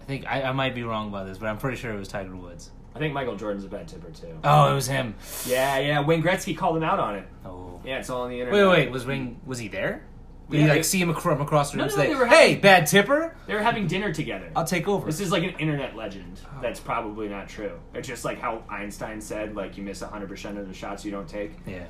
I 0.00 0.04
think 0.06 0.26
I, 0.26 0.42
I 0.42 0.52
might 0.52 0.74
be 0.74 0.82
wrong 0.82 1.08
about 1.08 1.26
this, 1.26 1.38
but 1.38 1.46
I'm 1.46 1.58
pretty 1.58 1.76
sure 1.76 1.92
it 1.92 1.98
was 1.98 2.08
Tiger 2.08 2.34
Woods. 2.34 2.70
I 2.94 2.98
think 2.98 3.14
Michael 3.14 3.36
Jordan's 3.36 3.64
a 3.64 3.68
bad 3.68 3.88
tipper 3.88 4.10
too. 4.10 4.38
Oh, 4.42 4.72
it 4.72 4.74
was 4.74 4.86
him. 4.86 5.14
Yeah, 5.46 5.78
yeah. 5.78 6.00
Wayne 6.00 6.22
Gretzky 6.22 6.56
called 6.56 6.76
him 6.76 6.82
out 6.82 6.98
on 6.98 7.16
it. 7.16 7.26
Oh. 7.44 7.80
Yeah, 7.84 7.98
it's 7.98 8.10
all 8.10 8.22
on 8.22 8.30
the 8.30 8.40
internet. 8.40 8.54
Wait, 8.54 8.68
wait, 8.68 8.84
wait. 8.84 8.90
Was 8.90 9.06
Ring? 9.06 9.40
Was 9.46 9.58
he 9.58 9.68
there? 9.68 10.04
Did 10.50 10.60
Yeah, 10.60 10.66
like 10.68 10.80
it- 10.80 10.84
see 10.84 10.98
him 11.00 11.08
acro- 11.10 11.40
across 11.40 11.70
the 11.70 11.78
room? 11.78 11.86
No, 11.86 11.92
and 11.92 11.96
no, 11.96 12.02
say, 12.02 12.08
they 12.12 12.14
were 12.18 12.26
"Hey, 12.26 12.56
bad 12.56 12.86
tipper, 12.86 13.34
They 13.46 13.54
were 13.54 13.62
having 13.62 13.86
dinner 13.86 14.12
together. 14.12 14.50
I'll 14.54 14.64
take 14.66 14.86
over." 14.86 15.06
This 15.06 15.20
is 15.20 15.32
like 15.32 15.42
an 15.44 15.54
internet 15.58 15.96
legend. 15.96 16.40
Oh. 16.46 16.60
That's 16.60 16.78
probably 16.80 17.28
not 17.28 17.48
true. 17.48 17.72
It's 17.94 18.06
just 18.06 18.24
like 18.24 18.38
how 18.40 18.62
Einstein 18.68 19.20
said, 19.20 19.54
like 19.56 19.76
you 19.78 19.82
miss 19.82 20.00
hundred 20.02 20.28
percent 20.28 20.58
of 20.58 20.68
the 20.68 20.74
shots 20.74 21.04
you 21.04 21.10
don't 21.10 21.28
take. 21.28 21.52
yeah. 21.66 21.84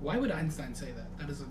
Why 0.00 0.16
would 0.18 0.30
Einstein 0.30 0.74
say 0.74 0.92
that? 0.92 1.18
That 1.18 1.30
is 1.30 1.40
a 1.40 1.44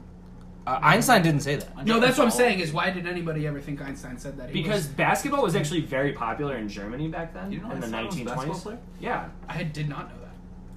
Uh, 0.68 0.80
Einstein 0.82 1.22
didn't 1.22 1.41
say 1.41 1.58
that. 1.58 1.86
no. 1.86 1.99
That's 1.99 2.18
what 2.18 2.24
I'm 2.26 2.32
saying. 2.32 2.60
Is 2.60 2.72
why 2.72 2.89
did 2.91 3.06
anybody 3.08 3.45
ever 3.45 3.60
think 3.60 3.82
Einstein 3.82 4.18
said 4.18 4.38
that? 4.38 4.49
He 4.49 4.62
Because 4.64 4.78
was- 4.84 4.88
basketball 4.88 5.43
was 5.43 5.56
actually 5.56 5.82
very 5.82 6.14
popular 6.14 6.56
in 6.56 6.68
Germany 6.70 7.08
back 7.08 7.34
then, 7.34 7.51
You 7.51 7.60
know 7.60 7.72
in 7.72 7.82
the 7.82 7.86
Einstein 7.88 7.91
was 7.91 7.91
a 7.91 8.03
nineteen 8.03 8.26
basketball 8.26 8.60
twenties. 8.60 8.64
player? 8.64 8.78
Yeah, 8.99 9.26
I 9.49 9.64
did 9.64 9.89
not 9.89 10.10
know 10.10 10.20
that. 10.22 10.32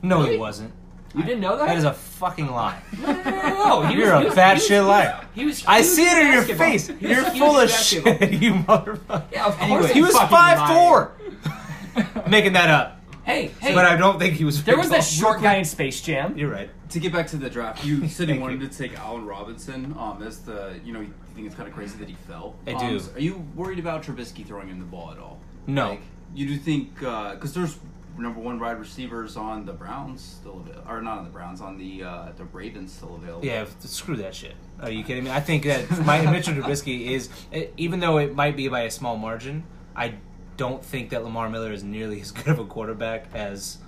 No, 0.07 0.19
he 0.23 0.27
Really? 0.29 0.39
wasn't. 0.39 0.73
You 1.15 1.23
didn't 1.25 1.41
know 1.41 1.57
that? 1.57 1.67
That 1.69 1.77
is 1.79 1.85
a 1.85 1.93
fucking 1.93 2.49
lie. 2.51 2.81
no, 3.01 3.07
no, 3.13 3.23
no, 3.23 3.31
no, 3.31 3.81
no. 3.83 3.83
He 3.87 3.95
You're 3.97 4.05
was, 4.07 4.13
a 4.13 4.19
he 4.21 4.25
was, 4.27 4.35
fat 4.35 4.49
he 4.49 4.55
was 4.55 4.67
shit 4.67 4.83
liar. 4.85 5.27
He 5.35 5.45
was. 5.47 5.65
I 5.67 5.77
huge 5.79 5.87
see 5.87 6.05
it 6.09 6.19
in 6.19 6.33
your 6.33 6.43
face. 6.57 6.89
Was 6.91 7.01
You're 7.01 7.23
full 7.25 7.59
of 7.59 7.69
basketball. 7.69 8.15
shit, 8.19 8.33
you 8.43 8.53
motherfucker. 8.55 9.25
Yeah, 9.33 9.47
of 9.47 9.61
Anyway, 9.61 9.81
course. 9.81 9.93
He 9.93 10.03
was 10.03 10.13
fucking 10.13 10.29
five 10.29 10.69
four. 10.69 11.13
Making 12.29 12.53
that 12.53 12.71
up, 12.71 13.01
Hey, 13.25 13.49
hey. 13.61 13.75
but 13.75 13.85
I 13.85 13.97
don't 13.97 14.19
think 14.19 14.35
he 14.35 14.45
was. 14.45 14.63
there 14.65 14.77
was 14.79 14.91
that 14.91 15.03
short 15.05 15.43
guy 15.43 15.55
in 15.57 15.65
Space 15.65 16.01
Jam. 16.01 16.37
You're 16.39 16.51
right. 16.51 16.71
To 16.91 17.01
get 17.01 17.13
back 17.13 17.27
to 17.29 17.37
the 17.37 17.51
draft, 17.51 17.85
you 17.85 18.07
said 18.09 18.29
you 18.29 18.41
wanted 18.41 18.61
you. 18.63 18.69
to 18.69 18.79
take 18.79 18.99
Allen 18.99 19.27
Robinson. 19.27 19.95
Um, 19.99 20.23
as 20.23 20.41
the 20.41 20.79
you 20.85 20.93
know 20.93 21.01
you 21.01 21.13
think 21.35 21.47
it's 21.47 21.57
kind 21.57 21.69
of 21.69 21.75
crazy 21.75 21.99
that 21.99 22.09
he 22.09 22.15
fell. 22.27 22.55
I 22.67 22.73
Um, 22.73 22.89
do. 22.91 22.99
so 23.01 23.13
are 23.15 23.19
you 23.21 23.45
worried 23.55 23.79
about 23.79 24.03
Trubisky 24.03 24.47
throwing 24.47 24.69
him 24.69 24.79
the 24.79 24.85
ball 24.85 25.11
at 25.11 25.19
all? 25.19 25.39
No. 25.67 25.91
Like, 25.91 26.01
you 26.35 26.47
do 26.47 26.57
think 26.57 26.95
because 26.95 27.53
there's 27.55 27.77
number 28.19 28.41
one 28.41 28.59
wide 28.59 28.79
receivers 28.79 29.37
on 29.37 29.65
the 29.65 29.73
Browns 29.73 30.21
still 30.21 30.59
available, 30.61 30.91
or 30.91 31.01
not 31.01 31.19
on 31.19 31.25
the 31.25 31.31
Browns 31.31 31.61
on 31.61 31.79
the 31.79 32.03
uh, 32.03 32.33
the 32.37 32.45
Ravens 32.45 32.93
still 32.93 33.15
available. 33.17 33.45
Yeah, 33.47 33.67
screw 33.81 34.17
that 34.17 34.35
shit. 34.35 34.55
Are 34.81 34.91
you 34.91 35.05
kidding 35.05 35.25
me? 35.25 35.31
I 35.31 35.41
think 35.41 35.65
that 35.65 35.91
my 36.05 36.21
Mitchell 36.31 36.55
Trubisky 36.55 37.07
is, 37.11 37.29
eh, 37.53 37.67
even 37.77 38.01
though 38.01 38.19
it 38.19 38.35
might 38.35 38.57
be 38.57 38.69
by 38.69 38.83
a 38.83 38.91
small 38.91 39.17
margin, 39.17 39.65
I 39.97 40.15
don't 40.57 40.85
think 40.85 41.11
that 41.11 41.25
Lamar 41.25 41.49
Miller 41.49 41.73
is 41.73 41.83
nearly 41.85 42.21
as 42.21 42.31
good 42.33 42.49
of 42.49 42.59
a 42.59 42.65
quarterback 42.65 43.27
as 43.35 43.79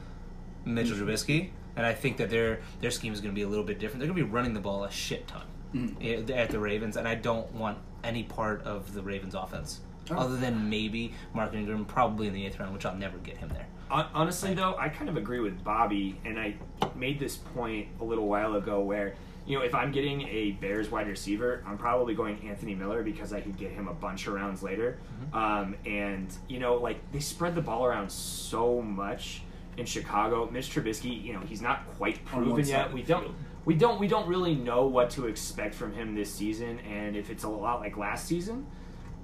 Mitchell 0.65 0.97
Trubisky, 0.97 1.51
and 1.77 1.85
I 1.85 1.93
think 1.95 2.17
that 2.19 2.31
their 2.31 2.61
their 2.81 2.91
scheme 2.91 3.13
is 3.13 3.21
going 3.21 3.33
to 3.35 3.37
be 3.39 3.43
a 3.43 3.49
little 3.49 3.65
bit 3.65 3.79
different. 3.79 4.01
They're 4.01 4.09
going 4.09 4.19
to 4.21 4.25
be 4.27 4.31
running 4.31 4.55
the 4.55 4.61
ball 4.61 4.85
a 4.85 4.91
shit 4.91 5.27
ton 5.29 5.43
Mhm. 5.75 6.31
eh, 6.31 6.33
at 6.35 6.51
the 6.51 6.59
Ravens, 6.59 6.97
and 6.97 7.07
I 7.07 7.15
don't 7.15 7.53
want 7.55 7.79
any 8.03 8.23
part 8.25 8.63
of 8.65 8.93
the 8.95 9.03
Ravens 9.03 9.35
offense. 9.35 9.81
Oh. 10.11 10.17
Other 10.17 10.37
than 10.37 10.69
maybe 10.69 11.13
Mark 11.35 11.55
Ingram, 11.55 11.85
probably 11.85 12.27
in 12.27 12.33
the 12.35 12.45
eighth 12.47 12.59
round, 12.59 12.73
which 12.73 12.85
I'll 12.85 12.97
never 12.97 13.19
get 13.19 13.37
him 13.37 13.49
there. 13.51 13.67
Hon- 13.91 14.07
Honestly, 14.15 14.55
though, 14.55 14.77
I 14.79 14.89
kind 14.89 15.09
of 15.09 15.17
agree 15.17 15.41
with 15.41 15.63
Bobby, 15.65 16.19
and 16.25 16.39
I 16.39 16.55
made 16.95 17.19
this 17.19 17.37
point 17.37 17.89
a 18.01 18.05
little 18.05 18.29
while 18.29 18.55
ago 18.55 18.81
where, 18.81 19.15
you 19.47 19.59
know, 19.59 19.65
if 19.65 19.75
I'm 19.75 19.91
getting 19.91 20.23
a 20.29 20.53
Bears 20.53 20.91
wide 20.91 21.09
receiver, 21.09 21.63
I'm 21.67 21.77
probably 21.77 22.15
going 22.15 22.47
Anthony 22.49 22.75
Miller 22.75 23.03
because 23.03 23.33
I 23.33 23.41
could 23.41 23.57
get 23.57 23.73
him 23.73 23.89
a 23.89 23.95
bunch 23.95 24.27
of 24.27 24.35
rounds 24.35 24.63
later. 24.63 24.99
Um, 25.33 25.75
and, 25.85 26.29
you 26.49 26.61
know, 26.61 26.77
like, 26.77 26.99
they 27.13 27.21
spread 27.21 27.55
the 27.55 27.61
ball 27.63 27.85
around 27.85 28.11
so 28.13 28.81
much 28.81 29.43
in 29.77 29.87
Chicago. 29.87 30.49
Mitch 30.51 30.73
Trubisky, 30.73 31.23
you 31.23 31.33
know, 31.33 31.41
he's 31.41 31.63
not 31.63 31.87
quite 31.97 32.25
proven 32.25 32.55
yet. 32.69 32.93
We 32.93 33.03
don't 33.03 33.35
we 33.67 33.75
don't 33.75 34.01
we 34.01 34.09
don't 34.09 34.27
really 34.27 34.55
know 34.55 34.87
what 34.87 35.11
to 35.11 35.27
expect 35.27 35.75
from 35.75 35.93
him 35.93 36.15
this 36.15 36.33
season 36.33 36.79
and 36.81 37.15
if 37.15 37.29
it's 37.29 37.45
a 37.45 37.49
lot 37.49 37.81
like 37.81 37.97
last 37.97 38.27
season, 38.27 38.67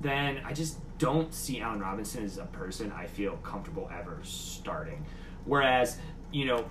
then 0.00 0.40
I 0.44 0.52
just 0.52 0.78
don't 0.98 1.32
see 1.32 1.60
Allen 1.60 1.80
Robinson 1.80 2.24
as 2.24 2.38
a 2.38 2.44
person 2.46 2.92
I 2.92 3.06
feel 3.06 3.36
comfortable 3.38 3.90
ever 3.92 4.18
starting. 4.22 5.04
Whereas, 5.44 5.98
you 6.32 6.46
know, 6.46 6.64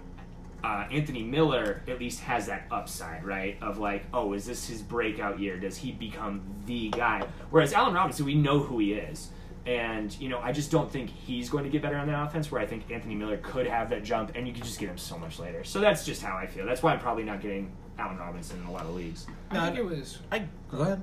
uh, 0.63 0.86
Anthony 0.91 1.21
Miller 1.23 1.84
at 1.88 1.99
least 1.99 2.21
has 2.21 2.47
that 2.47 2.65
upside, 2.71 3.23
right? 3.23 3.57
Of 3.61 3.78
like, 3.78 4.05
oh, 4.13 4.34
is 4.34 4.45
this 4.45 4.67
his 4.67 4.82
breakout 4.82 5.39
year? 5.39 5.57
Does 5.59 5.78
he 5.78 5.91
become 5.91 6.41
the 6.65 6.89
guy? 6.89 7.23
Whereas 7.51 7.73
Allen 7.73 7.93
Robinson, 7.93 8.26
we 8.26 8.36
know 8.36 8.59
who 8.59 8.80
he 8.80 8.93
is. 8.93 9.30
And, 9.67 10.15
you 10.19 10.30
know, 10.30 10.39
I 10.39 10.51
just 10.51 10.69
don't 10.71 10.91
think 10.91 11.09
he's 11.09 11.49
going 11.49 11.63
to 11.63 11.69
get 11.71 11.82
better 11.82 11.97
on 11.97 12.07
that 12.07 12.28
offense 12.28 12.51
where 12.51 12.61
I 12.61 12.65
think 12.67 12.89
Anthony 12.91 13.15
Miller 13.15 13.38
could 13.38 13.65
have 13.67 13.89
that 13.91 14.03
jump 14.03 14.32
and 14.36 14.47
you 14.47 14.53
could 14.53 14.63
just 14.63 14.80
get 14.80 14.89
him 14.89 14.97
so 14.97 15.17
much 15.17 15.39
later. 15.39 15.63
So 15.63 15.80
that's 15.80 16.05
just 16.05 16.21
how 16.21 16.36
I 16.38 16.45
feel. 16.47 16.65
That's 16.65 16.84
why 16.84 16.93
I'm 16.93 16.99
probably 16.99 17.23
not 17.23 17.41
getting 17.41 17.71
Allen 17.97 18.17
Robinson 18.17 18.59
in 18.61 18.65
a 18.67 18.71
lot 18.71 18.84
of 18.84 18.95
leagues. 18.95 19.26
I 19.49 19.53
No, 19.55 19.61
think 19.65 19.76
I- 19.76 19.80
it 19.80 19.86
was. 19.86 20.19
I 20.32 20.45
go 20.69 20.80
ahead. 20.80 21.01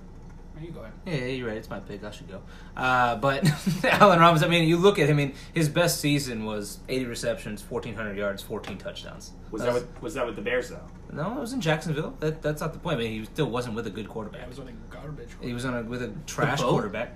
You 0.62 0.70
go 0.70 0.80
ahead. 0.80 0.92
Yeah, 1.06 1.14
yeah, 1.14 1.24
you're 1.26 1.48
right. 1.48 1.56
It's 1.56 1.68
my 1.70 1.80
pick. 1.80 2.04
I 2.04 2.10
should 2.10 2.28
go. 2.28 2.40
Uh, 2.76 3.16
but 3.16 3.44
Allen 3.84 4.20
Robinson. 4.20 4.48
I 4.48 4.50
mean, 4.50 4.68
you 4.68 4.76
look 4.76 4.98
at 4.98 5.08
him. 5.08 5.16
I 5.16 5.24
mean, 5.24 5.34
his 5.54 5.68
best 5.68 6.00
season 6.00 6.44
was 6.44 6.78
80 6.88 7.06
receptions, 7.06 7.62
1,400 7.68 8.16
yards, 8.16 8.42
14 8.42 8.78
touchdowns. 8.78 9.32
Was 9.50 9.62
That's- 9.62 9.80
that 9.82 9.88
with, 9.92 10.02
was 10.02 10.14
that 10.14 10.26
with 10.26 10.36
the 10.36 10.42
Bears 10.42 10.68
though? 10.70 10.80
No, 11.12 11.36
it 11.36 11.40
was 11.40 11.52
in 11.52 11.60
Jacksonville. 11.60 12.14
That, 12.20 12.40
that's 12.40 12.60
not 12.60 12.72
the 12.72 12.78
point. 12.78 12.96
I 12.96 13.02
mean, 13.02 13.12
he 13.20 13.24
still 13.26 13.50
wasn't 13.50 13.74
with 13.74 13.86
a 13.86 13.90
good 13.90 14.06
Yeah, 14.06 14.10
quarterback. 14.12 14.42
it 14.42 14.48
was 14.48 14.58
with 14.58 14.68
a 14.68 14.72
garbage. 14.88 15.28
He 15.42 15.52
was 15.52 15.64
on 15.66 15.74
a, 15.76 15.82
with 15.82 16.02
a 16.02 16.12
trash 16.26 16.60
quarterback. 16.62 17.14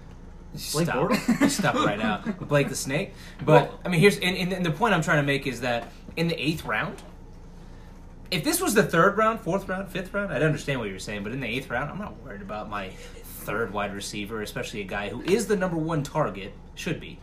Blake 0.73 0.87
Stop. 0.87 1.11
Bortles? 1.11 1.51
Stop 1.51 1.75
right 1.77 1.99
now. 1.99 2.19
Blake 2.41 2.69
the 2.69 2.75
Snake. 2.77 3.15
But 3.45 3.71
Well- 3.71 3.81
I 3.85 3.89
mean, 3.89 4.01
here's 4.01 4.19
and, 4.19 4.37
and, 4.37 4.53
and 4.53 4.67
the 4.67 4.71
point 4.71 4.93
I'm 4.95 5.03
trying 5.03 5.19
to 5.19 5.23
make 5.23 5.47
is 5.47 5.61
that 5.63 5.91
in 6.17 6.29
the 6.29 6.35
eighth 6.43 6.65
round, 6.65 7.03
if 8.31 8.43
this 8.45 8.61
was 8.61 8.75
the 8.75 8.83
third 8.83 9.17
round, 9.17 9.41
fourth 9.41 9.69
round, 9.69 9.89
fifth 9.89 10.13
round, 10.13 10.33
I'd 10.33 10.43
understand 10.43 10.81
what 10.81 10.89
you're 10.91 10.99
saying. 10.99 11.23
But 11.23 11.33
in 11.33 11.41
the 11.41 11.47
eighth 11.47 11.71
round, 11.71 11.91
I'm 11.91 11.99
not 11.99 12.21
worried 12.23 12.43
about 12.43 12.69
my 12.69 12.91
third 13.47 13.73
wide 13.73 13.95
receiver, 13.95 14.43
especially 14.43 14.81
a 14.81 14.85
guy 14.85 15.09
who 15.09 15.23
is 15.23 15.47
the 15.47 15.57
number 15.57 15.77
one 15.77 16.03
target, 16.03 16.53
should 16.75 17.01
be, 17.01 17.19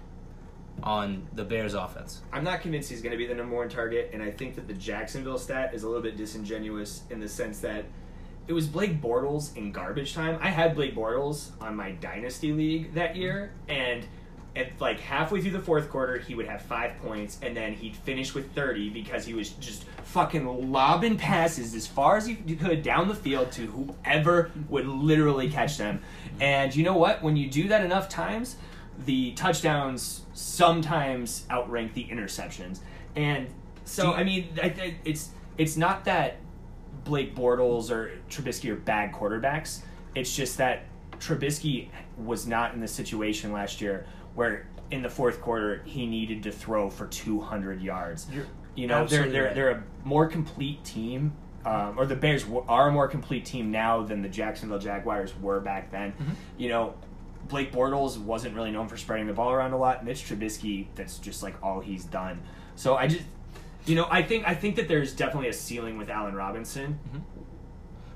on 0.82 1.28
the 1.34 1.44
Bears 1.44 1.74
offense. 1.74 2.22
I'm 2.32 2.44
not 2.44 2.62
convinced 2.62 2.90
he's 2.90 3.02
going 3.02 3.12
to 3.12 3.18
be 3.18 3.28
the 3.28 3.36
number 3.36 3.56
one 3.56 3.70
target, 3.70 4.10
and 4.14 4.24
I 4.24 4.32
think 4.32 4.56
that 4.56 4.68
the 4.68 4.74
Jacksonville 4.74 5.38
stat 5.38 5.74
is 5.74 5.84
a 5.84 5.88
little 5.88 6.02
bit 6.02 6.18
disingenuous 6.18 7.04
in 7.10 7.20
the 7.20 7.28
sense 7.28 7.60
that 7.60 7.86
it 8.48 8.54
was 8.54 8.68
Blake 8.68 9.02
Bortles 9.02 9.56
in 9.56 9.72
garbage 9.72 10.14
time. 10.14 10.38
I 10.42 10.50
had 10.50 10.76
Blake 10.76 10.96
Bortles 10.96 11.52
on 11.62 11.76
my 11.76 11.92
dynasty 11.92 12.52
league 12.52 12.94
that 12.94 13.16
year, 13.16 13.52
and 13.68 14.06
at 14.56 14.80
like 14.80 15.00
halfway 15.00 15.42
through 15.42 15.52
the 15.52 15.60
fourth 15.60 15.90
quarter, 15.90 16.18
he 16.20 16.36
would 16.36 16.46
have 16.48 16.62
five 16.62 16.96
points, 17.02 17.40
and 17.42 17.58
then 17.58 17.74
he'd 17.74 17.96
finish 17.96 18.36
with 18.36 18.52
30 18.54 18.90
because 18.90 19.26
he 19.26 19.34
was 19.34 19.50
just 19.50 19.84
fucking 20.04 20.72
lobbing 20.72 21.18
passes 21.18 21.74
as 21.74 21.88
far 21.88 22.18
as 22.18 22.26
he 22.28 22.36
could 22.36 22.84
down 22.84 23.08
the 23.08 23.16
field 23.16 23.52
to 23.54 23.66
whoever 23.66 24.52
would 24.70 24.86
literally 24.86 25.50
catch 25.50 25.78
them. 25.78 26.02
And 26.40 26.76
you 26.76 26.84
know 26.84 26.96
what? 26.98 27.24
When 27.24 27.36
you 27.36 27.50
do 27.50 27.68
that 27.70 27.84
enough 27.84 28.10
times, 28.10 28.58
the 29.06 29.32
touchdowns 29.34 30.22
sometimes 30.34 31.46
outrank 31.50 31.94
the 31.94 32.06
interceptions. 32.06 32.80
And 33.16 33.48
so, 33.86 34.10
you- 34.10 34.14
I 34.14 34.24
mean, 34.24 34.50
I, 34.62 34.66
I, 34.68 34.96
it's 35.04 35.32
it's 35.58 35.78
not 35.78 36.06
that 36.06 36.38
Blake 37.04 37.36
Bortles 37.36 37.92
or 37.92 38.12
Trubisky 38.30 38.70
are 38.72 38.76
bad 38.76 39.12
quarterbacks. 39.12 39.82
It's 40.16 40.36
just 40.36 40.58
that 40.60 40.86
Trubisky 41.20 41.90
was 42.18 42.46
not 42.48 42.74
in 42.74 42.80
the 42.82 42.88
situation 42.88 43.52
last 43.52 43.82
year 43.82 44.06
where 44.36 44.68
in 44.92 45.02
the 45.02 45.10
fourth 45.10 45.42
quarter 45.42 45.82
he 45.86 46.06
needed 46.06 46.44
to 46.44 46.52
throw 46.52 46.90
for 46.90 47.08
200 47.08 47.82
yards. 47.82 48.28
You're 48.32 48.48
you 48.76 48.88
know, 48.88 49.06
they're 49.06 49.30
they're 49.30 49.54
they're 49.54 49.72
a 49.72 49.84
more 50.04 50.28
complete 50.28 50.84
team. 50.84 51.34
Um, 51.66 51.98
or 51.98 52.06
the 52.06 52.16
Bears 52.16 52.46
are 52.68 52.90
a 52.90 52.92
more 52.92 53.08
complete 53.08 53.46
team 53.46 53.72
now 53.72 54.04
than 54.04 54.22
the 54.22 54.28
Jacksonville 54.28 54.80
Jaguars 54.80 55.34
were 55.40 55.62
back 55.62 55.92
then. 55.92 56.12
Mm-hmm. 56.12 56.32
You 56.58 56.70
know, 56.70 56.96
Blake 57.48 57.72
Bortles 57.72 58.18
wasn't 58.18 58.54
really 58.54 58.72
known 58.72 58.90
for 58.90 58.98
spreading 58.98 59.28
the 59.28 59.34
ball 59.34 59.50
around 59.50 59.72
a 59.72 59.78
lot. 59.78 60.04
Mitch 60.04 60.26
Trubisky, 60.26 60.88
that's 60.96 61.20
just 61.20 61.42
like 61.42 61.56
all 61.64 61.80
he's 61.80 62.04
done. 62.04 62.42
So 62.76 62.96
I 62.96 63.08
just, 63.08 63.24
you 63.86 63.96
know, 63.96 64.08
I 64.12 64.24
think 64.24 64.46
I 64.46 64.56
think 64.56 64.76
that 64.76 64.90
there's 64.90 65.14
definitely 65.14 65.50
a 65.50 65.54
ceiling 65.54 65.98
with 65.98 66.10
Allen 66.10 66.36
Robinson. 66.36 67.00
Mm-hmm. 67.08 67.20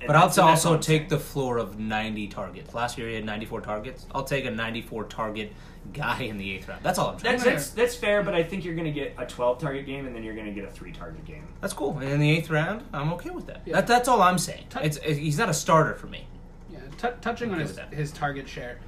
But 0.06 0.16
I'll 0.16 0.28
that's- 0.28 0.38
also 0.64 0.78
take 0.78 1.08
the 1.08 1.18
floor 1.18 1.58
of 1.58 1.78
90 1.78 2.28
targets. 2.28 2.74
Last 2.74 2.98
year 2.98 3.08
he 3.08 3.14
had 3.14 3.24
94 3.24 3.60
targets. 3.62 4.06
I'll 4.14 4.24
take 4.24 4.44
a 4.44 4.50
94 4.50 5.04
target 5.04 5.52
guy 5.92 6.20
in 6.22 6.36
the 6.38 6.54
eighth 6.54 6.68
round. 6.68 6.82
That's 6.82 6.98
all 6.98 7.10
I'm 7.10 7.18
trying. 7.18 7.32
That's, 7.34 7.44
that's 7.44 7.70
that's 7.70 7.94
fair, 7.96 8.22
but 8.22 8.34
I 8.34 8.42
think 8.42 8.64
you're 8.64 8.74
going 8.74 8.84
to 8.86 8.92
get 8.92 9.14
a 9.18 9.24
12 9.26 9.58
target 9.58 9.86
game, 9.86 10.06
and 10.06 10.14
then 10.14 10.22
you're 10.22 10.34
going 10.34 10.46
to 10.46 10.52
get 10.52 10.64
a 10.64 10.70
three 10.70 10.92
target 10.92 11.24
game. 11.24 11.46
That's 11.60 11.72
cool. 11.72 11.98
And 11.98 12.08
in 12.08 12.20
the 12.20 12.30
eighth 12.30 12.50
round, 12.50 12.82
I'm 12.92 13.12
okay 13.14 13.30
with 13.30 13.46
that. 13.46 13.62
Yeah. 13.64 13.74
that 13.76 13.86
that's 13.86 14.08
all 14.08 14.20
I'm 14.22 14.38
saying. 14.38 14.64
Tou- 14.70 14.80
It's, 14.80 14.98
it- 14.98 15.16
he's 15.16 15.38
not 15.38 15.48
a 15.48 15.54
starter 15.54 15.94
for 15.94 16.06
me. 16.06 16.26
Yeah, 16.70 16.80
t- 16.98 17.16
touching 17.20 17.50
on 17.52 17.58
his, 17.60 17.78
his 17.90 18.12
target 18.12 18.48
share, 18.48 18.78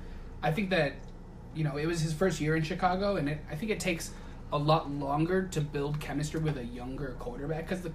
I 0.43 0.53
think 0.53 0.71
that 0.71 0.95
you 1.55 1.65
know 1.65 1.77
it 1.77 1.87
was 1.87 2.01
his 2.01 2.13
first 2.13 2.41
year 2.41 2.55
in 2.57 2.63
Chicago, 2.63 3.17
and 3.17 3.29
it, 3.29 3.39
I 3.51 3.55
think 3.57 3.73
it 3.73 3.81
takes 3.81 4.11
a 4.53 4.59
lot 4.59 4.91
longer 4.91 5.45
to 5.49 5.61
build 5.61 6.01
chemistry 6.01 6.41
with 6.41 6.59
a 6.59 6.65
younger 6.65 7.15
quarterback 7.19 7.67
because 7.69 7.83
the 7.83 7.93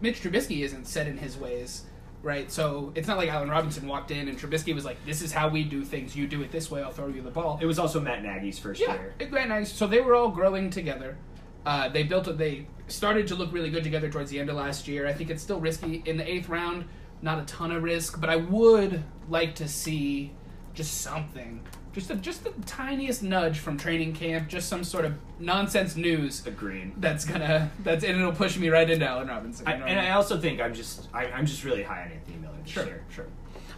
Mitch 0.00 0.22
Trubisky 0.22 0.60
isn't 0.62 0.86
set 0.86 1.06
in 1.06 1.16
his 1.16 1.36
ways, 1.38 1.84
right? 2.24 2.50
So 2.50 2.90
it's 2.96 3.06
not 3.06 3.18
like 3.18 3.28
Allen 3.28 3.48
Robinson 3.50 3.86
walked 3.86 4.10
in 4.10 4.28
and 4.28 4.36
Trubisky 4.38 4.74
was 4.74 4.84
like, 4.84 4.96
"This 5.04 5.22
is 5.22 5.30
how 5.32 5.48
we 5.48 5.62
do 5.62 5.84
things. 5.84 6.16
You 6.16 6.26
do 6.26 6.42
it 6.42 6.50
this 6.50 6.70
way. 6.70 6.82
I'll 6.82 6.90
throw 6.90 7.06
you 7.08 7.22
the 7.22 7.30
ball." 7.30 7.58
It 7.62 7.66
was 7.66 7.78
also 7.78 8.00
Matt 8.00 8.22
Nagy's 8.24 8.58
first 8.58 8.80
Yeah, 8.80 8.94
year. 8.94 9.14
it 9.18 9.30
went 9.30 9.50
nice. 9.50 9.72
So 9.72 9.86
they 9.86 10.00
were 10.00 10.14
all 10.14 10.30
growing 10.30 10.70
together. 10.70 11.16
Uh, 11.64 11.88
they 11.88 12.02
built 12.02 12.26
it. 12.26 12.38
They 12.38 12.66
started 12.88 13.26
to 13.28 13.34
look 13.34 13.52
really 13.52 13.70
good 13.70 13.84
together 13.84 14.10
towards 14.10 14.30
the 14.30 14.38
end 14.40 14.50
of 14.50 14.56
last 14.56 14.88
year. 14.88 15.06
I 15.06 15.12
think 15.12 15.30
it's 15.30 15.42
still 15.42 15.60
risky 15.60 16.02
in 16.04 16.16
the 16.16 16.28
eighth 16.28 16.48
round. 16.48 16.86
Not 17.22 17.38
a 17.40 17.44
ton 17.44 17.70
of 17.70 17.82
risk, 17.82 18.20
but 18.20 18.28
I 18.28 18.36
would 18.36 19.02
like 19.28 19.54
to 19.56 19.68
see 19.68 20.32
just 20.74 21.00
something, 21.00 21.60
just 21.94 22.10
a, 22.10 22.16
just 22.16 22.44
the 22.44 22.50
tiniest 22.66 23.22
nudge 23.22 23.58
from 23.60 23.78
training 23.78 24.12
camp, 24.12 24.48
just 24.48 24.68
some 24.68 24.84
sort 24.84 25.04
of 25.04 25.14
nonsense 25.38 25.96
news 25.96 26.46
Agreed. 26.46 26.92
that's 26.98 27.24
gonna 27.24 27.70
that's 27.82 28.04
and 28.04 28.18
it'll 28.18 28.32
push 28.32 28.58
me 28.58 28.68
right 28.68 28.88
into 28.90 29.06
Allen 29.06 29.28
Robinson. 29.28 29.66
I, 29.66 29.76
you 29.76 29.84
and 29.84 29.96
what 29.96 30.04
I 30.04 30.08
I 30.08 30.10
also 30.12 30.38
think 30.38 30.60
I'm 30.60 30.74
just 30.74 31.08
I, 31.14 31.26
I'm 31.26 31.46
just 31.46 31.64
really 31.64 31.82
high 31.82 32.02
on 32.02 32.10
Anthony 32.12 32.36
Miller 32.38 32.54
this 32.62 32.72
Sure, 32.72 32.84
year. 32.84 33.04
sure. 33.10 33.26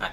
I, 0.01 0.11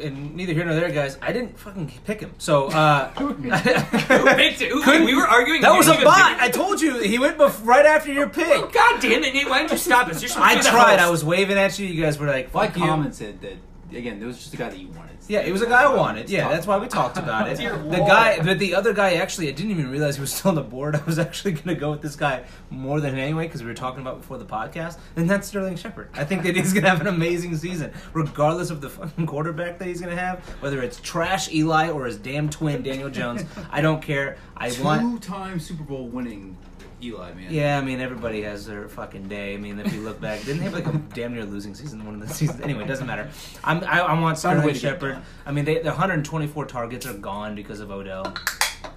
and 0.00 0.34
neither 0.34 0.52
here 0.54 0.64
nor 0.64 0.74
there, 0.74 0.90
guys. 0.90 1.18
I 1.20 1.32
didn't 1.32 1.58
fucking 1.58 1.92
pick 2.06 2.20
him. 2.20 2.32
So 2.38 2.68
uh, 2.68 3.10
Who 3.18 3.34
picked 3.34 3.56
it? 4.62 4.70
Who- 4.72 5.04
we 5.04 5.14
were 5.14 5.26
arguing. 5.28 5.60
That 5.62 5.76
was 5.76 5.86
a 5.88 5.92
bot. 6.02 6.32
pick 6.34 6.42
I 6.42 6.48
told 6.50 6.80
you 6.80 6.98
he 7.00 7.18
went 7.18 7.36
bef- 7.38 7.64
right 7.64 7.84
after 7.84 8.12
your 8.12 8.28
pick. 8.28 8.72
God 8.72 9.00
damn 9.00 9.22
it, 9.24 9.34
Nate! 9.34 9.48
Why 9.48 9.58
didn't 9.58 9.72
you 9.72 9.78
stop 9.78 10.08
us? 10.08 10.22
You're 10.22 10.30
I 10.42 10.52
to 10.54 10.58
be 10.60 10.64
the 10.64 10.70
tried. 10.70 10.98
I 10.98 11.10
was 11.10 11.24
waving 11.24 11.58
at 11.58 11.78
you. 11.78 11.86
You 11.86 12.02
guys 12.02 12.18
were 12.18 12.26
like, 12.26 12.54
Well, 12.54 12.62
I 12.64 12.66
you." 12.68 12.72
commented 12.72 13.40
that 13.42 13.56
again. 13.96 14.18
There 14.18 14.26
was 14.28 14.38
just 14.38 14.54
a 14.54 14.56
guy 14.56 14.68
that 14.68 14.78
you 14.78 14.88
wanted. 14.88 15.16
Yeah, 15.28 15.40
it 15.40 15.52
was 15.52 15.62
a 15.62 15.66
guy 15.66 15.82
I 15.84 15.94
wanted. 15.94 16.28
Yeah, 16.28 16.48
that's 16.48 16.66
why 16.66 16.78
we 16.78 16.88
talked 16.88 17.16
about 17.18 17.48
it. 17.48 17.58
The 17.62 17.98
Lord. 17.98 18.10
guy, 18.10 18.38
but 18.42 18.58
the 18.58 18.74
other 18.74 18.92
guy 18.92 19.14
actually, 19.14 19.48
I 19.48 19.52
didn't 19.52 19.70
even 19.72 19.90
realize 19.90 20.16
he 20.16 20.20
was 20.20 20.32
still 20.32 20.50
on 20.50 20.54
the 20.54 20.62
board. 20.62 20.96
I 20.96 21.02
was 21.04 21.18
actually 21.18 21.52
going 21.52 21.68
to 21.68 21.74
go 21.74 21.90
with 21.90 22.00
this 22.02 22.16
guy 22.16 22.44
more 22.70 23.00
than 23.00 23.16
anyway 23.18 23.46
because 23.46 23.62
we 23.62 23.68
were 23.68 23.74
talking 23.74 24.00
about 24.00 24.20
before 24.20 24.38
the 24.38 24.44
podcast, 24.44 24.98
and 25.16 25.28
that's 25.28 25.48
Sterling 25.48 25.76
Shepard. 25.76 26.08
I 26.14 26.24
think 26.24 26.42
that 26.42 26.56
he's 26.56 26.72
going 26.72 26.84
to 26.84 26.90
have 26.90 27.00
an 27.00 27.06
amazing 27.06 27.56
season, 27.56 27.92
regardless 28.12 28.70
of 28.70 28.80
the 28.80 28.88
fucking 28.90 29.26
quarterback 29.26 29.78
that 29.78 29.86
he's 29.86 30.00
going 30.00 30.14
to 30.14 30.20
have, 30.20 30.40
whether 30.60 30.82
it's 30.82 31.00
trash 31.00 31.52
Eli 31.52 31.90
or 31.90 32.06
his 32.06 32.16
damn 32.16 32.48
twin 32.50 32.82
Daniel 32.82 33.10
Jones. 33.10 33.44
I 33.70 33.80
don't 33.80 34.02
care. 34.02 34.36
I 34.56 34.72
want. 34.82 35.22
Two-time 35.22 35.60
Super 35.60 35.84
Bowl 35.84 36.06
winning 36.08 36.56
Eli, 37.02 37.32
man. 37.34 37.52
Yeah, 37.52 37.78
I 37.78 37.80
mean 37.80 38.00
everybody 38.00 38.42
has 38.42 38.66
their 38.66 38.88
fucking 38.88 39.28
day. 39.28 39.54
I 39.54 39.56
mean, 39.56 39.78
if 39.78 39.92
you 39.92 40.00
look 40.00 40.20
back, 40.20 40.40
didn't 40.40 40.58
they 40.58 40.64
have 40.64 40.74
like 40.74 40.86
a 40.86 40.92
damn 41.14 41.34
near 41.34 41.44
losing 41.44 41.74
season 41.74 42.04
one 42.04 42.14
of 42.14 42.26
the 42.26 42.32
seasons? 42.32 42.60
Anyway, 42.60 42.84
it 42.84 42.88
doesn't 42.88 43.06
matter. 43.06 43.28
I'm, 43.64 43.82
I, 43.84 44.00
I 44.00 44.20
want 44.20 44.38
Found 44.38 44.62
a 44.62 44.66
way 44.66 44.74
Sterling 44.74 44.98
Shepard. 44.98 45.18
I 45.44 45.52
mean, 45.52 45.64
they, 45.64 45.78
the 45.78 45.90
124 45.90 46.66
targets 46.66 47.06
are 47.06 47.14
gone 47.14 47.54
because 47.54 47.80
of 47.80 47.90
Odell. 47.90 48.34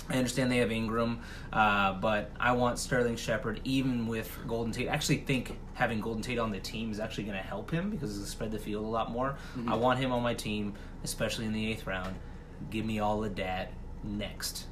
I 0.10 0.18
understand 0.18 0.52
they 0.52 0.58
have 0.58 0.70
Engram, 0.70 1.18
uh, 1.52 1.94
but 1.94 2.32
I 2.40 2.52
want 2.52 2.78
Sterling 2.78 3.16
Shepard 3.16 3.60
even 3.64 4.06
with 4.06 4.38
Golden 4.48 4.72
Tate. 4.72 4.88
I 4.88 4.94
actually 4.94 5.18
think 5.18 5.58
having 5.74 6.00
Golden 6.00 6.22
Tate 6.22 6.38
on 6.38 6.52
the 6.52 6.60
team 6.60 6.92
is 6.92 7.00
actually 7.00 7.24
going 7.24 7.38
to 7.38 7.44
help 7.44 7.72
him 7.72 7.90
because 7.90 8.16
it'll 8.16 8.28
spread 8.28 8.52
the 8.52 8.60
field 8.60 8.86
a 8.86 8.88
lot 8.88 9.12
more. 9.12 9.36
Mm-hmm. 9.58 9.72
I 9.72 9.76
want 9.76 10.00
him 10.00 10.12
on 10.12 10.22
my 10.22 10.36
team, 10.36 10.74
especially 11.04 11.46
in 11.46 11.54
the 11.54 11.72
eighth 11.72 11.88
round. 11.88 12.16
Give 12.70 12.86
me 12.86 13.00
all 13.00 13.24
of 13.24 13.36
that 13.38 13.72
next. 14.04 14.68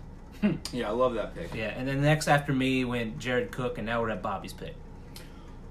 Yeah, 0.71 0.89
I 0.89 0.91
love 0.91 1.13
that 1.15 1.35
pick. 1.35 1.53
Yeah, 1.53 1.73
and 1.77 1.87
then 1.87 2.01
next 2.01 2.27
after 2.27 2.53
me 2.53 2.85
went 2.85 3.19
Jared 3.19 3.51
Cook, 3.51 3.77
and 3.77 3.85
now 3.85 4.01
we're 4.01 4.09
at 4.09 4.21
Bobby's 4.21 4.53
pick. 4.53 4.75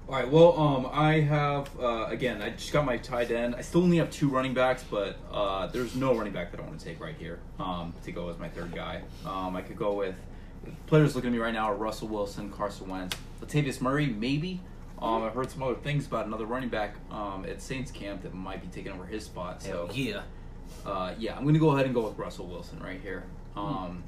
All 0.07 0.15
right. 0.15 0.29
Well, 0.29 0.59
um, 0.59 0.89
I 0.91 1.21
have 1.21 1.69
uh, 1.79 2.07
again. 2.07 2.41
I 2.41 2.49
just 2.49 2.73
got 2.73 2.85
my 2.85 2.97
tight 2.97 3.31
end. 3.31 3.55
I 3.55 3.61
still 3.61 3.81
only 3.83 3.97
have 3.97 4.11
two 4.11 4.27
running 4.27 4.53
backs, 4.53 4.83
but 4.89 5.17
uh, 5.31 5.67
there's 5.67 5.95
no 5.95 6.13
running 6.15 6.33
back 6.33 6.51
that 6.51 6.59
I 6.59 6.63
want 6.63 6.77
to 6.79 6.85
take 6.85 6.99
right 6.99 7.15
here 7.17 7.39
um, 7.59 7.93
to 8.03 8.11
go 8.11 8.29
as 8.29 8.37
my 8.37 8.49
third 8.49 8.75
guy. 8.75 9.01
Um, 9.25 9.55
I 9.55 9.61
could 9.61 9.77
go 9.77 9.93
with 9.93 10.15
players 10.87 11.15
looking 11.15 11.29
at 11.29 11.33
me 11.33 11.39
right 11.39 11.53
now 11.53 11.65
are 11.71 11.75
Russell 11.75 12.07
Wilson, 12.07 12.49
Carson 12.49 12.87
Wentz, 12.89 13.15
Latavius 13.41 13.81
Murray, 13.81 14.07
maybe. 14.07 14.59
Um, 15.01 15.23
I've 15.23 15.33
heard 15.33 15.51
some 15.51 15.63
other 15.63 15.75
things 15.75 16.07
about 16.07 16.27
another 16.27 16.45
running 16.45 16.69
back 16.69 16.95
um, 17.11 17.45
at 17.47 17.61
Saints 17.61 17.91
camp 17.91 18.23
that 18.23 18.33
might 18.33 18.61
be 18.61 18.67
taking 18.67 18.91
over 18.91 19.05
his 19.05 19.25
spot. 19.25 19.61
So 19.61 19.87
Hell 19.87 19.95
yeah. 19.95 20.21
uh, 20.85 21.13
yeah, 21.17 21.35
I'm 21.35 21.43
going 21.43 21.55
to 21.55 21.59
go 21.59 21.71
ahead 21.71 21.85
and 21.85 21.93
go 21.93 22.07
with 22.07 22.17
Russell 22.17 22.47
Wilson 22.47 22.79
right 22.81 23.01
here. 23.01 23.23
Um, 23.55 24.03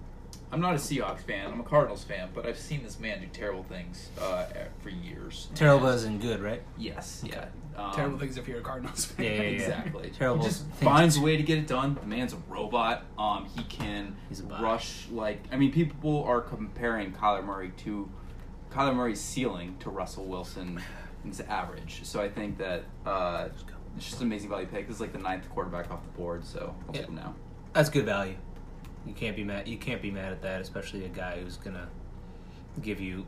I'm 0.52 0.62
not 0.62 0.74
a 0.74 0.78
Seahawks 0.78 1.20
fan. 1.22 1.52
I'm 1.52 1.60
a 1.60 1.64
Cardinals 1.64 2.04
fan, 2.04 2.30
but 2.34 2.46
I've 2.46 2.58
seen 2.58 2.84
this 2.84 3.00
man 3.00 3.20
do 3.22 3.28
terrible 3.28 3.64
things 3.64 4.10
uh, 4.22 4.46
for 4.82 4.90
years. 4.90 5.48
Terrible 5.56 5.88
And- 5.88 5.96
as 5.96 6.04
in 6.06 6.20
good, 6.20 6.42
right? 6.42 6.62
Yes. 6.78 7.24
Yeah. 7.26 7.46
Um, 7.78 7.92
Terrible 7.94 8.18
things 8.18 8.38
if 8.38 8.48
you're 8.48 8.60
a 8.60 8.62
Cardinals 8.62 9.04
fan. 9.06 9.26
Yeah, 9.26 9.32
yeah, 9.34 9.42
yeah. 9.42 9.50
Exactly. 9.50 10.10
Terrible 10.18 10.44
He 10.44 10.50
just 10.50 10.64
things. 10.66 10.84
finds 10.84 11.18
a 11.18 11.22
way 11.22 11.36
to 11.36 11.44
get 11.44 11.58
it 11.58 11.68
done. 11.68 11.96
The 12.00 12.08
man's 12.08 12.32
a 12.32 12.38
robot. 12.48 13.04
Um, 13.20 13.48
he 13.56 13.64
can 13.66 14.16
He's 14.30 14.40
a 14.40 14.44
rush 14.46 15.08
like 15.12 15.44
I 15.52 15.58
mean, 15.58 15.74
people 15.74 16.24
are 16.24 16.40
comparing 16.40 17.12
Kyler 17.12 17.44
Murray 17.44 17.74
to 17.80 18.10
Kyler 18.72 18.96
Murray's 18.96 19.20
ceiling 19.20 19.76
to 19.82 19.90
Russell 19.90 20.24
Wilson. 20.26 20.82
Wilson's 21.26 21.42
average. 21.50 22.02
So 22.04 22.22
I 22.22 22.30
think 22.30 22.58
that 22.60 22.84
uh, 23.06 23.50
it's 23.98 24.06
just 24.06 24.22
an 24.22 24.28
amazing 24.28 24.50
value 24.50 24.68
pick. 24.68 24.88
This 24.88 24.96
is 24.98 25.02
like 25.02 25.12
the 25.12 25.20
ninth 25.20 25.50
quarterback 25.50 25.92
off 25.92 26.02
the 26.04 26.18
board, 26.18 26.46
so 26.46 26.74
I'll 26.88 26.94
take 26.94 27.08
him 27.08 27.16
now. 27.16 27.36
That's 27.74 27.90
good 27.90 28.06
value. 28.06 28.36
You 29.06 29.14
can't 29.14 29.36
be 29.36 29.44
mad. 29.44 29.68
You 29.68 29.78
can't 29.78 30.02
be 30.02 30.12
mad 30.12 30.32
at 30.32 30.42
that, 30.42 30.62
especially 30.62 31.06
a 31.06 31.10
guy 31.10 31.40
who's 31.40 31.58
gonna 31.58 31.88
give 32.82 33.00
you 33.00 33.26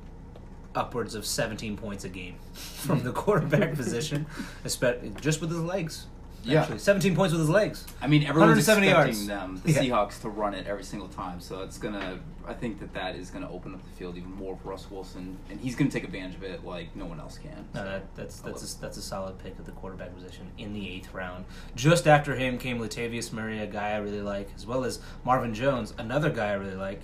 upwards 0.76 1.16
of 1.16 1.26
17 1.26 1.78
points 1.78 2.04
a 2.04 2.10
game 2.10 2.36
from 2.54 3.04
the 3.04 3.12
quarterback 3.12 3.74
position, 3.76 4.26
especially 4.64 5.12
just 5.22 5.42
with 5.42 5.50
his 5.50 5.62
legs. 5.62 6.08
Yeah. 6.44 6.78
17 6.78 7.16
points 7.16 7.34
with 7.34 7.42
his 7.42 7.50
legs. 7.50 7.86
I 8.02 8.08
mean, 8.08 8.24
everyone's 8.24 8.68
170 8.68 8.88
expecting 8.88 9.14
yards. 9.16 9.28
them, 9.28 9.62
the 9.66 9.72
Yeah. 9.72 9.82
Seahawks, 9.82 10.22
to 10.22 10.30
run 10.30 10.54
it 10.54 10.66
every 10.68 10.84
single 10.84 11.10
time. 11.10 11.40
So 11.42 11.62
it's 11.62 11.78
gonna. 11.78 12.20
I 12.48 12.54
think 12.54 12.80
that 12.80 12.94
that 12.94 13.16
is 13.18 13.30
gonna 13.30 13.52
open 13.52 13.74
up 13.74 13.84
the 13.84 13.90
field 13.98 14.16
even 14.16 14.32
more 14.34 14.56
for 14.56 14.70
Russ 14.70 14.90
Wilson, 14.90 15.38
and 15.50 15.60
he's 15.60 15.76
gonna 15.76 15.90
take 15.92 16.06
advantage 16.06 16.36
of 16.36 16.44
it 16.44 16.64
like 16.64 16.96
no 16.96 17.06
one 17.06 17.20
else 17.20 17.38
can. 17.38 17.66
No, 17.76 17.84
that, 17.84 18.16
that's 18.16 18.40
that's 18.40 18.76
a, 18.78 18.82
that's 18.82 18.96
a 18.98 19.02
solid 19.02 19.38
pick 19.40 19.56
at 19.60 19.66
the 19.66 19.74
quarterback 19.74 20.16
position 20.16 20.48
in 20.58 20.74
the 20.74 20.90
eighth 20.90 21.14
round. 21.14 21.44
Just 21.76 22.08
after 22.08 22.36
him 22.36 22.58
came 22.58 22.80
Latavius 22.80 23.34
Murray, 23.34 23.60
a 23.60 23.68
guy 23.68 23.90
I 23.92 23.98
really 23.98 24.22
like, 24.22 24.50
as 24.56 24.66
well 24.66 24.86
as 24.86 25.00
Marvin 25.26 25.54
Jones, 25.54 25.94
another 25.98 26.30
guy 26.30 26.50
I 26.52 26.54
really 26.54 26.76
like. 26.76 27.02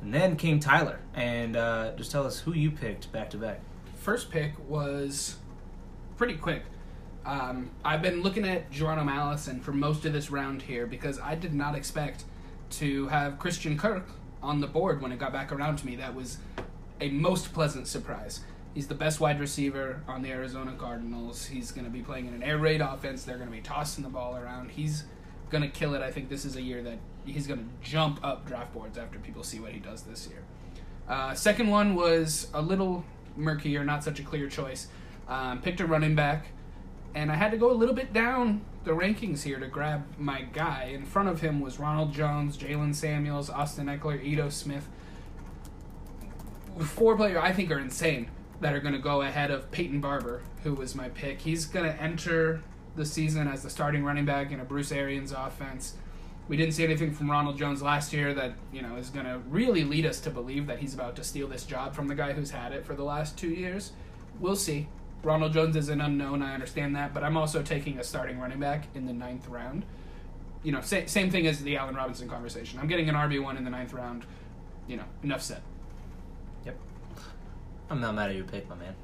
And 0.00 0.12
then 0.12 0.36
came 0.36 0.60
Tyler. 0.60 1.00
And 1.14 1.56
uh, 1.56 1.92
just 1.96 2.10
tell 2.10 2.26
us 2.26 2.38
who 2.40 2.52
you 2.52 2.70
picked 2.70 3.10
back 3.12 3.30
to 3.30 3.38
back. 3.38 3.60
First 3.96 4.30
pick 4.30 4.52
was 4.68 5.36
pretty 6.18 6.34
quick. 6.36 6.62
Um, 7.26 7.70
I've 7.84 8.02
been 8.02 8.22
looking 8.22 8.44
at 8.44 8.70
Geronimo 8.70 9.10
Allison 9.10 9.60
for 9.60 9.72
most 9.72 10.04
of 10.04 10.12
this 10.12 10.30
round 10.30 10.62
here 10.62 10.86
because 10.86 11.18
I 11.18 11.34
did 11.34 11.54
not 11.54 11.74
expect 11.74 12.24
to 12.70 13.08
have 13.08 13.38
Christian 13.38 13.78
Kirk 13.78 14.08
on 14.42 14.60
the 14.60 14.66
board 14.66 15.00
when 15.00 15.10
it 15.10 15.18
got 15.18 15.32
back 15.32 15.50
around 15.50 15.76
to 15.78 15.86
me. 15.86 15.96
That 15.96 16.14
was 16.14 16.38
a 17.00 17.08
most 17.08 17.52
pleasant 17.54 17.86
surprise. 17.86 18.40
He's 18.74 18.88
the 18.88 18.94
best 18.94 19.20
wide 19.20 19.40
receiver 19.40 20.02
on 20.06 20.22
the 20.22 20.30
Arizona 20.30 20.74
Cardinals. 20.76 21.46
He's 21.46 21.70
going 21.70 21.84
to 21.84 21.90
be 21.90 22.02
playing 22.02 22.26
in 22.26 22.34
an 22.34 22.42
air 22.42 22.58
raid 22.58 22.80
offense. 22.80 23.24
They're 23.24 23.36
going 23.36 23.48
to 23.48 23.54
be 23.54 23.62
tossing 23.62 24.04
the 24.04 24.10
ball 24.10 24.36
around. 24.36 24.72
He's 24.72 25.04
going 25.48 25.62
to 25.62 25.68
kill 25.68 25.94
it. 25.94 26.02
I 26.02 26.10
think 26.10 26.28
this 26.28 26.44
is 26.44 26.56
a 26.56 26.62
year 26.62 26.82
that 26.82 26.98
he's 27.24 27.46
going 27.46 27.60
to 27.60 27.88
jump 27.88 28.18
up 28.22 28.46
draft 28.46 28.74
boards 28.74 28.98
after 28.98 29.18
people 29.18 29.44
see 29.44 29.60
what 29.60 29.72
he 29.72 29.78
does 29.78 30.02
this 30.02 30.28
year. 30.28 30.42
Uh, 31.08 31.34
second 31.34 31.68
one 31.68 31.94
was 31.94 32.48
a 32.52 32.60
little 32.60 33.04
murkier, 33.36 33.84
not 33.84 34.02
such 34.02 34.18
a 34.18 34.22
clear 34.22 34.48
choice. 34.48 34.88
Um, 35.28 35.62
picked 35.62 35.80
a 35.80 35.86
running 35.86 36.14
back, 36.14 36.46
and 37.14 37.30
I 37.30 37.36
had 37.36 37.50
to 37.52 37.56
go 37.56 37.70
a 37.70 37.74
little 37.74 37.94
bit 37.94 38.12
down 38.12 38.62
the 38.84 38.90
rankings 38.90 39.42
here 39.42 39.58
to 39.58 39.66
grab 39.66 40.04
my 40.18 40.42
guy. 40.42 40.90
In 40.92 41.04
front 41.04 41.28
of 41.28 41.40
him 41.40 41.60
was 41.60 41.78
Ronald 41.78 42.12
Jones, 42.12 42.56
Jaylen 42.56 42.94
Samuels, 42.94 43.48
Austin 43.48 43.86
Ekeler, 43.86 44.22
Ito 44.22 44.48
Smith. 44.50 44.88
Four 46.78 47.16
players 47.16 47.38
I 47.40 47.52
think 47.52 47.70
are 47.70 47.78
insane 47.78 48.30
that 48.60 48.74
are 48.74 48.80
going 48.80 48.94
to 48.94 49.00
go 49.00 49.22
ahead 49.22 49.50
of 49.50 49.70
Peyton 49.70 50.00
Barber, 50.00 50.42
who 50.62 50.74
was 50.74 50.94
my 50.94 51.08
pick. 51.10 51.40
He's 51.40 51.66
going 51.66 51.86
to 51.86 52.02
enter 52.02 52.62
the 52.96 53.04
season 53.04 53.48
as 53.48 53.62
the 53.62 53.70
starting 53.70 54.04
running 54.04 54.24
back 54.24 54.52
in 54.52 54.60
a 54.60 54.64
Bruce 54.64 54.92
Arians 54.92 55.32
offense. 55.32 55.94
We 56.46 56.56
didn't 56.56 56.74
see 56.74 56.84
anything 56.84 57.12
from 57.12 57.30
Ronald 57.30 57.56
Jones 57.56 57.80
last 57.80 58.12
year 58.12 58.34
that 58.34 58.52
you 58.72 58.82
know 58.82 58.96
is 58.96 59.08
going 59.08 59.24
to 59.24 59.38
really 59.48 59.82
lead 59.82 60.04
us 60.04 60.20
to 60.20 60.30
believe 60.30 60.66
that 60.66 60.78
he's 60.78 60.94
about 60.94 61.16
to 61.16 61.24
steal 61.24 61.48
this 61.48 61.64
job 61.64 61.94
from 61.94 62.06
the 62.08 62.14
guy 62.14 62.32
who's 62.32 62.50
had 62.50 62.72
it 62.72 62.84
for 62.84 62.94
the 62.94 63.04
last 63.04 63.38
two 63.38 63.48
years. 63.48 63.92
We'll 64.38 64.56
see. 64.56 64.88
Ronald 65.24 65.52
Jones 65.52 65.76
is 65.76 65.88
an 65.88 66.00
unknown. 66.00 66.42
I 66.42 66.54
understand 66.54 66.94
that, 66.96 67.14
but 67.14 67.24
I'm 67.24 67.36
also 67.36 67.62
taking 67.62 67.98
a 67.98 68.04
starting 68.04 68.38
running 68.38 68.60
back 68.60 68.86
in 68.94 69.06
the 69.06 69.12
ninth 69.12 69.48
round. 69.48 69.84
You 70.62 70.72
know, 70.72 70.80
sa- 70.80 71.06
same 71.06 71.30
thing 71.30 71.46
as 71.46 71.62
the 71.62 71.76
Allen 71.76 71.94
Robinson 71.94 72.28
conversation. 72.28 72.78
I'm 72.78 72.86
getting 72.88 73.08
an 73.08 73.14
RB 73.14 73.42
one 73.42 73.56
in 73.56 73.64
the 73.64 73.70
ninth 73.70 73.92
round. 73.92 74.24
You 74.86 74.96
know, 74.96 75.04
enough 75.22 75.42
said. 75.42 75.62
Yep. 76.64 76.76
I'm 77.90 78.00
not 78.00 78.14
mad 78.14 78.30
at 78.30 78.36
your 78.36 78.44
pick, 78.44 78.68
my 78.68 78.74
man. 78.76 78.94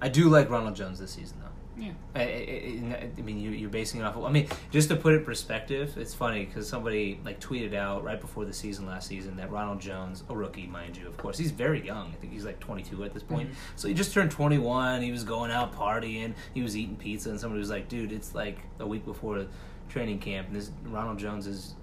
I 0.00 0.08
do 0.08 0.28
like 0.28 0.50
Ronald 0.50 0.76
Jones 0.76 0.98
this 0.98 1.12
season, 1.12 1.38
though. 1.40 1.43
Yeah. 1.76 1.92
I, 2.14 2.20
I, 2.20 3.10
I, 3.18 3.22
mean, 3.22 3.38
you, 3.38 3.50
you're 3.50 3.70
basing 3.70 4.00
it 4.00 4.04
off. 4.04 4.16
Of, 4.16 4.24
I 4.24 4.30
mean, 4.30 4.48
just 4.70 4.88
to 4.90 4.96
put 4.96 5.14
it 5.14 5.18
in 5.18 5.24
perspective, 5.24 5.94
it's 5.96 6.14
funny 6.14 6.44
because 6.44 6.68
somebody 6.68 7.20
like 7.24 7.40
tweeted 7.40 7.74
out 7.74 8.04
right 8.04 8.20
before 8.20 8.44
the 8.44 8.52
season 8.52 8.86
last 8.86 9.08
season 9.08 9.36
that 9.36 9.50
Ronald 9.50 9.80
Jones, 9.80 10.22
a 10.28 10.36
rookie, 10.36 10.66
mind 10.66 10.96
you, 10.96 11.06
of 11.06 11.16
course, 11.16 11.36
he's 11.36 11.50
very 11.50 11.84
young. 11.84 12.12
I 12.12 12.14
think 12.16 12.32
he's 12.32 12.44
like 12.44 12.60
22 12.60 13.04
at 13.04 13.12
this 13.12 13.22
point. 13.22 13.48
Mm-hmm. 13.48 13.58
So 13.76 13.88
he 13.88 13.94
just 13.94 14.12
turned 14.12 14.30
21. 14.30 15.02
He 15.02 15.10
was 15.10 15.24
going 15.24 15.50
out 15.50 15.74
partying. 15.74 16.34
He 16.52 16.62
was 16.62 16.76
eating 16.76 16.96
pizza, 16.96 17.30
and 17.30 17.40
somebody 17.40 17.60
was 17.60 17.70
like, 17.70 17.88
"Dude, 17.88 18.12
it's 18.12 18.34
like 18.34 18.58
a 18.78 18.86
week 18.86 19.04
before 19.04 19.46
training 19.88 20.20
camp, 20.20 20.48
and 20.48 20.56
this 20.56 20.70
Ronald 20.84 21.18
Jones 21.18 21.46
is." 21.46 21.74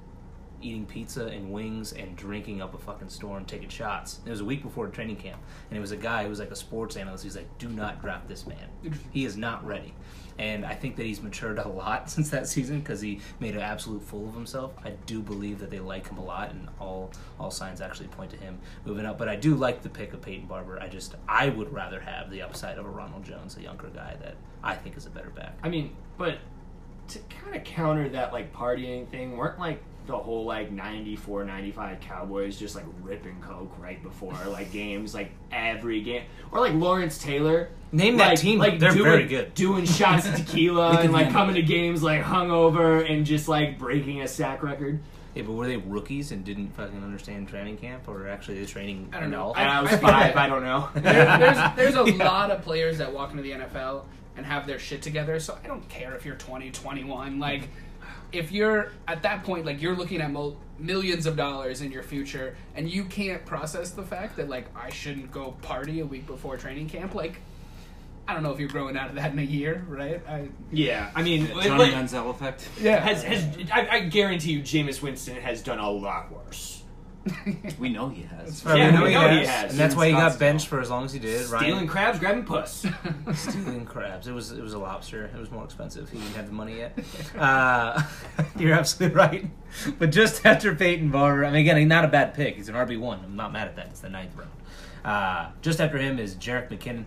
Eating 0.61 0.85
pizza 0.85 1.25
and 1.27 1.51
wings 1.51 1.93
and 1.93 2.15
drinking 2.15 2.61
up 2.61 2.73
a 2.73 2.77
fucking 2.77 3.09
storm, 3.09 3.45
taking 3.45 3.69
shots. 3.69 4.19
It 4.25 4.29
was 4.29 4.41
a 4.41 4.45
week 4.45 4.63
before 4.63 4.87
training 4.87 5.17
camp, 5.17 5.41
and 5.69 5.77
it 5.77 5.81
was 5.81 5.91
a 5.91 5.97
guy 5.97 6.23
who 6.23 6.29
was 6.29 6.39
like 6.39 6.51
a 6.51 6.55
sports 6.55 6.95
analyst. 6.97 7.23
He's 7.23 7.35
like, 7.35 7.57
"Do 7.57 7.69
not 7.69 8.01
draft 8.01 8.27
this 8.27 8.45
man. 8.45 8.69
He 9.11 9.25
is 9.25 9.37
not 9.37 9.65
ready." 9.65 9.93
And 10.39 10.65
I 10.65 10.73
think 10.73 10.95
that 10.95 11.05
he's 11.05 11.21
matured 11.21 11.59
a 11.59 11.67
lot 11.67 12.09
since 12.09 12.29
that 12.29 12.47
season 12.47 12.79
because 12.79 13.01
he 13.01 13.19
made 13.39 13.55
an 13.55 13.61
absolute 13.61 14.01
fool 14.01 14.29
of 14.29 14.33
himself. 14.33 14.73
I 14.83 14.91
do 15.05 15.21
believe 15.21 15.59
that 15.59 15.69
they 15.69 15.79
like 15.79 16.07
him 16.07 16.17
a 16.17 16.23
lot, 16.23 16.51
and 16.51 16.67
all 16.79 17.11
all 17.39 17.51
signs 17.51 17.81
actually 17.81 18.07
point 18.07 18.31
to 18.31 18.37
him 18.37 18.59
moving 18.85 19.05
up. 19.05 19.17
But 19.17 19.29
I 19.29 19.35
do 19.35 19.55
like 19.55 19.81
the 19.81 19.89
pick 19.89 20.13
of 20.13 20.21
Peyton 20.21 20.47
Barber. 20.47 20.79
I 20.81 20.87
just 20.87 21.15
I 21.27 21.49
would 21.49 21.71
rather 21.73 21.99
have 21.99 22.29
the 22.29 22.41
upside 22.41 22.77
of 22.77 22.85
a 22.85 22.89
Ronald 22.89 23.23
Jones, 23.23 23.57
a 23.57 23.61
younger 23.61 23.89
guy 23.89 24.15
that 24.21 24.35
I 24.63 24.75
think 24.75 24.97
is 24.97 25.05
a 25.05 25.09
better 25.09 25.29
back. 25.29 25.57
I 25.63 25.69
mean, 25.69 25.95
but 26.17 26.39
to 27.09 27.19
kind 27.29 27.55
of 27.55 27.63
counter 27.63 28.09
that 28.09 28.31
like 28.31 28.53
partying 28.53 29.07
thing, 29.09 29.35
weren't 29.37 29.59
like 29.59 29.81
the 30.07 30.17
whole 30.17 30.45
like 30.45 30.71
94 30.71 31.45
95 31.45 31.99
Cowboys 32.01 32.57
just 32.57 32.75
like 32.75 32.85
ripping 33.01 33.39
coke 33.41 33.71
right 33.79 34.01
before 34.01 34.33
like 34.47 34.71
games 34.73 35.13
like 35.13 35.31
every 35.51 36.01
game 36.01 36.23
or 36.51 36.59
like 36.59 36.73
Lawrence 36.73 37.17
Taylor 37.17 37.69
Name 37.93 38.17
that 38.17 38.37
team. 38.37 38.57
like 38.57 38.79
They're 38.79 38.91
doing, 38.91 39.03
very 39.03 39.25
good. 39.27 39.53
doing 39.53 39.85
shots 39.85 40.27
of 40.27 40.35
tequila 40.45 41.01
and 41.01 41.11
like 41.11 41.31
coming 41.31 41.55
to 41.55 41.61
games 41.61 42.01
like 42.01 42.23
hungover 42.23 43.09
and 43.09 43.25
just 43.25 43.47
like 43.47 43.77
breaking 43.77 44.21
a 44.21 44.27
sack 44.27 44.63
record 44.63 44.99
Yeah, 45.35 45.43
but 45.43 45.53
were 45.53 45.67
they 45.67 45.77
rookies 45.77 46.31
and 46.31 46.43
didn't 46.43 46.69
fucking 46.69 47.03
understand 47.03 47.47
training 47.49 47.77
camp, 47.77 48.07
or 48.07 48.27
actually 48.27 48.59
the 48.59 48.65
training? 48.65 49.09
I 49.13 49.19
don't 49.19 49.29
know. 49.29 49.43
all? 49.47 49.55
and 49.55 49.69
I 49.69 49.81
was 49.81 49.91
five 49.99 50.35
I 50.35 50.47
don't 50.47 50.63
know 50.63 50.89
there, 50.95 51.37
there's 51.37 51.75
there's 51.75 51.95
a 51.95 52.03
lot 52.15 52.49
of 52.49 52.61
players 52.63 52.97
that 52.97 53.13
walk 53.13 53.31
into 53.31 53.43
the 53.43 53.51
NFL 53.51 54.03
and 54.37 54.45
have 54.45 54.65
their 54.65 54.79
shit 54.79 55.01
together. 55.01 55.39
So 55.39 55.57
I 55.63 55.67
don't 55.67 55.87
care 55.89 56.15
if 56.15 56.25
you're 56.25 56.35
20, 56.35 56.71
21. 56.71 57.39
Like, 57.39 57.67
if 58.31 58.51
you're 58.51 58.91
at 59.07 59.23
that 59.23 59.43
point, 59.43 59.65
like 59.65 59.81
you're 59.81 59.95
looking 59.95 60.21
at 60.21 60.31
mul- 60.31 60.57
millions 60.79 61.25
of 61.25 61.35
dollars 61.35 61.81
in 61.81 61.91
your 61.91 62.03
future, 62.03 62.55
and 62.75 62.89
you 62.89 63.05
can't 63.05 63.45
process 63.45 63.91
the 63.91 64.03
fact 64.03 64.37
that 64.37 64.49
like 64.49 64.65
I 64.75 64.89
shouldn't 64.89 65.31
go 65.31 65.51
party 65.61 65.99
a 65.99 66.05
week 66.05 66.25
before 66.27 66.57
training 66.57 66.89
camp. 66.89 67.13
Like, 67.15 67.39
I 68.27 68.33
don't 68.33 68.43
know 68.43 68.51
if 68.51 68.59
you're 68.59 68.69
growing 68.69 68.95
out 68.97 69.09
of 69.09 69.15
that 69.15 69.31
in 69.33 69.39
a 69.39 69.43
year, 69.43 69.83
right? 69.87 70.21
I, 70.27 70.49
yeah 70.71 71.11
I 71.15 71.23
mean 71.23 71.47
Johnny 71.47 71.69
like- 71.69 71.93
Manziel 71.93 72.29
effect. 72.29 72.67
yeah. 72.79 72.99
has, 72.99 73.23
has 73.23 73.45
I, 73.71 73.87
I 73.89 73.99
guarantee 74.01 74.53
you 74.53 74.61
Jameis 74.61 75.01
Winston 75.01 75.35
has 75.37 75.61
done 75.61 75.79
a 75.79 75.89
lot 75.89 76.31
worse 76.31 76.80
We 77.79 77.89
know 77.89 78.09
he 78.09 78.23
has. 78.23 78.63
Yeah, 78.65 78.73
we 78.73 78.91
know 78.91 79.05
he 79.05 79.39
he 79.39 79.45
has, 79.45 79.47
has. 79.47 79.71
and 79.71 79.79
that's 79.79 79.95
why 79.95 80.07
he 80.07 80.13
got 80.13 80.39
benched 80.39 80.67
for 80.67 80.79
as 80.79 80.89
long 80.89 81.05
as 81.05 81.13
he 81.13 81.19
did. 81.19 81.45
stealing 81.45 81.71
Ryan, 81.73 81.87
crabs 81.87 82.19
grabbing 82.19 82.45
puss 82.45 82.85
stealing 83.33 83.85
crabs. 83.85 84.27
It 84.27 84.33
was 84.33 84.51
it 84.51 84.61
was 84.61 84.73
a 84.73 84.79
lobster. 84.79 85.25
It 85.25 85.39
was 85.39 85.51
more 85.51 85.63
expensive. 85.63 86.09
He 86.09 86.17
didn't 86.17 86.35
have 86.35 86.47
the 86.47 86.53
money 86.53 86.77
yet. 86.77 86.97
Uh, 87.37 88.01
you're 88.57 88.73
absolutely 88.73 89.15
right. 89.15 89.49
But 89.99 90.11
just 90.11 90.45
after 90.45 90.75
Peyton 90.75 91.09
Barber, 91.11 91.45
I 91.45 91.51
mean, 91.51 91.61
again, 91.61 91.87
not 91.87 92.05
a 92.05 92.07
bad 92.07 92.33
pick. 92.33 92.55
He's 92.55 92.69
an 92.69 92.75
RB 92.75 92.99
one. 92.99 93.21
I'm 93.23 93.35
not 93.35 93.53
mad 93.53 93.67
at 93.67 93.75
that. 93.75 93.87
It's 93.87 93.99
the 94.01 94.09
ninth 94.09 94.35
round. 94.35 94.51
Uh, 95.03 95.51
just 95.61 95.79
after 95.79 95.97
him 95.97 96.19
is 96.19 96.35
Jerick 96.35 96.69
McKinnon. 96.69 97.05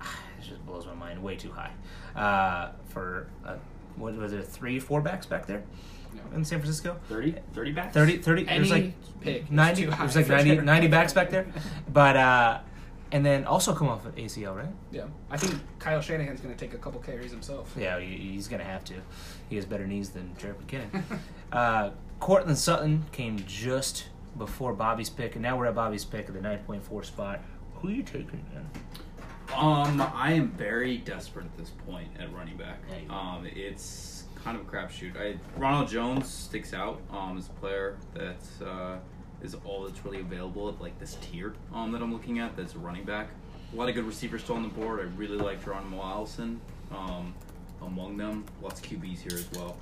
It 0.38 0.44
just 0.48 0.64
blows 0.64 0.86
my 0.86 0.94
mind. 0.94 1.22
Way 1.22 1.36
too 1.36 1.52
high 1.52 1.72
uh, 2.16 2.72
for 2.88 3.28
uh, 3.44 3.56
what 3.96 4.14
was 4.16 4.32
there 4.32 4.42
three, 4.42 4.80
four 4.80 5.00
backs 5.00 5.26
back 5.26 5.46
there 5.46 5.62
in 6.34 6.44
San 6.44 6.58
Francisco. 6.58 6.96
30 7.08 7.34
30 7.52 7.72
backs? 7.72 7.94
30, 7.94 8.18
30 8.18 8.48
Any 8.48 8.58
there's 8.58 8.70
like 8.70 9.20
pick. 9.20 9.50
90 9.50 9.84
there's 9.86 10.16
like 10.16 10.26
for 10.26 10.32
90, 10.32 10.56
90 10.62 10.88
backs 10.88 11.12
back 11.12 11.30
there. 11.30 11.46
But 11.92 12.16
uh 12.16 12.60
and 13.12 13.26
then 13.26 13.44
also 13.44 13.74
come 13.74 13.88
off 13.88 14.06
of 14.06 14.14
ACL 14.14 14.54
right? 14.56 14.68
Yeah, 14.92 15.04
I 15.30 15.36
think 15.36 15.60
Kyle 15.80 16.00
Shanahan's 16.00 16.40
going 16.40 16.54
to 16.54 16.58
take 16.64 16.74
a 16.74 16.78
couple 16.78 17.00
carries 17.00 17.32
himself. 17.32 17.74
yeah 17.76 17.98
he, 17.98 18.16
he's 18.16 18.46
gonna 18.48 18.62
have 18.64 18.84
to. 18.84 18.94
He 19.48 19.56
has 19.56 19.64
better 19.64 19.86
knees 19.86 20.10
than 20.10 20.34
Jerick 20.38 20.56
McKinnon. 20.64 21.02
Uh 21.52 21.90
Courtland 22.20 22.58
Sutton 22.58 23.06
came 23.12 23.42
just 23.46 24.08
before 24.38 24.72
Bobby's 24.74 25.10
pick 25.10 25.34
and 25.34 25.42
now 25.42 25.56
we're 25.58 25.66
at 25.66 25.74
Bobby's 25.74 26.04
pick 26.04 26.28
at 26.28 26.34
the 26.34 26.40
9.4 26.40 27.04
spot. 27.04 27.40
Who 27.76 27.88
are 27.88 27.90
you 27.90 28.02
taking 28.02 28.44
man? 28.54 28.70
Um, 29.56 30.00
I 30.14 30.32
am 30.34 30.50
very 30.52 30.98
desperate 30.98 31.46
at 31.46 31.56
this 31.58 31.70
point 31.88 32.08
at 32.20 32.32
running 32.32 32.56
back. 32.56 32.78
Yeah, 32.88 33.12
Um, 33.18 33.46
it's 33.52 34.19
kind 34.44 34.56
of 34.58 34.66
a 34.66 34.70
crapshoot. 34.70 35.16
I 35.16 35.36
Ronald 35.58 35.88
Jones 35.88 36.28
sticks 36.28 36.72
out 36.72 37.00
um, 37.10 37.38
as 37.38 37.48
a 37.48 37.52
player 37.52 37.96
that 38.14 38.66
uh, 38.66 38.96
is 39.42 39.54
all 39.64 39.84
that's 39.84 40.04
really 40.04 40.20
available 40.20 40.68
at 40.68 40.80
like 40.80 40.98
this 40.98 41.16
tier 41.20 41.54
um, 41.74 41.92
that 41.92 42.02
I'm 42.02 42.12
looking 42.12 42.38
at. 42.38 42.56
That's 42.56 42.74
a 42.74 42.78
running 42.78 43.04
back. 43.04 43.28
A 43.72 43.76
lot 43.76 43.88
of 43.88 43.94
good 43.94 44.04
receivers 44.04 44.42
still 44.42 44.56
on 44.56 44.62
the 44.62 44.68
board. 44.68 45.00
I 45.00 45.04
really 45.16 45.36
like 45.36 45.64
Geronimo 45.64 46.02
Allison. 46.02 46.60
Um, 46.92 47.34
among 47.82 48.16
them, 48.16 48.44
lots 48.60 48.80
of 48.80 48.86
QBs 48.86 49.20
here 49.20 49.38
as 49.38 49.48
well. 49.52 49.76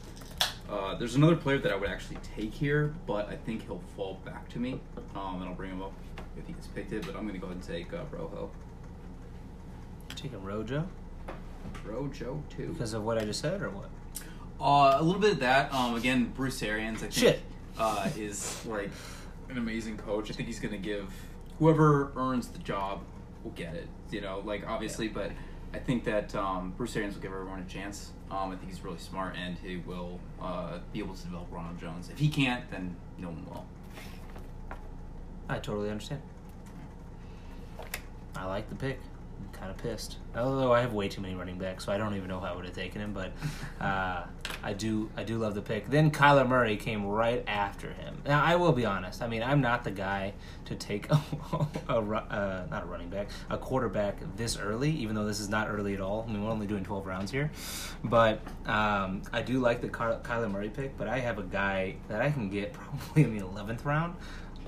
Uh, 0.69 0.95
there's 0.97 1.15
another 1.15 1.35
player 1.35 1.59
that 1.59 1.73
I 1.73 1.77
would 1.77 1.89
actually 1.89 2.19
take 2.37 2.53
here, 2.53 2.95
but 3.07 3.29
I 3.29 3.37
think 3.37 3.67
he'll 3.67 3.83
fall 3.97 4.21
back 4.25 4.49
to 4.51 4.59
me, 4.59 4.79
um, 5.17 5.41
and 5.41 5.45
I'll 5.45 5.55
bring 5.55 5.71
him 5.71 5.83
up 5.83 5.93
if 6.37 6.47
he 6.47 6.53
gets 6.53 6.67
picked 6.69 6.93
it. 6.93 7.07
But 7.07 7.17
I'm 7.17 7.27
gonna 7.27 7.39
go 7.39 7.47
ahead 7.47 7.57
and 7.57 7.67
take 7.67 7.93
uh, 7.95 8.05
Rojo. 8.13 8.51
Taking 10.15 10.43
Rojo 10.43 10.87
Rojo 11.85 12.43
too. 12.51 12.71
because 12.73 12.93
of 12.93 13.05
what 13.05 13.19
I 13.19 13.25
just 13.25 13.41
said, 13.41 13.63
or 13.63 13.71
what? 13.71 13.89
Uh, 14.61 14.97
a 14.99 15.03
little 15.03 15.21
bit 15.21 15.33
of 15.33 15.41
that. 15.41 15.73
Um, 15.73 15.95
again, 15.95 16.33
Bruce 16.35 16.63
Arians, 16.63 16.99
I 16.99 17.01
think, 17.09 17.13
Shit. 17.13 17.41
Uh, 17.79 18.09
is 18.17 18.65
like 18.67 18.91
an 19.49 19.59
amazing 19.59 19.97
coach. 19.97 20.31
I 20.31 20.35
think 20.35 20.49
he's 20.49 20.61
gonna 20.61 20.79
give 20.79 21.13
whoever 21.59 22.13
earns 22.17 22.49
the 22.49 22.59
job 22.59 23.03
will 23.45 23.53
get 23.53 23.75
it. 23.75 23.89
You 24.11 24.21
know, 24.21 24.43
like 24.45 24.67
obviously, 24.67 25.09
but 25.09 25.31
I 25.73 25.79
think 25.79 26.05
that 26.05 26.35
um, 26.35 26.75
Bruce 26.77 26.97
Arians 26.97 27.15
will 27.15 27.23
give 27.23 27.33
everyone 27.33 27.61
a 27.61 27.71
chance. 27.73 28.11
Um, 28.31 28.51
I 28.51 28.57
think 28.57 28.71
he's 28.71 28.83
really 28.83 28.99
smart, 28.99 29.37
and 29.37 29.57
he 29.59 29.77
will 29.77 30.19
uh, 30.41 30.79
be 30.93 30.99
able 30.99 31.15
to 31.15 31.23
develop 31.23 31.47
Ronald 31.51 31.79
Jones. 31.79 32.09
If 32.11 32.19
he 32.19 32.29
can't, 32.29 32.69
then 32.71 32.97
no 33.19 33.29
one 33.29 33.45
will. 33.47 33.67
I 35.49 35.59
totally 35.59 35.91
understand. 35.91 36.21
I 38.37 38.45
like 38.45 38.69
the 38.69 38.77
pick. 38.77 39.01
I'm 39.41 39.59
kind 39.59 39.71
of 39.71 39.79
pissed. 39.79 40.17
Although 40.35 40.73
I 40.73 40.81
have 40.81 40.93
way 40.93 41.09
too 41.09 41.21
many 41.21 41.35
running 41.35 41.59
backs, 41.59 41.85
so 41.85 41.93
I 41.93 41.99
don't 41.99 42.15
even 42.15 42.29
know 42.29 42.41
how 42.41 42.53
I 42.53 42.57
would 42.57 42.65
have 42.65 42.75
taken 42.75 43.01
him. 43.01 43.13
But 43.13 43.33
uh, 43.81 44.25
I 44.63 44.73
do, 44.73 45.11
I 45.17 45.25
do 45.25 45.39
love 45.39 45.55
the 45.55 45.63
pick. 45.63 45.89
Then 45.89 46.11
Kyler 46.11 46.47
Murray 46.47 46.77
came 46.77 47.07
right 47.07 47.45
after 47.47 47.93
him. 47.93 48.23
Now 48.27 48.43
I 48.43 48.57
will 48.57 48.73
be 48.73 48.85
honest. 48.85 49.23
I 49.23 49.29
mean, 49.29 49.43
I'm 49.43 49.61
not 49.61 49.85
the 49.85 49.91
guy 49.91 50.35
to 50.67 50.75
take 50.75 51.11
a, 51.11 51.21
a 51.89 51.99
uh, 51.99 52.67
not 52.71 52.83
a 52.83 52.87
running 52.87 53.09
back, 53.09 53.29
a 53.51 53.59
quarterback 53.59 54.17
this 54.37 54.59
early. 54.59 54.91
Even 54.91 55.15
though 55.15 55.27
this 55.27 55.41
is 55.41 55.49
not 55.49 55.69
early 55.69 55.95
at 55.95 56.01
all. 56.01 56.27
I 56.29 56.33
mean, 56.33 56.45
we're 56.45 56.51
only 56.51 56.67
doing 56.67 56.85
12 56.85 57.07
rounds 57.07 57.31
here. 57.31 57.51
But 58.05 58.41
um, 58.67 59.23
I 59.33 59.43
do 59.43 59.61
like 59.61 59.81
the 59.81 59.89
Ky- 59.89 60.23
Kyler 60.23 60.51
Murray 60.51 60.71
pick. 60.71 60.97
But 60.97 61.09
I 61.09 61.19
have 61.21 61.39
a 61.39 61.45
guy 61.45 61.97
that 62.09 62.21
I 62.23 62.31
can 62.31 62.51
get 62.51 62.73
probably 62.75 63.25
in 63.25 63.37
the 63.37 63.45
11th 63.45 63.85
round 63.85 64.15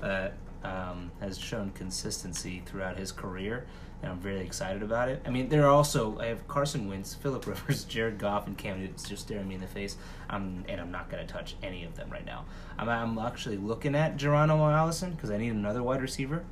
that 0.01 0.33
um, 0.63 1.11
has 1.19 1.37
shown 1.37 1.71
consistency 1.71 2.61
throughout 2.65 2.97
his 2.97 3.11
career, 3.11 3.65
and 4.01 4.11
I'm 4.11 4.19
very 4.19 4.39
excited 4.39 4.81
about 4.81 5.09
it. 5.09 5.21
I 5.25 5.29
mean, 5.29 5.49
there 5.49 5.65
are 5.65 5.69
also 5.69 6.17
I 6.19 6.27
have 6.27 6.47
Carson 6.47 6.87
Wentz, 6.87 7.13
Philip 7.13 7.45
Rivers, 7.45 7.83
Jared 7.89 8.17
Goff, 8.17 8.47
and 8.47 8.57
Cam 8.57 8.79
Newton's 8.79 9.07
just 9.07 9.23
staring 9.23 9.47
me 9.47 9.55
in 9.55 9.61
the 9.61 9.67
face. 9.67 9.97
I'm 10.29 10.65
and 10.67 10.81
I'm 10.81 10.91
not 10.91 11.09
going 11.09 11.25
to 11.25 11.31
touch 11.31 11.55
any 11.61 11.83
of 11.83 11.95
them 11.95 12.09
right 12.09 12.25
now. 12.25 12.45
I'm, 12.77 12.89
I'm 12.89 13.17
actually 13.19 13.57
looking 13.57 13.95
at 13.95 14.17
Geronimo 14.17 14.69
Allison 14.69 15.11
because 15.11 15.29
I 15.29 15.37
need 15.37 15.49
another 15.49 15.83
wide 15.83 16.01
receiver. 16.01 16.43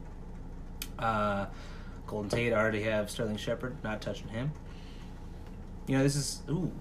Uh, 0.98 1.48
Golden 2.06 2.30
Tate, 2.30 2.54
I 2.54 2.58
already 2.58 2.84
have 2.84 3.10
Sterling 3.10 3.38
Shepard, 3.38 3.84
not 3.84 4.02
touching 4.02 4.28
him. 4.30 4.52
You 5.88 5.98
know, 5.98 6.04
this 6.04 6.16
is 6.16 6.42
ooh, 6.50 6.72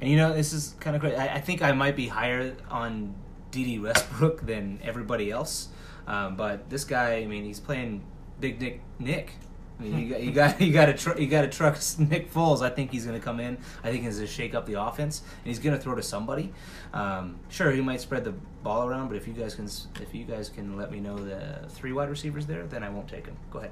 and 0.00 0.10
you 0.10 0.16
know 0.16 0.32
this 0.32 0.52
is 0.52 0.74
kind 0.80 0.96
of 0.96 1.02
crazy. 1.02 1.16
I, 1.16 1.36
I 1.36 1.40
think 1.40 1.62
I 1.62 1.72
might 1.72 1.94
be 1.94 2.08
higher 2.08 2.56
on 2.68 3.14
Dede 3.52 3.80
Westbrook 3.80 4.44
than 4.46 4.80
everybody 4.82 5.30
else, 5.30 5.68
um, 6.08 6.36
but 6.36 6.68
this 6.68 6.84
guy, 6.84 7.16
I 7.18 7.26
mean, 7.26 7.44
he's 7.44 7.60
playing 7.60 8.02
Big 8.40 8.60
Nick 8.60 8.80
Nick. 8.98 9.32
I 9.78 9.82
mean, 9.82 9.98
you 9.98 10.08
got 10.08 10.22
you 10.22 10.32
got 10.32 10.60
you 10.60 10.72
got 10.72 10.86
to 10.86 10.94
tr- 10.94 11.18
you 11.18 11.26
got 11.26 11.42
to 11.42 11.48
trust 11.48 12.00
Nick 12.00 12.32
Foles. 12.32 12.62
I 12.62 12.70
think 12.70 12.90
he's 12.92 13.04
going 13.04 13.18
to 13.18 13.24
come 13.24 13.40
in. 13.40 13.58
I 13.84 13.90
think 13.90 14.04
he's 14.04 14.16
going 14.16 14.26
to 14.26 14.32
shake 14.32 14.54
up 14.54 14.64
the 14.66 14.80
offense, 14.80 15.20
and 15.20 15.46
he's 15.46 15.58
going 15.58 15.76
to 15.76 15.82
throw 15.82 15.94
to 15.94 16.02
somebody. 16.02 16.52
Um, 16.94 17.38
sure, 17.50 17.70
he 17.72 17.80
might 17.82 18.00
spread 18.00 18.24
the 18.24 18.32
ball 18.62 18.88
around, 18.88 19.08
but 19.08 19.16
if 19.16 19.28
you 19.28 19.34
guys 19.34 19.54
can 19.54 19.66
if 20.00 20.14
you 20.14 20.24
guys 20.24 20.48
can 20.48 20.76
let 20.76 20.90
me 20.90 21.00
know 21.00 21.16
the 21.18 21.66
three 21.68 21.92
wide 21.92 22.08
receivers 22.08 22.46
there, 22.46 22.66
then 22.66 22.82
I 22.82 22.88
won't 22.88 23.08
take 23.08 23.26
him. 23.26 23.36
Go 23.50 23.58
ahead. 23.58 23.70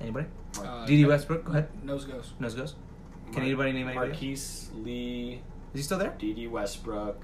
Anybody? 0.00 0.26
Uh, 0.60 0.86
Dede 0.86 1.02
no- 1.02 1.08
Westbrook. 1.08 1.44
Go 1.44 1.52
ahead. 1.52 1.68
Nose 1.84 2.04
goes. 2.04 2.32
Nose 2.38 2.54
goes. 2.54 2.74
Can 3.32 3.42
anybody 3.42 3.72
name 3.72 3.88
anybody? 3.88 4.10
Marquise 4.10 4.70
Lee, 4.74 5.40
Is 5.74 5.80
he 5.80 5.82
still 5.82 5.98
there? 5.98 6.14
Dede 6.18 6.50
Westbrook, 6.50 7.20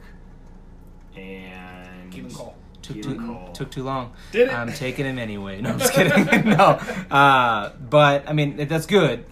and 1.17 2.13
Keelan 2.13 2.35
Cole. 2.35 2.57
Took 2.83 3.03
too, 3.03 3.39
took 3.55 3.71
too 3.71 3.83
long. 3.83 4.13
Did 4.33 4.49
it? 4.49 4.55
I'm 4.55 4.73
taking 4.73 5.05
him 5.05 5.19
anyway. 5.19 5.61
No, 5.61 5.71
I'm 5.71 5.79
just 5.79 5.93
kidding. 5.93 6.45
no, 6.57 6.79
uh, 7.11 7.73
but 7.91 8.29
I 8.29 8.33
mean 8.33 8.69
that's 8.69 8.87
good. 8.87 9.25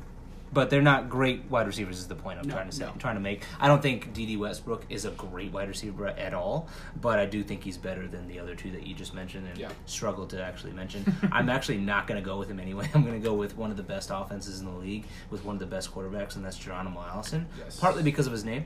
But 0.53 0.71
they're 0.71 0.81
not 0.81 1.11
great 1.11 1.51
wide 1.51 1.67
receivers. 1.67 1.99
Is 1.99 2.09
the 2.09 2.15
point 2.15 2.39
I'm 2.39 2.49
No, 2.49 2.55
trying 2.55 2.71
to 2.71 2.75
say? 2.75 2.85
no. 2.85 2.91
I'm 2.93 2.99
trying 2.99 3.17
to 3.17 3.21
make. 3.21 3.43
I 3.61 3.69
don't 3.69 3.83
think 3.83 4.15
Dede 4.15 4.39
Westbrook 4.39 4.85
is 4.89 5.05
a 5.05 5.11
great 5.11 5.53
wide 5.53 5.69
receiver 5.69 6.07
at 6.07 6.33
all. 6.33 6.69
But 6.99 7.19
I 7.19 7.27
do 7.27 7.43
think 7.43 7.63
he's 7.63 7.77
better 7.77 8.07
than 8.07 8.27
the 8.27 8.39
other 8.39 8.55
two 8.55 8.71
that 8.71 8.87
you 8.87 8.95
just 8.95 9.13
mentioned 9.13 9.47
and 9.49 9.59
Yeah. 9.59 9.69
struggled 9.85 10.31
to 10.31 10.43
actually 10.43 10.73
mention. 10.73 11.15
I'm 11.31 11.51
actually 11.51 11.77
not 11.79 12.07
going 12.07 12.19
to 12.23 12.25
go 12.25 12.39
with 12.39 12.49
him 12.49 12.59
anyway. 12.59 12.89
I'm 12.95 13.03
going 13.05 13.21
to 13.21 13.25
go 13.29 13.35
with 13.35 13.57
one 13.59 13.71
of 13.71 13.77
the 13.77 13.83
best 13.83 14.11
offenses 14.15 14.61
in 14.61 14.67
the 14.67 14.73
league 14.73 15.05
with 15.31 15.45
one 15.45 15.57
of 15.57 15.61
the 15.61 15.67
best 15.67 15.93
quarterbacks, 15.93 16.37
and 16.37 16.45
that's 16.45 16.57
Geronimo 16.57 17.05
Allison. 17.07 17.47
Yes. 17.59 17.79
Partly 17.79 18.03
because 18.03 18.27
of 18.27 18.33
his 18.33 18.45
name, 18.45 18.65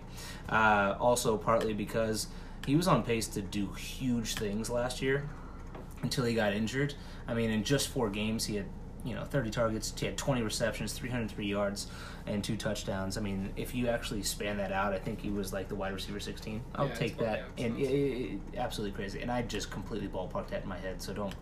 uh, 0.49 0.95
also 1.01 1.37
partly 1.39 1.73
because 1.75 2.29
he 2.71 2.77
was 2.77 2.87
on 2.87 3.03
pace 3.03 3.27
to 3.27 3.43
do 3.43 3.67
huge 3.73 4.35
things 4.37 4.71
last 4.71 5.03
year 5.03 5.29
until 6.03 6.25
he 6.25 6.35
got 6.35 6.53
injured. 6.53 6.95
I 7.27 7.35
mean, 7.35 7.51
in 7.51 7.65
just 7.65 7.89
four 7.89 8.09
games, 8.09 8.45
he 8.47 8.55
had 8.55 8.67
you 9.05 9.13
know 9.13 9.25
30 9.25 9.51
targets, 9.51 9.93
he 9.99 10.07
had 10.07 10.17
20 10.17 10.43
receptions, 10.43 10.93
303 10.93 11.45
yards, 11.47 11.89
and 12.27 12.45
two 12.45 12.57
touchdowns. 12.57 13.19
I 13.19 13.23
mean, 13.23 13.53
if 13.57 13.75
you 13.75 13.89
actually 13.89 14.23
span 14.23 14.57
that 14.59 14.71
out, 14.71 14.93
I 14.93 15.01
think 15.01 15.21
he 15.21 15.31
was 15.31 15.53
like 15.53 15.67
the 15.69 15.75
wide 15.75 15.93
receiver 15.93 16.21
16. 16.21 16.63
I'll 16.77 16.87
Yeah, 16.87 16.95
take 16.95 17.19
that, 17.19 17.43
and 17.59 17.77
it, 17.77 17.91
it, 17.91 18.31
it- 18.55 18.59
absolutely 18.59 18.95
crazy. 18.95 19.21
And 19.21 19.33
I 19.33 19.43
just 19.43 19.73
completely 19.73 20.07
ballparked 20.07 20.51
that 20.51 20.63
in 20.63 20.69
my 20.69 20.79
head. 20.79 21.03
So 21.03 21.13
don't. 21.13 21.35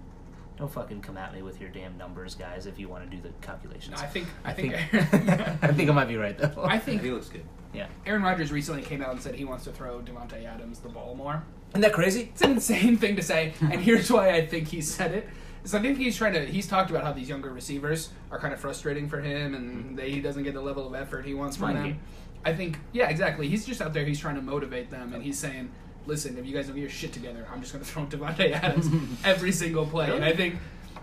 Don't 0.56 0.72
fucking 0.72 1.02
come 1.02 1.16
at 1.16 1.32
me 1.32 1.40
with 1.42 1.60
your 1.60 1.70
damn 1.70 1.96
numbers, 1.96 2.34
guys. 2.34 2.66
If 2.66 2.80
you 2.80 2.88
want 2.88 3.09
to 3.09 3.16
do 3.16 3.22
the 3.22 3.28
calculations, 3.42 4.02
I 4.02 4.06
think. 4.06 4.26
I, 4.44 4.50
I 4.50 4.55
think. 4.55 4.74
think 4.74 4.92
I 5.62 5.68
think 5.72 5.88
I 5.88 5.92
might 5.92 6.09
be 6.09 6.16
right 6.16 6.36
though. 6.36 6.64
I 6.64 6.80
think 6.80 7.00
he 7.02 7.12
looks 7.12 7.28
good. 7.28 7.44
Yeah. 7.73 7.86
Aaron 8.07 8.23
Rodgers 8.23 8.51
recently 8.51 8.82
came 8.82 9.03
out 9.03 9.11
and 9.11 9.20
said 9.20 9.35
he 9.35 9.45
wants 9.45 9.65
to 9.65 9.73
throw 9.73 10.01
Davante 10.01 10.45
Adams 10.45 10.78
the 10.81 10.89
ball 10.89 11.15
more. 11.15 11.43
Isn't 11.70 11.82
that 11.82 11.93
crazy? 11.93 12.31
It's 12.32 12.43
an 12.43 12.53
insane 12.53 12.97
thing 12.97 13.16
to 13.16 13.23
say, 13.23 13.55
and 13.61 13.81
here's 13.81 14.11
why 14.11 14.31
I 14.31 14.47
think 14.47 14.69
he 14.69 14.81
said 14.81 15.12
it. 15.12 15.28
Is 15.65 15.74
I 15.74 15.81
think 15.81 15.99
he's 15.99 16.16
trying 16.16 16.32
to. 16.35 16.47
He's 16.47 16.66
talked 16.66 16.90
about 16.90 17.05
how 17.05 17.12
these 17.12 17.28
younger 17.28 17.51
receivers 17.51 18.11
are 18.31 18.39
kind 18.39 18.55
of 18.55 18.61
frustrating 18.61 19.09
for 19.09 19.20
him, 19.20 19.55
and 19.55 19.70
mm-hmm. 19.70 19.95
they, 19.97 20.11
he 20.11 20.20
doesn't 20.20 20.45
get 20.45 20.55
the 20.55 20.61
level 20.61 20.86
of 20.86 20.95
effort 20.95 21.27
he 21.27 21.35
wants 21.35 21.57
from 21.57 21.74
them. 21.74 21.99
I 22.45 22.55
think, 22.55 22.78
yeah, 22.93 23.09
exactly. 23.09 23.49
He's 23.49 23.66
just 23.66 23.82
out 23.82 23.93
there. 23.93 24.05
He's 24.05 24.20
trying 24.20 24.36
to 24.36 24.43
motivate 24.43 24.90
them, 24.90 25.12
and 25.12 25.16
oh. 25.16 25.20
he's 25.20 25.39
saying, 25.39 25.70
"Listen, 26.07 26.39
if 26.39 26.47
you 26.47 26.55
guys 26.55 26.66
don't 26.66 26.77
get 26.77 26.82
your 26.82 26.90
shit 26.90 27.12
together, 27.12 27.47
I'm 27.53 27.61
just 27.61 27.73
going 27.73 27.85
to 27.85 27.90
throw 27.90 28.07
Davante 28.07 28.53
Adams 28.53 28.89
every 29.24 29.53
single 29.53 29.85
play." 29.85 30.15
And 30.15 30.24
I 30.24 30.32
think, 30.32 30.57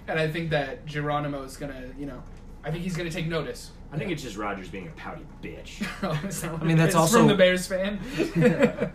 and 0.08 0.18
I 0.18 0.30
think 0.30 0.50
that 0.52 0.86
Geronimo 0.86 1.44
is 1.44 1.58
going 1.58 1.74
to, 1.74 2.00
you 2.00 2.06
know, 2.06 2.24
I 2.64 2.72
think 2.72 2.84
he's 2.84 2.96
going 2.96 3.10
to 3.10 3.16
take 3.16 3.28
notice. 3.28 3.72
I 3.92 3.98
think 3.98 4.12
it's 4.12 4.22
just 4.24 4.36
Rodgers 4.36 4.68
being 4.68 4.88
a 4.88 4.92
pouty 4.92 5.26
bitch. 5.42 5.86
I 6.62 6.64
mean, 6.66 6.78
that's 6.78 6.96
also- 6.96 7.20
from 7.20 7.28
the 7.28 7.36
Bears 7.36 7.66
fan. 7.68 8.00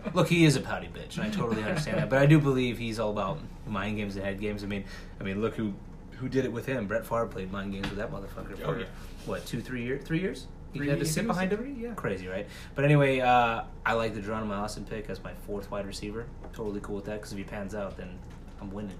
Look, 0.14 0.28
he 0.28 0.44
is 0.44 0.56
a 0.56 0.60
pouty 0.60 0.88
bitch, 0.88 1.16
and 1.16 1.26
I 1.26 1.30
totally 1.30 1.62
understand 1.62 1.98
that. 1.98 2.10
But 2.10 2.18
I 2.18 2.26
do 2.26 2.38
believe 2.38 2.76
he's 2.78 2.98
all 2.98 3.10
about 3.10 3.38
mind 3.66 3.96
games 3.96 4.16
and 4.16 4.24
head 4.24 4.40
games. 4.40 4.62
I 4.62 4.66
mean, 4.66 4.84
I 5.20 5.24
mean, 5.24 5.40
look 5.40 5.54
who 5.54 5.72
who 6.18 6.28
did 6.28 6.44
it 6.44 6.52
with 6.52 6.66
him. 6.66 6.86
Brett 6.86 7.06
Favre 7.06 7.26
played 7.26 7.50
mind 7.50 7.72
games 7.72 7.88
with 7.88 7.98
that 7.98 8.10
motherfucker 8.12 8.52
Oh, 8.62 8.74
for 8.74 8.80
yeah. 8.80 8.86
what 9.24 9.46
two, 9.46 9.60
three 9.62 9.84
years? 9.84 10.04
Three 10.04 10.20
years? 10.20 10.46
He 10.72 10.86
had 10.86 11.00
to 11.00 11.06
sit 11.06 11.26
behind 11.26 11.52
at 11.52 11.58
him. 11.58 11.76
yeah. 11.80 11.94
Crazy, 11.94 12.28
right? 12.28 12.46
But 12.74 12.84
anyway, 12.84 13.18
uh, 13.20 13.62
I 13.86 13.94
like 13.94 14.14
the 14.14 14.20
Geronimo 14.20 14.54
Allison 14.54 14.84
pick 14.84 15.08
as 15.10 15.22
my 15.24 15.32
fourth 15.46 15.70
wide 15.70 15.86
receiver. 15.86 16.26
Totally 16.52 16.80
cool 16.80 16.96
with 16.96 17.06
that 17.06 17.14
because 17.16 17.32
if 17.32 17.38
he 17.38 17.44
pans 17.44 17.74
out, 17.74 17.96
then 17.96 18.18
I'm 18.60 18.70
winning. 18.70 18.96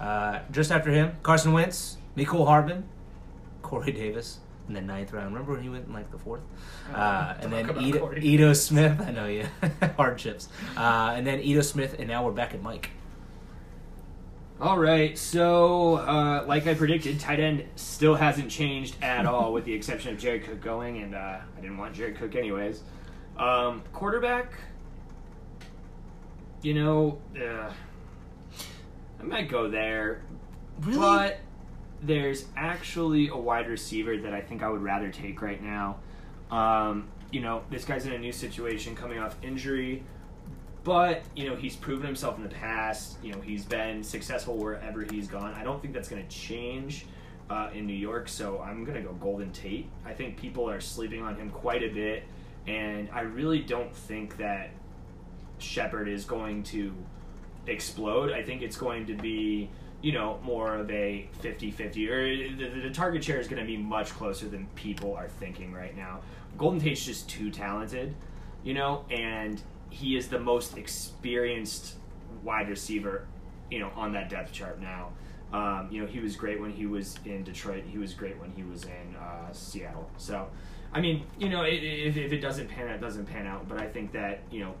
Uh, 0.00 0.40
just 0.50 0.72
after 0.72 0.90
him, 0.90 1.12
Carson 1.22 1.52
Wentz, 1.52 1.98
Nicole 2.16 2.46
Harbin, 2.46 2.84
Corey 3.60 3.92
Davis. 3.92 4.38
In 4.72 4.86
the 4.86 4.92
ninth 4.92 5.12
round, 5.12 5.34
remember 5.34 5.52
when 5.52 5.62
he 5.62 5.68
went 5.68 5.86
in 5.86 5.92
like 5.92 6.10
the 6.10 6.16
fourth, 6.16 6.40
uh, 6.94 7.34
and 7.40 7.52
then 7.52 7.66
Talk 7.66 7.82
Ito, 7.82 8.14
Ito 8.16 8.52
Smith. 8.54 9.02
I 9.02 9.10
know 9.10 9.26
you 9.26 9.46
hardships, 9.98 10.48
uh, 10.78 11.12
and 11.14 11.26
then 11.26 11.40
Ito 11.40 11.60
Smith, 11.60 11.96
and 11.98 12.08
now 12.08 12.24
we're 12.24 12.32
back 12.32 12.54
at 12.54 12.62
Mike. 12.62 12.88
All 14.62 14.78
right, 14.78 15.18
so 15.18 15.96
uh, 15.96 16.46
like 16.48 16.66
I 16.66 16.72
predicted, 16.72 17.20
tight 17.20 17.38
end 17.38 17.66
still 17.76 18.14
hasn't 18.14 18.50
changed 18.50 18.96
at 19.02 19.26
all, 19.26 19.52
with 19.52 19.66
the 19.66 19.74
exception 19.74 20.14
of 20.14 20.18
Jared 20.18 20.44
Cook 20.44 20.62
going, 20.62 21.02
and 21.02 21.14
uh, 21.14 21.40
I 21.54 21.60
didn't 21.60 21.76
want 21.76 21.94
Jared 21.94 22.16
Cook 22.16 22.34
anyways. 22.34 22.80
Um, 23.36 23.82
quarterback, 23.92 24.54
you 26.62 26.72
know, 26.72 27.20
uh, 27.38 27.70
I 29.20 29.22
might 29.22 29.50
go 29.50 29.68
there, 29.68 30.22
but 30.78 31.40
there's 32.02 32.46
actually 32.56 33.28
a 33.28 33.36
wide 33.36 33.68
receiver 33.68 34.16
that 34.18 34.34
I 34.34 34.40
think 34.40 34.62
I 34.62 34.68
would 34.68 34.82
rather 34.82 35.10
take 35.10 35.40
right 35.40 35.62
now. 35.62 35.96
Um, 36.50 37.08
you 37.30 37.40
know, 37.40 37.62
this 37.70 37.84
guy's 37.84 38.06
in 38.06 38.12
a 38.12 38.18
new 38.18 38.32
situation, 38.32 38.94
coming 38.94 39.18
off 39.18 39.36
injury. 39.42 40.02
But 40.84 41.22
you 41.36 41.48
know 41.48 41.54
he's 41.54 41.76
proven 41.76 42.06
himself 42.06 42.36
in 42.36 42.42
the 42.42 42.48
past. 42.48 43.16
You 43.22 43.32
know 43.32 43.40
he's 43.40 43.64
been 43.64 44.02
successful 44.02 44.56
wherever 44.56 45.06
he's 45.08 45.28
gone. 45.28 45.54
I 45.54 45.62
don't 45.62 45.80
think 45.80 45.94
that's 45.94 46.08
going 46.08 46.26
to 46.26 46.28
change 46.28 47.06
uh, 47.48 47.70
in 47.72 47.86
New 47.86 47.92
York. 47.92 48.28
So 48.28 48.60
I'm 48.60 48.84
going 48.84 48.96
to 48.96 49.02
go 49.02 49.12
Golden 49.14 49.52
Tate. 49.52 49.88
I 50.04 50.12
think 50.12 50.36
people 50.36 50.68
are 50.68 50.80
sleeping 50.80 51.22
on 51.22 51.36
him 51.36 51.50
quite 51.50 51.84
a 51.84 51.88
bit, 51.88 52.24
and 52.66 53.08
I 53.12 53.20
really 53.20 53.60
don't 53.60 53.94
think 53.94 54.38
that 54.38 54.70
Shepard 55.58 56.08
is 56.08 56.24
going 56.24 56.64
to 56.64 56.92
explode. 57.68 58.32
I 58.32 58.42
think 58.42 58.62
it's 58.62 58.76
going 58.76 59.06
to 59.06 59.14
be 59.14 59.70
you 60.02 60.12
know, 60.12 60.38
more 60.42 60.74
of 60.74 60.90
a 60.90 61.28
50-50 61.42 62.10
or 62.10 62.56
the, 62.56 62.88
the 62.88 62.90
target 62.90 63.22
share 63.22 63.38
is 63.38 63.46
going 63.46 63.62
to 63.62 63.66
be 63.66 63.76
much 63.76 64.10
closer 64.10 64.48
than 64.48 64.66
people 64.74 65.14
are 65.14 65.28
thinking 65.28 65.72
right 65.72 65.96
now. 65.96 66.20
Golden 66.58 66.80
Tate's 66.80 67.04
just 67.04 67.28
too 67.30 67.50
talented, 67.50 68.14
you 68.64 68.74
know, 68.74 69.04
and 69.10 69.62
he 69.90 70.16
is 70.16 70.28
the 70.28 70.40
most 70.40 70.76
experienced 70.76 71.94
wide 72.42 72.68
receiver, 72.68 73.26
you 73.70 73.78
know, 73.78 73.90
on 73.94 74.12
that 74.12 74.28
depth 74.28 74.52
chart 74.52 74.80
now. 74.80 75.10
Um, 75.52 75.88
you 75.90 76.00
know, 76.00 76.06
he 76.06 76.18
was 76.18 76.34
great 76.34 76.60
when 76.60 76.72
he 76.72 76.86
was 76.86 77.18
in 77.24 77.44
Detroit. 77.44 77.84
He 77.86 77.98
was 77.98 78.14
great 78.14 78.40
when 78.40 78.50
he 78.52 78.62
was 78.62 78.84
in 78.84 79.16
uh, 79.16 79.52
Seattle. 79.52 80.10
So, 80.16 80.48
I 80.92 81.00
mean, 81.00 81.26
you 81.38 81.50
know, 81.50 81.62
if, 81.62 82.16
if 82.16 82.32
it 82.32 82.40
doesn't 82.40 82.68
pan 82.68 82.88
out, 82.88 82.96
it 82.96 83.00
doesn't 83.00 83.26
pan 83.26 83.46
out. 83.46 83.68
But 83.68 83.78
I 83.78 83.86
think 83.86 84.12
that 84.12 84.40
you 84.50 84.60
know, 84.60 84.74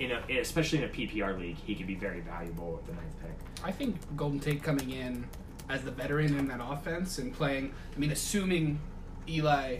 in 0.00 0.10
a 0.10 0.38
especially 0.40 0.78
in 0.78 0.84
a 0.84 0.88
PPR 0.88 1.38
league, 1.38 1.56
he 1.56 1.74
could 1.74 1.86
be 1.86 1.94
very 1.94 2.20
valuable 2.20 2.72
with 2.72 2.86
the 2.86 2.92
ninth 2.92 3.14
pick. 3.20 3.64
I 3.64 3.70
think 3.70 3.96
Golden 4.16 4.40
Tate 4.40 4.62
coming 4.62 4.90
in 4.90 5.26
as 5.68 5.82
the 5.82 5.90
veteran 5.90 6.36
in 6.38 6.48
that 6.48 6.60
offense 6.62 7.18
and 7.18 7.32
playing. 7.32 7.72
I 7.94 7.98
mean, 7.98 8.10
assuming 8.10 8.80
Eli 9.28 9.78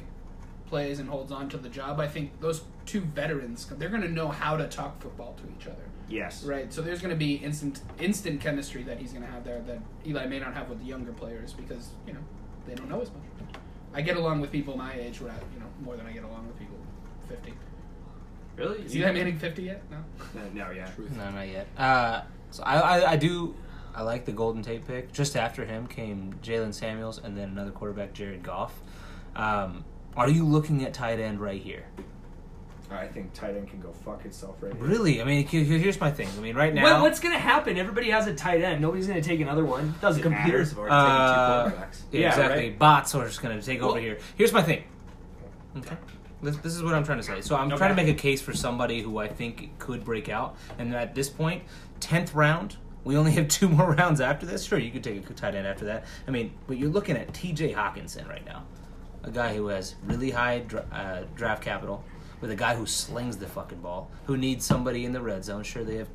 plays 0.66 0.98
and 1.01 1.09
holds 1.09 1.32
on 1.32 1.48
to 1.51 1.59
the 1.59 1.68
job, 1.68 2.01
I 2.01 2.09
think 2.09 2.40
those 2.40 2.62
two 2.86 3.01
veterans 3.01 3.66
they're 3.78 3.89
going 3.89 4.02
to 4.02 4.09
know 4.09 4.28
how 4.28 4.56
to 4.56 4.68
talk 4.68 5.01
football 5.01 5.34
to 5.34 5.43
each 5.59 5.66
other. 5.66 5.82
Yes. 6.09 6.44
Right. 6.44 6.72
So 6.72 6.82
there's 6.82 7.01
going 7.01 7.14
to 7.14 7.18
be 7.18 7.36
instant 7.36 7.80
instant 7.98 8.40
chemistry 8.40 8.82
that 8.84 8.98
he's 8.98 9.12
going 9.12 9.24
to 9.24 9.30
have 9.30 9.44
there 9.44 9.60
that 9.62 9.80
Eli 10.06 10.26
may 10.26 10.39
not 10.39 10.55
have 10.55 10.68
with 10.68 10.78
the 10.80 10.84
younger 10.84 11.12
players 11.12 11.52
because 11.52 11.90
you 12.06 12.12
know 12.12 12.20
they 12.66 12.74
don't 12.74 12.89
know 12.89 13.01
as 13.01 13.09
much. 13.09 13.22
I 13.94 14.01
get 14.02 14.16
along 14.16 14.40
with 14.40 14.51
people 14.51 14.76
my 14.76 14.94
age, 14.94 15.20
I, 15.20 15.34
you 15.55 15.60
know, 15.60 15.66
more 15.84 15.97
than 15.97 16.06
I 16.06 16.12
get 16.12 16.24
along 16.24 16.47
with 16.47 16.59
people 16.59 16.76
fifty. 17.28 17.55
Really? 18.62 18.84
Is 18.84 18.94
Eli 18.97 19.12
Manning 19.12 19.39
fifty 19.39 19.62
yet? 19.64 19.82
No. 19.90 19.97
Uh, 19.97 20.44
no, 20.55 20.70
yeah. 20.70 20.89
No, 21.16 21.30
not 21.30 21.48
yet. 21.48 21.66
Uh, 21.76 22.22
so 22.51 22.62
I, 22.62 22.78
I, 23.01 23.10
I 23.12 23.16
do. 23.16 23.55
I 23.94 24.02
like 24.02 24.24
the 24.24 24.32
Golden 24.32 24.62
Tate 24.62 24.86
pick. 24.86 25.12
Just 25.12 25.36
after 25.36 25.64
him 25.64 25.86
came 25.86 26.34
Jaylen 26.43 26.72
Samuels, 26.72 27.18
and 27.22 27.36
then 27.36 27.48
another 27.51 27.70
quarterback, 27.72 28.12
Jared 28.14 28.43
Goff. 28.43 28.72
Um, 29.36 29.84
are 30.16 30.28
you 30.30 30.47
looking 30.47 30.84
at 30.84 30.94
tight 30.94 31.18
end 31.18 31.40
right 31.40 31.60
here? 31.60 31.84
I 32.90 33.06
think 33.06 33.32
tight 33.32 33.56
end 33.56 33.68
can 33.68 33.80
go 33.80 33.90
fuck 34.05 34.24
itself 34.26 34.56
right 34.60 34.72
here. 34.74 34.82
Really? 34.84 35.22
I 35.22 35.24
mean, 35.24 35.47
here's 35.47 35.98
my 35.98 36.10
thing. 36.10 36.28
I 36.36 36.40
mean, 36.43 36.55
right 36.55 36.74
now, 36.74 36.82
Well, 36.84 37.01
what's 37.02 37.20
going 37.20 37.32
to 37.32 37.39
happen? 37.40 37.78
Everybody 37.78 38.10
has 38.10 38.26
a 38.26 38.34
tight 38.34 38.60
end. 38.62 38.82
Nobody's 38.82 39.06
going 39.06 39.20
to 39.20 39.26
take 39.26 39.40
another 39.40 39.64
one. 39.64 39.94
Doesn't 40.02 40.22
Computers 40.22 40.68
have 40.72 40.78
matter. 40.78 40.90
already 40.90 40.94
Uh, 40.94 41.64
taken 41.64 41.70
two 41.72 41.76
quarterbacks. 41.78 42.01
Yeah, 42.12 42.20
Yeah, 42.20 42.28
exactly. 42.28 42.62
right. 42.68 42.78
Bots 42.78 43.14
are 43.14 43.26
just 43.26 43.40
going 43.43 43.59
to 43.59 43.64
take 43.64 43.80
over 43.80 43.98
here. 43.98 44.18
Here's 44.36 44.52
my 44.52 44.62
thing. 44.62 44.84
Okay. 45.78 45.97
This, 46.43 46.56
this 46.59 46.74
is 46.74 46.82
what 46.82 46.94
I'm 46.94 47.05
trying 47.05 47.19
to 47.19 47.24
say. 47.24 47.40
So 47.40 47.55
I'm 47.56 47.69
Okay. 47.69 47.77
trying 47.77 47.94
to 47.97 48.02
make 48.02 48.09
a 48.12 48.19
case 48.19 48.40
for 48.43 48.52
somebody 48.52 49.01
who 49.01 49.19
I 49.19 49.28
think 49.28 49.78
could 49.78 50.05
break 50.05 50.28
out. 50.28 50.56
And 50.78 50.94
at 50.94 51.14
this 51.14 51.28
point, 51.28 51.62
10th 52.01 52.35
round, 52.35 52.77
we 53.05 53.16
only 53.16 53.32
have 53.32 53.48
two 53.59 53.69
more 53.69 53.93
rounds 53.94 54.20
after 54.20 54.44
this. 54.47 54.64
Sure, 54.64 54.78
you 54.78 54.90
could 54.90 55.05
take 55.05 55.28
a 55.28 55.35
tight 55.35 55.55
end 55.55 55.66
after 55.66 55.85
that. 55.86 56.05
I 56.27 56.31
mean, 56.31 56.52
but 56.66 56.78
you're 56.78 56.90
looking 56.90 57.16
at 57.16 57.32
TJ 57.32 57.74
Hockenson 57.74 58.28
right 58.28 58.44
now. 58.44 58.64
A 59.24 59.31
guy 59.31 59.55
who 59.55 59.69
has 59.69 59.94
really 60.05 60.31
high 60.32 60.60
dra- 60.60 60.85
uh, 60.93 61.23
draft 61.36 61.62
capital, 61.62 62.02
with 62.40 62.51
a 62.51 62.56
guy 62.56 62.74
who 62.74 62.86
slings 62.86 63.36
the 63.36 63.47
fucking 63.47 63.78
ball, 63.81 64.10
who 64.24 64.36
needs 64.36 64.64
somebody 64.64 65.05
in 65.05 65.12
the 65.12 65.20
red 65.20 65.44
zone. 65.44 65.62
Sure, 65.62 65.85
they 65.85 65.94
have 65.94 66.09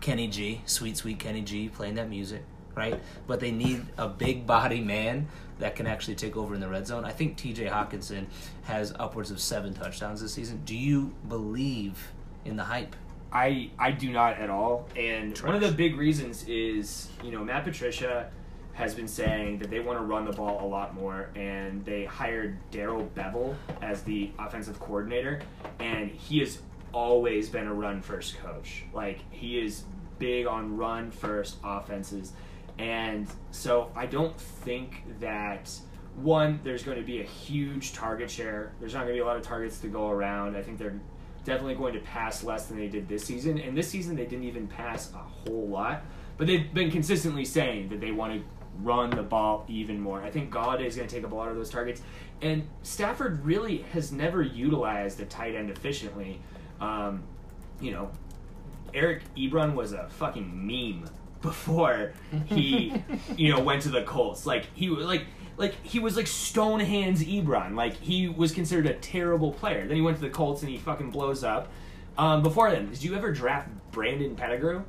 Kenny 0.00 0.28
G, 0.28 0.62
sweet, 0.64 0.96
sweet 0.96 1.18
Kenny 1.18 1.42
G, 1.42 1.68
playing 1.68 1.96
that 1.96 2.08
music, 2.08 2.42
right? 2.74 3.00
But 3.26 3.40
they 3.40 3.50
need 3.50 3.86
a 3.96 4.08
big 4.08 4.46
body 4.46 4.80
man 4.80 5.28
that 5.58 5.76
can 5.76 5.86
actually 5.86 6.16
take 6.16 6.36
over 6.36 6.54
in 6.54 6.60
the 6.60 6.68
red 6.68 6.86
zone. 6.86 7.04
I 7.04 7.12
think 7.12 7.36
TJ 7.36 7.70
Hockenson 7.70 8.26
has 8.64 8.92
upwards 8.98 9.30
of 9.30 9.40
seven 9.40 9.72
touchdowns 9.74 10.20
this 10.20 10.32
season. 10.32 10.62
Do 10.64 10.76
you 10.76 11.14
believe 11.28 12.12
in 12.44 12.56
the 12.56 12.64
hype? 12.64 12.96
I 13.32 13.70
I 13.78 13.90
do 13.90 14.10
not 14.10 14.38
at 14.38 14.50
all. 14.50 14.88
And 14.96 15.36
one 15.38 15.54
of 15.54 15.60
the 15.60 15.72
big 15.72 15.96
reasons 15.96 16.46
is 16.46 17.08
you 17.22 17.32
know 17.32 17.44
Matt 17.44 17.64
Patricia 17.64 18.30
has 18.74 18.92
been 18.94 19.08
saying 19.08 19.58
that 19.58 19.70
they 19.70 19.78
want 19.78 19.98
to 19.98 20.04
run 20.04 20.24
the 20.24 20.32
ball 20.32 20.64
a 20.64 20.66
lot 20.66 20.94
more, 20.94 21.30
and 21.36 21.84
they 21.84 22.04
hired 22.04 22.58
Darrell 22.72 23.08
Bevell 23.14 23.54
as 23.82 24.02
the 24.02 24.30
offensive 24.38 24.80
coordinator, 24.80 25.40
and 25.78 26.10
he 26.10 26.40
has 26.40 26.60
always 26.92 27.48
been 27.48 27.66
a 27.66 27.74
run 27.74 28.02
first 28.02 28.36
coach. 28.38 28.84
Like 28.92 29.20
he 29.30 29.60
is 29.60 29.84
big 30.18 30.46
on 30.46 30.76
run 30.76 31.10
first 31.10 31.56
offenses, 31.62 32.32
and 32.78 33.28
so 33.50 33.90
I 33.94 34.06
don't 34.06 34.38
think 34.38 35.04
that 35.20 35.70
one 36.16 36.60
there's 36.62 36.82
going 36.82 36.98
to 36.98 37.04
be 37.04 37.20
a 37.20 37.24
huge 37.24 37.92
target 37.92 38.30
share. 38.30 38.72
There's 38.80 38.94
not 38.94 39.00
going 39.00 39.14
to 39.14 39.14
be 39.14 39.20
a 39.20 39.26
lot 39.26 39.36
of 39.36 39.42
targets 39.42 39.78
to 39.80 39.88
go 39.88 40.08
around. 40.10 40.56
I 40.56 40.62
think 40.62 40.78
they're 40.78 41.00
definitely 41.44 41.74
going 41.74 41.94
to 41.94 42.00
pass 42.00 42.42
less 42.42 42.66
than 42.66 42.78
they 42.78 42.88
did 42.88 43.08
this 43.08 43.24
season. 43.24 43.58
And 43.58 43.76
this 43.76 43.88
season, 43.88 44.16
they 44.16 44.24
didn't 44.24 44.44
even 44.44 44.66
pass 44.66 45.12
a 45.12 45.18
whole 45.18 45.68
lot. 45.68 46.02
But 46.36 46.46
they've 46.46 46.72
been 46.72 46.90
consistently 46.90 47.44
saying 47.44 47.90
that 47.90 48.00
they 48.00 48.10
want 48.10 48.34
to 48.34 48.44
run 48.80 49.10
the 49.10 49.22
ball 49.22 49.64
even 49.68 50.00
more. 50.00 50.20
I 50.22 50.30
think 50.30 50.52
Golladay 50.52 50.86
is 50.86 50.96
going 50.96 51.08
to 51.08 51.14
take 51.14 51.24
up 51.24 51.32
a 51.32 51.34
lot 51.34 51.48
of 51.48 51.56
those 51.56 51.70
targets. 51.70 52.02
And 52.42 52.68
Stafford 52.82 53.44
really 53.44 53.78
has 53.92 54.10
never 54.10 54.42
utilized 54.42 55.20
a 55.20 55.26
tight 55.26 55.54
end 55.54 55.70
efficiently. 55.70 56.40
Um, 56.80 57.22
you 57.80 57.92
know, 57.92 58.10
Eric 58.92 59.22
Ebron 59.36 59.74
was 59.74 59.92
a 59.92 60.08
fucking 60.08 60.66
meme 60.66 61.08
before 61.44 62.12
he, 62.46 62.92
you 63.36 63.52
know, 63.52 63.60
went 63.60 63.82
to 63.82 63.90
the 63.90 64.02
Colts. 64.02 64.46
Like 64.46 64.66
he 64.74 64.88
was 64.88 65.06
like 65.06 65.26
like 65.56 65.74
he 65.84 66.00
was 66.00 66.16
like 66.16 66.26
stone 66.26 66.80
hands 66.80 67.22
Ebron. 67.22 67.76
Like 67.76 67.94
he 68.00 68.28
was 68.28 68.50
considered 68.50 68.86
a 68.86 68.94
terrible 68.94 69.52
player. 69.52 69.86
Then 69.86 69.96
he 69.96 70.02
went 70.02 70.16
to 70.16 70.22
the 70.22 70.30
Colts 70.30 70.62
and 70.62 70.70
he 70.70 70.78
fucking 70.78 71.10
blows 71.10 71.44
up. 71.44 71.70
Um, 72.16 72.42
before 72.42 72.70
then, 72.70 72.90
did 72.90 73.02
you 73.02 73.14
ever 73.14 73.30
draft 73.30 73.68
Brandon 73.92 74.34
Pettigrew? 74.34 74.82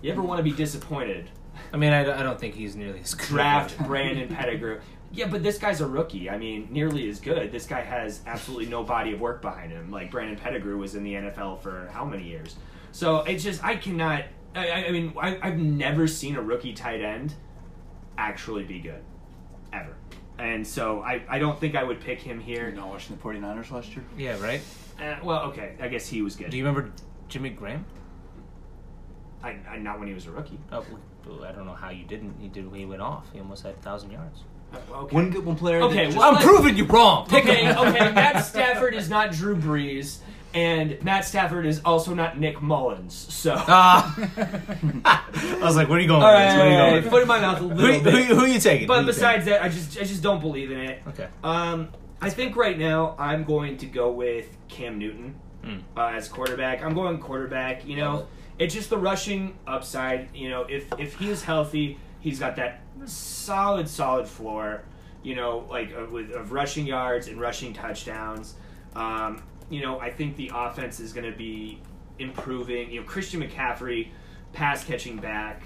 You 0.00 0.12
ever 0.12 0.22
want 0.22 0.38
to 0.38 0.44
be 0.44 0.52
disappointed? 0.52 1.28
I 1.72 1.76
mean, 1.76 1.92
I, 1.92 2.20
I 2.20 2.22
don't 2.22 2.38
think 2.38 2.54
he's 2.54 2.76
nearly 2.76 3.00
as 3.00 3.14
good. 3.14 3.26
Draft 3.26 3.78
Brandon 3.84 4.28
Pettigrew. 4.28 4.80
Yeah, 5.10 5.26
but 5.26 5.42
this 5.42 5.58
guy's 5.58 5.80
a 5.80 5.86
rookie. 5.86 6.30
I 6.30 6.38
mean, 6.38 6.68
nearly 6.70 7.08
as 7.08 7.18
good. 7.18 7.50
This 7.50 7.66
guy 7.66 7.80
has 7.80 8.20
absolutely 8.26 8.66
no 8.66 8.84
body 8.84 9.12
of 9.12 9.20
work 9.20 9.42
behind 9.42 9.72
him. 9.72 9.90
Like 9.90 10.10
Brandon 10.10 10.36
Pettigrew 10.36 10.78
was 10.78 10.94
in 10.94 11.02
the 11.02 11.14
NFL 11.14 11.60
for 11.60 11.90
how 11.92 12.04
many 12.04 12.24
years? 12.24 12.56
So 12.92 13.18
it's 13.18 13.42
just 13.42 13.62
I 13.64 13.76
cannot. 13.76 14.24
I, 14.54 14.68
I- 14.68 14.86
I 14.86 14.90
mean, 14.90 15.12
I, 15.20 15.38
I've 15.42 15.58
never 15.58 16.06
seen 16.06 16.36
a 16.36 16.42
rookie 16.42 16.72
tight 16.72 17.00
end 17.00 17.34
actually 18.16 18.64
be 18.64 18.80
good, 18.80 19.02
ever. 19.72 19.94
And 20.38 20.66
so 20.66 21.02
I, 21.02 21.22
I 21.28 21.38
don't 21.38 21.58
think 21.58 21.74
I 21.74 21.82
would 21.82 22.00
pick 22.00 22.20
him 22.20 22.38
here. 22.40 22.62
You're 22.62 22.70
here. 22.70 22.76
not 22.76 22.88
watching 22.88 23.16
the 23.16 23.22
49ers 23.22 23.70
last 23.70 23.94
year? 23.94 24.04
Yeah, 24.16 24.40
right. 24.40 24.60
Uh, 25.00 25.16
well, 25.22 25.42
okay, 25.44 25.74
I 25.80 25.88
guess 25.88 26.06
he 26.06 26.22
was 26.22 26.36
good. 26.36 26.50
Do 26.50 26.56
you 26.56 26.64
remember 26.64 26.92
Jimmy 27.28 27.50
Graham? 27.50 27.84
I, 29.42 29.56
I, 29.68 29.78
not 29.78 29.98
when 29.98 30.08
he 30.08 30.14
was 30.14 30.26
a 30.26 30.30
rookie. 30.30 30.58
Oh, 30.72 30.84
I 31.44 31.52
don't 31.52 31.66
know 31.66 31.74
how 31.74 31.90
you 31.90 32.04
didn't. 32.04 32.36
He 32.40 32.48
did 32.48 32.66
he 32.74 32.84
went 32.84 33.02
off. 33.02 33.30
He 33.32 33.38
almost 33.40 33.62
had 33.62 33.74
a 33.74 33.78
thousand 33.78 34.10
yards. 34.10 34.40
Uh, 34.72 34.78
okay. 35.02 35.14
One 35.14 35.30
good 35.30 35.44
one 35.44 35.56
player. 35.56 35.80
Okay, 35.82 36.08
well, 36.14 36.34
I'm 36.34 36.42
proving 36.42 36.76
you 36.76 36.84
wrong. 36.84 37.26
Pick 37.28 37.44
okay, 37.44 37.64
him. 37.64 37.78
okay. 37.78 38.12
Matt 38.12 38.44
Stafford 38.44 38.94
is 38.94 39.08
not 39.08 39.32
Drew 39.32 39.56
Brees, 39.56 40.18
and 40.54 41.02
Matt 41.02 41.24
Stafford 41.24 41.66
is 41.66 41.80
also 41.84 42.14
not 42.14 42.38
Nick 42.38 42.60
Mullens. 42.62 43.12
So, 43.14 43.54
Ah. 43.56 44.14
I 45.04 45.58
was 45.62 45.76
like, 45.76 45.88
where 45.88 45.98
are 45.98 46.00
you 46.00 46.08
going? 46.08 46.22
all 46.22 46.32
with 46.32 46.42
this? 46.48 46.56
Where 46.56 46.66
are 46.66 46.70
you 46.70 46.76
right, 46.76 46.90
going? 46.90 47.02
with 47.02 47.10
foot 47.10 47.22
in 47.22 47.28
my 47.28 47.40
mouth 47.40 47.60
a 47.60 47.64
little 47.64 47.76
Who, 47.94 48.02
bit. 48.04 48.14
who, 48.26 48.34
who 48.34 48.40
are 48.44 48.48
you 48.48 48.58
taking? 48.60 48.86
But 48.88 49.00
you 49.00 49.06
besides 49.06 49.44
that, 49.46 49.62
I 49.62 49.68
just 49.68 49.98
I 49.98 50.04
just 50.04 50.22
don't 50.22 50.40
believe 50.40 50.70
in 50.70 50.80
it. 50.80 51.02
okay. 51.08 51.28
Um, 51.44 51.88
I 52.20 52.30
think 52.30 52.56
right 52.56 52.78
now 52.78 53.14
I'm 53.18 53.44
going 53.44 53.76
to 53.78 53.86
go 53.86 54.10
with 54.10 54.56
Cam 54.68 54.98
Newton 54.98 55.34
Hmm. 55.64 55.78
uh, 55.96 56.08
as 56.14 56.28
quarterback. 56.28 56.82
I'm 56.84 56.94
going 56.94 57.18
quarterback. 57.18 57.84
You 57.86 57.96
know, 57.96 58.26
it's 58.58 58.72
just 58.74 58.90
the 58.90 58.98
rushing 58.98 59.58
upside. 59.66 60.34
You 60.34 60.50
know, 60.50 60.62
if 60.62 60.86
if 60.98 61.16
he 61.18 61.28
is 61.30 61.42
healthy, 61.42 61.98
he's 62.20 62.38
got 62.38 62.56
that 62.56 62.80
solid, 63.06 63.88
solid 63.88 64.28
floor. 64.28 64.82
You 65.22 65.34
know, 65.34 65.66
like 65.68 65.92
uh, 65.96 66.06
with 66.10 66.30
of 66.30 66.52
rushing 66.52 66.86
yards 66.86 67.26
and 67.28 67.40
rushing 67.40 67.72
touchdowns. 67.72 68.54
Um, 68.94 69.42
you 69.70 69.82
know, 69.82 70.00
I 70.00 70.10
think 70.10 70.36
the 70.36 70.50
offense 70.54 71.00
is 71.00 71.12
going 71.12 71.30
to 71.30 71.36
be 71.36 71.80
improving. 72.18 72.90
You 72.90 73.00
know, 73.00 73.06
Christian 73.06 73.40
McCaffrey, 73.42 74.08
pass 74.52 74.84
catching 74.84 75.16
back, 75.16 75.62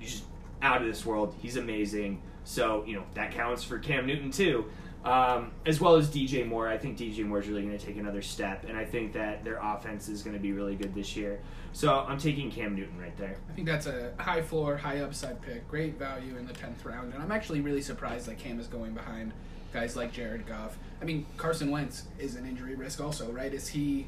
just 0.00 0.24
out 0.62 0.80
of 0.80 0.88
this 0.88 1.04
world. 1.04 1.34
He's 1.40 1.56
amazing. 1.56 2.22
So 2.44 2.84
you 2.86 2.94
know 2.96 3.04
that 3.14 3.32
counts 3.32 3.64
for 3.64 3.78
Cam 3.78 4.06
Newton 4.06 4.30
too, 4.30 4.66
um, 5.04 5.52
as 5.64 5.80
well 5.80 5.96
as 5.96 6.08
DJ 6.08 6.46
Moore. 6.46 6.68
I 6.68 6.76
think 6.76 6.98
DJ 6.98 7.24
Moore 7.24 7.40
is 7.40 7.48
really 7.48 7.62
going 7.62 7.76
to 7.76 7.84
take 7.84 7.96
another 7.96 8.20
step, 8.22 8.64
and 8.68 8.76
I 8.76 8.84
think 8.84 9.14
that 9.14 9.44
their 9.44 9.58
offense 9.62 10.08
is 10.08 10.22
going 10.22 10.36
to 10.36 10.42
be 10.42 10.52
really 10.52 10.74
good 10.74 10.94
this 10.94 11.16
year. 11.16 11.40
So 11.72 12.04
I'm 12.06 12.18
taking 12.18 12.50
Cam 12.50 12.76
Newton 12.76 12.98
right 12.98 13.16
there. 13.16 13.36
I 13.48 13.52
think 13.54 13.66
that's 13.66 13.86
a 13.86 14.12
high 14.18 14.42
floor, 14.42 14.76
high 14.76 15.00
upside 15.00 15.40
pick. 15.40 15.66
Great 15.68 15.98
value 15.98 16.36
in 16.36 16.46
the 16.46 16.52
tenth 16.52 16.84
round, 16.84 17.14
and 17.14 17.22
I'm 17.22 17.32
actually 17.32 17.62
really 17.62 17.82
surprised 17.82 18.26
that 18.26 18.38
Cam 18.38 18.60
is 18.60 18.66
going 18.66 18.92
behind 18.92 19.32
guys 19.74 19.96
like 19.96 20.12
Jared 20.12 20.46
Goff. 20.46 20.78
I 21.02 21.04
mean, 21.04 21.26
Carson 21.36 21.70
Wentz 21.70 22.04
is 22.18 22.36
an 22.36 22.46
injury 22.46 22.76
risk, 22.76 23.02
also, 23.02 23.30
right? 23.30 23.52
Is 23.52 23.68
he? 23.68 24.06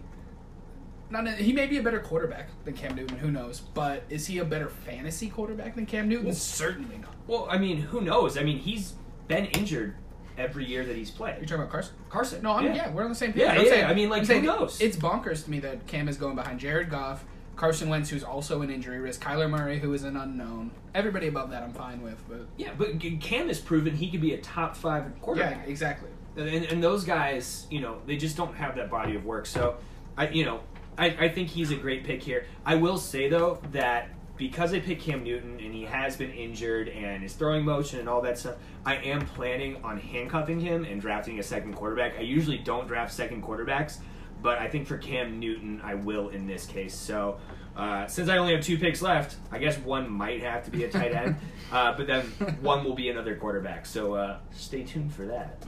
Not 1.10 1.26
a, 1.26 1.32
he 1.32 1.52
may 1.52 1.66
be 1.66 1.76
a 1.76 1.82
better 1.82 2.00
quarterback 2.00 2.48
than 2.64 2.74
Cam 2.74 2.94
Newton. 2.96 3.18
Who 3.18 3.30
knows? 3.30 3.60
But 3.60 4.04
is 4.08 4.26
he 4.26 4.38
a 4.38 4.44
better 4.44 4.68
fantasy 4.68 5.28
quarterback 5.28 5.74
than 5.74 5.84
Cam 5.84 6.08
Newton? 6.08 6.32
Certainly 6.32 6.98
not. 6.98 7.14
Well, 7.26 7.46
I 7.50 7.58
mean, 7.58 7.78
who 7.78 8.00
knows? 8.00 8.38
I 8.38 8.42
mean, 8.42 8.58
he's 8.58 8.94
been 9.28 9.46
injured 9.46 9.94
every 10.38 10.64
year 10.64 10.84
that 10.84 10.96
he's 10.96 11.10
played. 11.10 11.36
You're 11.36 11.46
talking 11.46 11.56
about 11.62 11.70
Carson? 11.70 11.94
Carson. 12.08 12.42
No, 12.42 12.52
I'm, 12.52 12.74
yeah. 12.74 12.90
we're 12.90 13.02
on 13.04 13.08
the 13.08 13.14
same 13.14 13.32
page. 13.32 13.42
Yeah, 13.42 13.52
I'm 13.52 13.62
yeah, 13.64 13.70
saying- 13.70 13.84
I 13.86 13.94
mean, 13.94 14.08
like, 14.08 14.28
I'm 14.28 14.40
who 14.40 14.46
knows? 14.46 14.80
It's 14.80 14.96
bonkers 14.96 15.44
to 15.44 15.50
me 15.50 15.60
that 15.60 15.86
Cam 15.86 16.08
is 16.08 16.16
going 16.16 16.34
behind 16.36 16.60
Jared 16.60 16.90
Goff, 16.90 17.24
Carson 17.56 17.88
Wentz, 17.88 18.10
who's 18.10 18.22
also 18.22 18.62
an 18.62 18.70
injury 18.70 18.98
risk. 19.00 19.22
Kyler 19.22 19.48
Murray, 19.48 19.78
who 19.78 19.92
is 19.94 20.04
an 20.04 20.16
unknown. 20.16 20.70
Everybody 20.94 21.28
above 21.28 21.50
that, 21.50 21.62
I'm 21.62 21.72
fine 21.72 22.02
with. 22.02 22.22
But 22.28 22.46
Yeah, 22.56 22.72
but 22.76 23.00
Cam 23.20 23.48
has 23.48 23.58
proven 23.58 23.96
he 23.96 24.10
could 24.10 24.20
be 24.20 24.34
a 24.34 24.38
top 24.38 24.76
five 24.76 25.04
quarterback. 25.22 25.62
yeah, 25.64 25.70
exactly. 25.70 26.10
And, 26.36 26.66
and 26.66 26.84
those 26.84 27.04
guys, 27.04 27.66
you 27.70 27.80
know, 27.80 27.96
they 28.06 28.16
just 28.16 28.36
don't 28.36 28.54
have 28.54 28.76
that 28.76 28.90
body 28.90 29.16
of 29.16 29.24
work. 29.24 29.46
So, 29.46 29.76
I, 30.18 30.28
you 30.28 30.44
know, 30.44 30.60
I, 30.98 31.06
I 31.06 31.28
think 31.30 31.48
he's 31.48 31.70
a 31.70 31.76
great 31.76 32.04
pick 32.04 32.22
here. 32.22 32.46
I 32.64 32.74
will 32.74 32.98
say 32.98 33.28
though 33.28 33.58
that 33.72 34.10
because 34.36 34.74
I 34.74 34.80
picked 34.80 35.02
Cam 35.02 35.24
Newton 35.24 35.58
and 35.60 35.72
he 35.74 35.84
has 35.84 36.14
been 36.16 36.30
injured 36.30 36.90
and 36.90 37.22
his 37.22 37.32
throwing 37.32 37.64
motion 37.64 38.00
and 38.00 38.08
all 38.08 38.20
that 38.22 38.38
stuff, 38.38 38.56
I 38.84 38.96
am 38.96 39.24
planning 39.24 39.82
on 39.82 39.98
handcuffing 39.98 40.60
him 40.60 40.84
and 40.84 41.00
drafting 41.00 41.38
a 41.38 41.42
second 41.42 41.74
quarterback. 41.74 42.18
I 42.18 42.20
usually 42.22 42.58
don't 42.58 42.86
draft 42.86 43.14
second 43.14 43.42
quarterbacks, 43.42 43.98
but 44.42 44.58
I 44.58 44.68
think 44.68 44.86
for 44.86 44.98
Cam 44.98 45.38
Newton, 45.40 45.80
I 45.82 45.94
will 45.94 46.28
in 46.28 46.46
this 46.46 46.66
case. 46.66 46.94
So. 46.94 47.38
Uh, 47.76 48.06
since 48.06 48.30
I 48.30 48.38
only 48.38 48.54
have 48.54 48.64
two 48.64 48.78
picks 48.78 49.02
left, 49.02 49.36
I 49.52 49.58
guess 49.58 49.76
one 49.76 50.08
might 50.10 50.42
have 50.42 50.64
to 50.64 50.70
be 50.70 50.84
a 50.84 50.90
tight 50.90 51.12
end, 51.12 51.36
uh, 51.70 51.92
but 51.94 52.06
then 52.06 52.22
one 52.62 52.84
will 52.84 52.94
be 52.94 53.10
another 53.10 53.36
quarterback. 53.36 53.84
So 53.84 54.14
uh, 54.14 54.38
stay 54.52 54.82
tuned 54.82 55.12
for 55.12 55.26
that. 55.26 55.62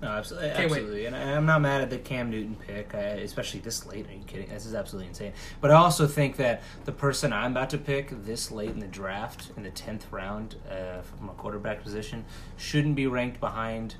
No, 0.00 0.08
absolutely, 0.08 0.48
Can't 0.48 0.58
wait. 0.58 0.64
absolutely, 0.78 1.04
and 1.04 1.14
I, 1.14 1.36
I'm 1.36 1.44
not 1.44 1.60
mad 1.60 1.82
at 1.82 1.90
the 1.90 1.98
Cam 1.98 2.30
Newton 2.30 2.56
pick, 2.66 2.94
uh, 2.94 2.98
especially 2.98 3.60
this 3.60 3.84
late. 3.84 4.08
Are 4.08 4.12
you 4.14 4.24
kidding? 4.26 4.48
This 4.48 4.64
is 4.64 4.74
absolutely 4.74 5.08
insane. 5.08 5.34
But 5.60 5.70
I 5.70 5.74
also 5.74 6.06
think 6.06 6.36
that 6.36 6.62
the 6.86 6.92
person 6.92 7.30
I'm 7.30 7.50
about 7.50 7.68
to 7.70 7.78
pick 7.78 8.08
this 8.24 8.50
late 8.50 8.70
in 8.70 8.78
the 8.78 8.86
draft, 8.86 9.50
in 9.58 9.62
the 9.62 9.70
tenth 9.70 10.10
round, 10.10 10.56
uh, 10.70 11.02
from 11.02 11.28
a 11.28 11.32
quarterback 11.34 11.82
position, 11.82 12.24
shouldn't 12.56 12.94
be 12.94 13.06
ranked 13.06 13.38
behind 13.38 13.96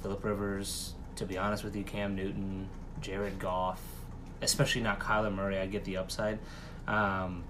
Philip 0.00 0.24
Rivers. 0.24 0.94
To 1.16 1.26
be 1.26 1.36
honest 1.36 1.62
with 1.62 1.76
you, 1.76 1.82
Cam 1.82 2.14
Newton, 2.16 2.70
Jared 3.06 3.38
Goff, 3.38 3.80
especially 4.42 4.80
not 4.82 4.98
Kyler 4.98 5.32
Murray. 5.32 5.58
I 5.58 5.66
get 5.66 5.84
the 5.84 5.96
upside. 5.98 6.40
Um, 6.88 7.44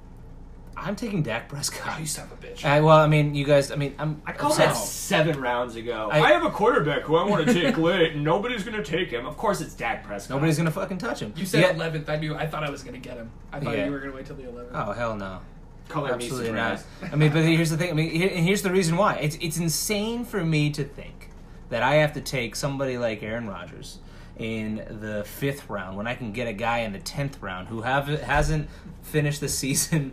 I'm 0.77 0.95
taking 0.95 1.23
Dak 1.23 1.45
Oh, 1.47 1.55
Prescott. 1.55 1.99
you 1.99 2.05
son 2.07 2.27
of 2.31 2.33
a 2.33 2.47
bitch. 2.47 2.63
I, 2.63 2.83
well, 2.83 2.99
I 2.99 3.07
mean, 3.07 3.35
you 3.35 3.47
guys. 3.47 3.71
I 3.71 3.77
mean, 3.77 3.95
I'm. 3.99 4.21
I 4.27 4.33
called 4.33 4.59
that 4.59 4.77
seven 4.77 5.41
rounds 5.41 5.75
ago. 5.75 6.11
I- 6.13 6.21
I, 6.21 6.33
have 6.33 6.45
a 6.45 6.51
quarterback 6.51 7.05
who 7.05 7.17
I 7.17 7.25
want 7.25 7.47
to 7.47 7.55
take 7.55 7.79
late, 7.79 8.13
and 8.13 8.23
nobody's 8.23 8.65
going 8.65 8.77
to 8.77 8.85
take 8.85 9.09
him. 9.11 9.25
Of 9.25 9.39
course, 9.39 9.63
it's 9.63 9.73
Dak 9.73 10.05
Prescott. 10.05 10.37
Nobody's 10.37 10.59
gonna 10.59 10.71
fucking 10.71 10.99
touch 10.99 11.21
him. 11.21 11.33
You 11.37 11.47
said 11.47 11.63
Yeah. 11.63 11.73
11th. 11.73 12.07
I 12.11 12.17
knew. 12.17 12.35
I 12.35 12.47
thought 12.47 12.63
I 12.65 12.69
was 12.69 12.83
going 12.83 13.01
to 13.01 13.09
get 13.09 13.17
him. 13.17 13.31
I 13.51 13.61
thought 13.61 13.75
Yeah. 13.79 13.87
you 13.87 13.91
were 13.93 13.99
going 14.01 14.11
to 14.11 14.17
wait 14.17 14.27
till 14.27 14.37
the 14.37 14.43
11th. 14.43 14.71
Oh 14.75 14.93
hell 14.93 15.17
no. 15.17 15.41
color 15.89 16.13
Absolutely 16.13 16.53
not. 16.53 16.83
I 17.11 17.17
mean, 17.17 17.33
but 17.33 17.43
here's 17.45 17.71
the 17.71 17.79
thing. 17.79 17.89
I 17.91 17.95
mean, 17.95 18.11
here, 18.11 18.31
and 18.35 18.45
here's 18.45 18.61
the 18.61 18.71
reason 18.71 18.99
why. 18.99 19.15
It's 19.17 19.37
it's 19.41 19.57
insane 19.57 20.27
for 20.27 20.45
me 20.45 20.69
to 20.73 20.85
think 20.85 21.31
that 21.71 21.83
I 21.83 21.95
have 21.97 22.13
to 22.13 22.21
take 22.21 22.55
somebody 22.55 22.99
like 22.99 23.23
Aaron 23.23 23.49
Rodgers 23.49 23.99
in 24.39 24.85
the 25.01 25.25
fifth 25.25 25.69
round 25.71 25.97
when 25.97 26.07
I 26.07 26.15
can 26.15 26.33
get 26.33 26.47
a 26.47 26.53
guy 26.53 26.81
in 26.81 26.93
the 26.93 26.99
tenth 26.99 27.41
round 27.43 27.69
who 27.69 27.83
have 27.83 28.07
hasn't 28.07 28.69
finished 29.03 29.41
the 29.41 29.49
season 29.49 30.13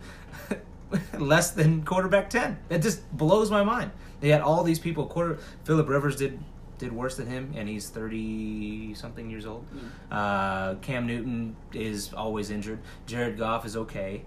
less 1.20 1.52
than 1.52 1.84
quarterback 1.84 2.30
ten. 2.30 2.58
It 2.70 2.80
just 2.80 3.10
blows 3.16 3.52
my 3.52 3.64
mind. 3.64 3.92
They 4.22 4.30
had 4.30 4.42
all 4.42 4.64
these 4.64 4.80
people. 4.80 5.06
Quarter 5.08 5.40
Philip 5.66 5.90
Rivers 5.90 6.16
did 6.16 6.40
did 6.78 6.92
worse 6.92 7.18
than 7.18 7.28
him, 7.28 7.54
and 7.56 7.68
he's 7.68 7.90
thirty 7.90 8.94
something 8.94 9.30
years 9.30 9.46
old. 9.46 9.66
Uh, 10.12 10.76
Cam 10.76 11.06
Newton 11.06 11.56
is 11.74 12.14
always 12.14 12.50
injured. 12.50 12.80
Jared 13.06 13.38
Goff 13.38 13.66
is 13.66 13.76
okay. 13.76 14.24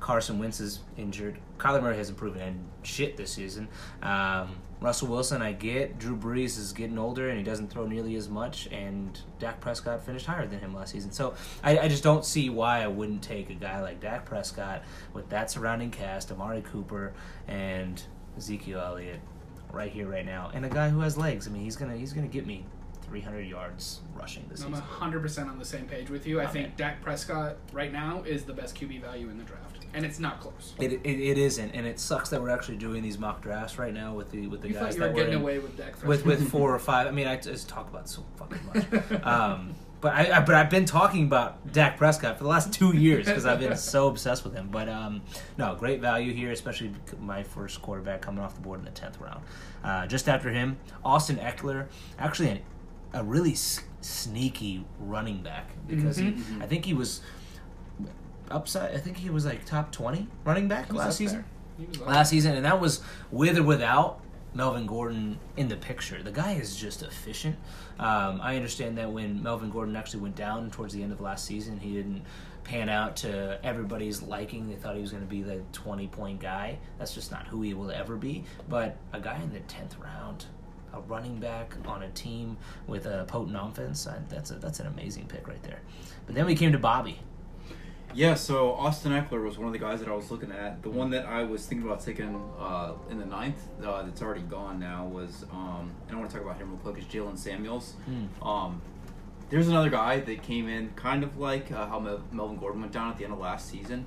Carson 0.00 0.38
Wentz 0.38 0.60
is 0.60 0.80
injured. 0.96 1.38
Kyler 1.58 1.82
Murray 1.82 1.96
hasn't 1.96 2.18
proven 2.18 2.64
shit 2.82 3.16
this 3.16 3.32
season. 3.32 3.68
Um, 4.02 4.56
Russell 4.80 5.08
Wilson, 5.08 5.40
I 5.42 5.52
get. 5.52 5.98
Drew 5.98 6.16
Brees 6.16 6.58
is 6.58 6.72
getting 6.72 6.98
older 6.98 7.28
and 7.28 7.38
he 7.38 7.44
doesn't 7.44 7.68
throw 7.68 7.86
nearly 7.86 8.16
as 8.16 8.28
much. 8.28 8.68
And 8.68 9.18
Dak 9.38 9.60
Prescott 9.60 10.04
finished 10.04 10.26
higher 10.26 10.46
than 10.46 10.60
him 10.60 10.74
last 10.74 10.92
season. 10.92 11.12
So 11.12 11.34
I, 11.62 11.78
I 11.78 11.88
just 11.88 12.02
don't 12.02 12.24
see 12.24 12.50
why 12.50 12.82
I 12.82 12.86
wouldn't 12.86 13.22
take 13.22 13.50
a 13.50 13.54
guy 13.54 13.80
like 13.80 14.00
Dak 14.00 14.26
Prescott 14.26 14.82
with 15.14 15.28
that 15.30 15.50
surrounding 15.50 15.90
cast, 15.90 16.30
Amari 16.30 16.62
Cooper 16.62 17.14
and 17.48 18.02
Ezekiel 18.36 18.80
Elliott, 18.80 19.20
right 19.72 19.90
here, 19.90 20.06
right 20.06 20.26
now, 20.26 20.50
and 20.52 20.64
a 20.64 20.68
guy 20.68 20.90
who 20.90 21.00
has 21.00 21.16
legs. 21.16 21.48
I 21.48 21.50
mean, 21.50 21.62
he's 21.62 21.76
gonna 21.76 21.96
he's 21.96 22.12
gonna 22.12 22.28
get 22.28 22.46
me 22.46 22.66
300 23.08 23.40
yards 23.42 24.00
rushing 24.14 24.44
this 24.48 24.60
season. 24.60 24.74
I'm 24.74 25.12
100% 25.12 25.48
on 25.48 25.58
the 25.58 25.64
same 25.64 25.86
page 25.86 26.10
with 26.10 26.26
you. 26.26 26.40
I 26.40 26.46
think 26.46 26.68
man. 26.68 26.76
Dak 26.76 27.02
Prescott 27.02 27.56
right 27.72 27.92
now 27.92 28.22
is 28.26 28.44
the 28.44 28.52
best 28.52 28.78
QB 28.78 29.00
value 29.00 29.30
in 29.30 29.38
the 29.38 29.44
draft. 29.44 29.65
And 29.94 30.04
it's 30.04 30.18
not 30.18 30.40
close. 30.40 30.74
It, 30.78 30.92
it, 30.92 31.00
it 31.04 31.38
isn't, 31.38 31.70
and 31.70 31.86
it 31.86 31.98
sucks 31.98 32.28
that 32.30 32.40
we're 32.42 32.50
actually 32.50 32.76
doing 32.76 33.02
these 33.02 33.18
mock 33.18 33.40
drafts 33.42 33.78
right 33.78 33.94
now 33.94 34.14
with 34.14 34.30
the 34.30 34.46
with 34.48 34.60
the 34.62 34.68
You 34.68 34.74
guys 34.74 34.96
you 34.96 35.02
were 35.02 35.08
getting 35.12 35.34
in, 35.34 35.40
away 35.40 35.58
with 35.58 35.76
Dak 35.76 35.92
Prescott. 35.92 36.08
with 36.08 36.26
with 36.26 36.50
four 36.50 36.74
or 36.74 36.78
five. 36.78 37.06
I 37.06 37.10
mean, 37.10 37.26
I 37.26 37.36
just 37.36 37.68
talk 37.68 37.88
about 37.88 38.08
so 38.08 38.24
fucking 38.36 38.60
much. 38.74 39.22
Um, 39.24 39.74
but 40.02 40.12
I, 40.12 40.36
I 40.36 40.40
but 40.40 40.54
I've 40.54 40.68
been 40.68 40.84
talking 40.84 41.24
about 41.24 41.72
Dak 41.72 41.96
Prescott 41.96 42.36
for 42.36 42.44
the 42.44 42.50
last 42.50 42.70
two 42.72 42.94
years 42.94 43.24
because 43.26 43.46
I've 43.46 43.58
been 43.58 43.76
so 43.78 44.08
obsessed 44.08 44.44
with 44.44 44.52
him. 44.54 44.68
But 44.70 44.88
um, 44.90 45.22
no, 45.56 45.74
great 45.74 46.00
value 46.02 46.34
here, 46.34 46.52
especially 46.52 46.92
my 47.18 47.42
first 47.42 47.80
quarterback 47.80 48.20
coming 48.20 48.44
off 48.44 48.54
the 48.54 48.60
board 48.60 48.78
in 48.80 48.84
the 48.84 48.90
tenth 48.90 49.18
round. 49.18 49.42
Uh, 49.82 50.06
just 50.06 50.28
after 50.28 50.50
him, 50.50 50.76
Austin 51.02 51.36
Ekeler, 51.36 51.86
actually 52.18 52.50
an, 52.50 52.60
a 53.14 53.24
really 53.24 53.52
s- 53.52 53.80
sneaky 54.02 54.84
running 55.00 55.42
back 55.42 55.70
because 55.86 56.16
he, 56.18 56.32
Mhm. 56.32 56.62
I 56.62 56.66
think 56.66 56.84
he 56.84 56.92
was 56.94 57.22
upside. 58.50 58.94
I 58.94 58.98
think 58.98 59.16
he 59.16 59.30
was 59.30 59.44
like 59.44 59.64
top 59.64 59.92
twenty 59.92 60.28
running 60.44 60.68
back 60.68 60.92
last 60.92 61.18
season 61.18 61.38
there. 61.38 61.46
He 61.78 61.86
was 61.86 62.00
up 62.00 62.06
last 62.08 62.30
season, 62.30 62.54
and 62.54 62.64
that 62.64 62.80
was 62.80 63.02
with 63.30 63.58
or 63.58 63.62
without 63.62 64.20
Melvin 64.54 64.86
Gordon 64.86 65.38
in 65.58 65.68
the 65.68 65.76
picture. 65.76 66.22
The 66.22 66.32
guy 66.32 66.52
is 66.52 66.76
just 66.76 67.02
efficient. 67.02 67.56
Um, 67.98 68.40
I 68.42 68.56
understand 68.56 68.96
that 68.96 69.10
when 69.12 69.42
Melvin 69.42 69.70
Gordon 69.70 69.94
actually 69.96 70.20
went 70.20 70.34
down 70.36 70.70
towards 70.70 70.94
the 70.94 71.02
end 71.02 71.12
of 71.12 71.20
last 71.20 71.44
season, 71.44 71.78
he 71.78 71.92
didn't 71.92 72.22
pan 72.64 72.88
out 72.88 73.16
to 73.16 73.58
everybody's 73.62 74.22
liking. 74.22 74.68
They 74.68 74.76
thought 74.76 74.96
he 74.96 75.02
was 75.02 75.10
going 75.10 75.22
to 75.22 75.28
be 75.28 75.42
the 75.42 75.60
20 75.72 76.08
point 76.08 76.40
guy. 76.40 76.78
That's 76.98 77.14
just 77.14 77.30
not 77.30 77.46
who 77.46 77.60
he 77.62 77.74
will 77.74 77.90
ever 77.90 78.16
be. 78.16 78.44
But 78.68 78.96
a 79.12 79.20
guy 79.20 79.40
in 79.42 79.52
the 79.52 79.60
10th 79.60 80.02
round, 80.02 80.46
a 80.94 81.00
running 81.00 81.38
back 81.38 81.74
on 81.86 82.02
a 82.02 82.10
team 82.10 82.56
with 82.86 83.04
a 83.04 83.24
potent 83.28 83.56
offense, 83.60 84.08
that's, 84.30 84.50
a, 84.50 84.54
that's 84.54 84.80
an 84.80 84.86
amazing 84.86 85.26
pick 85.26 85.46
right 85.46 85.62
there. 85.62 85.80
But 86.24 86.34
then 86.34 86.46
we 86.46 86.54
came 86.54 86.72
to 86.72 86.78
Bobby. 86.78 87.20
Yeah, 88.16 88.32
so 88.32 88.72
Austin 88.72 89.12
Ekeler 89.12 89.44
was 89.44 89.58
one 89.58 89.66
of 89.66 89.74
the 89.74 89.78
guys 89.78 90.00
that 90.00 90.08
I 90.08 90.14
was 90.14 90.30
looking 90.30 90.50
at. 90.50 90.82
The 90.82 90.88
one 90.88 91.10
that 91.10 91.26
I 91.26 91.42
was 91.42 91.66
thinking 91.66 91.86
about 91.86 92.00
taking 92.00 92.42
uh, 92.58 92.92
in 93.10 93.18
the 93.18 93.26
ninth, 93.26 93.62
uh, 93.84 94.04
that's 94.04 94.22
already 94.22 94.40
gone 94.40 94.80
now, 94.80 95.04
was 95.04 95.44
um, 95.52 95.92
and 96.08 96.16
I 96.16 96.18
want 96.18 96.30
to 96.30 96.36
talk 96.36 96.42
about 96.42 96.56
him 96.56 96.70
real 96.70 96.78
quick. 96.78 96.96
Is 96.96 97.04
Jaylen 97.04 97.36
Samuels? 97.36 97.92
Hmm. 98.06 98.42
Um, 98.42 98.82
there's 99.50 99.68
another 99.68 99.90
guy 99.90 100.20
that 100.20 100.42
came 100.42 100.66
in 100.66 100.92
kind 100.96 101.24
of 101.24 101.36
like 101.36 101.70
uh, 101.70 101.86
how 101.86 102.00
Mel- 102.00 102.24
Melvin 102.32 102.56
Gordon 102.56 102.80
went 102.80 102.92
down 102.94 103.10
at 103.10 103.18
the 103.18 103.24
end 103.24 103.34
of 103.34 103.38
last 103.38 103.68
season, 103.68 104.06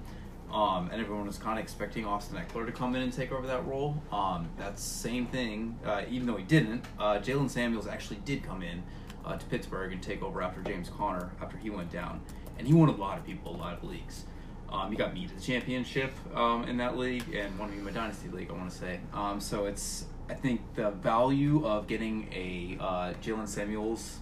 um, 0.52 0.90
and 0.92 1.00
everyone 1.00 1.28
was 1.28 1.38
kind 1.38 1.60
of 1.60 1.64
expecting 1.64 2.04
Austin 2.04 2.40
Ekeler 2.40 2.66
to 2.66 2.72
come 2.72 2.96
in 2.96 3.04
and 3.04 3.14
take 3.14 3.32
over 3.32 3.46
that 3.46 3.64
role. 3.68 4.02
Um, 4.12 4.50
that's 4.58 4.82
the 4.82 4.98
same 5.08 5.28
thing, 5.28 5.78
uh, 5.86 6.02
even 6.10 6.26
though 6.26 6.38
he 6.38 6.44
didn't. 6.44 6.84
Uh, 6.98 7.20
Jaylen 7.20 7.48
Samuels 7.48 7.86
actually 7.86 8.22
did 8.26 8.42
come 8.44 8.64
in 8.64 8.82
uh, 9.24 9.38
to 9.38 9.46
Pittsburgh 9.46 9.94
and 9.94 10.02
take 10.02 10.24
over 10.24 10.42
after 10.42 10.64
James 10.64 10.90
Conner 10.90 11.30
after 11.40 11.58
he 11.58 11.70
went 11.70 11.92
down, 11.92 12.22
and 12.60 12.68
he 12.68 12.74
won 12.74 12.90
a 12.90 12.96
lot 12.96 13.18
of 13.18 13.26
people, 13.26 13.56
a 13.56 13.58
lot 13.58 13.74
of 13.74 13.84
leagues. 13.84 14.26
Um, 14.72 14.92
he 14.92 14.98
got 14.98 15.16
me 15.16 15.26
to 15.26 15.34
the 15.34 15.42
championship 15.42 16.14
um, 16.36 16.66
in 16.66 16.78
that 16.78 16.96
league 16.96 17.34
and 17.34 17.58
won 17.58 17.72
me 17.72 17.78
my 17.78 17.90
dynasty 17.90 18.30
league. 18.30 18.52
I 18.52 18.54
want 18.54 18.70
to 18.70 18.78
say. 18.78 19.00
Um, 19.14 19.40
so 19.40 19.66
it's 19.66 20.06
I 20.30 20.36
think 20.36 20.62
the 20.76 20.92
value 20.92 21.66
of 21.66 21.88
getting 21.88 22.30
a 22.32 22.78
uh, 22.80 23.14
Jaylen 23.24 23.48
Samuels, 23.48 24.20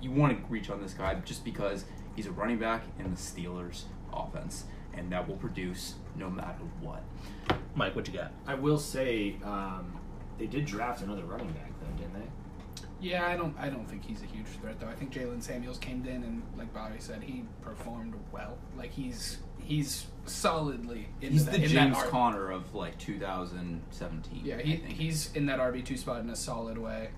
you 0.00 0.10
want 0.10 0.38
to 0.38 0.50
reach 0.50 0.70
on 0.70 0.80
this 0.80 0.94
guy 0.94 1.14
just 1.16 1.44
because 1.44 1.84
he's 2.16 2.26
a 2.26 2.32
running 2.32 2.58
back 2.58 2.84
in 2.98 3.10
the 3.10 3.16
Steelers 3.16 3.82
offense, 4.10 4.64
and 4.94 5.12
that 5.12 5.28
will 5.28 5.36
produce 5.36 5.94
no 6.16 6.30
matter 6.30 6.62
what. 6.80 7.02
Mike, 7.74 7.94
what 7.94 8.06
you 8.08 8.14
got? 8.14 8.32
I 8.46 8.54
will 8.54 8.78
say 8.78 9.36
um, 9.44 9.98
they 10.38 10.46
did 10.46 10.64
draft 10.64 11.02
another 11.02 11.24
running 11.24 11.48
back, 11.48 11.72
though, 11.80 12.02
didn't 12.02 12.14
they? 12.14 12.28
Yeah, 13.00 13.26
I 13.26 13.36
don't. 13.36 13.54
I 13.58 13.68
don't 13.68 13.88
think 13.88 14.04
he's 14.04 14.22
a 14.22 14.26
huge 14.26 14.46
threat 14.46 14.80
though. 14.80 14.88
I 14.88 14.94
think 14.94 15.12
Jaylen 15.12 15.42
Samuels 15.42 15.78
came 15.78 16.04
in 16.06 16.22
and, 16.22 16.42
like 16.56 16.72
Bobby 16.72 16.96
said, 16.98 17.22
he 17.22 17.44
performed 17.62 18.14
well. 18.32 18.56
Like 18.76 18.92
he's 18.92 19.38
he's 19.62 20.06
solidly 20.26 21.08
in 21.20 21.32
He's 21.32 21.44
the, 21.44 21.52
the 21.52 21.64
in 21.64 21.68
James 21.68 21.96
that 21.96 22.08
Conner 22.08 22.50
of 22.50 22.74
like 22.74 22.98
2017. 22.98 24.40
Yeah, 24.44 24.58
he, 24.58 24.76
he's 24.76 25.32
in 25.34 25.46
that 25.46 25.58
RB 25.58 25.84
two 25.84 25.96
spot 25.96 26.20
in 26.20 26.30
a 26.30 26.36
solid 26.36 26.78
way. 26.78 27.10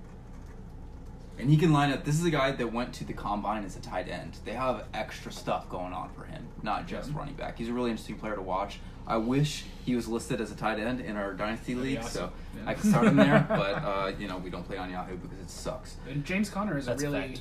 And 1.39 1.51
he 1.51 1.59
can 1.59 1.73
line 1.73 1.93
up. 1.93 2.05
This 2.05 2.19
is 2.19 2.25
a 2.25 2.31
guy 2.31 2.53
that 2.53 2.73
went 2.73 2.95
to 2.95 3.05
the 3.05 3.13
combine 3.13 3.65
as 3.65 3.77
a 3.77 3.81
tight 3.81 4.09
end. 4.09 4.39
They 4.47 4.55
have 4.55 4.85
extra 4.95 5.31
stuff 5.31 5.69
going 5.69 5.93
on 5.93 6.11
for 6.15 6.25
him, 6.25 6.49
not 6.63 6.87
just 6.87 7.11
mm-hmm. 7.11 7.19
running 7.19 7.35
back. 7.35 7.59
He's 7.59 7.69
a 7.69 7.75
really 7.75 7.91
interesting 7.91 8.17
player 8.17 8.37
to 8.37 8.43
watch. 8.43 8.81
I 9.07 9.17
wish 9.19 9.65
he 9.85 9.95
was 9.95 10.09
listed 10.09 10.41
as 10.41 10.51
a 10.51 10.57
tight 10.57 10.79
end 10.81 11.01
in 11.01 11.17
our 11.17 11.33
dynasty 11.33 11.75
That'd 11.75 11.89
league, 11.89 11.99
awesome. 12.01 12.11
so 12.13 12.33
Yeah. 12.57 12.71
I 12.71 12.75
could 12.75 12.91
start 12.91 13.07
him 13.07 13.17
there. 13.17 13.47
But 13.49 13.75
uh, 13.85 14.13
you 14.19 14.27
know, 14.29 14.39
we 14.39 14.51
don't 14.51 14.65
play 14.67 14.79
on 14.79 14.91
Yahoo 14.91 15.17
because 15.17 15.39
it 15.39 15.51
sucks. 15.51 15.97
And 16.09 16.25
James 16.25 16.51
Conner 16.51 16.77
is 16.77 16.87
That's 16.87 17.03
a 17.03 17.07
a 17.07 17.11
really 17.11 17.29
fact. 17.29 17.41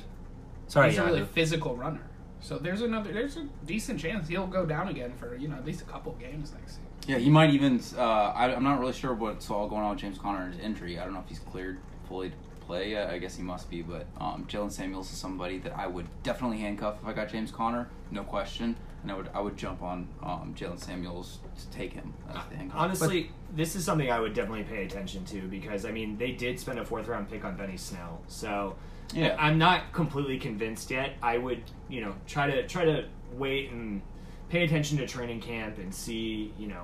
Sorry, 0.68 0.90
he's 0.90 0.98
a 0.98 1.04
really 1.04 1.24
physical 1.24 1.76
runner. 1.76 2.00
So 2.40 2.58
there's 2.58 2.82
another 2.82 3.12
there's 3.12 3.36
a 3.36 3.46
decent 3.66 3.98
chance 3.98 4.28
he'll 4.28 4.46
go 4.46 4.64
down 4.66 4.88
again 4.88 5.12
for 5.18 5.36
you 5.36 5.48
know 5.48 5.56
at 5.56 5.64
least 5.64 5.80
a 5.80 5.84
couple 5.84 6.12
of 6.12 6.18
games 6.20 6.52
next 6.52 6.72
season. 6.72 6.82
Yeah, 7.08 7.18
he 7.18 7.30
might 7.30 7.50
even. 7.50 7.80
Uh, 7.96 8.02
I, 8.02 8.54
I'm 8.54 8.64
not 8.64 8.78
really 8.80 8.92
sure 8.92 9.14
what's 9.14 9.50
all 9.50 9.68
going 9.68 9.82
on 9.82 9.90
with 9.90 9.98
James 10.00 10.18
Conner 10.18 10.42
and 10.44 10.54
his 10.54 10.62
injury. 10.62 10.98
I 10.98 11.04
don't 11.04 11.14
know 11.14 11.20
if 11.20 11.28
he's 11.28 11.38
cleared 11.40 11.78
fully 12.08 12.30
to 12.30 12.36
play 12.66 12.90
yet. 12.90 13.10
I 13.10 13.18
guess 13.18 13.36
he 13.36 13.42
must 13.42 13.70
be. 13.70 13.82
But 13.82 14.06
um, 14.20 14.44
Jaylen 14.48 14.70
Samuels 14.72 15.10
is 15.12 15.18
somebody 15.18 15.58
that 15.58 15.76
I 15.76 15.86
would 15.86 16.06
definitely 16.22 16.58
handcuff 16.58 16.96
if 17.02 17.08
I 17.08 17.12
got 17.12 17.28
James 17.30 17.50
Conner, 17.50 17.88
no 18.10 18.22
question. 18.24 18.76
And 19.06 19.12
I 19.12 19.16
would 19.18 19.30
I 19.34 19.40
would 19.40 19.56
jump 19.56 19.84
on 19.84 20.08
um, 20.20 20.52
Jaylen 20.58 20.80
Samuels 20.80 21.38
to 21.60 21.70
take 21.70 21.92
him 21.92 22.12
as 22.28 22.44
the 22.50 22.56
anchor. 22.56 22.76
Honestly, 22.76 23.30
this 23.54 23.76
is 23.76 23.84
something 23.84 24.10
I 24.10 24.18
would 24.18 24.34
definitely 24.34 24.64
pay 24.64 24.84
attention 24.84 25.24
to 25.26 25.42
because 25.42 25.84
I 25.84 25.92
mean 25.92 26.18
they 26.18 26.32
did 26.32 26.58
spend 26.58 26.80
a 26.80 26.84
fourth 26.84 27.06
round 27.06 27.30
pick 27.30 27.44
on 27.44 27.56
Benny 27.56 27.76
Snell, 27.76 28.20
so 28.26 28.74
Yeah. 29.14 29.36
I'm 29.38 29.58
not 29.58 29.92
completely 29.92 30.40
convinced 30.40 30.90
yet. 30.90 31.12
I 31.22 31.38
would 31.38 31.62
you 31.88 32.00
know 32.00 32.16
try 32.26 32.50
to 32.50 32.66
try 32.66 32.84
to 32.84 33.04
wait 33.34 33.70
and 33.70 34.02
pay 34.48 34.64
attention 34.64 34.98
to 34.98 35.06
training 35.06 35.40
camp 35.40 35.78
and 35.78 35.94
see 35.94 36.52
you 36.58 36.66
know 36.66 36.82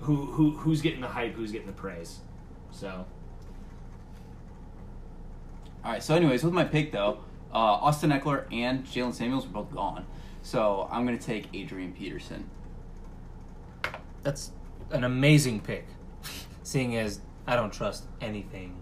who 0.00 0.24
who 0.32 0.52
who's 0.52 0.80
getting 0.80 1.02
the 1.02 1.08
hype, 1.08 1.34
who's 1.34 1.52
getting 1.52 1.66
the 1.66 1.74
praise. 1.74 2.20
So 2.70 3.04
All 5.84 5.92
right. 5.92 6.02
So, 6.02 6.14
anyways, 6.14 6.42
with 6.42 6.54
my 6.54 6.64
pick 6.64 6.90
though, 6.90 7.18
uh, 7.52 7.56
Austin 7.58 8.12
Ekeler 8.12 8.44
and 8.50 8.86
Jaylen 8.86 9.12
Samuels 9.12 9.46
were 9.46 9.52
both 9.52 9.70
gone. 9.74 10.06
So 10.42 10.88
I'm 10.90 11.04
gonna 11.04 11.18
take 11.18 11.46
Adrian 11.54 11.92
Peterson. 11.92 12.48
That's 14.22 14.50
an 14.90 15.04
amazing 15.04 15.60
pick, 15.60 15.86
seeing 16.62 16.96
as 16.96 17.20
I 17.46 17.56
don't 17.56 17.72
trust 17.72 18.04
anything 18.20 18.76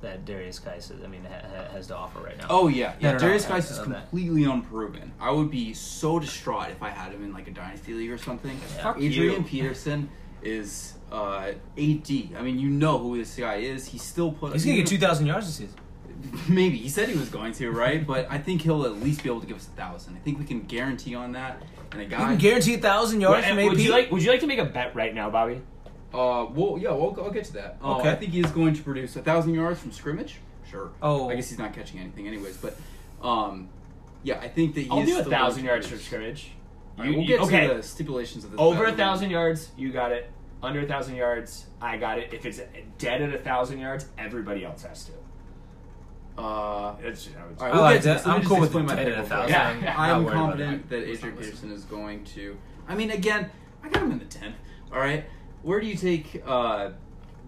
that 0.00 0.24
Derrius 0.24 0.64
Guice 0.64 0.90
I 1.04 1.06
mean 1.06 1.24
ha- 1.24 1.46
ha- 1.46 1.72
has 1.72 1.86
to 1.88 1.96
offer 1.96 2.20
right 2.20 2.38
now. 2.38 2.46
Oh 2.48 2.68
yeah, 2.68 2.94
yeah. 3.00 3.12
No, 3.12 3.18
no, 3.18 3.18
no, 3.18 3.32
Derrius 3.34 3.46
I- 3.46 3.48
Guice 3.50 3.70
is 3.70 3.78
know 3.78 3.84
that. 3.86 4.08
completely 4.10 4.44
unproven. 4.44 5.12
I 5.20 5.30
would 5.30 5.50
be 5.50 5.74
so 5.74 6.18
distraught 6.18 6.70
if 6.70 6.82
I 6.82 6.90
had 6.90 7.12
him 7.12 7.22
in 7.24 7.32
like 7.32 7.48
a 7.48 7.52
dynasty 7.52 7.92
league 7.94 8.10
or 8.10 8.18
something. 8.18 8.58
Yeah. 8.76 8.82
Fuck 8.82 8.96
Adrian 9.00 9.42
you. 9.42 9.48
Peterson 9.48 10.08
is 10.42 10.94
uh, 11.12 11.52
AD. 11.76 12.10
I 12.36 12.42
mean, 12.42 12.58
you 12.58 12.70
know 12.70 12.98
who 12.98 13.18
this 13.18 13.36
guy 13.36 13.56
is. 13.56 13.86
He's 13.86 14.02
still 14.02 14.32
put. 14.32 14.52
he's 14.54 14.64
gonna 14.64 14.76
get 14.78 14.86
two 14.86 14.98
thousand 14.98 15.26
yards 15.26 15.46
this 15.46 15.56
season. 15.56 15.74
Maybe 16.48 16.76
he 16.76 16.88
said 16.88 17.08
he 17.08 17.16
was 17.18 17.28
going 17.28 17.52
to, 17.54 17.70
right? 17.70 18.06
but 18.06 18.26
I 18.30 18.38
think 18.38 18.62
he'll 18.62 18.84
at 18.84 19.00
least 19.02 19.22
be 19.22 19.28
able 19.30 19.40
to 19.40 19.46
give 19.46 19.56
us 19.56 19.66
a 19.66 19.70
thousand. 19.70 20.16
I 20.16 20.18
think 20.20 20.38
we 20.38 20.44
can 20.44 20.62
guarantee 20.62 21.14
on 21.14 21.32
that. 21.32 21.62
And 21.92 22.00
a 22.00 22.04
You 22.04 22.10
guy. 22.10 22.16
can 22.18 22.38
guarantee 22.38 22.74
a 22.74 22.78
thousand 22.78 23.20
yards 23.20 23.46
from 23.46 23.56
would 23.56 23.72
AP. 23.74 23.78
you 23.78 23.90
like 23.90 24.10
would 24.10 24.22
you 24.22 24.30
like 24.30 24.40
to 24.40 24.46
make 24.46 24.58
a 24.58 24.64
bet 24.64 24.94
right 24.94 25.14
now, 25.14 25.30
Bobby? 25.30 25.60
Uh, 26.12 26.46
well, 26.52 26.76
yeah, 26.78 26.90
well, 26.90 27.16
I'll 27.22 27.30
get 27.30 27.44
to 27.46 27.52
that. 27.54 27.78
Uh, 27.82 27.98
Okay. 27.98 28.10
I 28.10 28.14
think 28.16 28.32
he 28.32 28.40
is 28.40 28.50
going 28.50 28.74
to 28.74 28.82
produce 28.82 29.14
a 29.16 29.22
thousand 29.22 29.54
yards 29.54 29.80
from 29.80 29.92
scrimmage. 29.92 30.36
Sure. 30.70 30.90
Oh. 31.02 31.28
I 31.30 31.34
guess 31.36 31.48
he's 31.50 31.58
not 31.58 31.72
catching 31.72 31.98
anything, 32.00 32.26
anyways. 32.28 32.56
But, 32.58 32.76
um, 33.22 33.68
yeah, 34.22 34.38
I 34.40 34.48
think 34.48 34.74
that 34.74 34.82
he 34.82 34.90
I'll 34.90 35.00
is 35.00 35.08
do 35.08 35.18
a 35.20 35.24
thousand 35.24 35.62
to 35.62 35.68
yards 35.68 35.86
from 35.86 35.98
scrimmage. 35.98 36.50
All 36.98 37.04
right, 37.04 37.10
You- 37.10 37.18
we'll 37.18 37.22
you- 37.26 37.28
get 37.28 37.40
okay. 37.46 37.68
to 37.68 37.74
the 37.74 37.82
stipulations 37.82 38.44
of 38.44 38.50
this. 38.52 38.60
Over 38.60 38.84
a 38.86 38.92
thousand 38.92 39.30
yards, 39.30 39.70
you 39.76 39.90
got 39.92 40.12
it. 40.12 40.30
Under 40.62 40.80
a 40.80 40.86
thousand 40.86 41.16
yards, 41.16 41.66
I 41.80 41.96
got 41.96 42.18
it. 42.18 42.32
If 42.34 42.44
it's 42.44 42.60
dead 42.98 43.22
at 43.22 43.32
a 43.34 43.38
thousand 43.38 43.78
yards, 43.78 44.06
everybody 44.18 44.64
else 44.64 44.82
has 44.82 45.04
to. 45.06 45.12
Uh, 46.40 46.96
It's, 47.02 47.26
you 47.26 47.32
know, 47.34 47.38
it's- 47.50 47.60
all 47.60 47.66
right, 47.66 47.72
I 47.72 47.76
we'll 47.76 47.82
like 47.84 47.94
get 47.96 48.02
to 48.02 48.08
that. 48.08 48.14
this. 48.18 48.26
Let 48.26 48.36
me 48.36 48.42
I'm 48.42 48.48
cool 48.48 48.60
with 48.60 48.68
explain 48.68 48.86
my 48.86 48.94
the 48.94 49.02
pick 49.04 49.08
10 49.14 49.18
at 49.20 49.24
a 49.24 49.28
thousand. 49.28 49.50
Yeah, 49.50 49.68
I'm- 49.68 49.82
yeah. 49.82 49.94
I'm 49.94 50.00
I'm 50.00 50.08
not 50.10 50.16
worried 50.24 50.32
about 50.32 50.46
confident 50.50 50.88
that 50.90 50.96
Adrian 51.08 51.34
not. 51.34 51.44
Peterson 51.44 51.72
is 51.72 51.84
going 51.84 52.24
to. 52.24 52.56
I 52.88 52.94
mean, 52.94 53.10
again, 53.10 53.50
I 53.84 53.88
got 53.88 54.02
him 54.02 54.12
in 54.12 54.18
the 54.18 54.24
tenth. 54.24 54.56
All 54.92 54.98
right, 54.98 55.24
where 55.62 55.80
do 55.80 55.86
you 55.86 55.96
take? 55.96 56.42
Uh, 56.46 56.90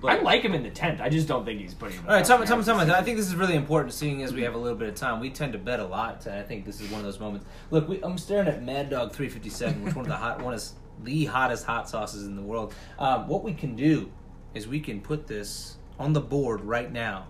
I 0.05 0.17
like 0.21 0.43
him 0.43 0.53
in 0.53 0.65
the 0.65 0.71
tenth. 0.71 1.01
I 1.01 1.09
just 1.09 1.29
don't 1.29 1.45
think 1.45 1.61
he's 1.61 1.75
putting. 1.75 1.97
him 1.99 2.05
All 2.09 2.15
right, 2.15 2.25
tell 2.25 2.37
me, 2.39 2.43
in 2.43 2.49
tell 2.49 2.57
me, 2.59 2.65
tell 2.65 2.77
me. 2.85 2.93
I 2.93 3.03
think 3.03 3.17
this 3.17 3.29
is 3.29 3.37
really 3.37 3.55
important, 3.55 3.95
seeing 3.95 4.23
as 4.25 4.33
we 4.35 4.43
have 4.43 4.55
a 4.55 4.59
little 4.59 4.77
bit 4.79 4.89
of 4.89 4.95
time. 4.97 5.21
We 5.21 5.31
tend 5.31 5.53
to 5.53 5.59
bet 5.61 5.79
a 5.81 5.87
lot, 5.87 6.27
and 6.27 6.35
I 6.37 6.43
think 6.43 6.65
this 6.65 6.81
is 6.81 6.91
one 6.91 7.01
of 7.01 7.05
those 7.07 7.21
moments. 7.21 7.47
Look, 7.71 7.89
we, 7.89 8.03
I'm 8.03 8.19
staring 8.19 8.49
at 8.49 8.63
Mad 8.65 8.91
Dog 8.91 9.13
357, 9.13 9.85
which 9.85 9.95
one 9.95 10.05
of 10.05 10.09
the 10.09 10.17
hot, 10.17 10.43
one 10.43 10.55
is 10.55 10.75
the 11.05 11.27
hottest 11.27 11.67
hot 11.67 11.89
sauces 11.89 12.27
in 12.27 12.35
the 12.37 12.43
world. 12.43 12.75
Um, 12.99 13.29
what 13.29 13.45
we 13.45 13.55
can 13.55 13.77
do 13.77 14.11
is 14.55 14.67
we 14.67 14.81
can 14.81 15.01
put 15.01 15.29
this 15.29 15.77
on 16.01 16.13
the 16.15 16.21
board 16.21 16.63
right 16.63 16.91
now. 16.93 17.27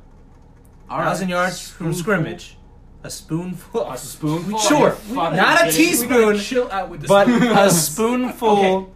All 0.91 0.99
right. 0.99 1.05
thousand 1.05 1.29
yards 1.29 1.69
from 1.71 1.93
scrimmage, 1.95 2.57
a 3.05 3.11
spoonful, 3.11 3.91
A 3.91 3.97
spoonful? 3.99 4.59
Sure, 4.69 4.97
Are 5.19 5.35
not 5.35 5.69
a 5.69 5.73
teaspoon, 5.73 6.39
Chill 6.39 6.71
out 6.71 6.89
with 6.89 7.01
this. 7.03 7.09
but 7.09 7.29
a 7.29 7.71
spoonful 7.71 8.49
Okay. 8.49 8.87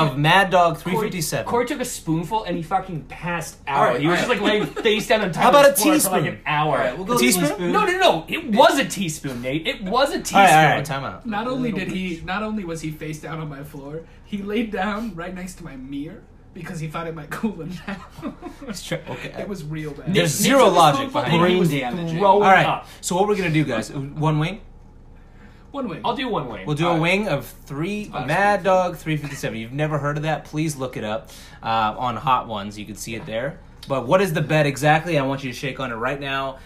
of 0.00 0.16
Mad 0.16 0.50
Dog 0.50 0.78
357. 0.78 1.44
Corey 1.46 1.66
took 1.66 1.80
a 1.80 1.84
spoonful 1.84 2.44
and 2.44 2.56
he 2.56 2.62
fucking 2.62 3.02
passed 3.04 3.58
out. 3.66 3.78
All 3.78 3.84
right, 3.92 4.00
he 4.00 4.06
was 4.06 4.20
all 4.20 4.26
just 4.26 4.40
like 4.40 4.40
laying 4.40 4.66
face 4.66 5.06
down 5.08 5.20
on 5.22 5.32
top 5.32 5.42
How 5.42 5.48
about 5.50 5.66
of 5.66 5.72
a 5.72 5.74
the 5.74 5.80
floor 5.82 5.98
for 6.00 6.10
like 6.10 6.22
teaspoon? 6.22 6.34
an 6.34 6.40
hour. 6.46 6.72
All 6.78 6.78
right, 6.84 6.96
we'll 6.96 7.06
go 7.06 7.14
A 7.16 7.18
teaspoon? 7.18 7.48
teaspoon. 7.48 7.72
No, 7.72 7.84
no, 7.84 7.98
no. 7.98 8.24
It 8.28 8.46
was 8.52 8.78
a 8.78 8.84
teaspoon, 8.86 9.42
Nate. 9.42 9.66
It 9.66 9.82
was 9.82 10.10
a 10.14 10.18
teaspoon. 10.18 10.38
all 10.40 10.46
right, 10.46 10.64
all 10.70 10.76
right, 10.76 10.84
time 10.84 11.04
out. 11.04 11.26
Not 11.26 11.46
only 11.46 11.72
did 11.72 11.88
he, 11.88 12.22
not 12.24 12.42
only 12.42 12.64
was 12.64 12.80
he 12.80 12.90
face 12.90 13.20
down 13.20 13.38
on 13.40 13.48
my 13.50 13.64
floor, 13.64 14.04
he 14.24 14.38
laid 14.38 14.70
down 14.70 15.14
right 15.14 15.34
next 15.34 15.54
to 15.56 15.64
my 15.64 15.76
mirror 15.76 16.22
because 16.54 16.80
he 16.80 16.88
thought 16.88 17.06
it 17.06 17.14
might 17.14 17.30
cool 17.30 17.60
him 17.62 17.70
down. 17.86 18.36
Okay. 18.68 19.34
It 19.38 19.48
was 19.48 19.64
real 19.64 19.92
bad. 19.92 20.14
There's 20.14 20.40
Nick 20.40 20.50
zero 20.50 20.64
took 20.64 20.68
a 20.72 20.76
logic 20.76 20.96
spoonful 21.00 21.20
behind 21.20 21.32
and 21.34 21.40
Brain 21.42 21.58
was 21.58 21.70
damaging. 21.70 22.18
throwing 22.18 22.42
All 22.42 22.50
right. 22.50 22.66
up. 22.66 22.86
So 23.00 23.16
what 23.16 23.26
we're 23.28 23.36
gonna 23.36 23.50
do, 23.50 23.64
guys? 23.64 23.90
One 23.92 24.38
wing. 24.38 24.60
One 25.72 25.88
wing. 25.88 26.00
I'll 26.04 26.14
do 26.16 26.28
one 26.28 26.48
wing. 26.48 26.66
We'll 26.66 26.76
do 26.76 26.84
All 26.86 26.92
a 26.92 26.94
right. 26.94 27.00
wing 27.02 27.28
of 27.28 27.46
three 27.46 28.04
Five 28.06 28.26
Mad 28.26 28.62
Dog 28.62 28.96
357. 28.96 29.58
You've 29.58 29.72
never 29.72 29.98
heard 29.98 30.16
of 30.18 30.22
that? 30.24 30.44
Please 30.44 30.76
look 30.76 30.96
it 30.96 31.04
up 31.04 31.30
uh, 31.62 31.94
on 31.98 32.16
Hot 32.16 32.46
Ones. 32.46 32.78
You 32.78 32.84
can 32.86 32.94
see 32.94 33.14
it 33.14 33.24
there. 33.26 33.58
But 33.88 34.06
what 34.06 34.20
is 34.20 34.32
the 34.32 34.42
bet 34.42 34.66
exactly? 34.66 35.18
I 35.18 35.22
want 35.26 35.42
you 35.42 35.50
to 35.50 35.56
shake 35.58 35.80
on 35.80 35.90
it 35.90 35.96
right 35.96 36.20
now. 36.20 36.58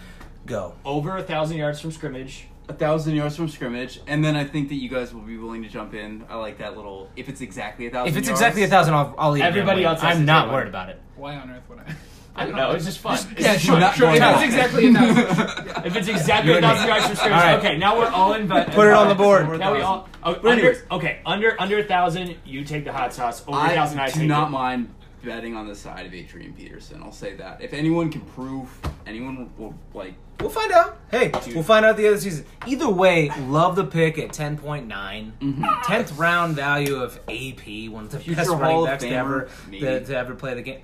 Go. 0.45 0.75
Over 0.85 1.17
a 1.17 1.23
thousand 1.23 1.57
yards 1.57 1.79
from 1.79 1.91
scrimmage. 1.91 2.45
A 2.69 2.73
thousand 2.73 3.15
yards 3.15 3.35
from 3.35 3.47
scrimmage, 3.49 3.99
and 4.07 4.23
then 4.23 4.35
I 4.35 4.43
think 4.43 4.69
that 4.69 4.75
you 4.75 4.89
guys 4.89 5.13
will 5.13 5.21
be 5.21 5.37
willing 5.37 5.63
to 5.63 5.69
jump 5.69 5.93
in. 5.93 6.25
I 6.29 6.35
like 6.35 6.57
that 6.57 6.75
little. 6.75 7.09
If 7.15 7.29
it's 7.29 7.41
exactly 7.41 7.87
a 7.87 7.89
thousand. 7.91 8.09
If 8.13 8.17
it's 8.17 8.27
yards, 8.27 8.41
exactly 8.41 8.63
a 8.63 8.67
thousand, 8.67 8.93
I'll, 8.93 9.15
I'll 9.17 9.37
eat 9.37 9.41
it. 9.41 9.45
Everybody 9.45 9.83
else 9.85 10.01
has 10.01 10.15
I'm 10.17 10.21
to 10.21 10.25
not 10.25 10.43
take 10.45 10.53
worried 10.53 10.67
about 10.67 10.89
it. 10.89 10.99
Why 11.15 11.35
on 11.35 11.49
earth 11.49 11.63
would 11.69 11.79
I? 11.79 11.95
I 12.39 12.45
don't 12.45 12.55
know. 12.55 12.71
It's 12.71 12.85
just 12.85 12.99
fun. 12.99 13.15
It's 13.31 13.41
yeah, 13.41 13.53
just 13.53 13.65
sure, 13.65 13.79
not 13.79 13.95
Sure, 13.95 14.07
going 14.07 14.17
if 14.17 14.21
out. 14.21 14.35
it's 14.35 14.53
exactly 14.53 14.87
a 14.87 14.93
thousand. 14.93 15.85
If 15.87 15.95
it's 15.95 16.07
exactly 16.07 16.51
You're 16.51 16.59
a 16.59 16.61
thousand 16.61 16.87
yards 16.87 17.05
from 17.07 17.15
scrimmage, 17.15 17.39
All 17.39 17.43
right. 17.45 17.57
okay. 17.59 17.77
Now 17.77 17.97
we're 17.97 18.09
all 18.09 18.33
in. 18.33 18.47
Put 18.47 18.67
it 18.87 18.93
on 18.93 19.07
the 19.07 19.15
board. 19.15 19.59
Now 19.59 19.73
we 19.73 19.81
all. 19.81 20.07
Oh, 20.23 20.33
But 20.33 20.45
under, 20.45 20.51
anyways. 20.51 20.83
okay, 20.91 21.19
under 21.25 21.59
under 21.59 21.79
a 21.79 21.83
thousand, 21.83 22.35
you 22.45 22.63
take 22.63 22.83
the 22.83 22.93
hot 22.93 23.11
sauce. 23.13 23.43
Over 23.47 23.57
a 23.57 23.69
thousand, 23.69 23.99
I 23.99 24.03
I 24.03 24.07
take 24.09 24.21
do 24.21 24.27
not 24.27 24.49
it. 24.49 24.51
mind 24.51 24.93
betting 25.23 25.55
on 25.55 25.67
the 25.67 25.75
side 25.75 26.05
of 26.05 26.13
Adrian 26.13 26.53
Peterson. 26.53 27.01
I'll 27.01 27.11
say 27.11 27.33
that. 27.37 27.59
If 27.61 27.73
anyone 27.73 28.11
can 28.11 28.21
prove, 28.21 28.69
anyone 29.07 29.49
will 29.57 29.73
like. 29.93 30.13
We'll 30.39 30.49
find 30.51 30.71
out. 30.71 30.99
Hey, 31.09 31.31
we'll 31.55 31.63
find 31.63 31.83
out 31.83 31.97
the 31.97 32.07
other 32.07 32.19
season. 32.19 32.45
Either 32.67 32.87
way, 32.89 33.31
love 33.47 33.75
the 33.75 33.83
pick 33.85 34.19
at 34.19 34.29
10.9. 34.33 34.87
Mhm. 34.87 35.63
10th 35.83 36.17
round 36.19 36.55
value 36.55 36.97
of 36.97 37.19
AP, 37.27 37.89
one 37.89 38.05
of 38.05 38.11
the 38.11 38.19
Future 38.19 38.35
best 38.37 38.49
Hall 38.51 38.59
running 38.59 38.85
backs 38.85 39.03
to 39.03 39.09
ever, 39.09 39.49
to, 39.71 40.05
to 40.05 40.15
ever 40.15 40.35
play 40.35 40.53
the 40.53 40.61
game. 40.61 40.81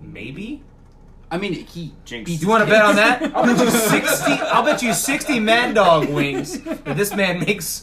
Maybe? 0.00 0.62
I 1.28 1.38
mean, 1.38 1.54
he 1.54 1.92
Jinx. 2.04 2.30
beats 2.30 2.42
You 2.42 2.48
want 2.48 2.64
to 2.64 2.70
bet 2.70 2.82
on 2.84 2.94
that? 2.96 3.20
I'll 3.34 3.44
bet 3.44 3.58
you 3.58 3.68
sixty. 3.70 4.32
I'll 4.34 4.62
bet 4.64 4.80
you 4.82 4.92
sixty 4.94 5.40
Mad 5.40 5.74
Dog 5.74 6.08
wings 6.08 6.60
that 6.62 6.96
this 6.96 7.12
man 7.16 7.40
makes 7.40 7.80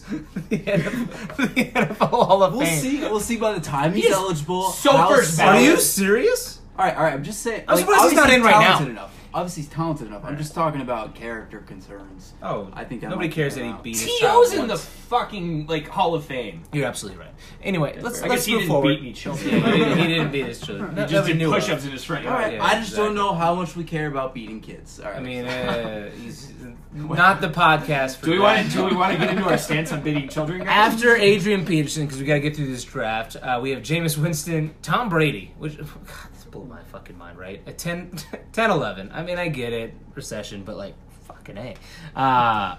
the 0.48 0.60
NFL, 0.60 1.54
the 1.54 1.66
NFL 1.66 2.08
Hall 2.10 2.42
of 2.42 2.54
We'll 2.56 2.66
Fame. 2.66 2.80
see. 2.80 3.00
We'll 3.02 3.20
see 3.20 3.36
by 3.36 3.52
the 3.52 3.60
time 3.60 3.94
he's 3.94 4.06
He 4.06 4.12
eligible. 4.14 4.70
so 4.70 4.94
first 5.10 5.42
Are 5.42 5.60
you 5.60 5.78
serious? 5.78 6.60
All 6.80 6.86
right, 6.86 6.96
all 6.96 7.04
right. 7.04 7.14
I'm 7.14 7.24
just 7.24 7.42
saying. 7.42 7.66
I'm 7.68 7.76
like, 7.76 7.86
surprised 7.86 8.04
he's 8.06 8.14
not 8.14 8.30
in 8.32 8.44
right 8.44 8.52
now. 8.80 8.86
Enough. 8.86 9.20
Obviously, 9.34 9.64
he's 9.64 9.72
talented 9.72 10.08
enough. 10.08 10.24
I'm 10.24 10.38
just 10.38 10.54
talking 10.54 10.82
about 10.82 11.16
character 11.16 11.60
concerns. 11.60 12.34
Oh, 12.44 12.70
I 12.74 12.84
think 12.84 13.04
I 13.04 13.08
nobody 13.10 13.28
might 13.30 13.34
cares 13.36 13.56
that 13.56 13.64
he 13.64 13.70
out. 13.72 13.84
beat 13.84 13.96
his 13.96 14.06
T.O.'s 14.06 14.20
child 14.20 14.54
in 14.54 14.68
the 14.68 14.74
once. 14.74 14.86
fucking 14.86 15.68
like 15.68 15.88
Hall 15.88 16.14
of 16.14 16.26
Fame. 16.26 16.64
You're 16.72 16.86
absolutely 16.86 17.20
right. 17.22 17.34
Anyway, 17.64 18.00
let's 18.02 18.22
I 18.22 18.28
let's 18.28 18.42
guess 18.42 18.46
he 18.46 18.52
move 18.54 18.62
didn't 18.62 18.72
forward. 18.72 18.88
beat 18.90 19.00
any 19.00 19.14
children. 19.14 19.50
Yeah, 19.54 19.72
he, 19.72 19.80
didn't, 19.80 19.98
he 19.98 20.08
didn't 20.08 20.32
beat 20.32 20.46
his 20.46 20.62
children. 20.62 20.90
He 20.96 21.02
just 21.02 21.14
nobody 21.14 21.34
did 21.34 21.40
knew 21.40 21.48
of 21.54 21.54
push-ups 21.62 21.84
it. 21.84 21.88
in 21.88 21.92
his 21.94 22.04
front 22.04 22.26
All 22.26 22.32
yard. 22.34 22.44
right, 22.44 22.54
Yeah, 22.54 22.64
I 22.64 22.70
just 22.76 22.90
exactly. 22.92 23.06
don't 23.08 23.16
know 23.16 23.34
how 23.34 23.56
much 23.56 23.76
we 23.76 23.84
care 23.84 24.08
about 24.08 24.34
beating 24.34 24.62
kids. 24.62 25.00
All 25.00 25.08
right. 25.10 25.18
I 25.18 25.22
mean, 25.22 25.46
uh, 25.46 26.12
he's 26.22 26.54
not 26.94 27.42
the 27.42 27.50
podcast. 27.50 28.18
For 28.18 28.26
Do 28.26 28.32
we 28.34 28.38
that. 28.38 28.44
want 28.44 28.72
to 28.72 28.78
do 28.78 28.86
we 28.86 28.96
want 28.96 29.14
to 29.14 29.18
get 29.20 29.30
into 29.36 29.50
our 29.50 29.58
stance 29.58 29.92
on 29.92 30.02
beating 30.02 30.30
children? 30.30 30.60
guys? 30.60 30.94
After 30.94 31.16
Adrian 31.16 31.66
Peterson, 31.66 32.06
because 32.06 32.20
we 32.20 32.26
got 32.26 32.36
to 32.36 32.40
get 32.40 32.56
through 32.56 32.68
this 32.68 32.84
draft, 32.84 33.36
uh, 33.42 33.60
we 33.62 33.72
have 33.72 33.82
Jameis 33.82 34.18
Winston, 34.18 34.76
Tom 34.82 35.10
Brady, 35.10 35.54
which, 35.58 35.78
God, 35.78 35.88
this 36.33 36.33
blew 36.54 36.66
my 36.66 36.82
fucking 36.84 37.18
mind, 37.18 37.38
right? 37.38 37.62
At 37.68 37.78
10, 37.78 38.20
10 38.54 38.72
11. 38.72 39.12
I 39.14 39.24
mean, 39.24 39.38
I 39.38 39.50
get 39.50 39.74
it, 39.74 39.94
recession, 40.16 40.64
but 40.64 40.78
like, 40.78 40.94
fucking 41.24 41.58
A. 41.58 41.76
Uh, 42.16 42.78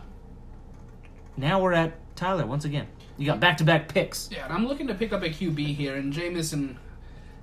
now 1.36 1.60
we're 1.60 1.72
at 1.72 1.94
Tyler 2.16 2.46
once 2.46 2.64
again. 2.64 2.86
You 3.18 3.26
got 3.26 3.40
back 3.40 3.58
to 3.58 3.64
back 3.64 3.88
picks. 3.88 4.30
Yeah, 4.32 4.44
and 4.44 4.52
I'm 4.52 4.66
looking 4.66 4.86
to 4.86 4.94
pick 4.94 5.12
up 5.12 5.22
a 5.22 5.28
QB 5.28 5.74
here, 5.74 5.96
and 5.96 6.12
Jameis 6.12 6.52
and 6.52 6.76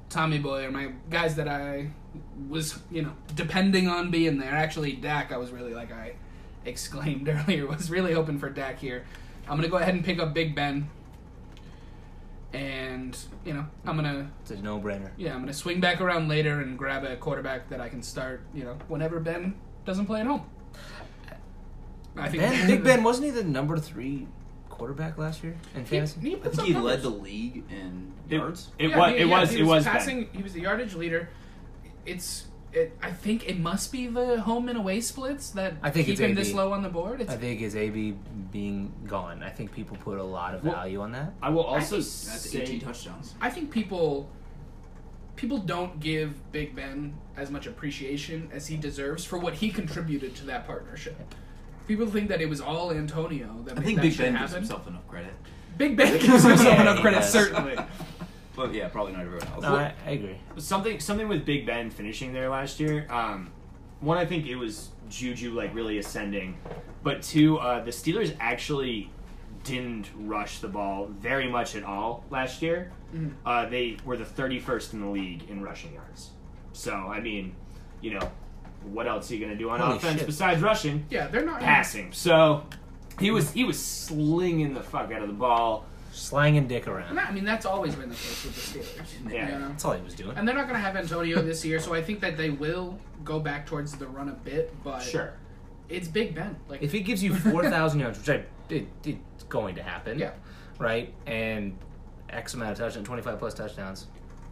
Tommy 0.09 0.39
Boy 0.39 0.65
are 0.65 0.71
my 0.71 0.91
guys 1.09 1.35
that 1.35 1.47
I 1.47 1.91
was, 2.49 2.79
you 2.89 3.01
know, 3.01 3.13
depending 3.35 3.87
on 3.87 4.11
being 4.11 4.37
there. 4.37 4.53
Actually, 4.53 4.93
Dak, 4.93 5.31
I 5.31 5.37
was 5.37 5.51
really 5.51 5.73
like 5.73 5.91
I 5.91 6.13
exclaimed 6.65 7.29
earlier, 7.47 7.67
was 7.67 7.89
really 7.89 8.13
hoping 8.13 8.39
for 8.39 8.49
Dak 8.49 8.79
here. 8.79 9.05
I'm 9.47 9.57
gonna 9.57 9.69
go 9.69 9.77
ahead 9.77 9.93
and 9.93 10.03
pick 10.03 10.19
up 10.19 10.33
Big 10.33 10.55
Ben, 10.55 10.89
and 12.53 13.17
you 13.45 13.53
know, 13.53 13.65
I'm 13.85 13.95
gonna 13.95 14.29
It's 14.41 14.51
a 14.51 14.57
no 14.57 14.79
brainer. 14.79 15.11
yeah, 15.17 15.33
I'm 15.33 15.39
gonna 15.39 15.53
swing 15.53 15.79
back 15.79 16.01
around 16.01 16.27
later 16.27 16.59
and 16.61 16.77
grab 16.77 17.03
a 17.03 17.15
quarterback 17.15 17.69
that 17.69 17.79
I 17.81 17.89
can 17.89 18.01
start, 18.03 18.41
you 18.53 18.63
know, 18.63 18.77
whenever 18.87 19.19
Ben 19.19 19.55
doesn't 19.85 20.05
play 20.05 20.21
at 20.21 20.27
home. 20.27 20.45
I 22.17 22.27
think 22.29 22.43
Ben, 22.43 22.67
Big 22.67 22.83
Ben, 22.83 23.03
wasn't 23.03 23.25
he 23.25 23.31
the 23.31 23.43
number 23.43 23.77
three 23.77 24.27
quarterback 24.69 25.17
last 25.17 25.43
year 25.43 25.55
in 25.75 25.81
He, 25.85 25.87
fantasy? 25.89 26.19
he 26.19 26.35
I 26.35 26.39
think 26.39 26.61
he 26.61 26.73
numbers. 26.73 26.83
led 26.91 27.01
the 27.03 27.09
league 27.09 27.63
in 27.69 28.11
yards. 28.29 28.69
It 28.77 28.89
Yeah, 28.89 28.97
was. 28.97 29.11
he- 29.11 29.17
It 29.19 29.27
yeah, 29.27 29.39
was. 29.39 29.51
he 29.51 29.59
It 29.59 29.63
was. 29.63 29.83
passing. 29.85 30.23
Ben. 30.25 30.29
He 30.33 30.43
was 30.43 30.53
the 30.53 30.61
yardage 30.61 30.93
leader. 30.95 31.29
It's 32.05 32.47
it, 32.73 32.98
I 33.02 33.11
think 33.11 33.48
it 33.49 33.60
must 33.60 33.91
be 33.91 34.07
the 34.07 34.41
home 34.41 34.69
and 34.69 34.77
away 34.77 35.02
splits 35.02 35.49
that 35.52 35.73
I 35.84 35.89
think 35.89 36.06
keep 36.06 36.14
it's 36.14 36.22
him 36.22 36.31
AB. 36.31 36.35
this 36.41 36.53
low 36.53 36.72
on 36.72 36.84
the 36.84 36.89
board. 36.89 37.22
It's, 37.22 37.31
I 37.31 37.35
think 37.38 37.61
is 37.61 37.76
AB 37.76 38.15
being 38.52 38.93
gone. 39.07 39.43
I 39.43 39.49
think 39.49 39.72
people 39.73 39.98
put 39.98 40.18
a 40.19 40.23
lot 40.23 40.56
of 40.56 40.64
Well- 40.64 40.73
value 40.76 41.02
on 41.02 41.11
that. 41.11 41.34
I 41.41 41.49
will 41.49 41.64
also 41.64 41.95
think 41.98 42.06
That's 42.06 42.49
say 42.49 42.61
18 42.61 42.80
touchdowns. 42.80 43.34
I 43.41 43.49
think 43.49 43.72
people 43.72 44.30
people 45.35 45.57
don't 45.57 45.99
give 45.99 46.52
Big 46.52 46.76
Ben 46.76 47.14
as 47.35 47.49
much 47.49 47.65
appreciation 47.65 48.49
as 48.53 48.68
he 48.68 48.77
deserves 48.77 49.26
for 49.26 49.39
what 49.39 49.56
he 49.56 49.69
contributed 49.69 50.35
to 50.35 50.45
that 50.45 50.68
partnership. 50.68 51.15
People 51.88 52.06
think 52.06 52.30
that 52.30 52.41
it 52.41 52.49
was 52.49 52.61
all 52.61 52.91
Antonio 52.91 53.48
that 53.65 53.72
I 53.76 53.80
made 53.80 53.85
think 53.85 53.95
that 53.98 54.02
Big 54.03 54.11
shit 54.14 54.19
Ben 54.26 54.34
happen. 54.34 54.43
gives 54.48 54.53
himself 54.53 54.88
enough 54.88 55.07
credit. 55.07 55.34
Big 55.77 55.98
Ben 55.98 56.14
gives 56.19 56.43
himself 56.43 56.61
Yeah, 56.64 56.81
enough 56.81 56.98
he 56.98 57.02
credit, 57.02 57.19
does. 57.22 57.31
certainly. 57.31 57.76
But 58.55 58.73
yeah, 58.73 58.87
probably 58.89 59.13
not 59.13 59.21
everyone 59.21 59.47
else. 59.47 59.61
No, 59.63 59.75
I, 59.75 59.93
I 60.05 60.11
agree. 60.11 60.37
something 60.57 60.99
something 60.99 61.27
with 61.27 61.45
Big 61.45 61.65
Ben 61.65 61.89
finishing 61.89 62.33
there 62.33 62.49
last 62.49 62.79
year. 62.79 63.07
Um, 63.09 63.51
one, 64.01 64.17
I 64.17 64.25
think 64.25 64.47
it 64.47 64.55
was 64.55 64.89
Juju 65.09 65.53
like 65.53 65.73
really 65.73 65.97
ascending, 65.99 66.57
but 67.03 67.21
two, 67.21 67.57
uh, 67.59 67.83
the 67.83 67.91
Steelers 67.91 68.35
actually 68.39 69.09
didn't 69.63 70.09
rush 70.17 70.59
the 70.59 70.67
ball 70.67 71.05
very 71.19 71.47
much 71.47 71.75
at 71.75 71.83
all 71.83 72.23
last 72.29 72.61
year. 72.61 72.91
Mhm. 73.15 73.33
Uh, 73.45 73.67
they 73.67 73.97
were 74.05 74.17
the 74.17 74.25
31st 74.25 74.93
in 74.93 75.01
the 75.01 75.07
league 75.07 75.49
in 75.49 75.61
rushing 75.61 75.93
yards. 75.93 76.31
So 76.73 76.93
I 76.93 77.19
mean, 77.21 77.55
you 78.01 78.15
know, 78.19 78.31
what 78.83 79.07
else 79.07 79.29
are 79.29 79.35
you 79.35 79.39
going 79.39 79.51
to 79.51 79.57
do 79.57 79.69
on 79.69 79.79
Holy 79.79 79.97
offense 79.97 80.17
shit. 80.19 80.25
besides 80.27 80.61
rushing? 80.61 81.05
Yeah, 81.09 81.27
they're 81.27 81.45
not 81.45 81.59
Passing. 81.61 82.11
So 82.11 82.65
he 83.19 83.29
was 83.31 83.51
he 83.51 83.63
was 83.63 83.79
slinging 83.79 84.73
the 84.73 84.81
fuck 84.81 85.11
out 85.11 85.21
of 85.21 85.27
the 85.27 85.33
ball. 85.33 85.85
Slanging 86.11 86.67
dick 86.67 86.88
around. 86.88 87.17
I 87.17 87.31
mean, 87.31 87.45
that's 87.45 87.65
always 87.65 87.95
been 87.95 88.09
the 88.09 88.15
case 88.15 88.43
with 88.43 88.73
the 88.73 88.79
Steelers. 88.79 89.33
Yeah. 89.33 89.53
you 89.53 89.59
know? 89.59 89.67
That's 89.69 89.85
all 89.85 89.93
he 89.93 90.01
was 90.01 90.13
doing. 90.13 90.35
And 90.38 90.47
they're 90.47 90.55
not 90.55 90.63
going 90.67 90.75
to 90.75 90.81
have 90.81 90.95
Antonio 90.95 91.41
this 91.41 91.63
year, 91.65 91.79
so 91.79 91.93
I 91.93 92.01
think 92.01 92.19
that 92.21 92.38
they 92.38 92.49
will 92.49 92.99
go 93.23 93.39
back 93.39 93.65
towards 93.65 93.93
the 93.97 94.07
run 94.07 94.29
a 94.29 94.33
bit. 94.33 94.73
But 94.83 94.99
Sure. 95.01 95.33
it's 95.89 96.07
Big 96.07 96.35
Ben. 96.35 96.57
Like 96.67 96.81
If 96.81 96.91
he 96.91 96.99
gives 97.01 97.23
you 97.23 97.33
four 97.51 97.63
thousand 97.69 98.01
yards, 98.01 98.19
which 98.19 98.29
I 98.29 98.43
it, 98.73 98.88
it's 99.05 99.43
going 99.45 99.75
to 99.75 99.83
happen, 99.83 100.19
Yeah. 100.19 100.31
right, 100.79 101.13
and 101.25 101.77
X 102.29 102.53
amount 102.53 102.71
of 102.73 102.77
touchdowns, 102.77 103.05
twenty 103.05 103.21
five 103.21 103.39
plus 103.39 103.53
touchdowns, 103.53 104.07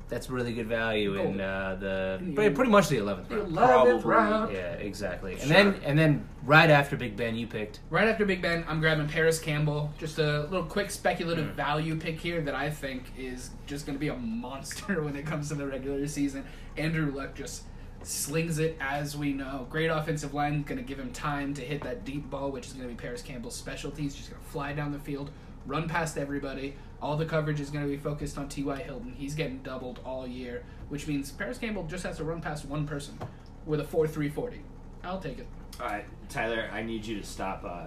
that's 0.09 0.29
really 0.29 0.53
good 0.53 0.67
value 0.67 1.13
in 1.15 1.39
uh, 1.39 1.77
the 1.79 2.19
the 2.21 2.33
pretty, 2.51 2.69
much 2.69 2.89
the 2.89 2.97
eleventh 2.97 3.29
round. 3.31 3.55
11th 3.55 4.05
round. 4.05 4.53
Yeah, 4.53 4.71
exactly. 4.73 5.33
And 5.33 5.41
Sure. 5.41 5.49
then 5.49 5.75
and 5.85 5.97
then 5.99 6.27
right 6.43 6.69
after 6.69 6.97
Big 6.97 7.15
Ben, 7.15 7.35
you 7.35 7.45
picked 7.47 7.79
Right 7.91 8.07
after 8.07 8.25
Big 8.25 8.41
Ben, 8.41 8.65
I'm 8.67 8.79
grabbing 8.79 9.07
Parris 9.07 9.39
Campbell. 9.39 9.91
Just 9.99 10.17
a 10.19 10.41
little 10.49 10.65
quick 10.65 10.89
speculative 10.91 11.45
Mm. 11.51 11.53
value 11.55 11.95
pick 11.95 12.19
here 12.19 12.41
that 12.41 12.55
I 12.55 12.69
think 12.69 13.03
is 13.17 13.51
just 13.67 13.85
going 13.85 13.95
to 13.95 13.99
be 13.99 14.07
a 14.09 14.15
monster 14.15 15.01
when 15.05 15.15
it 15.15 15.25
comes 15.25 15.49
to 15.49 15.55
the 15.55 15.67
regular 15.67 16.07
season. 16.07 16.43
Andrew 16.75 17.11
Luck 17.11 17.35
just 17.35 17.63
slings 18.01 18.59
it 18.59 18.77
as 18.79 19.15
we 19.17 19.33
know. 19.33 19.67
Great 19.69 19.87
offensive 19.87 20.33
line, 20.33 20.63
going 20.63 20.77
to 20.77 20.83
give 20.83 20.97
him 20.99 21.11
time 21.11 21.53
to 21.53 21.61
hit 21.61 21.81
that 21.83 22.05
deep 22.05 22.29
ball, 22.29 22.49
which 22.51 22.65
is 22.67 22.73
going 22.73 22.87
to 22.87 22.93
be 22.95 22.99
Parris 22.99 23.21
Campbell's 23.21 23.55
specialty. 23.55 24.03
He's 24.03 24.15
just 24.15 24.29
going 24.31 24.41
to 24.41 24.49
fly 24.49 24.73
down 24.73 24.91
the 24.91 24.99
field, 24.99 25.29
run 25.69 25.87
past 25.87 26.17
everybody. 26.17 26.75
All 27.01 27.15
the 27.15 27.25
coverage 27.25 27.59
is 27.61 27.69
going 27.69 27.85
to 27.85 27.89
be 27.89 27.97
focused 27.97 28.37
on 28.37 28.49
T.Y. 28.49 28.75
Hilton. 28.81 29.13
He's 29.17 29.35
getting 29.35 29.59
doubled 29.59 29.99
all 30.03 30.27
year, 30.27 30.63
which 30.89 31.07
means 31.07 31.31
Parris 31.31 31.57
Campbell 31.57 31.83
just 31.83 32.03
has 32.05 32.17
to 32.17 32.23
run 32.25 32.41
past 32.41 32.65
one 32.65 32.85
person 32.85 33.17
with 33.65 33.79
a 33.79 33.83
4-3-40. 33.85 34.57
I'll 35.03 35.19
take 35.19 35.39
it. 35.39 35.47
All 35.79 35.85
right, 35.87 36.03
Tyler, 36.27 36.69
I 36.73 36.81
need 36.83 37.05
you 37.05 37.19
to 37.21 37.25
stop 37.25 37.63
uh, 37.63 37.85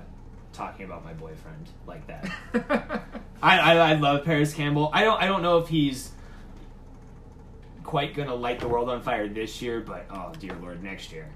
talking 0.55 0.87
about 0.87 1.05
my 1.05 1.13
boyfriend 1.13 1.69
like 1.87 2.07
that. 2.07 2.31
I, 3.43 3.59
I 3.59 3.75
I 3.91 3.95
love 3.97 4.25
Parris 4.25 4.55
Campbell. 4.55 4.89
I 4.95 5.05
don't 5.05 5.21
I 5.21 5.27
don't 5.27 5.43
know 5.43 5.59
if 5.59 5.69
he's 5.69 6.13
quite 7.85 8.15
gonna 8.15 8.35
light 8.35 8.61
the 8.61 8.69
world 8.69 8.89
on 8.89 9.03
fire 9.03 9.29
this 9.29 9.61
year, 9.61 9.81
but 9.81 10.07
oh 10.11 10.33
dear 10.39 10.55
lord, 10.63 10.83
next 10.83 11.13
year, 11.13 11.29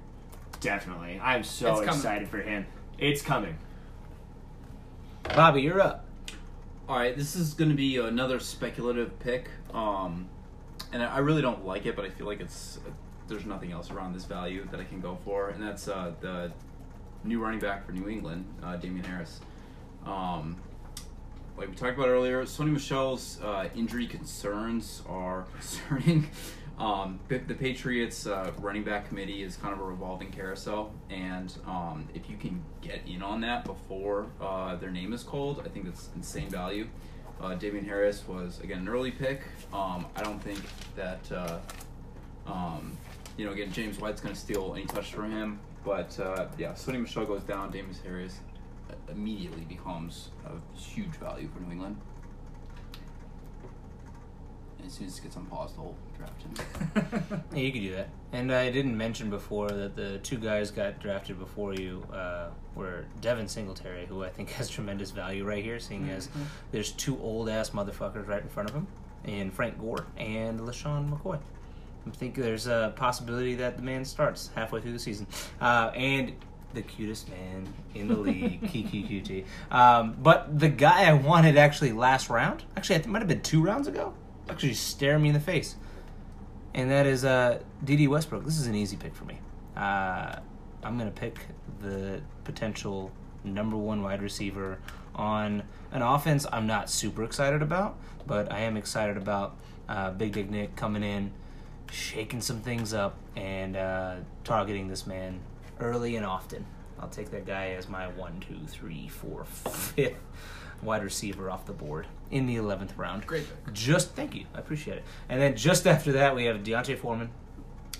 definitely. 0.60 1.20
I'm 1.23 1.44
so 1.44 1.73
It's 1.73 1.81
coming. 1.81 1.94
excited 1.94 2.28
for 2.31 2.39
him. 2.39 2.64
It's 2.98 3.20
coming. 3.20 3.59
Bobby. 5.24 5.60
You're 5.60 5.82
up. 5.82 6.05
All 6.88 6.94
right, 6.94 7.16
this 7.16 7.34
is 7.34 7.54
going 7.54 7.70
to 7.70 7.76
be 7.76 7.96
another 7.96 8.38
speculative 8.38 9.18
pick, 9.18 9.48
um, 9.74 10.28
and 10.92 11.02
I 11.02 11.18
really 11.18 11.42
don't 11.42 11.66
like 11.66 11.84
it, 11.84 11.96
but 11.96 12.04
I 12.04 12.10
feel 12.10 12.28
like 12.28 12.38
it's 12.38 12.78
there's 13.26 13.44
nothing 13.44 13.72
else 13.72 13.90
around 13.90 14.14
this 14.14 14.24
value 14.24 14.68
that 14.70 14.78
I 14.78 14.84
can 14.84 15.00
go 15.00 15.18
for, 15.24 15.48
and 15.48 15.60
that's 15.60 15.88
uh, 15.88 16.12
the 16.20 16.52
new 17.24 17.40
running 17.40 17.58
back 17.58 17.84
for 17.84 17.90
New 17.90 18.08
England, 18.08 18.44
uh, 18.62 18.76
Damien 18.76 19.04
Harris. 19.04 19.40
Um, 20.04 20.58
like 21.58 21.68
we 21.68 21.74
talked 21.74 21.98
about 21.98 22.06
earlier, 22.06 22.44
Sony 22.44 22.70
Michel's 22.70 23.40
uh, 23.42 23.68
injury 23.74 24.06
concerns 24.06 25.02
are 25.08 25.42
concerning. 25.58 26.30
Um, 26.78 27.18
the 27.28 27.54
Patriots 27.54 28.26
uh, 28.26 28.52
running 28.58 28.84
back 28.84 29.08
committee 29.08 29.42
is 29.42 29.56
kind 29.56 29.72
of 29.72 29.80
a 29.80 29.84
revolving 29.84 30.30
carousel, 30.30 30.92
and 31.08 31.54
um, 31.66 32.06
if 32.12 32.28
you 32.28 32.36
can 32.36 32.62
get 32.82 33.00
in 33.06 33.22
on 33.22 33.40
that 33.40 33.64
before 33.64 34.26
uh, 34.42 34.76
their 34.76 34.90
name 34.90 35.14
is 35.14 35.22
called, 35.22 35.62
I 35.64 35.68
think 35.68 35.86
that's 35.86 36.10
insane 36.14 36.50
value. 36.50 36.86
Uh, 37.40 37.54
Damien 37.54 37.84
Harris 37.84 38.28
was 38.28 38.60
again 38.60 38.80
an 38.80 38.88
early 38.88 39.10
pick. 39.10 39.40
Um, 39.72 40.06
I 40.16 40.22
don't 40.22 40.42
think 40.42 40.60
that 40.96 41.32
uh, 41.32 41.58
um, 42.46 42.96
you 43.38 43.46
know 43.46 43.52
again 43.52 43.72
James 43.72 43.98
White's 43.98 44.20
going 44.20 44.34
to 44.34 44.40
steal 44.40 44.74
any 44.76 44.84
touch 44.84 45.14
from 45.14 45.30
him, 45.30 45.58
but 45.82 46.18
uh, 46.20 46.46
yeah, 46.58 46.72
Sony 46.72 47.00
Michel 47.00 47.24
goes 47.24 47.42
down. 47.42 47.70
Damien 47.70 47.96
Harris 48.04 48.40
immediately 49.10 49.62
becomes 49.62 50.28
a 50.44 50.78
huge 50.78 51.14
value 51.16 51.48
for 51.48 51.60
New 51.60 51.72
England. 51.72 51.96
And 54.86 54.92
as 54.92 54.98
soon 54.98 55.08
as 55.08 55.18
it 55.18 55.22
gets 55.24 55.36
on 55.36 55.46
pause, 55.46 55.72
they'll 55.74 55.96
draft. 56.16 57.42
Yeah, 57.52 57.58
you 57.60 57.72
could 57.72 57.80
do 57.80 57.92
that. 57.96 58.08
And 58.32 58.52
I 58.52 58.70
didn't 58.70 58.96
mention 58.96 59.30
before 59.30 59.68
that 59.68 59.96
the 59.96 60.18
two 60.18 60.36
guys 60.36 60.70
got 60.70 61.00
drafted 61.00 61.40
before 61.40 61.74
you 61.74 62.04
uh, 62.12 62.50
were 62.76 63.06
Devin 63.20 63.48
Singletary, 63.48 64.06
who 64.06 64.22
I 64.22 64.28
think 64.28 64.50
has 64.58 64.68
tremendous 64.68 65.10
value 65.10 65.44
right 65.44 65.64
here, 65.64 65.80
seeing 65.80 66.08
as 66.10 66.28
there's 66.70 66.92
two 66.92 67.18
old 67.20 67.48
ass 67.48 67.70
motherfuckers 67.70 68.28
right 68.28 68.42
in 68.42 68.48
front 68.48 68.68
of 68.68 68.76
him, 68.76 68.86
and 69.24 69.52
Frank 69.52 69.80
Gore 69.80 70.06
and 70.18 70.60
LeSean 70.60 71.10
McCoy. 71.10 71.40
I 72.06 72.10
think 72.10 72.36
there's 72.36 72.68
a 72.68 72.92
possibility 72.94 73.56
that 73.56 73.76
the 73.76 73.82
man 73.82 74.04
starts 74.04 74.50
halfway 74.54 74.80
through 74.80 74.92
the 74.92 75.00
season, 75.00 75.26
uh, 75.60 75.90
and 75.96 76.32
the 76.74 76.82
cutest 76.82 77.28
man 77.28 77.66
in 77.96 78.06
the 78.06 78.16
league, 78.16 78.62
Keke 78.70 79.08
Coutee. 79.08 79.44
Um, 79.74 80.16
but 80.22 80.60
the 80.60 80.68
guy 80.68 81.06
I 81.06 81.14
wanted 81.14 81.56
actually 81.56 81.90
last 81.90 82.30
round, 82.30 82.62
actually 82.76 82.96
I 82.96 82.98
think 82.98 83.08
it 83.08 83.10
might 83.10 83.18
have 83.22 83.28
been 83.28 83.42
two 83.42 83.60
rounds 83.60 83.88
ago, 83.88 84.14
actually 84.48 84.74
staring 84.74 85.23
me 85.23 85.28
in 85.28 85.35
the 85.35 85.40
face 85.40 85.77
and 86.77 86.90
that 86.90 87.06
is 87.06 87.24
uh, 87.24 87.59
Dede 87.82 88.06
Westbrook. 88.06 88.44
This 88.44 88.59
is 88.59 88.66
an 88.66 88.74
easy 88.74 88.97
pick 88.97 89.14
for 89.14 89.24
me. 89.24 89.40
Uh, 89.74 90.36
I'm 90.85 90.98
going 90.98 91.10
to 91.10 91.20
pick 91.20 91.39
the 91.81 92.20
potential 92.44 93.10
number 93.43 93.77
one 93.77 94.02
wide 94.02 94.23
receiver 94.23 94.78
on 95.14 95.62
an 95.90 96.02
offense 96.02 96.47
I'm 96.52 96.66
not 96.66 96.90
super 96.90 97.24
excited 97.24 97.62
about, 97.62 97.97
but 98.27 98.52
I 98.52 98.60
am 98.60 98.77
excited 98.77 99.16
about 99.16 99.56
uh, 99.89 100.10
Big 100.10 100.32
Dick 100.32 100.51
Nick 100.51 100.77
coming 100.77 101.02
in, 101.02 101.32
shaking 101.90 102.43
some 102.43 102.60
things 102.60 102.93
up, 102.93 103.16
and 103.35 103.74
uh, 103.74 104.16
targeting 104.44 104.89
this 104.89 105.06
man 105.06 105.40
early 105.81 106.14
and 106.14 106.27
often. 106.27 106.66
I'll 107.01 107.09
take 107.09 107.31
that 107.31 107.47
guy 107.47 107.70
as 107.70 107.89
my 107.89 108.06
one, 108.09 108.40
two, 108.47 108.66
three, 108.66 109.09
four, 109.09 109.44
fifth 109.44 110.20
wide 110.82 111.02
receiver 111.02 111.51
off 111.51 111.64
the 111.64 111.73
board 111.73 112.06
in 112.30 112.46
the 112.46 112.56
11th 112.56 112.96
round. 112.96 113.26
Great 113.26 113.46
pick. 113.64 113.72
Just 113.74 114.12
thank 114.14 114.34
you, 114.34 114.46
I 114.54 114.58
appreciate 114.58 114.98
it. 114.98 115.04
And 115.28 115.40
then 115.40 115.56
just 115.56 115.86
after 115.86 116.12
that, 116.12 116.34
we 116.34 116.44
have 116.46 116.58
Devonta 116.62 116.98
Freeman, 116.98 117.30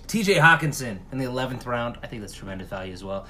T.J. 0.07 0.35
Hockenson 0.37 0.99
in 1.13 1.19
the 1.19 1.25
eleventh 1.25 1.67
round. 1.67 1.99
I 2.03 2.07
think 2.07 2.23
that's 2.23 2.35
tremendous 2.35 2.69
value 2.69 2.93
as 2.93 3.03
well. 3.03 3.27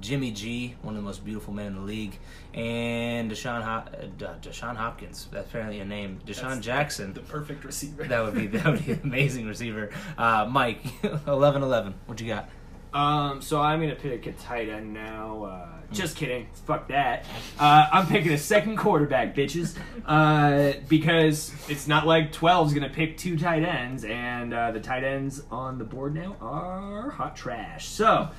Jimmy 0.00 0.32
G, 0.32 0.74
one 0.82 0.94
of 0.96 1.00
the 1.02 1.04
most 1.06 1.24
beautiful 1.24 1.54
men 1.54 1.66
in 1.68 1.74
the 1.76 1.80
league, 1.80 2.18
and 2.52 3.30
Deshaun 3.30 3.62
Hop- 3.62 3.94
uh, 3.94 4.26
Deshaun 4.42 4.76
Hopkins. 4.76 5.28
That's 5.30 5.46
apparently 5.48 5.80
a 5.80 5.84
name. 5.84 6.20
DeSean 6.26 6.42
That's 6.54 6.60
Jackson. 6.66 7.12
The 7.14 7.20
perfect 7.20 7.64
receiver. 7.64 8.04
That 8.04 8.24
would 8.24 8.34
be 8.34 8.46
that 8.48 8.64
would 8.66 8.84
be 8.84 8.92
an 8.92 9.00
amazing 9.04 9.46
receiver. 9.46 9.90
Uh, 10.18 10.46
Mike, 10.50 10.82
11-11. 11.02 11.94
What 12.06 12.20
you 12.20 12.26
got? 12.28 12.48
Um, 12.92 13.40
so 13.40 13.60
I'm 13.60 13.80
gonna 13.80 13.94
pick 13.94 14.26
a 14.26 14.32
tight 14.32 14.68
end 14.68 14.92
now. 14.94 15.44
Uh, 15.44 15.68
just 15.94 16.16
kidding. 16.16 16.48
Fuck 16.66 16.88
that. 16.88 17.24
Uh, 17.58 17.88
I'm 17.92 18.06
picking 18.06 18.32
a 18.32 18.38
second 18.38 18.76
quarterback, 18.76 19.34
bitches. 19.34 19.76
Uh, 20.04 20.74
because 20.88 21.52
it's 21.68 21.88
not 21.88 22.06
like 22.06 22.32
12's 22.32 22.74
gonna 22.74 22.88
pick 22.90 23.16
two 23.16 23.38
tight 23.38 23.62
ends, 23.62 24.04
and 24.04 24.52
uh, 24.52 24.70
the 24.70 24.80
tight 24.80 25.04
ends 25.04 25.42
on 25.50 25.78
the 25.78 25.84
board 25.84 26.14
now 26.14 26.36
are 26.40 27.10
hot 27.10 27.36
trash. 27.36 27.88
So 27.88 28.30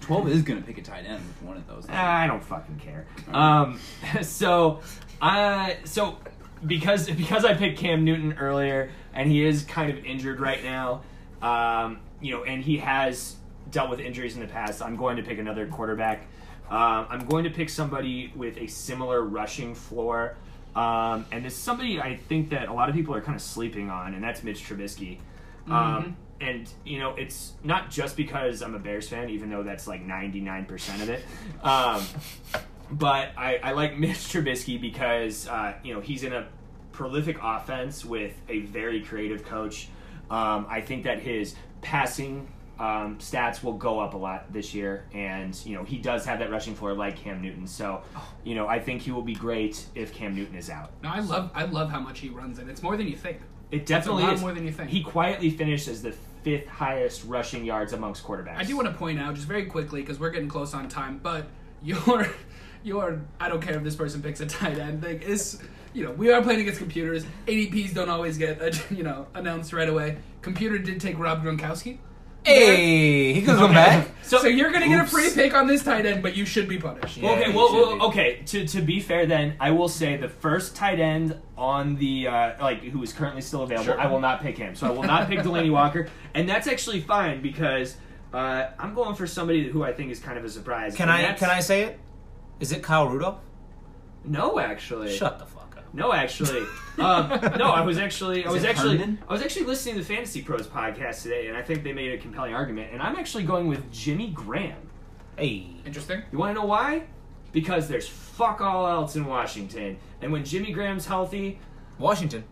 12 0.00 0.28
is 0.28 0.42
going 0.42 0.60
to 0.60 0.66
pick 0.66 0.78
a 0.78 0.82
tight 0.82 1.04
end 1.04 1.22
with 1.26 1.42
one 1.42 1.56
of 1.56 1.66
those. 1.66 1.88
I 1.88 2.26
don't 2.26 2.42
fucking 2.42 2.78
care. 2.78 3.06
Um, 3.32 3.80
so, 4.22 4.80
I 5.20 5.78
so 5.84 6.18
because 6.66 7.10
because 7.10 7.44
I 7.44 7.54
picked 7.54 7.78
Cam 7.78 8.04
Newton 8.04 8.34
earlier, 8.38 8.90
and 9.12 9.30
he 9.30 9.44
is 9.44 9.64
kind 9.64 9.90
of 9.90 10.04
injured 10.04 10.40
right 10.40 10.62
now. 10.62 11.02
Um, 11.42 12.00
you 12.20 12.36
know, 12.36 12.44
and 12.44 12.62
he 12.62 12.78
has 12.78 13.36
dealt 13.70 13.90
with 13.90 14.00
injuries 14.00 14.34
in 14.34 14.40
the 14.40 14.48
past. 14.48 14.82
I'm 14.82 14.96
going 14.96 15.16
to 15.16 15.22
pick 15.22 15.38
another 15.38 15.66
quarterback. 15.66 16.26
Um, 16.70 17.06
I'm 17.08 17.26
going 17.26 17.44
to 17.44 17.50
pick 17.50 17.68
somebody 17.70 18.32
with 18.36 18.56
a 18.58 18.66
similar 18.66 19.22
rushing 19.22 19.74
floor. 19.74 20.36
Um, 20.76 21.26
and 21.32 21.44
this 21.44 21.54
is 21.54 21.58
somebody 21.58 22.00
I 22.00 22.16
think 22.16 22.50
that 22.50 22.68
a 22.68 22.72
lot 22.72 22.88
of 22.88 22.94
people 22.94 23.14
are 23.14 23.20
kind 23.20 23.34
of 23.34 23.42
sleeping 23.42 23.90
on, 23.90 24.14
and 24.14 24.22
that's 24.22 24.42
Mitch 24.42 24.62
Trubisky. 24.64 25.18
Um, 25.68 26.16
and 26.40 26.70
you 26.84 26.98
know, 26.98 27.14
it's 27.16 27.52
not 27.64 27.90
just 27.90 28.16
because 28.16 28.62
I'm 28.62 28.74
a 28.74 28.78
Bears 28.78 29.08
fan, 29.08 29.30
even 29.30 29.50
though 29.50 29.62
that's 29.62 29.86
like 29.86 30.06
99% 30.06 31.02
of 31.02 31.08
it. 31.08 31.24
Um, 31.62 32.02
but 32.90 33.30
I, 33.36 33.56
I 33.62 33.72
like 33.72 33.98
Mitch 33.98 34.16
Trubisky 34.16 34.80
because 34.80 35.48
uh, 35.48 35.74
you 35.82 35.94
know 35.94 36.00
he's 36.00 36.22
in 36.22 36.32
a 36.32 36.46
prolific 36.92 37.38
offense 37.42 38.04
with 38.04 38.34
a 38.48 38.60
very 38.60 39.02
creative 39.02 39.44
coach. 39.44 39.88
Um, 40.30 40.66
I 40.68 40.80
think 40.80 41.04
that 41.04 41.20
his 41.20 41.54
passing 41.80 42.48
um, 42.78 43.18
stats 43.18 43.62
will 43.64 43.72
go 43.72 43.98
up 43.98 44.14
a 44.14 44.16
lot 44.16 44.52
this 44.52 44.72
year, 44.72 45.04
and 45.12 45.58
you 45.64 45.74
know 45.74 45.82
he 45.82 45.98
does 45.98 46.24
have 46.24 46.38
that 46.38 46.50
rushing 46.50 46.74
floor 46.74 46.94
like 46.94 47.16
Cam 47.16 47.42
Newton. 47.42 47.66
So, 47.66 48.02
you 48.44 48.54
know, 48.54 48.68
I 48.68 48.78
think 48.78 49.02
he 49.02 49.10
will 49.10 49.22
be 49.22 49.34
great 49.34 49.84
if 49.94 50.12
Cam 50.12 50.34
Newton 50.34 50.54
is 50.54 50.70
out. 50.70 50.92
No, 51.02 51.08
I 51.08 51.20
love 51.20 51.50
I 51.54 51.64
love 51.64 51.90
how 51.90 52.00
much 52.00 52.20
he 52.20 52.28
runs 52.28 52.58
and 52.58 52.70
It's 52.70 52.82
more 52.82 52.96
than 52.96 53.08
you 53.08 53.16
think. 53.16 53.40
It 53.70 53.84
definitely 53.84 54.22
lot 54.22 54.34
is 54.34 54.40
more 54.40 54.52
than 54.52 54.64
you 54.64 54.72
think. 54.72 54.90
He 54.90 55.02
quietly 55.02 55.50
finished 55.50 55.88
as 55.88 56.02
the 56.02 56.12
fifth 56.42 56.68
highest 56.68 57.24
rushing 57.24 57.64
yards 57.64 57.92
amongst 57.92 58.24
quarterbacks. 58.24 58.56
I 58.56 58.64
do 58.64 58.76
want 58.76 58.88
to 58.88 58.94
point 58.94 59.18
out 59.18 59.34
just 59.34 59.46
very 59.46 59.66
quickly 59.66 60.00
because 60.00 60.20
we're 60.20 60.30
getting 60.30 60.48
close 60.48 60.72
on 60.72 60.88
time, 60.88 61.18
but 61.22 61.46
your 61.82 62.28
your 62.84 63.20
I 63.40 63.48
don't 63.48 63.60
care 63.60 63.76
if 63.76 63.82
this 63.82 63.96
person 63.96 64.22
picks 64.22 64.40
a 64.40 64.46
tight 64.46 64.78
end 64.78 65.02
thing 65.02 65.20
is 65.20 65.60
you 65.94 66.04
know 66.04 66.12
we 66.12 66.30
are 66.30 66.42
playing 66.42 66.60
against 66.60 66.78
computers. 66.78 67.24
ADPs 67.48 67.92
don't 67.92 68.08
always 68.08 68.38
get 68.38 68.88
you 68.92 69.02
know 69.02 69.26
announced 69.34 69.72
right 69.72 69.88
away. 69.88 70.18
Computer 70.42 70.78
did 70.78 71.00
take 71.00 71.18
Rob 71.18 71.42
Gronkowski. 71.42 71.98
Hey, 72.48 73.32
he 73.34 73.42
could 73.42 73.56
come 73.56 73.72
back. 73.72 74.08
So, 74.22 74.46
you're 74.46 74.70
gonna 74.70 74.88
get 74.88 75.00
a 75.00 75.02
Oops. 75.04 75.10
free 75.10 75.30
pick 75.32 75.54
on 75.54 75.66
this 75.66 75.82
tight 75.82 76.04
end, 76.04 76.22
but 76.22 76.36
you 76.36 76.44
should 76.44 76.68
be 76.68 76.76
punished. 76.78 77.16
Yeah, 77.16 77.30
okay, 77.30 77.50
he 77.50 77.56
well, 77.56 77.68
should 77.68 77.76
well 77.76 77.94
be. 77.96 78.02
okay. 78.02 78.42
To, 78.46 78.66
to 78.66 78.82
be 78.82 79.00
fair, 79.00 79.24
then 79.24 79.54
I 79.58 79.70
will 79.70 79.88
say 79.88 80.18
the 80.18 80.28
first 80.28 80.76
tight 80.76 81.00
end 81.00 81.40
on 81.56 81.96
the 81.96 82.28
uh, 82.28 82.52
like 82.62 82.82
who 82.82 83.02
is 83.02 83.14
currently 83.14 83.40
still 83.40 83.62
available, 83.62 83.86
Sure. 83.86 83.98
I 84.00 84.06
will 84.06 84.20
not 84.20 84.42
pick 84.42 84.58
him. 84.58 84.74
So 84.74 84.86
I 84.86 84.90
will 84.90 85.02
not 85.02 85.28
pick 85.28 85.38
Delanie 85.38 85.72
Walker, 85.72 86.08
and 86.34 86.46
that's 86.46 86.66
actually 86.66 87.00
fine 87.00 87.40
because 87.40 87.96
uh, 88.34 88.66
I'm 88.78 88.92
going 88.92 89.14
for 89.14 89.26
somebody 89.26 89.66
who 89.68 89.82
I 89.82 89.94
think 89.94 90.10
is 90.10 90.18
kind 90.20 90.36
of 90.36 90.44
a 90.44 90.50
surprise. 90.50 90.94
Can 90.94 91.08
and 91.08 91.12
I 91.12 91.22
that's- 91.22 91.38
can 91.40 91.48
I 91.48 91.60
say 91.60 91.84
it? 91.84 91.98
Is 92.60 92.70
it 92.72 92.82
Kyle 92.82 93.08
Rudolph? 93.08 93.38
No, 94.24 94.58
actually. 94.58 95.16
Shut 95.16 95.38
the 95.38 95.46
fuck 95.46 95.54
up. 95.54 95.57
No, 95.92 96.12
actually, 96.12 96.60
um, 96.98 97.28
no. 97.58 97.70
I 97.70 97.80
was 97.80 97.98
actually, 97.98 98.44
I 98.44 98.48
Is 98.48 98.54
was 98.54 98.64
it 98.64 98.68
actually, 98.70 98.98
Herndon? 98.98 99.18
I 99.28 99.32
was 99.32 99.42
actually 99.42 99.66
listening 99.66 99.94
to 99.96 100.00
the 100.02 100.06
Fantasy 100.06 100.42
Pros 100.42 100.66
podcast 100.66 101.22
today, 101.22 101.46
and 101.48 101.56
I 101.56 101.62
think 101.62 101.82
they 101.82 101.92
made 101.92 102.12
a 102.12 102.18
compelling 102.18 102.54
argument. 102.54 102.92
And 102.92 103.00
I'm 103.02 103.16
actually 103.16 103.44
going 103.44 103.66
with 103.68 103.90
Jimmy 103.92 104.30
Graham. 104.30 104.76
Hey, 105.36 105.66
Interesting. 105.86 106.22
You 106.32 106.38
want 106.38 106.50
to 106.56 106.60
know 106.60 106.66
why? 106.66 107.04
Because 107.52 107.88
there's 107.88 108.08
fuck 108.08 108.60
all 108.60 108.86
else 108.86 109.16
in 109.16 109.24
Washington, 109.24 109.96
and 110.20 110.30
when 110.32 110.44
Jimmy 110.44 110.72
Graham's 110.72 111.06
healthy, 111.06 111.58
Washington. 111.98 112.44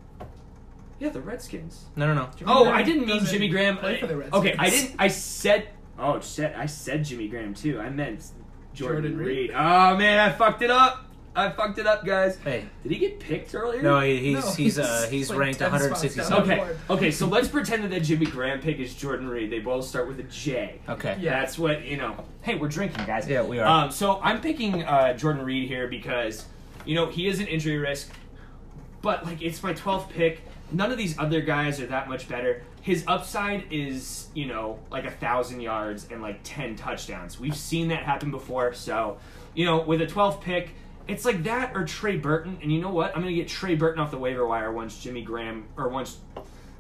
yeah, 0.99 1.11
the 1.11 1.21
Redskins. 1.21 1.85
No, 1.97 2.07
no, 2.07 2.15
no. 2.15 2.31
Jimmy 2.37 2.51
Oh, 2.53 2.63
Graham 2.65 2.75
I 2.77 2.83
didn't 2.83 3.07
mean 3.07 3.19
doesn't 3.19 3.33
Jimmy 3.33 3.49
Graham. 3.49 3.77
play 3.77 4.01
for 4.01 4.07
the 4.07 4.35
okay, 4.37 4.55
I 4.59 4.71
didn't. 4.71 4.95
I 4.99 5.09
said. 5.09 5.69
Oh 5.99 6.21
shit! 6.21 6.55
I 6.57 6.67
said 6.67 7.05
Jimmy 7.05 7.29
Graham 7.29 7.53
too. 7.55 7.79
I 7.81 7.91
meant 7.91 8.21
Jordan, 8.73 9.03
Jordan 9.03 9.19
Reed. 9.19 9.27
Reed. 9.39 9.51
Oh 9.55 9.97
man, 9.97 10.19
I 10.19 10.31
fucked 10.33 10.63
it 10.63 10.71
up. 10.71 11.06
I 11.37 11.51
fucked 11.51 11.79
it 11.79 11.87
up, 11.87 12.05
guys. 12.05 12.39
Hey, 12.39 12.65
Did 12.83 12.93
he 12.93 12.99
get 12.99 13.21
picked 13.21 13.55
earlier? 13.55 13.83
no, 13.83 14.01
he, 14.01 14.19
he's 14.35 14.45
No, 14.45 14.51
he's 14.53 14.79
uh 14.79 15.03
he's 15.03 15.11
he's 15.11 15.31
like 15.31 15.39
ranked 15.39 15.59
10 15.59 15.69
spots 15.69 15.83
167. 16.03 16.49
down. 16.49 16.61
Okay, 16.69 16.77
okay, 16.91 17.11
so 17.11 17.27
let's 17.27 17.49
pretend 17.49 17.85
that 17.85 17.91
the 17.91 18.01
Jimmy 18.01 18.27
Graham 18.27 18.61
pick 18.61 18.79
is 18.79 18.95
Jordan 18.95 19.29
Reed. 19.29 19.51
They 19.51 19.59
both 19.59 19.85
start 19.85 20.09
with 20.09 20.19
a 20.19 20.25
J. 20.25 20.81
Okay. 20.89 21.17
Yeah. 21.21 21.39
That's 21.41 21.59
what, 21.59 21.85
you 21.85 21.97
know. 21.99 22.25
Hey, 22.43 22.55
we're 22.55 22.69
drinking, 22.69 23.05
guys. 23.07 23.29
Yeah, 23.29 23.43
we 23.43 23.59
are. 23.59 23.67
Um, 23.67 23.91
so 23.91 24.19
I'm 24.23 24.41
picking 24.41 24.83
uh, 24.85 25.13
Jordan 25.15 25.45
Reed 25.45 25.69
here 25.69 25.89
because, 25.89 26.47
you 26.85 26.95
know, 26.95 27.07
he 27.07 27.27
is 27.29 27.39
an 27.41 27.47
injury 27.47 27.77
risk, 27.79 28.11
but, 29.03 29.25
like, 29.27 29.43
it's 29.43 29.63
my 29.63 29.73
12th 29.75 30.09
pick. 30.11 30.41
None 30.73 30.91
of 30.91 30.99
these 30.99 31.19
other 31.19 31.41
guys 31.41 31.81
are 31.81 31.87
that 31.87 32.09
much 32.09 32.29
better. 32.29 32.63
His 32.81 33.05
upside 33.07 33.65
is, 33.71 34.29
you 34.35 34.47
know, 34.47 34.79
like 34.91 35.05
a 35.05 35.11
thousand 35.11 35.61
yards 35.61 36.09
and 36.11 36.23
like 36.23 36.41
10 36.45 36.77
touchdowns. 36.77 37.39
We've 37.39 37.57
seen 37.57 37.89
that 37.89 38.03
happen 38.05 38.31
before. 38.31 38.73
So, 38.75 39.19
you 39.55 39.65
know, 39.65 39.81
with 39.83 40.01
a 40.03 40.07
12th 40.07 40.41
pick, 40.41 40.71
it's 41.09 41.24
like 41.24 41.45
that 41.45 41.77
or 41.77 41.85
Trey 41.85 42.16
Burton. 42.16 42.59
And 42.62 42.73
you 42.73 42.81
know 42.81 42.91
what? 42.91 43.15
I'm 43.16 43.23
going 43.23 43.35
to 43.35 43.41
get 43.41 43.49
Trey 43.49 43.74
Burton 43.74 44.01
off 44.01 44.11
the 44.11 44.19
waiver 44.19 44.47
wire 44.47 44.73
once 44.73 44.99
Jimmy 45.03 45.23
Graham, 45.23 45.66
or 45.77 45.89
once. 45.89 46.19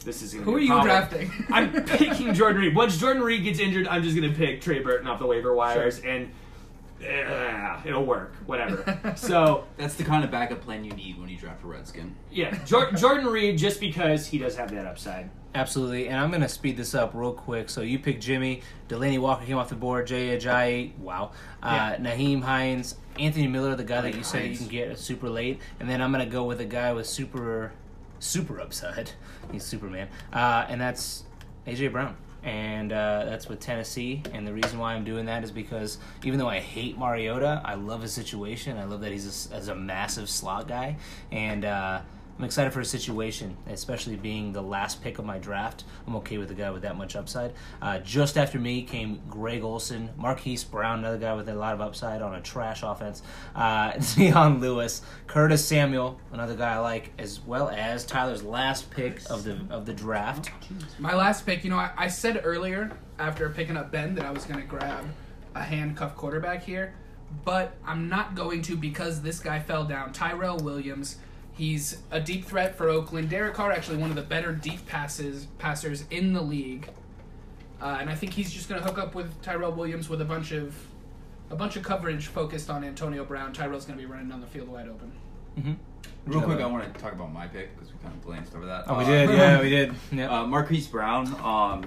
This 0.04 0.22
is 0.22 0.34
gonna 0.34 0.44
Who 0.44 0.52
be 0.52 0.58
are 0.58 0.60
you 0.60 0.68
problem. 0.68 0.86
drafting? 0.86 1.30
I'm 1.50 1.84
picking 1.84 2.32
Jordan 2.32 2.62
Reed. 2.62 2.76
Once 2.76 2.96
Jordan 2.96 3.24
Reed 3.24 3.42
gets 3.42 3.58
injured, 3.58 3.88
I'm 3.88 4.04
just 4.04 4.14
gonna 4.14 4.32
pick 4.32 4.60
Trey 4.60 4.78
Burton 4.78 5.08
off 5.08 5.18
the 5.18 5.26
waiver 5.26 5.52
wires, 5.52 5.98
and 5.98 6.30
uh, 7.04 7.80
it'll 7.84 8.04
work. 8.06 8.34
Whatever. 8.46 9.14
so 9.16 9.64
That's 9.76 9.94
the 9.94 10.04
kind 10.04 10.24
of 10.24 10.30
backup 10.30 10.60
plan 10.62 10.84
you 10.84 10.92
need 10.92 11.18
when 11.18 11.28
you 11.28 11.36
draft 11.36 11.64
a 11.64 11.66
Redskin. 11.66 12.14
yeah, 12.30 12.56
Jor- 12.64 12.92
Jordan 12.92 13.26
Reed, 13.26 13.58
just 13.58 13.80
because 13.80 14.26
he 14.28 14.38
does 14.38 14.56
have 14.56 14.70
that 14.70 14.86
upside. 14.86 15.28
Absolutely, 15.54 16.08
and 16.08 16.20
I'm 16.20 16.30
gonna 16.30 16.48
speed 16.48 16.76
this 16.76 16.94
up 16.94 17.10
real 17.14 17.32
quick. 17.32 17.68
So 17.68 17.80
you 17.80 17.98
pick 17.98 18.20
Jimmy, 18.20 18.62
Delanie 18.88 19.18
Walker 19.18 19.44
came 19.44 19.56
off 19.56 19.70
the 19.70 19.74
board, 19.74 20.06
Jay 20.06 20.36
Ajayi, 20.38 20.96
wow, 20.98 21.32
uh, 21.62 21.94
Nyheim 21.94 22.42
Hines, 22.42 22.94
Anthony 23.18 23.46
Miller, 23.46 23.74
the 23.74 23.84
guy 23.84 24.00
that 24.02 24.14
you 24.14 24.22
said 24.22 24.50
you 24.50 24.56
can 24.56 24.68
get 24.68 24.98
super 24.98 25.28
late, 25.28 25.60
and 25.80 25.88
then 25.88 26.02
I'm 26.02 26.12
gonna 26.12 26.26
go 26.26 26.44
with 26.44 26.60
a 26.60 26.64
guy 26.64 26.92
with 26.92 27.06
super, 27.06 27.72
super 28.18 28.60
upside. 28.60 29.10
He's 29.52 29.64
Superman, 29.64 30.08
uh, 30.32 30.66
and 30.68 30.80
that's 30.80 31.24
AJ 31.66 31.92
Brown. 31.92 32.16
And 32.42 32.92
uh, 32.92 33.24
that's 33.24 33.48
with 33.48 33.58
Tennessee. 33.58 34.22
And 34.32 34.46
the 34.46 34.52
reason 34.52 34.78
why 34.78 34.94
I'm 34.94 35.02
doing 35.02 35.26
that 35.26 35.42
is 35.42 35.50
because 35.50 35.98
even 36.22 36.38
though 36.38 36.48
I 36.48 36.60
hate 36.60 36.96
Mariota, 36.96 37.60
I 37.64 37.74
love 37.74 38.02
his 38.02 38.12
situation. 38.12 38.78
I 38.78 38.84
love 38.84 39.00
that 39.00 39.10
he's 39.10 39.50
a, 39.50 39.54
as 39.56 39.66
a 39.66 39.74
massive 39.74 40.30
slot 40.30 40.68
guy. 40.68 40.96
And 41.32 41.64
uh, 41.64 42.02
I'm 42.38 42.44
excited 42.44 42.72
for 42.72 42.80
his 42.80 42.90
situation, 42.90 43.56
especially 43.66 44.16
being 44.16 44.52
the 44.52 44.60
last 44.60 45.02
pick 45.02 45.18
of 45.18 45.24
my 45.24 45.38
draft. 45.38 45.84
I'm 46.06 46.16
okay 46.16 46.36
with 46.36 46.50
a 46.50 46.54
guy 46.54 46.70
with 46.70 46.82
that 46.82 46.96
much 46.96 47.16
upside. 47.16 47.54
Uh, 47.80 47.98
just 48.00 48.36
after 48.36 48.58
me 48.58 48.82
came 48.82 49.22
Greg 49.30 49.62
Olsen, 49.62 50.10
Marquise 50.18 50.62
Brown, 50.62 50.98
another 50.98 51.16
guy 51.16 51.32
with 51.32 51.48
a 51.48 51.54
lot 51.54 51.72
of 51.72 51.80
upside 51.80 52.20
on 52.20 52.34
a 52.34 52.42
trash 52.42 52.82
offense, 52.82 53.22
uh, 53.54 53.92
Dion 54.14 54.60
Lewis, 54.60 55.00
Curtis 55.26 55.64
Samuel, 55.64 56.20
another 56.30 56.54
guy 56.54 56.74
I 56.74 56.78
like, 56.78 57.12
as 57.18 57.40
well 57.40 57.70
as 57.70 58.04
Tyler's 58.04 58.42
last 58.42 58.90
pick 58.90 59.20
of 59.30 59.44
the 59.44 59.58
of 59.70 59.86
the 59.86 59.94
draft. 59.94 60.50
My 60.98 61.14
last 61.14 61.46
pick, 61.46 61.64
you 61.64 61.70
know, 61.70 61.78
I, 61.78 61.90
I 61.96 62.08
said 62.08 62.42
earlier 62.44 62.90
after 63.18 63.48
picking 63.48 63.78
up 63.78 63.90
Ben 63.90 64.14
that 64.14 64.26
I 64.26 64.30
was 64.30 64.44
going 64.44 64.60
to 64.60 64.66
grab 64.66 65.06
a 65.54 65.62
handcuff 65.62 66.14
quarterback 66.16 66.62
here, 66.62 66.94
but 67.46 67.74
I'm 67.86 68.10
not 68.10 68.34
going 68.34 68.60
to 68.62 68.76
because 68.76 69.22
this 69.22 69.40
guy 69.40 69.58
fell 69.58 69.84
down. 69.84 70.12
Tyrell 70.12 70.58
Williams, 70.58 71.16
he's 71.56 71.98
a 72.10 72.20
deep 72.20 72.44
threat 72.44 72.76
for 72.76 72.88
Oakland. 72.88 73.30
Derek 73.30 73.54
Carr, 73.54 73.72
actually 73.72 73.96
one 73.98 74.10
of 74.10 74.16
the 74.16 74.22
better 74.22 74.52
deep 74.52 74.86
passes 74.86 75.46
passers 75.58 76.04
in 76.10 76.32
the 76.32 76.42
league, 76.42 76.88
uh, 77.80 77.98
and 78.00 78.08
I 78.10 78.14
think 78.14 78.32
he's 78.32 78.52
just 78.52 78.68
going 78.68 78.80
to 78.80 78.86
hook 78.86 78.98
up 78.98 79.14
with 79.14 79.40
Tyrell 79.42 79.72
Williams 79.72 80.08
with 80.08 80.20
a 80.20 80.24
bunch 80.24 80.52
of 80.52 80.74
a 81.50 81.56
bunch 81.56 81.76
of 81.76 81.82
coverage 81.84 82.26
focused 82.26 82.70
on 82.70 82.82
Antonio 82.84 83.24
Brown. 83.24 83.52
Tyrell's 83.52 83.84
going 83.84 83.98
to 83.98 84.04
be 84.04 84.10
running 84.10 84.28
down 84.28 84.40
the 84.40 84.46
field 84.48 84.68
wide 84.68 84.88
open. 84.88 85.12
Real 86.26 86.42
quick, 86.42 86.58
I 86.58 86.66
want 86.66 86.92
to 86.92 87.00
talk 87.00 87.12
about 87.12 87.32
my 87.32 87.46
pick 87.46 87.74
because 87.76 87.92
we 87.92 87.98
kind 88.00 88.12
of 88.14 88.22
glanced 88.24 88.54
over 88.56 88.66
that. 88.66 88.84
Oh, 88.88 88.98
we 88.98 89.04
Uh, 89.04 89.06
did, 89.06 89.30
yeah, 89.38 89.60
we 89.60 89.70
did. 89.70 89.94
Yeah. 90.10 90.40
Uh, 90.40 90.46
Marquise 90.46 90.88
Brown. 90.88 91.28
Um, 91.40 91.84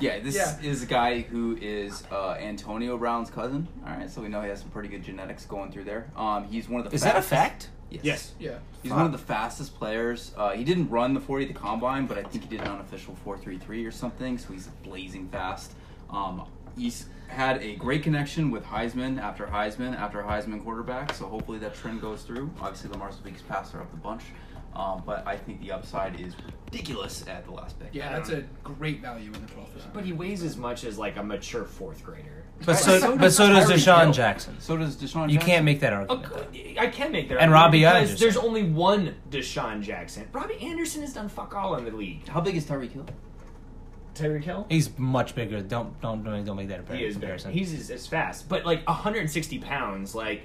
yeah, 0.00 0.18
this 0.20 0.34
Yeah. 0.34 0.58
is 0.62 0.82
a 0.82 0.86
guy 0.86 1.20
who 1.20 1.56
is 1.60 2.02
uh, 2.10 2.30
Antonio 2.32 2.96
Brown's 2.96 3.30
cousin. 3.30 3.68
All 3.86 3.92
right, 3.94 4.10
so 4.10 4.22
we 4.22 4.28
know 4.28 4.40
he 4.40 4.48
has 4.48 4.60
some 4.60 4.70
pretty 4.70 4.88
good 4.88 5.02
genetics 5.04 5.44
going 5.44 5.70
through 5.70 5.84
there. 5.84 6.10
Um, 6.16 6.44
he's 6.44 6.66
one 6.68 6.80
of 6.80 6.88
the. 6.90 6.94
Is 6.94 7.02
that 7.02 7.16
a 7.16 7.22
fact? 7.22 7.68
Yes. 8.02 8.04
Yes. 8.04 8.32
Yeah. 8.38 8.58
He's 8.82 8.92
one 8.92 9.06
of 9.06 9.12
the 9.12 9.18
fastest 9.18 9.74
players. 9.76 10.32
Uh, 10.36 10.50
he 10.50 10.64
didn't 10.64 10.90
run 10.90 11.14
the 11.14 11.20
40 11.20 11.46
at 11.46 11.54
the 11.54 11.58
combine, 11.58 12.06
but 12.06 12.18
I 12.18 12.22
think 12.22 12.44
he 12.44 12.50
did 12.50 12.60
an 12.60 12.68
unofficial 12.68 13.16
4.33 13.24 13.86
or 13.86 13.90
something, 13.90 14.38
so 14.38 14.52
he's 14.52 14.66
blazing 14.82 15.28
fast. 15.28 15.72
Um, 16.10 16.46
he's 16.76 17.06
had 17.28 17.62
a 17.62 17.74
great 17.76 18.02
connection 18.02 18.50
with 18.50 18.64
Heisman 18.64 19.18
after 19.20 19.46
Heisman 19.46 19.96
after 19.96 20.22
Heisman 20.22 20.62
quarterback, 20.62 21.14
so 21.14 21.26
hopefully 21.26 21.58
that 21.58 21.74
trend 21.74 22.00
goes 22.00 22.22
through. 22.22 22.50
Obviously, 22.60 22.90
Lamar's 22.90 23.16
the 23.16 23.22
biggest 23.22 23.48
passer 23.48 23.80
of 23.80 23.90
the 23.90 23.96
bunch, 23.96 24.22
um, 24.76 25.02
but 25.06 25.26
I 25.26 25.36
think 25.36 25.60
the 25.60 25.72
upside 25.72 26.20
is 26.20 26.34
ridiculous 26.66 27.26
at 27.26 27.44
the 27.46 27.52
last 27.52 27.78
pick. 27.80 27.88
Yeah, 27.92 28.12
that's 28.12 28.30
a 28.30 28.44
great 28.62 29.00
value 29.00 29.32
in 29.32 29.32
the 29.32 29.52
12th 29.52 29.72
position. 29.72 29.90
But 29.94 30.04
he 30.04 30.12
weighs 30.12 30.42
as 30.42 30.56
much 30.56 30.84
as 30.84 30.98
like 30.98 31.16
a 31.16 31.22
mature 31.22 31.64
fourth 31.64 32.04
grader. 32.04 32.43
But 32.64 32.74
so, 32.76 33.16
but 33.16 33.32
so 33.32 33.48
does 33.48 33.70
DeSean 33.70 34.04
Hill. 34.04 34.12
Jackson. 34.12 34.56
So 34.60 34.76
does 34.76 34.96
DeSean 34.96 35.28
You 35.30 35.34
Jackson. 35.34 35.38
can't 35.50 35.64
make 35.64 35.80
that 35.80 35.92
argument. 35.92 36.32
I 36.78 36.86
can 36.88 37.12
make 37.12 37.28
that. 37.28 37.38
Argument. 37.38 37.40
And 37.40 37.40
argument 37.40 37.52
Robbie 37.52 37.78
because 37.80 37.94
Anderson. 37.96 38.18
There's 38.20 38.36
only 38.36 38.62
one 38.64 39.14
DeSean 39.30 39.82
Jackson. 39.82 40.28
Robbie 40.32 40.60
Anderson 40.62 41.00
has 41.02 41.12
done 41.12 41.28
fuck 41.28 41.54
all 41.54 41.74
in 41.76 41.84
the 41.84 41.90
league. 41.90 42.26
How 42.28 42.40
big 42.40 42.56
is 42.56 42.64
Tyreek 42.64 42.92
Hill? 42.92 43.06
Tyreek 44.14 44.44
Hill. 44.44 44.66
He's 44.68 44.96
much 44.98 45.34
bigger. 45.34 45.60
Don't 45.60 46.00
don't 46.00 46.22
don't 46.22 46.44
don't 46.44 46.56
make 46.56 46.68
that 46.68 46.88
a 46.88 46.96
He 46.96 47.04
is 47.04 47.14
big. 47.14 47.22
comparison. 47.22 47.52
He's 47.52 47.72
as, 47.74 47.90
as 47.90 48.06
fast, 48.06 48.48
but 48.48 48.64
like 48.64 48.86
160 48.86 49.58
pounds, 49.60 50.14
like. 50.14 50.42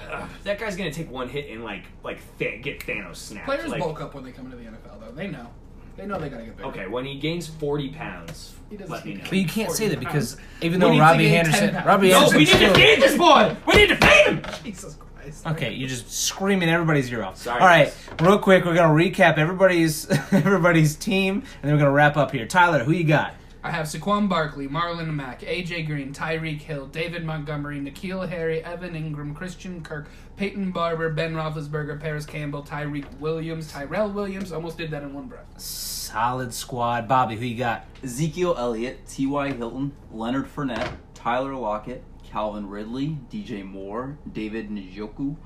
Uh, 0.00 0.26
that 0.44 0.58
guy's 0.58 0.76
gonna 0.76 0.90
take 0.90 1.10
one 1.10 1.28
hit 1.28 1.50
and 1.50 1.62
like 1.62 1.84
like 2.02 2.20
th- 2.38 2.62
get 2.62 2.80
Thanos 2.80 3.16
snapped. 3.16 3.44
Players 3.44 3.68
like, 3.68 3.80
bulk 3.80 4.00
up 4.00 4.14
when 4.14 4.24
they 4.24 4.32
come 4.32 4.46
into 4.46 4.56
the 4.56 4.64
NFL, 4.64 4.98
though. 4.98 5.12
They 5.12 5.26
know. 5.28 5.48
They 5.96 6.06
know 6.06 6.18
they 6.18 6.28
gotta 6.28 6.44
get 6.44 6.56
bigger. 6.56 6.68
Okay, 6.70 6.86
when 6.86 7.04
he 7.04 7.16
gains 7.18 7.46
40 7.46 7.90
pounds, 7.90 8.54
He 8.70 8.76
doesn't 8.76 8.92
let 8.92 9.04
me 9.04 9.14
know. 9.14 9.24
But 9.28 9.32
you 9.38 9.46
can't 9.46 9.70
say 9.72 9.88
that 9.88 9.98
because 10.00 10.34
pounds. 10.36 10.46
even 10.62 10.80
We 10.80 10.86
though 10.86 10.90
need 10.92 10.96
to 10.98 11.02
Robbie 11.02 11.18
gain 11.24 11.34
Henderson, 11.44 11.70
pounds. 11.70 11.86
Robbie 11.86 12.08
No, 12.10 12.16
Anderson, 12.16 12.36
we 12.38 12.44
need 12.44 12.50
to 12.50 12.56
still, 12.56 12.74
feed 12.74 13.02
this 13.02 13.16
boy. 13.18 13.56
We 13.66 13.74
need 13.74 13.88
to 13.88 13.96
feed 13.96 14.26
him. 14.26 14.42
Jesus 14.64 14.94
Christ. 14.94 15.42
Christ. 15.42 15.46
Okay, 15.48 15.74
you're 15.74 15.88
just 15.88 16.10
screaming 16.10 16.70
everybody's 16.70 17.12
ear 17.12 17.22
off. 17.22 17.36
Sorry, 17.36 17.60
All 17.60 17.66
right, 17.66 17.92
guys. 18.16 18.26
real 18.26 18.38
quick, 18.38 18.64
we're 18.64 18.74
gonna 18.74 18.94
recap 18.94 19.36
everybody's 19.36 20.08
everybody's 20.32 20.96
team, 20.96 21.34
and 21.34 21.44
then 21.62 21.72
we're 21.74 21.78
gonna 21.80 21.90
wrap 21.90 22.16
up 22.16 22.30
here. 22.30 22.46
Tyler, 22.46 22.84
who 22.84 22.92
you 22.92 23.04
got? 23.04 23.34
I 23.62 23.70
have 23.72 23.86
Saquon 23.86 24.26
Barkley, 24.26 24.68
Marlon 24.68 25.12
Mack, 25.14 25.42
AJ 25.42 25.86
Green, 25.86 26.14
Tyreek 26.14 26.62
Hill, 26.62 26.86
David 26.86 27.26
Montgomery, 27.26 27.78
N'Keal 27.78 28.26
Harry, 28.26 28.64
Evan 28.64 28.94
Engram, 28.94 29.36
Christian 29.36 29.82
Kirk, 29.82 30.08
Peyton 30.36 30.70
Barber, 30.70 31.10
Ben 31.10 31.34
Roethlisberger, 31.34 32.00
Parris 32.00 32.24
Campbell, 32.24 32.62
Tyreek 32.62 33.04
Williams, 33.18 33.70
Tyrell 33.70 34.10
Williams. 34.10 34.50
Almost 34.50 34.78
did 34.78 34.90
that 34.92 35.02
in 35.02 35.12
one 35.12 35.26
breath. 35.26 35.60
Solid 35.60 36.54
squad. 36.54 37.06
Bobby, 37.06 37.36
who 37.36 37.44
you 37.44 37.58
got? 37.58 37.84
Ezekiel 38.02 38.54
Elliott, 38.56 39.06
T.Y. 39.06 39.52
Hilton, 39.52 39.92
Leonard 40.10 40.46
Fournette, 40.46 40.92
Tyler 41.12 41.54
Lockett, 41.54 42.02
Calvin 42.24 42.66
Ridley, 42.66 43.18
DJ 43.30 43.62
Moore, 43.62 44.16
David 44.32 44.70
Njoku, 44.70 45.36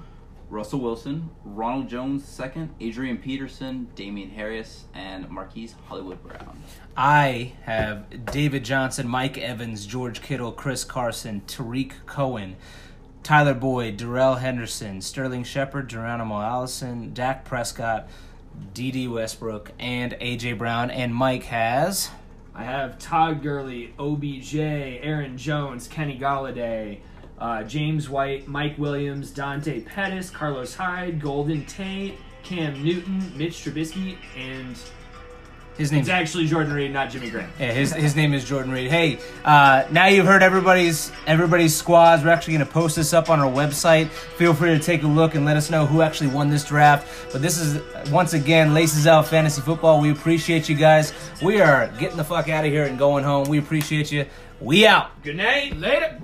Russell 0.49 0.79
Wilson, 0.79 1.31
Ronald 1.45 1.89
Jones 1.89 2.41
II, 2.41 2.69
Adrian 2.81 3.17
Peterson, 3.19 3.89
Damien 3.97 4.31
Harris, 4.31 4.85
and 4.95 5.29
Marquise 5.29 5.75
Hollywood 5.89 6.23
Brown. 6.23 6.63
I 6.97 7.53
have 7.63 8.25
David 8.27 8.65
Johnson, 8.65 9.09
Mike 9.09 9.37
Evans, 9.37 9.85
George 9.87 10.23
Kittle, 10.23 10.53
Chris 10.53 10.85
Carson, 10.85 11.43
Tarik 11.47 12.07
Cohen, 12.07 12.57
Tyler 13.25 13.55
Boyd, 13.55 13.97
Darrell 13.97 14.37
Henderson, 14.37 15.01
Sterling 15.01 15.43
Shepard, 15.43 15.89
Geronimo 15.89 16.41
Allison, 16.41 17.13
Dak 17.13 17.45
Prescott, 17.45 18.09
Dede 18.73 19.11
Westbrook, 19.11 19.73
and 19.81 20.17
A.J. 20.21 20.53
Brown. 20.53 20.91
And 20.91 21.13
Mike 21.15 21.45
has. 21.45 22.11
I 22.55 22.63
have 22.63 22.99
Todd 23.01 23.43
Gurley, 23.43 23.93
OBJ, 23.99 24.55
Aaron 24.55 25.37
Jones, 25.37 25.89
Kenny 25.89 26.17
Golladay, 26.17 27.01
uh, 27.41 27.65
James 27.65 28.09
White, 28.09 28.47
Mike 28.47 28.79
Williams, 28.79 29.33
Dante 29.33 29.81
Pettis, 29.81 30.31
Carlos 30.31 30.77
Hyde, 30.77 31.21
Golden 31.21 31.65
Tate, 31.67 32.17
Cam 32.45 32.85
Newton, 32.85 33.37
Mitch 33.37 33.65
Trubisky, 33.65 34.19
and 34.37 34.77
His 35.77 35.91
name. 35.91 36.01
it's 36.01 36.09
actually 36.09 36.47
Jordan 36.47 36.73
Reed, 36.73 36.93
not 36.93 37.11
Jimmy 37.11 37.31
Graham. 37.31 37.51
Yeah, 37.59 37.73
his, 37.73 37.93
his 37.93 38.15
name 38.15 38.33
is 38.33 38.45
Jordan 38.45 38.71
Reed. 38.71 38.91
Hey, 38.91 39.19
uh, 39.45 39.85
now 39.91 40.07
you've 40.07 40.27
heard 40.27 40.43
everybody's 40.43 41.11
everybody's 41.27 41.77
squads. 41.77 42.23
We're 42.23 42.31
actually 42.31 42.55
going 42.55 42.67
to 42.67 42.73
post 42.73 42.95
this 42.95 43.13
up 43.13 43.29
on 43.29 43.41
our 43.41 43.51
website. 43.51 44.09
Feel 44.09 44.55
free 44.55 44.71
to 44.71 44.79
take 44.79 45.03
a 45.03 45.07
look 45.09 45.35
and 45.35 45.45
let 45.45 45.57
us 45.57 45.71
know 45.71 45.85
who 45.85 46.01
actually 46.03 46.29
won 46.29 46.49
this 46.49 46.65
draft. 46.65 47.09
But 47.33 47.43
this 47.43 47.59
is 47.59 47.83
once 48.11 48.35
again 48.35 48.73
Laces 48.73 49.09
Out 49.09 49.27
Fantasy 49.27 49.63
Football. 49.63 50.01
We 50.01 50.13
appreciate 50.13 50.69
you 50.69 50.77
guys. 50.77 51.13
We 51.43 51.61
are 51.61 51.89
getting 51.99 52.17
the 52.17 52.25
fuck 52.25 52.49
out 52.49 52.65
of 52.65 52.71
here 52.71 52.85
and 52.85 52.97
going 52.97 53.25
home. 53.25 53.49
We 53.49 53.59
appreciate 53.59 54.13
you. 54.13 54.27
We 54.61 54.87
out. 54.87 55.23
Good 55.23 55.37
night. 55.37 55.77
Later. 55.77 56.19